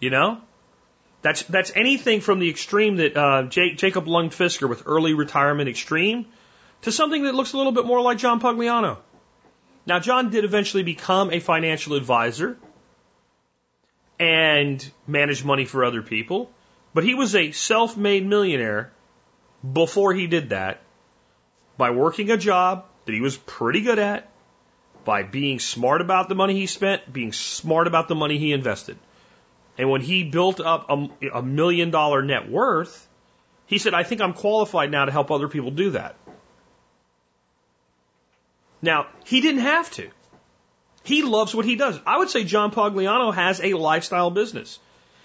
You 0.00 0.10
know? 0.10 0.40
That's, 1.22 1.42
that's 1.42 1.72
anything 1.74 2.20
from 2.20 2.38
the 2.38 2.48
extreme 2.48 2.96
that 2.96 3.16
uh, 3.16 3.42
Jake, 3.44 3.76
Jacob 3.76 4.08
Lund 4.08 4.30
Fisker 4.30 4.68
with 4.68 4.84
early 4.86 5.12
retirement 5.12 5.68
extreme 5.68 6.26
to 6.82 6.92
something 6.92 7.24
that 7.24 7.34
looks 7.34 7.52
a 7.52 7.58
little 7.58 7.72
bit 7.72 7.84
more 7.84 8.00
like 8.00 8.18
John 8.18 8.40
Pugliano. 8.40 8.98
Now, 9.86 9.98
John 9.98 10.30
did 10.30 10.44
eventually 10.44 10.82
become 10.82 11.30
a 11.30 11.40
financial 11.40 11.94
advisor 11.94 12.56
and 14.18 14.90
manage 15.06 15.44
money 15.44 15.64
for 15.64 15.84
other 15.84 16.02
people. 16.02 16.50
But 16.92 17.04
he 17.04 17.14
was 17.14 17.34
a 17.34 17.52
self 17.52 17.96
made 17.96 18.26
millionaire 18.26 18.92
before 19.72 20.12
he 20.14 20.26
did 20.26 20.50
that 20.50 20.82
by 21.76 21.90
working 21.90 22.30
a 22.30 22.36
job 22.36 22.86
that 23.04 23.12
he 23.12 23.20
was 23.20 23.36
pretty 23.36 23.82
good 23.82 23.98
at, 23.98 24.28
by 25.04 25.22
being 25.22 25.58
smart 25.58 26.00
about 26.00 26.28
the 26.28 26.34
money 26.34 26.54
he 26.54 26.66
spent, 26.66 27.10
being 27.12 27.32
smart 27.32 27.86
about 27.86 28.08
the 28.08 28.14
money 28.14 28.38
he 28.38 28.52
invested. 28.52 28.98
And 29.78 29.88
when 29.88 30.00
he 30.00 30.24
built 30.24 30.60
up 30.60 30.90
a, 30.90 31.08
a 31.34 31.42
million 31.42 31.90
dollar 31.90 32.22
net 32.22 32.50
worth, 32.50 33.08
he 33.66 33.78
said, 33.78 33.94
I 33.94 34.02
think 34.02 34.20
I'm 34.20 34.34
qualified 34.34 34.90
now 34.90 35.04
to 35.04 35.12
help 35.12 35.30
other 35.30 35.48
people 35.48 35.70
do 35.70 35.90
that. 35.90 36.16
Now, 38.82 39.06
he 39.24 39.40
didn't 39.40 39.60
have 39.60 39.90
to. 39.92 40.10
He 41.02 41.22
loves 41.22 41.54
what 41.54 41.64
he 41.64 41.76
does. 41.76 41.98
I 42.06 42.18
would 42.18 42.30
say 42.30 42.44
John 42.44 42.72
Pugliano 42.72 43.32
has 43.32 43.60
a 43.60 43.74
lifestyle 43.74 44.30
business. 44.30 44.78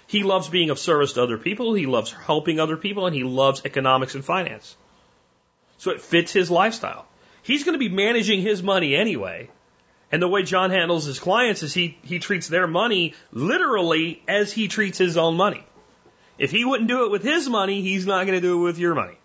He 0.06 0.22
loves 0.22 0.48
being 0.48 0.70
of 0.70 0.78
service 0.78 1.14
to 1.14 1.22
other 1.22 1.38
people, 1.38 1.74
he 1.74 1.86
loves 1.86 2.12
helping 2.12 2.60
other 2.60 2.76
people, 2.76 3.06
and 3.06 3.14
he 3.14 3.24
loves 3.24 3.62
economics 3.64 4.14
and 4.14 4.24
finance. 4.24 4.76
So 5.78 5.90
it 5.90 6.00
fits 6.00 6.32
his 6.32 6.50
lifestyle. 6.50 7.06
He's 7.42 7.64
going 7.64 7.74
to 7.74 7.78
be 7.78 7.88
managing 7.88 8.40
his 8.40 8.62
money 8.62 8.96
anyway. 8.96 9.50
And 10.10 10.22
the 10.22 10.28
way 10.28 10.42
John 10.42 10.70
handles 10.70 11.04
his 11.04 11.18
clients 11.18 11.62
is 11.62 11.74
he, 11.74 11.98
he 12.02 12.18
treats 12.18 12.48
their 12.48 12.66
money 12.66 13.14
literally 13.32 14.22
as 14.28 14.52
he 14.52 14.68
treats 14.68 14.98
his 14.98 15.16
own 15.16 15.36
money. 15.36 15.64
If 16.38 16.50
he 16.50 16.64
wouldn't 16.64 16.88
do 16.88 17.04
it 17.04 17.10
with 17.10 17.22
his 17.22 17.48
money, 17.48 17.82
he's 17.82 18.06
not 18.06 18.26
going 18.26 18.40
to 18.40 18.46
do 18.46 18.60
it 18.60 18.64
with 18.64 18.78
your 18.78 18.94
money. 18.94 19.18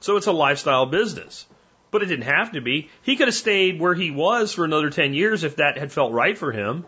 So 0.00 0.16
it's 0.16 0.26
a 0.26 0.32
lifestyle 0.32 0.86
business. 0.86 1.46
But 1.90 2.02
it 2.02 2.06
didn't 2.06 2.24
have 2.24 2.52
to 2.52 2.60
be. 2.60 2.88
He 3.02 3.16
could 3.16 3.28
have 3.28 3.34
stayed 3.34 3.80
where 3.80 3.94
he 3.94 4.10
was 4.10 4.52
for 4.52 4.64
another 4.64 4.90
10 4.90 5.12
years 5.12 5.44
if 5.44 5.56
that 5.56 5.76
had 5.76 5.92
felt 5.92 6.12
right 6.12 6.36
for 6.36 6.52
him. 6.52 6.84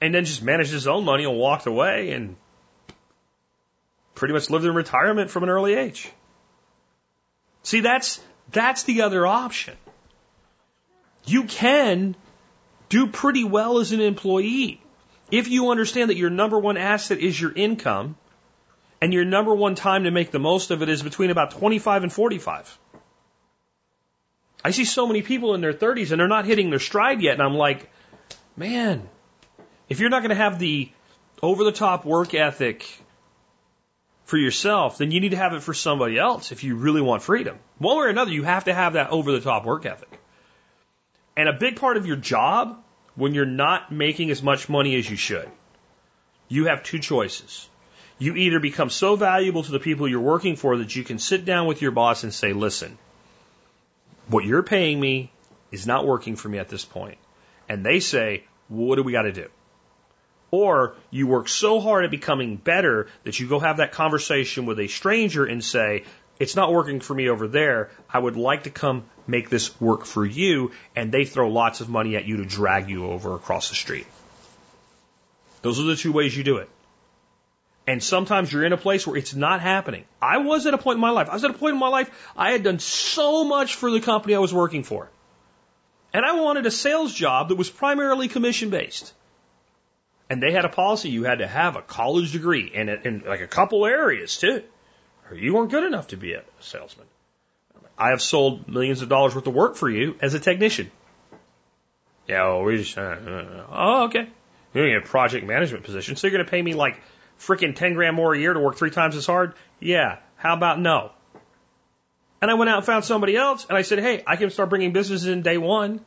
And 0.00 0.14
then 0.14 0.24
just 0.24 0.42
managed 0.42 0.72
his 0.72 0.86
own 0.86 1.04
money 1.04 1.24
and 1.24 1.38
walked 1.38 1.66
away 1.66 2.12
and 2.12 2.36
pretty 4.14 4.34
much 4.34 4.50
lived 4.50 4.64
in 4.64 4.74
retirement 4.74 5.30
from 5.30 5.42
an 5.42 5.48
early 5.48 5.74
age. 5.74 6.10
See, 7.62 7.80
that's, 7.80 8.20
that's 8.52 8.82
the 8.84 9.02
other 9.02 9.26
option. 9.26 9.74
You 11.24 11.44
can 11.44 12.14
do 12.88 13.08
pretty 13.08 13.44
well 13.44 13.78
as 13.78 13.92
an 13.92 14.00
employee 14.00 14.80
if 15.30 15.48
you 15.48 15.70
understand 15.70 16.10
that 16.10 16.16
your 16.16 16.30
number 16.30 16.58
one 16.58 16.76
asset 16.76 17.18
is 17.18 17.40
your 17.40 17.52
income 17.52 18.16
and 19.00 19.12
your 19.12 19.24
number 19.24 19.54
one 19.54 19.74
time 19.74 20.04
to 20.04 20.10
make 20.10 20.30
the 20.30 20.38
most 20.38 20.70
of 20.70 20.82
it 20.82 20.88
is 20.88 21.02
between 21.02 21.30
about 21.30 21.52
25 21.52 22.04
and 22.04 22.12
45. 22.12 22.78
I 24.64 24.70
see 24.70 24.84
so 24.84 25.06
many 25.06 25.22
people 25.22 25.54
in 25.54 25.60
their 25.60 25.72
30s 25.72 26.10
and 26.10 26.20
they're 26.20 26.28
not 26.28 26.46
hitting 26.46 26.70
their 26.70 26.78
stride 26.78 27.20
yet, 27.20 27.34
and 27.34 27.42
I'm 27.42 27.54
like, 27.54 27.90
man, 28.56 29.08
if 29.88 30.00
you're 30.00 30.10
not 30.10 30.20
going 30.20 30.30
to 30.30 30.36
have 30.36 30.58
the 30.58 30.90
over 31.42 31.64
the 31.64 31.72
top 31.72 32.04
work 32.04 32.34
ethic 32.34 32.86
for 34.24 34.36
yourself, 34.36 34.98
then 34.98 35.10
you 35.10 35.20
need 35.20 35.30
to 35.30 35.36
have 35.36 35.54
it 35.54 35.62
for 35.62 35.74
somebody 35.74 36.18
else 36.18 36.50
if 36.50 36.64
you 36.64 36.76
really 36.76 37.00
want 37.00 37.22
freedom. 37.22 37.58
One 37.78 37.96
way 37.96 38.04
or 38.04 38.08
another, 38.08 38.32
you 38.32 38.42
have 38.42 38.64
to 38.64 38.74
have 38.74 38.94
that 38.94 39.10
over 39.10 39.30
the 39.32 39.40
top 39.40 39.64
work 39.64 39.86
ethic. 39.86 40.20
And 41.36 41.48
a 41.48 41.52
big 41.52 41.76
part 41.76 41.96
of 41.96 42.06
your 42.06 42.16
job, 42.16 42.82
when 43.14 43.34
you're 43.34 43.46
not 43.46 43.92
making 43.92 44.30
as 44.30 44.42
much 44.42 44.68
money 44.68 44.96
as 44.96 45.08
you 45.08 45.16
should, 45.16 45.48
you 46.48 46.66
have 46.66 46.82
two 46.82 46.98
choices. 46.98 47.68
You 48.18 48.34
either 48.34 48.58
become 48.58 48.88
so 48.88 49.14
valuable 49.14 49.62
to 49.62 49.72
the 49.72 49.78
people 49.78 50.08
you're 50.08 50.20
working 50.20 50.56
for 50.56 50.78
that 50.78 50.96
you 50.96 51.04
can 51.04 51.18
sit 51.18 51.44
down 51.44 51.66
with 51.66 51.82
your 51.82 51.90
boss 51.90 52.24
and 52.24 52.32
say, 52.32 52.52
listen, 52.54 52.96
what 54.28 54.44
you're 54.44 54.62
paying 54.62 54.98
me 54.98 55.30
is 55.70 55.86
not 55.86 56.06
working 56.06 56.36
for 56.36 56.48
me 56.48 56.58
at 56.58 56.68
this 56.68 56.84
point. 56.84 57.18
And 57.68 57.84
they 57.84 58.00
say, 58.00 58.44
well, 58.70 58.86
what 58.86 58.96
do 58.96 59.02
we 59.02 59.12
got 59.12 59.22
to 59.22 59.32
do? 59.32 59.48
Or 60.50 60.94
you 61.10 61.26
work 61.26 61.48
so 61.48 61.80
hard 61.80 62.04
at 62.04 62.10
becoming 62.10 62.56
better 62.56 63.08
that 63.24 63.38
you 63.38 63.48
go 63.48 63.58
have 63.58 63.78
that 63.78 63.92
conversation 63.92 64.64
with 64.64 64.78
a 64.78 64.86
stranger 64.86 65.44
and 65.44 65.64
say, 65.64 66.04
it's 66.38 66.54
not 66.54 66.72
working 66.72 67.00
for 67.00 67.14
me 67.14 67.28
over 67.28 67.48
there. 67.48 67.90
I 68.10 68.18
would 68.18 68.36
like 68.36 68.64
to 68.64 68.70
come 68.70 69.04
make 69.26 69.48
this 69.48 69.78
work 69.80 70.04
for 70.04 70.24
you. 70.24 70.72
And 70.94 71.10
they 71.10 71.24
throw 71.24 71.48
lots 71.48 71.80
of 71.80 71.88
money 71.88 72.16
at 72.16 72.26
you 72.26 72.38
to 72.38 72.44
drag 72.44 72.88
you 72.88 73.06
over 73.06 73.34
across 73.34 73.70
the 73.70 73.74
street. 73.74 74.06
Those 75.62 75.80
are 75.80 75.84
the 75.84 75.96
two 75.96 76.12
ways 76.12 76.36
you 76.36 76.44
do 76.44 76.58
it. 76.58 76.68
And 77.88 78.02
sometimes 78.02 78.52
you're 78.52 78.64
in 78.64 78.72
a 78.72 78.76
place 78.76 79.06
where 79.06 79.16
it's 79.16 79.34
not 79.34 79.60
happening. 79.60 80.04
I 80.20 80.38
was 80.38 80.66
at 80.66 80.74
a 80.74 80.78
point 80.78 80.96
in 80.96 81.00
my 81.00 81.10
life. 81.10 81.28
I 81.28 81.34
was 81.34 81.44
at 81.44 81.52
a 81.52 81.54
point 81.54 81.74
in 81.74 81.80
my 81.80 81.88
life 81.88 82.10
I 82.36 82.52
had 82.52 82.62
done 82.62 82.80
so 82.80 83.44
much 83.44 83.76
for 83.76 83.90
the 83.90 84.00
company 84.00 84.34
I 84.34 84.40
was 84.40 84.52
working 84.52 84.82
for. 84.82 85.08
And 86.12 86.24
I 86.24 86.40
wanted 86.40 86.66
a 86.66 86.70
sales 86.70 87.12
job 87.12 87.48
that 87.48 87.56
was 87.56 87.70
primarily 87.70 88.28
commission 88.28 88.70
based. 88.70 89.12
And 90.28 90.42
they 90.42 90.52
had 90.52 90.64
a 90.64 90.68
policy 90.68 91.10
you 91.10 91.24
had 91.24 91.38
to 91.38 91.46
have 91.46 91.76
a 91.76 91.82
college 91.82 92.32
degree 92.32 92.70
in, 92.72 92.88
in 92.88 93.22
like 93.26 93.40
a 93.40 93.46
couple 93.46 93.86
areas 93.86 94.36
too. 94.36 94.62
Or 95.30 95.36
you 95.36 95.54
weren't 95.54 95.70
good 95.70 95.84
enough 95.84 96.08
to 96.08 96.16
be 96.16 96.32
a 96.32 96.42
salesman. 96.60 97.06
I 97.98 98.10
have 98.10 98.20
sold 98.20 98.68
millions 98.68 99.02
of 99.02 99.08
dollars 99.08 99.34
worth 99.34 99.46
of 99.46 99.54
work 99.54 99.76
for 99.76 99.88
you 99.88 100.16
as 100.20 100.34
a 100.34 100.40
technician. 100.40 100.90
Yeah, 102.28 102.42
well, 102.48 102.64
we 102.64 102.78
just, 102.78 102.98
uh, 102.98 103.02
uh, 103.02 103.66
oh, 103.70 104.04
okay. 104.06 104.28
You're 104.74 104.88
in 104.88 105.02
a 105.02 105.06
project 105.06 105.46
management 105.46 105.84
position, 105.84 106.16
so 106.16 106.26
you're 106.26 106.36
going 106.36 106.44
to 106.44 106.50
pay 106.50 106.60
me 106.60 106.74
like 106.74 107.00
freaking 107.38 107.74
10 107.74 107.94
grand 107.94 108.16
more 108.16 108.34
a 108.34 108.38
year 108.38 108.52
to 108.52 108.60
work 108.60 108.76
three 108.76 108.90
times 108.90 109.16
as 109.16 109.26
hard? 109.26 109.54
Yeah. 109.80 110.18
How 110.36 110.54
about 110.54 110.80
no? 110.80 111.12
And 112.42 112.50
I 112.50 112.54
went 112.54 112.68
out 112.68 112.78
and 112.78 112.86
found 112.86 113.04
somebody 113.04 113.36
else 113.36 113.64
and 113.68 113.78
I 113.78 113.82
said, 113.82 114.00
hey, 114.00 114.22
I 114.26 114.36
can 114.36 114.50
start 114.50 114.68
bringing 114.68 114.92
businesses 114.92 115.26
in 115.26 115.42
day 115.42 115.56
one. 115.56 115.92
And 115.92 116.02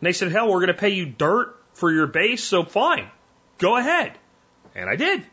they 0.00 0.12
said, 0.12 0.30
hell, 0.30 0.48
we're 0.48 0.60
going 0.60 0.68
to 0.68 0.74
pay 0.74 0.90
you 0.90 1.06
dirt 1.06 1.59
for 1.80 1.90
your 1.92 2.06
base, 2.06 2.44
so 2.44 2.62
fine. 2.62 3.10
Go 3.58 3.76
ahead. 3.76 4.12
And 4.74 4.88
I 4.88 4.96
did. 4.96 5.24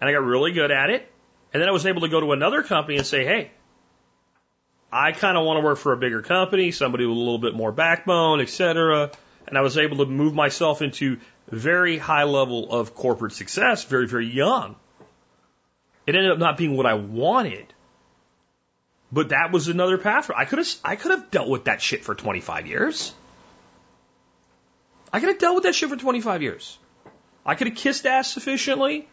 And 0.00 0.08
I 0.08 0.12
got 0.12 0.24
really 0.24 0.52
good 0.52 0.70
at 0.70 0.90
it. 0.90 1.10
And 1.52 1.60
then 1.60 1.68
I 1.68 1.72
was 1.72 1.84
able 1.84 2.02
to 2.02 2.08
go 2.08 2.20
to 2.20 2.32
another 2.32 2.62
company 2.62 2.96
and 2.96 3.06
say, 3.06 3.24
hey, 3.24 3.50
I 4.92 5.12
kind 5.12 5.36
of 5.36 5.44
want 5.44 5.58
to 5.58 5.64
work 5.64 5.78
for 5.78 5.92
a 5.92 5.96
bigger 5.96 6.22
company, 6.22 6.70
somebody 6.70 7.04
with 7.06 7.16
a 7.16 7.18
little 7.18 7.38
bit 7.38 7.54
more 7.54 7.72
backbone, 7.72 8.40
et 8.40 8.48
cetera. 8.48 9.10
And 9.46 9.58
I 9.58 9.60
was 9.60 9.76
able 9.76 9.98
to 9.98 10.06
move 10.06 10.34
myself 10.34 10.80
into 10.80 11.18
very 11.48 11.98
high 11.98 12.24
level 12.24 12.72
of 12.72 12.94
corporate 12.94 13.32
success 13.32 13.84
very, 13.84 14.06
very 14.06 14.26
young. 14.26 14.76
It 16.06 16.14
ended 16.14 16.32
up 16.32 16.38
not 16.38 16.56
being 16.56 16.76
what 16.76 16.86
I 16.86 16.94
wanted. 16.94 17.72
But 19.12 19.30
that 19.30 19.50
was 19.52 19.68
another 19.68 19.98
path. 19.98 20.30
I 20.34 20.44
could 20.44 20.58
have, 20.58 20.68
I 20.84 20.94
could 20.96 21.10
have 21.10 21.30
dealt 21.30 21.48
with 21.48 21.64
that 21.64 21.82
shit 21.82 22.04
for 22.04 22.14
25 22.14 22.68
years. 22.68 23.12
I 25.12 25.20
could 25.20 25.28
have 25.30 25.38
dealt 25.38 25.56
with 25.56 25.64
that 25.64 25.74
shit 25.74 25.88
for 25.88 25.96
25 25.96 26.42
years. 26.42 26.78
I 27.44 27.54
could 27.54 27.68
have 27.68 27.76
kissed 27.76 28.06
ass 28.06 28.32
sufficiently. 28.32 29.08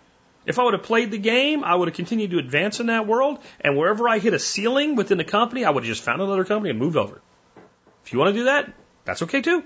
If 0.45 0.60
I 0.60 0.64
would 0.64 0.74
have 0.74 0.84
played 0.84 1.12
the 1.12 1.18
game, 1.18 1.64
I 1.64 1.76
would 1.76 1.88
have 1.88 1.95
continued 1.95 2.32
to 2.32 2.39
advance 2.39 2.80
in 2.80 2.88
that 2.88 3.08
world. 3.08 3.39
And 3.60 3.78
wherever 3.78 4.08
I 4.08 4.20
hit 4.20 4.34
a 4.34 4.39
ceiling 4.39 4.95
within 4.95 5.18
the 5.18 5.24
company, 5.24 5.66
I 5.66 5.70
would 5.70 5.84
have 5.84 5.89
just 5.89 6.04
found 6.04 6.22
another 6.22 6.45
company 6.45 6.70
and 6.70 6.80
moved 6.80 6.98
over. 6.98 7.22
If 8.06 8.14
you 8.14 8.20
want 8.20 8.34
to 8.34 8.39
do 8.39 8.45
that, 8.45 8.72
that's 9.04 9.24
okay 9.24 9.41
too. 9.41 9.64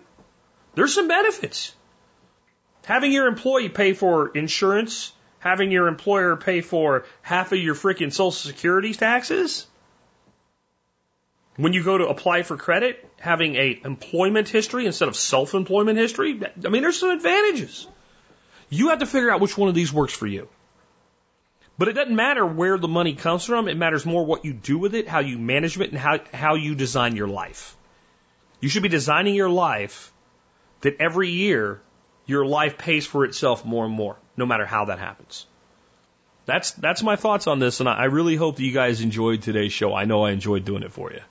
There's 0.73 0.93
some 0.93 1.07
benefits. 1.07 1.75
Having 2.85 3.11
your 3.11 3.27
employee 3.27 3.69
pay 3.69 3.93
for 3.93 4.29
insurance, 4.29 5.11
having 5.39 5.71
your 5.71 5.87
employer 5.87 6.35
pay 6.35 6.61
for 6.61 7.05
half 7.21 7.51
of 7.51 7.59
your 7.59 7.75
freaking 7.75 8.11
social 8.11 8.31
security 8.31 8.93
taxes. 8.93 9.67
When 11.57 11.73
you 11.73 11.83
go 11.83 11.97
to 11.97 12.07
apply 12.07 12.43
for 12.43 12.55
credit, 12.57 13.07
having 13.19 13.55
a 13.55 13.81
employment 13.83 14.47
history 14.47 14.85
instead 14.85 15.09
of 15.09 15.15
self-employment 15.15 15.97
history, 15.97 16.39
I 16.65 16.69
mean, 16.69 16.81
there's 16.81 16.99
some 16.99 17.09
advantages. 17.09 17.87
You 18.69 18.89
have 18.89 18.99
to 18.99 19.05
figure 19.05 19.31
out 19.31 19.41
which 19.41 19.57
one 19.57 19.67
of 19.67 19.75
these 19.75 19.91
works 19.91 20.13
for 20.13 20.27
you. 20.27 20.47
But 21.77 21.87
it 21.87 21.93
doesn't 21.93 22.15
matter 22.15 22.45
where 22.45 22.77
the 22.77 22.87
money 22.87 23.15
comes 23.15 23.43
from. 23.43 23.67
It 23.67 23.75
matters 23.75 24.05
more 24.05 24.25
what 24.25 24.45
you 24.45 24.53
do 24.53 24.77
with 24.77 24.95
it, 24.95 25.07
how 25.07 25.19
you 25.19 25.37
manage 25.37 25.79
it, 25.79 25.89
and 25.89 25.99
how, 25.99 26.19
how 26.33 26.55
you 26.55 26.75
design 26.75 27.15
your 27.15 27.27
life. 27.27 27.75
You 28.59 28.69
should 28.69 28.83
be 28.83 28.89
designing 28.89 29.35
your 29.35 29.49
life 29.49 30.13
that 30.81 30.97
every 30.99 31.29
year 31.29 31.81
your 32.25 32.45
life 32.45 32.77
pays 32.77 33.05
for 33.05 33.25
itself 33.25 33.65
more 33.65 33.85
and 33.85 33.93
more, 33.93 34.15
no 34.37 34.45
matter 34.45 34.65
how 34.65 34.85
that 34.85 34.99
happens. 34.99 35.47
That's 36.45 36.71
that's 36.71 37.03
my 37.03 37.15
thoughts 37.15 37.47
on 37.47 37.59
this, 37.59 37.79
and 37.79 37.89
I 37.89 38.05
really 38.05 38.35
hope 38.35 38.55
that 38.55 38.63
you 38.63 38.71
guys 38.71 39.01
enjoyed 39.01 39.41
today's 39.41 39.73
show. 39.73 39.93
I 39.93 40.05
know 40.05 40.23
I 40.23 40.31
enjoyed 40.31 40.65
doing 40.65 40.83
it 40.83 40.91
for 40.91 41.11
you. 41.11 41.21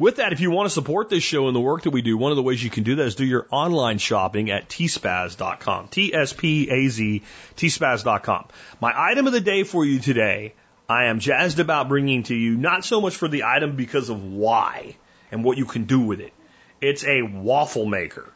With 0.00 0.16
that, 0.16 0.32
if 0.32 0.40
you 0.40 0.50
want 0.50 0.66
to 0.66 0.74
support 0.74 1.08
this 1.08 1.22
show 1.22 1.46
and 1.46 1.54
the 1.54 1.60
work 1.60 1.82
that 1.82 1.90
we 1.90 2.02
do, 2.02 2.18
one 2.18 2.32
of 2.32 2.36
the 2.36 2.42
ways 2.42 2.62
you 2.62 2.70
can 2.70 2.82
do 2.82 2.96
that 2.96 3.06
is 3.06 3.14
do 3.14 3.24
your 3.24 3.46
online 3.50 3.98
shopping 3.98 4.50
at 4.50 4.68
tspaz.com. 4.68 5.86
T-S-P-A-Z, 5.88 7.22
tspaz.com. 7.56 8.44
My 8.80 8.92
item 8.96 9.28
of 9.28 9.32
the 9.32 9.40
day 9.40 9.62
for 9.62 9.84
you 9.84 10.00
today, 10.00 10.54
I 10.88 11.04
am 11.04 11.20
jazzed 11.20 11.60
about 11.60 11.88
bringing 11.88 12.24
to 12.24 12.34
you, 12.34 12.56
not 12.56 12.84
so 12.84 13.00
much 13.00 13.14
for 13.14 13.28
the 13.28 13.44
item 13.44 13.76
because 13.76 14.08
of 14.08 14.20
why 14.24 14.96
and 15.30 15.44
what 15.44 15.58
you 15.58 15.64
can 15.64 15.84
do 15.84 16.00
with 16.00 16.18
it. 16.18 16.32
It's 16.80 17.04
a 17.04 17.22
waffle 17.22 17.86
maker. 17.86 18.32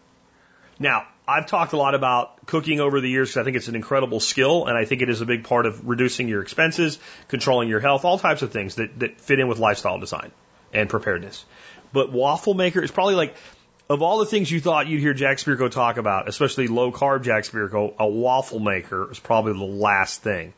Now, 0.79 1.09
I've 1.27 1.47
talked 1.47 1.73
a 1.73 1.77
lot 1.77 1.97
about 1.97 2.47
cooking 2.47 2.79
over 2.79 3.01
the 3.01 3.11
years 3.11 3.31
because 3.31 3.41
I 3.41 3.45
think 3.45 3.57
it's 3.57 3.67
an 3.67 3.75
incredible 3.75 4.21
skill 4.21 4.67
and 4.67 4.79
I 4.79 4.85
think 4.85 5.03
it 5.03 5.11
is 5.11 5.23
a 5.23 5.27
big 5.27 5.43
part 5.43 5.67
of 5.67 5.89
reducing 5.89 6.29
your 6.29 6.41
expenses, 6.41 7.01
controlling 7.27 7.69
your 7.69 7.81
health, 7.81 8.05
all 8.05 8.17
types 8.17 8.43
of 8.43 8.53
things 8.53 8.77
that, 8.77 8.97
that 9.01 9.21
fit 9.21 9.41
in 9.41 9.49
with 9.49 9.59
lifestyle 9.59 9.99
design 9.99 10.31
and 10.73 10.89
preparedness. 10.89 11.45
But 11.93 12.13
waffle 12.13 12.55
maker 12.55 12.83
is 12.83 12.91
probably 12.91 13.15
like, 13.15 13.35
of 13.89 14.03
all 14.03 14.19
the 14.19 14.27
things 14.27 14.51
you 14.51 14.61
thought 14.61 14.87
you'd 14.87 15.01
hear 15.01 15.15
Jack 15.15 15.39
Spirko 15.39 15.71
talk 15.71 15.97
about, 15.97 16.29
especially 16.29 16.69
low 16.69 16.93
carb 16.93 17.25
Jack 17.25 17.45
Spirko, 17.45 17.95
a 17.99 18.07
waffle 18.07 18.61
maker 18.61 19.11
is 19.11 19.19
probably 19.19 19.53
the 19.55 19.65
last 19.65 20.23
thing. 20.23 20.53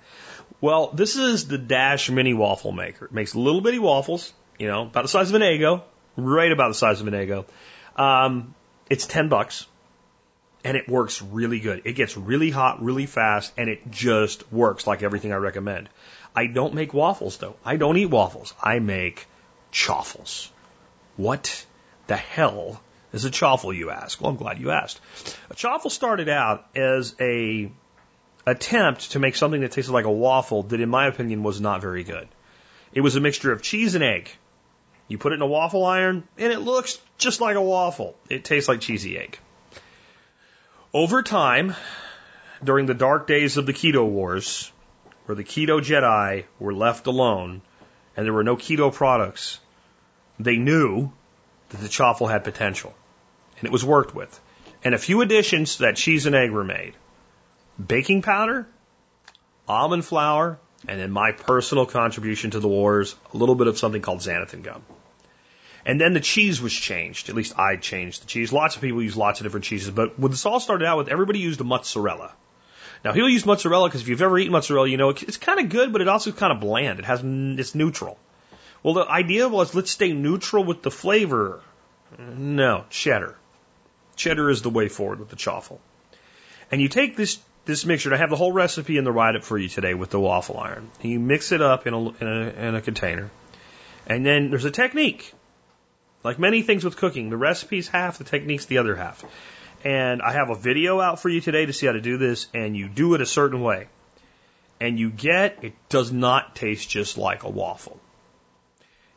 Well, 0.60 0.90
this 0.92 1.16
is 1.16 1.46
the 1.46 1.58
Dash 1.58 2.10
Mini 2.10 2.34
Waffle 2.34 2.72
Maker. 2.72 3.06
It 3.06 3.12
makes 3.12 3.34
little 3.34 3.60
bitty 3.60 3.78
waffles, 3.78 4.32
you 4.58 4.66
know, 4.66 4.82
about 4.82 5.02
the 5.02 5.08
size 5.08 5.30
of 5.30 5.34
an 5.36 5.42
Eggo, 5.42 5.82
right 6.16 6.52
about 6.52 6.68
the 6.68 6.74
size 6.74 7.00
of 7.00 7.06
an 7.06 7.14
Eggo. 7.14 7.46
Um, 7.96 8.54
it's 8.90 9.06
10 9.06 9.28
bucks 9.28 9.66
and 10.64 10.76
it 10.76 10.88
works 10.88 11.22
really 11.22 11.60
good. 11.60 11.82
It 11.84 11.94
gets 11.94 12.16
really 12.16 12.50
hot 12.50 12.82
really 12.82 13.06
fast 13.06 13.52
and 13.56 13.70
it 13.70 13.90
just 13.90 14.52
works 14.52 14.86
like 14.86 15.02
everything 15.02 15.32
I 15.32 15.36
recommend. 15.36 15.88
I 16.34 16.46
don't 16.46 16.74
make 16.74 16.92
waffles 16.92 17.38
though. 17.38 17.56
I 17.64 17.76
don't 17.76 17.96
eat 17.96 18.06
waffles. 18.06 18.54
I 18.62 18.78
make 18.78 19.26
chaffles. 19.70 20.51
What 21.16 21.66
the 22.06 22.16
hell 22.16 22.80
is 23.12 23.24
a 23.24 23.30
chaffle, 23.30 23.72
you 23.72 23.90
ask? 23.90 24.20
Well, 24.20 24.30
I'm 24.30 24.36
glad 24.36 24.59
you 24.59 24.70
asked. 24.70 25.01
A 25.51 25.55
chaffle 25.55 25.90
started 25.90 26.28
out 26.28 26.66
as 26.74 27.14
a 27.20 27.70
attempt 28.47 29.12
to 29.12 29.18
make 29.18 29.36
something 29.36 29.60
that 29.60 29.72
tasted 29.72 29.92
like 29.92 30.05
a 30.05 30.10
waffle 30.10 30.64
that, 30.64 30.80
in 30.80 30.88
my 30.88 31.06
opinion, 31.06 31.42
was 31.42 31.60
not 31.60 31.80
very 31.80 32.05
good. 32.05 32.28
It 32.92 33.01
was 33.01 33.16
a 33.16 33.20
mixture 33.20 33.52
of 33.52 33.62
cheese 33.62 33.94
and 33.94 34.05
egg. 34.05 34.30
You 35.09 35.18
put 35.18 35.32
it 35.32 35.36
in 35.36 35.42
a 35.42 35.47
waffle 35.47 35.84
iron, 35.84 36.24
and 36.38 36.52
it 36.52 36.60
looks 36.60 36.98
just 37.18 37.40
like 37.40 37.56
a 37.56 37.62
waffle. 37.62 38.16
It 38.28 38.44
tastes 38.44 38.68
like 38.68 38.80
cheesy 38.80 39.18
egg. 39.18 39.38
Over 40.94 41.22
time, 41.22 41.74
during 42.62 42.86
the 42.86 42.94
dark 42.94 43.26
days 43.26 43.56
of 43.56 43.66
the 43.66 43.72
Keto 43.72 44.09
Wars, 44.09 44.72
where 45.26 45.36
the 45.36 45.44
Keto 45.44 45.80
Jedi 45.80 46.44
were 46.59 46.74
left 46.74 47.06
alone 47.06 47.62
and 48.20 48.26
there 48.26 48.34
were 48.34 48.44
no 48.44 48.55
keto 48.55 48.92
products, 48.92 49.59
they 50.38 50.59
knew 50.59 51.10
that 51.70 51.80
the 51.80 51.88
chaffle 51.88 52.26
had 52.26 52.44
potential. 52.44 52.92
And 53.56 53.64
it 53.64 53.72
was 53.72 53.82
worked 53.82 54.14
with. 54.14 54.38
And 54.84 54.94
a 54.94 54.98
few 54.98 55.22
additions 55.22 55.78
that 55.78 55.97
cheese 55.97 56.26
and 56.26 56.34
egg 56.34 56.51
were 56.51 56.62
made 56.62 56.92
baking 57.86 58.20
powder, 58.20 58.68
almond 59.66 60.05
flour, 60.05 60.59
and 60.86 61.01
then 61.01 61.10
my 61.10 61.32
personal 61.32 61.86
contribution 61.86 62.51
to 62.51 62.60
the 62.60 62.68
wars, 62.68 63.16
a 63.32 63.38
little 63.38 63.55
bit 63.55 63.68
of 63.68 63.78
something 63.78 64.02
called 64.02 64.18
xanthan 64.18 64.62
gum. 64.62 64.82
And 65.86 65.98
then 65.98 66.12
the 66.12 66.20
cheese 66.20 66.60
was 66.60 66.74
changed. 66.74 67.30
At 67.30 67.34
least 67.34 67.59
I 67.59 67.76
changed 67.76 68.22
the 68.22 68.26
cheese. 68.26 68.52
Lots 68.52 68.76
of 68.76 68.82
people 68.82 69.02
use 69.02 69.16
lots 69.16 69.40
of 69.40 69.44
different 69.44 69.64
cheeses, 69.64 69.88
but 69.88 70.18
when 70.18 70.30
this 70.30 70.44
all 70.44 70.60
started 70.60 70.84
out 70.84 70.98
with, 70.98 71.09
everybody 71.09 71.38
used 71.38 71.64
mozzarella. 71.64 72.34
Now 73.05 73.12
he'll 73.12 73.28
use 73.28 73.47
mozzarella 73.47 73.89
because 73.89 74.02
if 74.02 74.09
you've 74.09 74.22
ever 74.22 74.39
eaten 74.39 74.52
mozzarella, 74.52 74.89
you 74.89 74.97
know 74.97 75.10
it's 75.10 75.36
kind 75.36 75.60
of 75.60 75.68
good, 75.68 75.93
but 75.93 76.02
it 76.02 76.09
also 76.09 76.32
kind 76.32 76.52
of 76.52 76.60
bland. 76.60 76.98
It 76.98 77.05
has 77.05 77.20
it's 77.24 77.74
neutral. 77.74 78.18
Well, 78.82 78.94
the 78.94 79.09
idea 79.09 79.48
was 79.48 79.74
let's 79.74 79.90
stay 79.90 80.12
neutral 80.12 80.64
with 80.64 80.82
the 80.82 80.90
flavor. 80.90 81.60
No, 82.18 82.85
cheddar. 82.90 83.36
Cheddar 84.16 84.51
is 84.51 84.62
the 84.62 84.70
way 84.70 84.89
forward 84.89 85.20
with 85.20 85.28
the 85.28 85.36
chaffle. 85.36 85.81
And 86.70 86.81
you 86.81 86.89
take 86.89 87.16
this 87.16 87.39
this 87.64 87.85
mixture. 87.86 88.12
I 88.12 88.16
have 88.16 88.31
the 88.31 88.36
whole 88.36 88.52
recipe 88.52 88.97
in 88.97 89.05
the 89.05 89.12
write 89.12 89.36
up 89.36 89.44
for 89.44 89.56
you 89.56 89.68
today 89.68 89.94
with 89.94 90.10
the 90.10 90.20
waffle 90.20 90.59
iron. 90.59 90.90
And 91.02 91.10
you 91.10 91.20
mix 91.20 91.52
it 91.52 91.62
up 91.62 91.86
in 91.86 91.94
a, 91.94 92.09
in 92.09 92.27
a 92.27 92.68
in 92.68 92.74
a 92.74 92.81
container, 92.81 93.31
and 94.06 94.24
then 94.24 94.51
there's 94.51 94.64
a 94.64 94.70
technique. 94.70 95.32
Like 96.22 96.39
many 96.39 96.60
things 96.62 96.85
with 96.85 96.97
cooking, 96.97 97.31
the 97.31 97.39
recipe's 97.39 97.89
half, 97.89 98.18
the 98.18 98.24
technique's 98.24 98.66
the 98.66 98.78
other 98.78 98.94
half. 98.94 99.24
And 99.85 100.20
I 100.20 100.32
have 100.32 100.51
a 100.51 100.55
video 100.55 101.01
out 101.01 101.20
for 101.20 101.28
you 101.28 101.40
today 101.40 101.66
to 101.66 101.73
see 101.73 101.86
how 101.86 101.93
to 101.93 102.01
do 102.01 102.19
this, 102.19 102.48
and 102.52 102.77
you 102.77 102.89
do 102.89 103.15
it 103.15 103.20
a 103.20 103.27
certain 103.27 103.62
way. 103.62 103.89
And 104.81 104.98
you 104.98 105.11
get, 105.11 105.62
it 105.62 105.74
does 105.89 106.12
not 106.12 106.55
taste 106.55 106.89
just 106.89 107.19
like 107.19 107.43
a 107.43 107.48
waffle. 107.48 107.98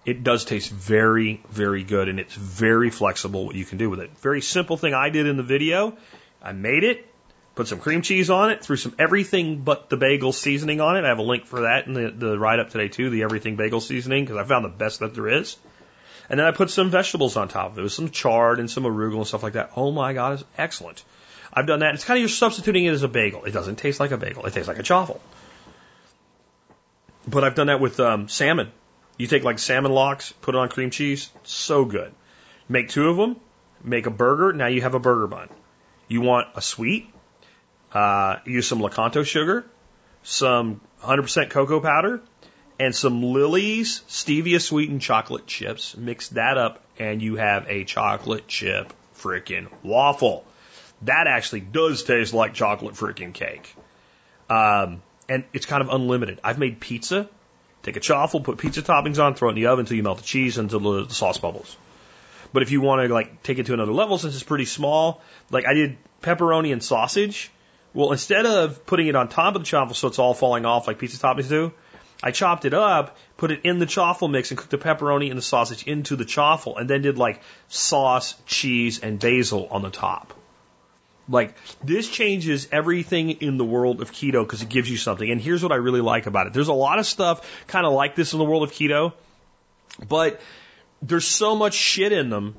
It 0.06 0.24
does 0.24 0.44
taste 0.44 0.70
very, 0.72 1.42
very 1.50 1.84
good, 1.84 2.10
and 2.10 2.20
it's 2.20 2.34
very 2.34 2.90
flexible 2.90 3.46
what 3.46 3.56
you 3.56 3.64
can 3.64 3.78
do 3.78 3.90
with 3.90 4.00
it. 4.02 4.18
Very 4.18 4.42
simple 4.42 4.76
thing 4.76 4.94
I 4.94 5.10
did 5.10 5.28
in 5.28 5.38
the 5.38 5.44
video. 5.44 5.98
I 6.42 6.52
made 6.52 6.84
it, 6.84 7.08
put 7.56 7.68
some 7.68 7.80
cream 7.80 8.02
cheese 8.02 8.30
on 8.30 8.52
it, 8.52 8.64
threw 8.64 8.76
some 8.76 8.94
everything 9.00 9.62
but 9.62 9.90
the 9.90 9.96
bagel 9.96 10.34
seasoning 10.34 10.82
on 10.82 10.98
it. 10.98 11.06
I 11.06 11.08
have 11.08 11.20
a 11.20 11.24
link 11.24 11.46
for 11.46 11.62
that 11.62 11.88
in 11.88 11.94
the, 11.94 12.12
the 12.12 12.38
write 12.38 12.60
up 12.60 12.70
today 12.70 12.90
too, 12.90 13.10
the 13.10 13.24
everything 13.24 13.56
bagel 13.56 13.80
seasoning, 13.80 14.26
because 14.26 14.38
I 14.38 14.44
found 14.44 14.66
the 14.66 14.70
best 14.70 15.00
that 15.00 15.14
there 15.14 15.30
is. 15.30 15.56
And 16.30 16.40
then 16.40 16.48
I 16.48 16.52
put 16.52 16.70
some 16.70 16.90
vegetables 16.90 17.36
on 17.36 17.48
top 17.48 17.72
of 17.72 17.80
it, 17.80 17.82
with 17.82 17.92
some 17.92 18.10
chard 18.10 18.60
and 18.60 18.70
some 18.70 18.84
arugula 18.84 19.18
and 19.18 19.28
stuff 19.28 19.44
like 19.44 19.54
that. 19.54 19.72
Oh 19.76 19.92
my 19.92 20.14
God, 20.14 20.34
it's 20.34 20.44
excellent. 20.58 21.04
I've 21.54 21.68
done 21.68 21.80
that. 21.80 21.94
It's 21.94 22.06
kind 22.06 22.18
of 22.18 22.22
you're 22.22 22.30
substituting 22.30 22.86
it 22.86 22.92
as 22.92 23.04
a 23.04 23.08
bagel. 23.08 23.44
It 23.44 23.52
doesn't 23.52 23.76
taste 23.76 24.00
like 24.00 24.12
a 24.12 24.18
bagel. 24.18 24.46
It 24.46 24.54
tastes 24.54 24.68
like 24.68 24.80
a 24.80 24.84
chaffle. 24.84 25.22
But 27.28 27.44
I've 27.44 27.56
done 27.56 27.68
that 27.68 27.80
with 27.80 28.00
um, 28.00 28.28
salmon. 28.28 28.72
You 29.18 29.28
take 29.28 29.44
like 29.44 29.60
salmon 29.60 29.92
lox, 29.92 30.32
put 30.42 30.56
it 30.56 30.58
on 30.58 30.70
cream 30.70 30.90
cheese, 30.90 31.30
so 31.44 31.86
good. 31.86 32.12
Make 32.68 32.90
two 32.90 33.10
of 33.10 33.18
them, 33.18 33.36
make 33.84 34.08
a 34.08 34.10
burger. 34.10 34.54
Now 34.54 34.68
you 34.68 34.82
have 34.82 34.96
a 34.96 35.00
burger 35.00 35.28
bun. 35.28 35.50
You 36.08 36.22
want 36.22 36.48
a 36.56 36.62
sweet, 36.62 37.08
uh, 37.94 38.38
use 38.46 38.68
some 38.68 38.80
Lakanto 38.80 39.26
sugar, 39.26 39.66
some 40.24 40.82
100% 41.04 41.50
cocoa 41.50 41.80
powder, 41.80 42.22
and 42.80 42.96
some 42.96 43.22
Lily's 43.22 44.02
stevia 44.10 44.62
sweetened 44.62 45.02
chocolate 45.02 45.48
chips. 45.48 45.96
Mix 45.96 46.30
that 46.30 46.58
up, 46.58 46.82
and 47.00 47.22
you 47.22 47.36
have 47.36 47.68
a 47.70 47.84
chocolate 47.84 48.48
chip 48.48 48.94
freaking 49.18 49.68
waffle. 49.84 50.46
That 51.04 51.28
actually 51.28 51.62
does 51.62 52.04
taste 52.04 52.34
like 52.34 52.54
chocolate 52.54 52.96
freaking 52.96 53.34
cake. 53.34 53.76
Um, 54.50 55.02
and 55.30 55.44
it's 55.54 55.66
kind 55.66 55.82
of 55.82 55.90
unlimited. 55.90 56.40
I've 56.44 56.60
made 56.60 56.80
pizza 56.80 57.30
Take 57.84 57.98
a 57.98 58.00
chaffle, 58.00 58.40
put 58.40 58.58
pizza 58.58 58.82
toppings 58.82 59.22
on, 59.22 59.36
throw 59.36 59.50
it 59.50 59.52
in 59.52 59.56
the 59.56 59.68
oven 59.68 59.82
until 59.82 59.98
you 59.98 60.04
melt 60.04 60.18
the 60.18 60.24
cheese 60.24 60.58
until 60.58 60.80
the, 60.80 61.06
the 61.06 61.14
sauce 61.14 61.38
bubbles. 61.38 61.76
But 62.54 62.64
if 62.64 62.72
you 62.72 62.80
want 62.80 63.06
to 63.06 63.14
like 63.14 63.44
take 63.44 63.60
it 63.60 63.66
to 63.66 63.74
another 63.74 63.92
level, 63.92 64.18
since 64.18 64.34
it's 64.34 64.44
pretty 64.44 64.66
small, 64.66 65.22
like 65.52 65.68
I 65.68 65.74
did 65.74 65.98
pepperoni 66.22 66.72
and 66.72 66.82
sausage. 66.82 67.52
Well, 67.94 68.12
instead 68.12 68.46
of 68.46 68.86
putting 68.86 69.08
it 69.08 69.16
on 69.16 69.28
top 69.28 69.56
of 69.56 69.62
the 69.62 69.66
chaffle 69.66 69.94
so 69.94 70.08
it's 70.08 70.18
all 70.18 70.34
falling 70.34 70.66
off 70.66 70.88
like 70.88 70.98
pizza 70.98 71.18
toppings 71.18 71.50
do, 71.50 71.74
I 72.24 72.32
chopped 72.32 72.64
it 72.64 72.74
up, 72.74 73.18
put 73.36 73.52
it 73.52 73.66
in 73.66 73.80
the 73.80 73.86
chaffle 73.86 74.30
mix, 74.30 74.50
and 74.50 74.58
cooked 74.58 74.72
the 74.72 74.78
pepperoni 74.78 75.30
and 75.30 75.38
the 75.38 75.44
sausage 75.44 75.84
into 75.84 76.16
the 76.16 76.24
chaffle, 76.24 76.78
and 76.78 76.90
then 76.90 77.02
did 77.02 77.18
like 77.18 77.42
sauce, 77.68 78.36
cheese, 78.46 79.00
and 79.00 79.20
basil 79.20 79.68
on 79.70 79.82
the 79.82 79.90
top. 79.90 80.34
Like 81.28 81.56
this 81.84 82.08
changes 82.08 82.70
everything 82.72 83.30
in 83.30 83.58
the 83.58 83.66
world 83.66 84.02
of 84.02 84.12
keto 84.12 84.44
because 84.44 84.62
it 84.62 84.70
gives 84.70 84.90
you 84.90 84.98
something. 84.98 85.30
And 85.30 85.42
here's 85.42 85.62
what 85.62 85.74
I 85.74 85.76
really 85.76 86.02
like 86.02 86.26
about 86.26 86.48
it. 86.48 86.54
There's 86.54 86.70
a 86.70 86.74
lot 86.74 86.98
of 86.98 87.06
stuff 87.06 87.66
kind 87.68 87.86
of 87.86 87.92
like 87.92 88.16
this 88.16 88.32
in 88.32 88.40
the 88.40 88.46
world 88.46 88.64
of 88.64 88.72
keto, 88.72 89.14
but 90.08 90.40
there's 91.02 91.28
so 91.28 91.56
much 91.56 91.74
shit 91.74 92.14
in 92.14 92.30
them 92.30 92.56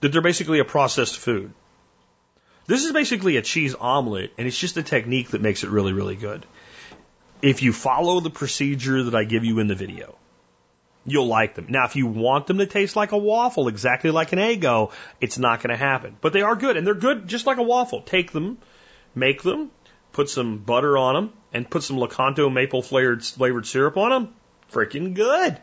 that 0.00 0.12
they're 0.12 0.22
basically 0.22 0.60
a 0.60 0.64
processed 0.64 1.18
food. 1.18 1.52
This 2.66 2.84
is 2.84 2.92
basically 2.92 3.36
a 3.36 3.42
cheese 3.42 3.74
omelet, 3.74 4.32
and 4.38 4.46
it's 4.46 4.58
just 4.58 4.76
a 4.76 4.82
technique 4.84 5.30
that 5.30 5.40
makes 5.40 5.64
it 5.64 5.70
really, 5.70 5.92
really 5.92 6.14
good. 6.14 6.46
If 7.42 7.60
you 7.62 7.72
follow 7.72 8.20
the 8.20 8.30
procedure 8.30 9.02
that 9.02 9.16
I 9.16 9.24
give 9.24 9.44
you 9.44 9.58
in 9.58 9.66
the 9.66 9.74
video, 9.74 10.16
you'll 11.04 11.26
like 11.26 11.56
them. 11.56 11.66
Now, 11.68 11.84
if 11.86 11.96
you 11.96 12.06
want 12.06 12.46
them 12.46 12.58
to 12.58 12.66
taste 12.66 12.94
like 12.94 13.10
a 13.10 13.18
waffle, 13.18 13.66
exactly 13.66 14.12
like 14.12 14.32
an 14.32 14.38
Eggo, 14.38 14.92
it's 15.20 15.38
not 15.38 15.60
going 15.60 15.76
to 15.76 15.76
happen. 15.76 16.16
But 16.20 16.32
they 16.32 16.42
are 16.42 16.54
good, 16.54 16.76
and 16.76 16.86
they're 16.86 16.94
good 16.94 17.26
just 17.26 17.44
like 17.44 17.58
a 17.58 17.62
waffle. 17.64 18.02
Take 18.02 18.30
them, 18.30 18.58
make 19.16 19.42
them, 19.42 19.72
put 20.12 20.28
some 20.28 20.58
butter 20.58 20.96
on 20.96 21.14
them, 21.14 21.32
and 21.52 21.68
put 21.68 21.82
some 21.82 21.96
Lakanto 21.96 22.52
maple 22.52 22.80
flavored 22.80 23.24
flavored 23.24 23.66
syrup 23.66 23.96
on 23.96 24.10
them. 24.10 24.34
Freaking 24.72 25.12
good, 25.12 25.60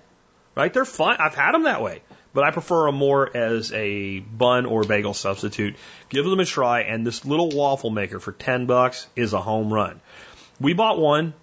right? 0.56 0.74
They're 0.74 0.84
fun. 0.84 1.16
I've 1.18 1.34
had 1.34 1.54
them 1.54 1.64
that 1.64 1.82
way, 1.82 2.02
but 2.34 2.44
I 2.44 2.52
prefer 2.52 2.88
them 2.88 2.96
more 2.96 3.36
as 3.36 3.72
a 3.72 4.20
bun 4.20 4.66
or 4.66 4.84
bagel 4.84 5.14
substitute. 5.14 5.78
Give 6.10 6.26
them 6.26 6.42
a 6.42 6.46
try, 6.46 6.82
and 6.82 7.08
this 7.08 7.24
little 7.24 7.50
waffle 7.50 7.90
maker 7.90 8.20
for 8.20 8.34
ten 8.34 8.66
bucks 8.66 9.08
is 9.16 9.32
a 9.32 9.42
home 9.42 9.74
run. 9.74 10.02
We 10.60 10.74
bought 10.74 11.00
one 11.00 11.34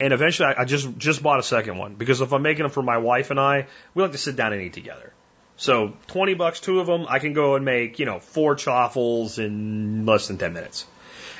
and 0.00 0.12
eventually, 0.12 0.48
I, 0.48 0.62
I 0.62 0.64
just 0.64 0.96
just 0.96 1.22
bought 1.22 1.38
a 1.38 1.42
second 1.42 1.76
one 1.76 1.94
because 1.94 2.22
if 2.22 2.32
I'm 2.32 2.42
making 2.42 2.62
them 2.62 2.72
for 2.72 2.82
my 2.82 2.98
wife 2.98 3.30
and 3.30 3.38
I, 3.38 3.66
we 3.94 4.02
like 4.02 4.12
to 4.12 4.18
sit 4.18 4.34
down 4.34 4.52
and 4.52 4.62
eat 4.62 4.72
together. 4.72 5.12
So 5.56 5.92
20 6.06 6.34
bucks, 6.34 6.58
two 6.58 6.80
of 6.80 6.86
them, 6.86 7.04
I 7.06 7.18
can 7.18 7.34
go 7.34 7.54
and 7.54 7.66
make, 7.66 7.98
you 7.98 8.06
know, 8.06 8.18
four 8.18 8.54
chaffles 8.54 9.38
in 9.38 10.06
less 10.06 10.26
than 10.26 10.38
10 10.38 10.54
minutes. 10.54 10.86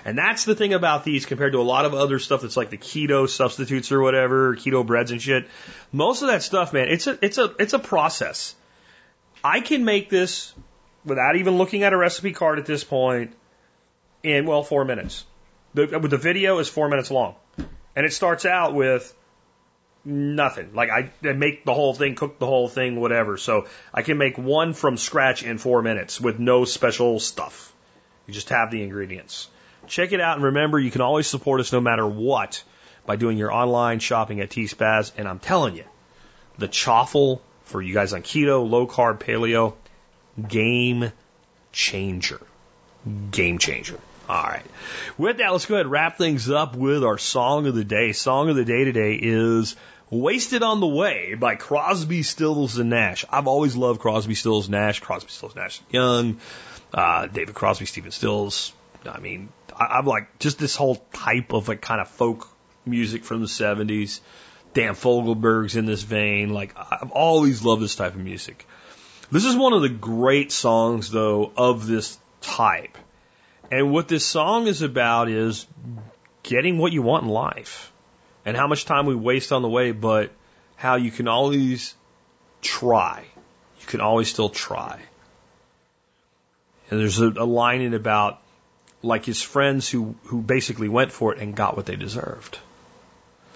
And 0.05 0.19
that's 0.19 0.45
the 0.45 0.55
thing 0.55 0.75
about 0.75 1.05
these 1.05 1.25
compared 1.25 1.53
to 1.53 1.59
a 1.59 1.63
lot 1.63 1.87
of 1.87 1.95
other 1.95 2.19
stuff 2.19 2.43
that's 2.43 2.57
like 2.57 2.69
the 2.69 2.77
keto 2.77 3.27
substitutes 3.27 3.93
or 3.93 4.01
whatever, 4.03 4.57
keto 4.57 4.85
breads 4.85 5.11
and 5.11 5.23
shit. 5.23 5.49
Most 5.91 6.21
of 6.21 6.29
that 6.29 6.43
stuff, 6.43 6.75
man, 6.75 6.89
it's 6.89 7.07
a, 7.07 7.19
it's 7.25 7.39
a, 7.39 7.55
it's 7.59 7.73
a 7.73 7.79
process. 7.79 8.55
I 9.43 9.61
can 9.61 9.87
make 9.87 10.11
this 10.11 10.53
without 11.05 11.37
even 11.37 11.57
looking 11.57 11.83
at 11.83 11.95
a 11.95 11.97
recipe 11.97 12.33
card 12.33 12.59
at 12.59 12.67
this 12.67 12.85
point 12.85 13.33
in, 14.23 14.45
well, 14.45 14.63
four 14.63 14.85
minutes. 14.85 15.25
The, 15.73 15.87
the 15.87 16.19
video 16.19 16.59
is 16.59 16.69
four 16.69 16.91
minutes 16.91 17.11
long. 17.11 17.37
And 17.97 18.07
it 18.07 18.13
starts 18.13 18.47
out 18.47 18.75
with 18.75 19.15
nothing. 20.05 20.75
Like 20.75 20.91
I, 20.91 21.11
I 21.23 21.33
make 21.33 21.65
the 21.65 21.75
whole 21.75 21.95
thing, 21.95 22.15
cook 22.15 22.39
the 22.39 22.47
whole 22.47 22.69
thing, 22.69 23.01
whatever. 23.01 23.37
So 23.37 23.67
I 23.93 24.03
can 24.03 24.19
make 24.19 24.39
one 24.39 24.73
from 24.73 24.97
scratch 24.97 25.43
in 25.43 25.59
four 25.59 25.83
minutes 25.83 26.21
with 26.21 26.39
no 26.39 26.65
special 26.65 27.21
stuff. 27.21 27.73
You 28.27 28.35
just 28.35 28.51
have 28.51 28.71
the 28.71 28.83
ingredients. 28.83 29.49
Check 29.87 30.13
it 30.13 30.21
out 30.21 30.37
and 30.37 30.45
remember 30.45 30.79
you 30.79 30.91
can 30.91 31.01
always 31.01 31.27
support 31.27 31.61
us 31.61 31.73
no 31.73 31.81
matter 31.81 32.07
what 32.07 32.63
by 33.07 33.17
doing 33.17 33.39
your 33.39 33.53
online 33.53 33.99
shopping 33.99 34.41
at 34.41 34.51
T-Spaz. 34.51 35.13
And 35.17 35.27
I'm 35.27 35.39
telling 35.39 35.77
you, 35.77 35.85
the 36.59 36.69
chaffle 36.69 37.43
for 37.65 37.81
you 37.81 37.95
guys 37.95 38.13
on 38.13 38.23
keto, 38.23 38.69
low 38.69 38.87
carb, 38.87 39.19
paleo, 39.19 39.75
game 40.49 41.13
changer. 41.73 42.41
Game 43.31 43.59
changer. 43.59 43.99
All 44.31 44.45
right. 44.45 44.63
With 45.19 45.39
that, 45.39 45.51
let's 45.51 45.67
go 45.67 45.75
ahead 45.75 45.87
and 45.87 45.91
wrap 45.91 46.17
things 46.17 46.49
up 46.49 46.77
with 46.77 47.03
our 47.03 47.19
song 47.19 47.67
of 47.67 47.75
the 47.75 47.83
day. 47.83 48.13
Song 48.13 48.49
of 48.49 48.55
the 48.55 48.65
day 48.65 48.85
today 48.85 49.19
is 49.21 49.75
Wasted 50.09 50.63
on 50.63 50.79
the 50.79 50.87
Way 50.87 51.35
by 51.35 51.57
Crosby, 51.57 52.23
Stills, 52.23 52.79
and 52.79 52.91
Nash. 52.91 53.25
I've 53.29 53.49
always 53.49 53.75
loved 53.75 53.99
Crosby, 53.99 54.37
Stills, 54.37 54.69
Nash, 54.69 55.01
Crosby, 55.01 55.33
Stills, 55.33 55.57
Nash, 55.57 55.81
Young, 55.91 56.39
uh, 56.95 57.27
David 57.27 57.57
Crosby, 57.57 57.87
Stephen 57.87 58.13
Stills. 58.13 58.73
I 59.05 59.19
mean, 59.19 59.49
I, 59.77 59.99
I'm 59.99 60.07
like 60.07 60.39
just 60.39 60.61
this 60.61 60.77
whole 60.77 61.05
type 61.13 61.53
of 61.53 61.67
like 61.67 61.81
kind 61.81 62.01
of 62.01 62.07
folk 62.07 62.47
music 62.87 63.25
from 63.25 63.41
the 63.41 63.49
70s. 63.49 64.21
Dan 64.75 64.95
Fogelberg's 64.95 65.75
in 65.75 65.87
this 65.87 66.05
vein. 66.05 66.51
Like, 66.51 66.77
I've 66.77 67.11
always 67.11 67.65
loved 67.65 67.83
this 67.83 67.97
type 67.97 68.15
of 68.15 68.21
music. 68.21 68.65
This 69.33 69.45
is 69.45 69.57
one 69.57 69.73
of 69.73 69.83
the 69.83 69.89
great 69.89 70.53
songs, 70.53 71.11
though, 71.11 71.51
of 71.57 71.89
this 71.89 72.17
type. 72.41 72.97
And 73.71 73.93
what 73.93 74.09
this 74.09 74.25
song 74.25 74.67
is 74.67 74.83
about 74.83 75.29
is 75.29 75.67
getting 76.43 76.79
what 76.79 76.93
you 76.93 77.03
want 77.03 77.25
in 77.25 77.31
life 77.31 77.93
and 78.45 78.57
how 78.57 78.67
much 78.67 78.85
time 78.85 79.07
we 79.07 79.15
waste 79.15 79.53
on 79.53 79.63
the 79.63 79.69
way, 79.69 79.93
but 79.93 80.33
how 80.77 80.97
you 80.97 81.11
can 81.11 81.29
always 81.29 81.95
try. 82.63 83.25
You 83.81 83.87
can 83.87 84.01
always 84.01 84.29
still 84.29 84.49
try. 84.49 85.01
And 86.91 87.01
there's 87.01 87.21
a, 87.21 87.29
a 87.29 87.45
line 87.45 87.83
in 87.83 87.95
about 87.95 88.41
like 89.03 89.25
his 89.25 89.41
friends 89.41 89.89
who, 89.89 90.17
who 90.25 90.43
basically 90.43 90.89
went 90.89 91.13
for 91.13 91.35
it 91.35 91.41
and 91.41 91.55
got 91.55 91.77
what 91.77 91.87
they 91.87 91.97
deserved. 91.97 92.59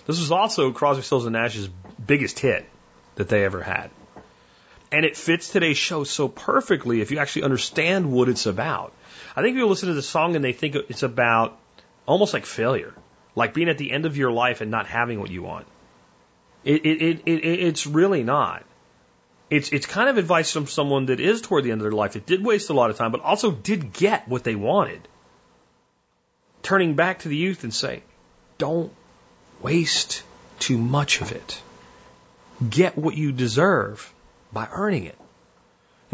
This 0.06 0.20
was 0.20 0.30
also 0.30 0.70
Crosby, 0.70 1.02
Stills, 1.02 1.26
and 1.26 1.32
Nash's 1.32 1.68
biggest 2.06 2.38
hit 2.38 2.68
that 3.16 3.28
they 3.28 3.44
ever 3.44 3.62
had. 3.62 3.90
And 4.92 5.04
it 5.04 5.16
fits 5.16 5.50
today's 5.50 5.78
show 5.78 6.04
so 6.04 6.28
perfectly 6.28 7.00
if 7.00 7.10
you 7.10 7.18
actually 7.18 7.42
understand 7.42 8.12
what 8.12 8.28
it's 8.28 8.46
about. 8.46 8.92
I 9.36 9.42
think 9.42 9.56
people 9.56 9.68
listen 9.68 9.88
to 9.88 9.94
the 9.94 10.02
song 10.02 10.36
and 10.36 10.44
they 10.44 10.52
think 10.52 10.76
it's 10.76 11.02
about 11.02 11.58
almost 12.06 12.32
like 12.32 12.46
failure, 12.46 12.94
like 13.34 13.54
being 13.54 13.68
at 13.68 13.78
the 13.78 13.90
end 13.90 14.06
of 14.06 14.16
your 14.16 14.30
life 14.30 14.60
and 14.60 14.70
not 14.70 14.86
having 14.86 15.18
what 15.20 15.30
you 15.30 15.42
want. 15.42 15.66
It, 16.64 16.86
it, 16.86 17.02
it, 17.02 17.22
it, 17.26 17.44
it's 17.44 17.86
really 17.86 18.22
not. 18.22 18.64
It's, 19.50 19.70
it's 19.72 19.86
kind 19.86 20.08
of 20.08 20.18
advice 20.18 20.50
from 20.50 20.66
someone 20.66 21.06
that 21.06 21.20
is 21.20 21.42
toward 21.42 21.64
the 21.64 21.72
end 21.72 21.80
of 21.80 21.84
their 21.84 21.92
life 21.92 22.12
that 22.12 22.26
did 22.26 22.44
waste 22.44 22.70
a 22.70 22.72
lot 22.74 22.90
of 22.90 22.96
time, 22.96 23.12
but 23.12 23.20
also 23.20 23.50
did 23.50 23.92
get 23.92 24.28
what 24.28 24.44
they 24.44 24.54
wanted. 24.54 25.06
Turning 26.62 26.94
back 26.94 27.20
to 27.20 27.28
the 27.28 27.36
youth 27.36 27.64
and 27.64 27.74
say, 27.74 28.02
don't 28.56 28.92
waste 29.60 30.22
too 30.58 30.78
much 30.78 31.20
of 31.20 31.32
it. 31.32 31.60
Get 32.68 32.96
what 32.96 33.16
you 33.16 33.32
deserve 33.32 34.12
by 34.52 34.68
earning 34.70 35.04
it. 35.04 35.18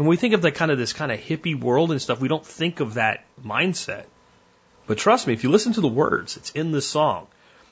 When 0.01 0.09
we 0.09 0.17
think 0.17 0.33
of 0.33 0.41
the 0.41 0.51
kind 0.51 0.71
of 0.71 0.79
this 0.79 0.93
kind 0.93 1.11
of 1.11 1.19
hippie 1.19 1.53
world 1.53 1.91
and 1.91 2.01
stuff, 2.01 2.19
we 2.19 2.27
don't 2.27 2.43
think 2.43 2.79
of 2.79 2.95
that 2.95 3.23
mindset. 3.45 4.05
But 4.87 4.97
trust 4.97 5.27
me, 5.27 5.33
if 5.33 5.43
you 5.43 5.51
listen 5.51 5.73
to 5.73 5.81
the 5.81 5.87
words, 5.87 6.37
it's 6.37 6.49
in 6.49 6.71
this 6.71 6.87
song. 6.87 7.27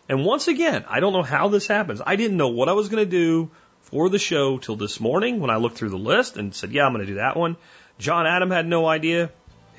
And 0.08 0.24
once 0.24 0.48
again, 0.48 0.86
I 0.88 1.00
don't 1.00 1.12
know 1.12 1.24
how 1.24 1.48
this 1.48 1.66
happens. 1.66 2.04
I 2.06 2.18
didn't 2.18 2.38
know 2.38 2.50
what 2.50 2.70
I 2.70 2.74
was 2.74 2.88
going 2.90 3.04
to 3.04 3.10
do 3.10 3.50
for 3.82 4.10
the 4.10 4.20
show 4.20 4.60
till 4.60 4.76
this 4.76 5.00
morning 5.00 5.40
when 5.40 5.50
I 5.50 5.56
looked 5.56 5.78
through 5.78 5.90
the 5.90 5.98
list 5.98 6.38
and 6.38 6.54
said, 6.54 6.72
yeah, 6.72 6.86
I'm 6.86 6.94
going 6.94 7.04
to 7.04 7.12
do 7.12 7.16
that 7.16 7.36
one. 7.36 7.58
John 7.98 8.28
Adam 8.28 8.52
had 8.52 8.68
no 8.68 8.86
idea. 8.86 9.32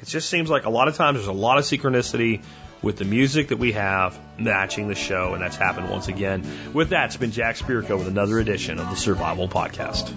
It 0.02 0.09
just 0.09 0.28
seems 0.28 0.51
like 0.51 0.64
a 0.64 0.70
lot 0.70 0.89
of 0.89 0.97
times 0.97 1.18
there's 1.18 1.28
a 1.28 1.32
lot 1.32 1.59
of 1.59 1.62
synchronicity 1.62 2.43
with 2.82 2.97
the 2.97 3.05
music 3.05 3.51
that 3.51 3.59
we 3.59 3.70
have 3.72 4.18
matching 4.40 4.89
the 4.89 4.97
show, 4.97 5.35
and 5.35 5.43
that's 5.43 5.56
happened 5.56 5.89
once 5.89 6.09
again. 6.09 6.44
With 6.72 6.89
that, 6.89 7.05
it's 7.05 7.16
been 7.16 7.31
Jack 7.31 7.59
Spirko 7.59 7.97
with 7.97 8.09
another 8.09 8.40
edition 8.40 8.81
of 8.81 8.90
the 8.90 8.97
Survival 8.97 9.48
Podcast. 9.48 10.12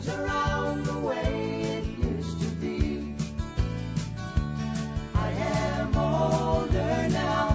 You 0.00 0.57
question 7.10 7.47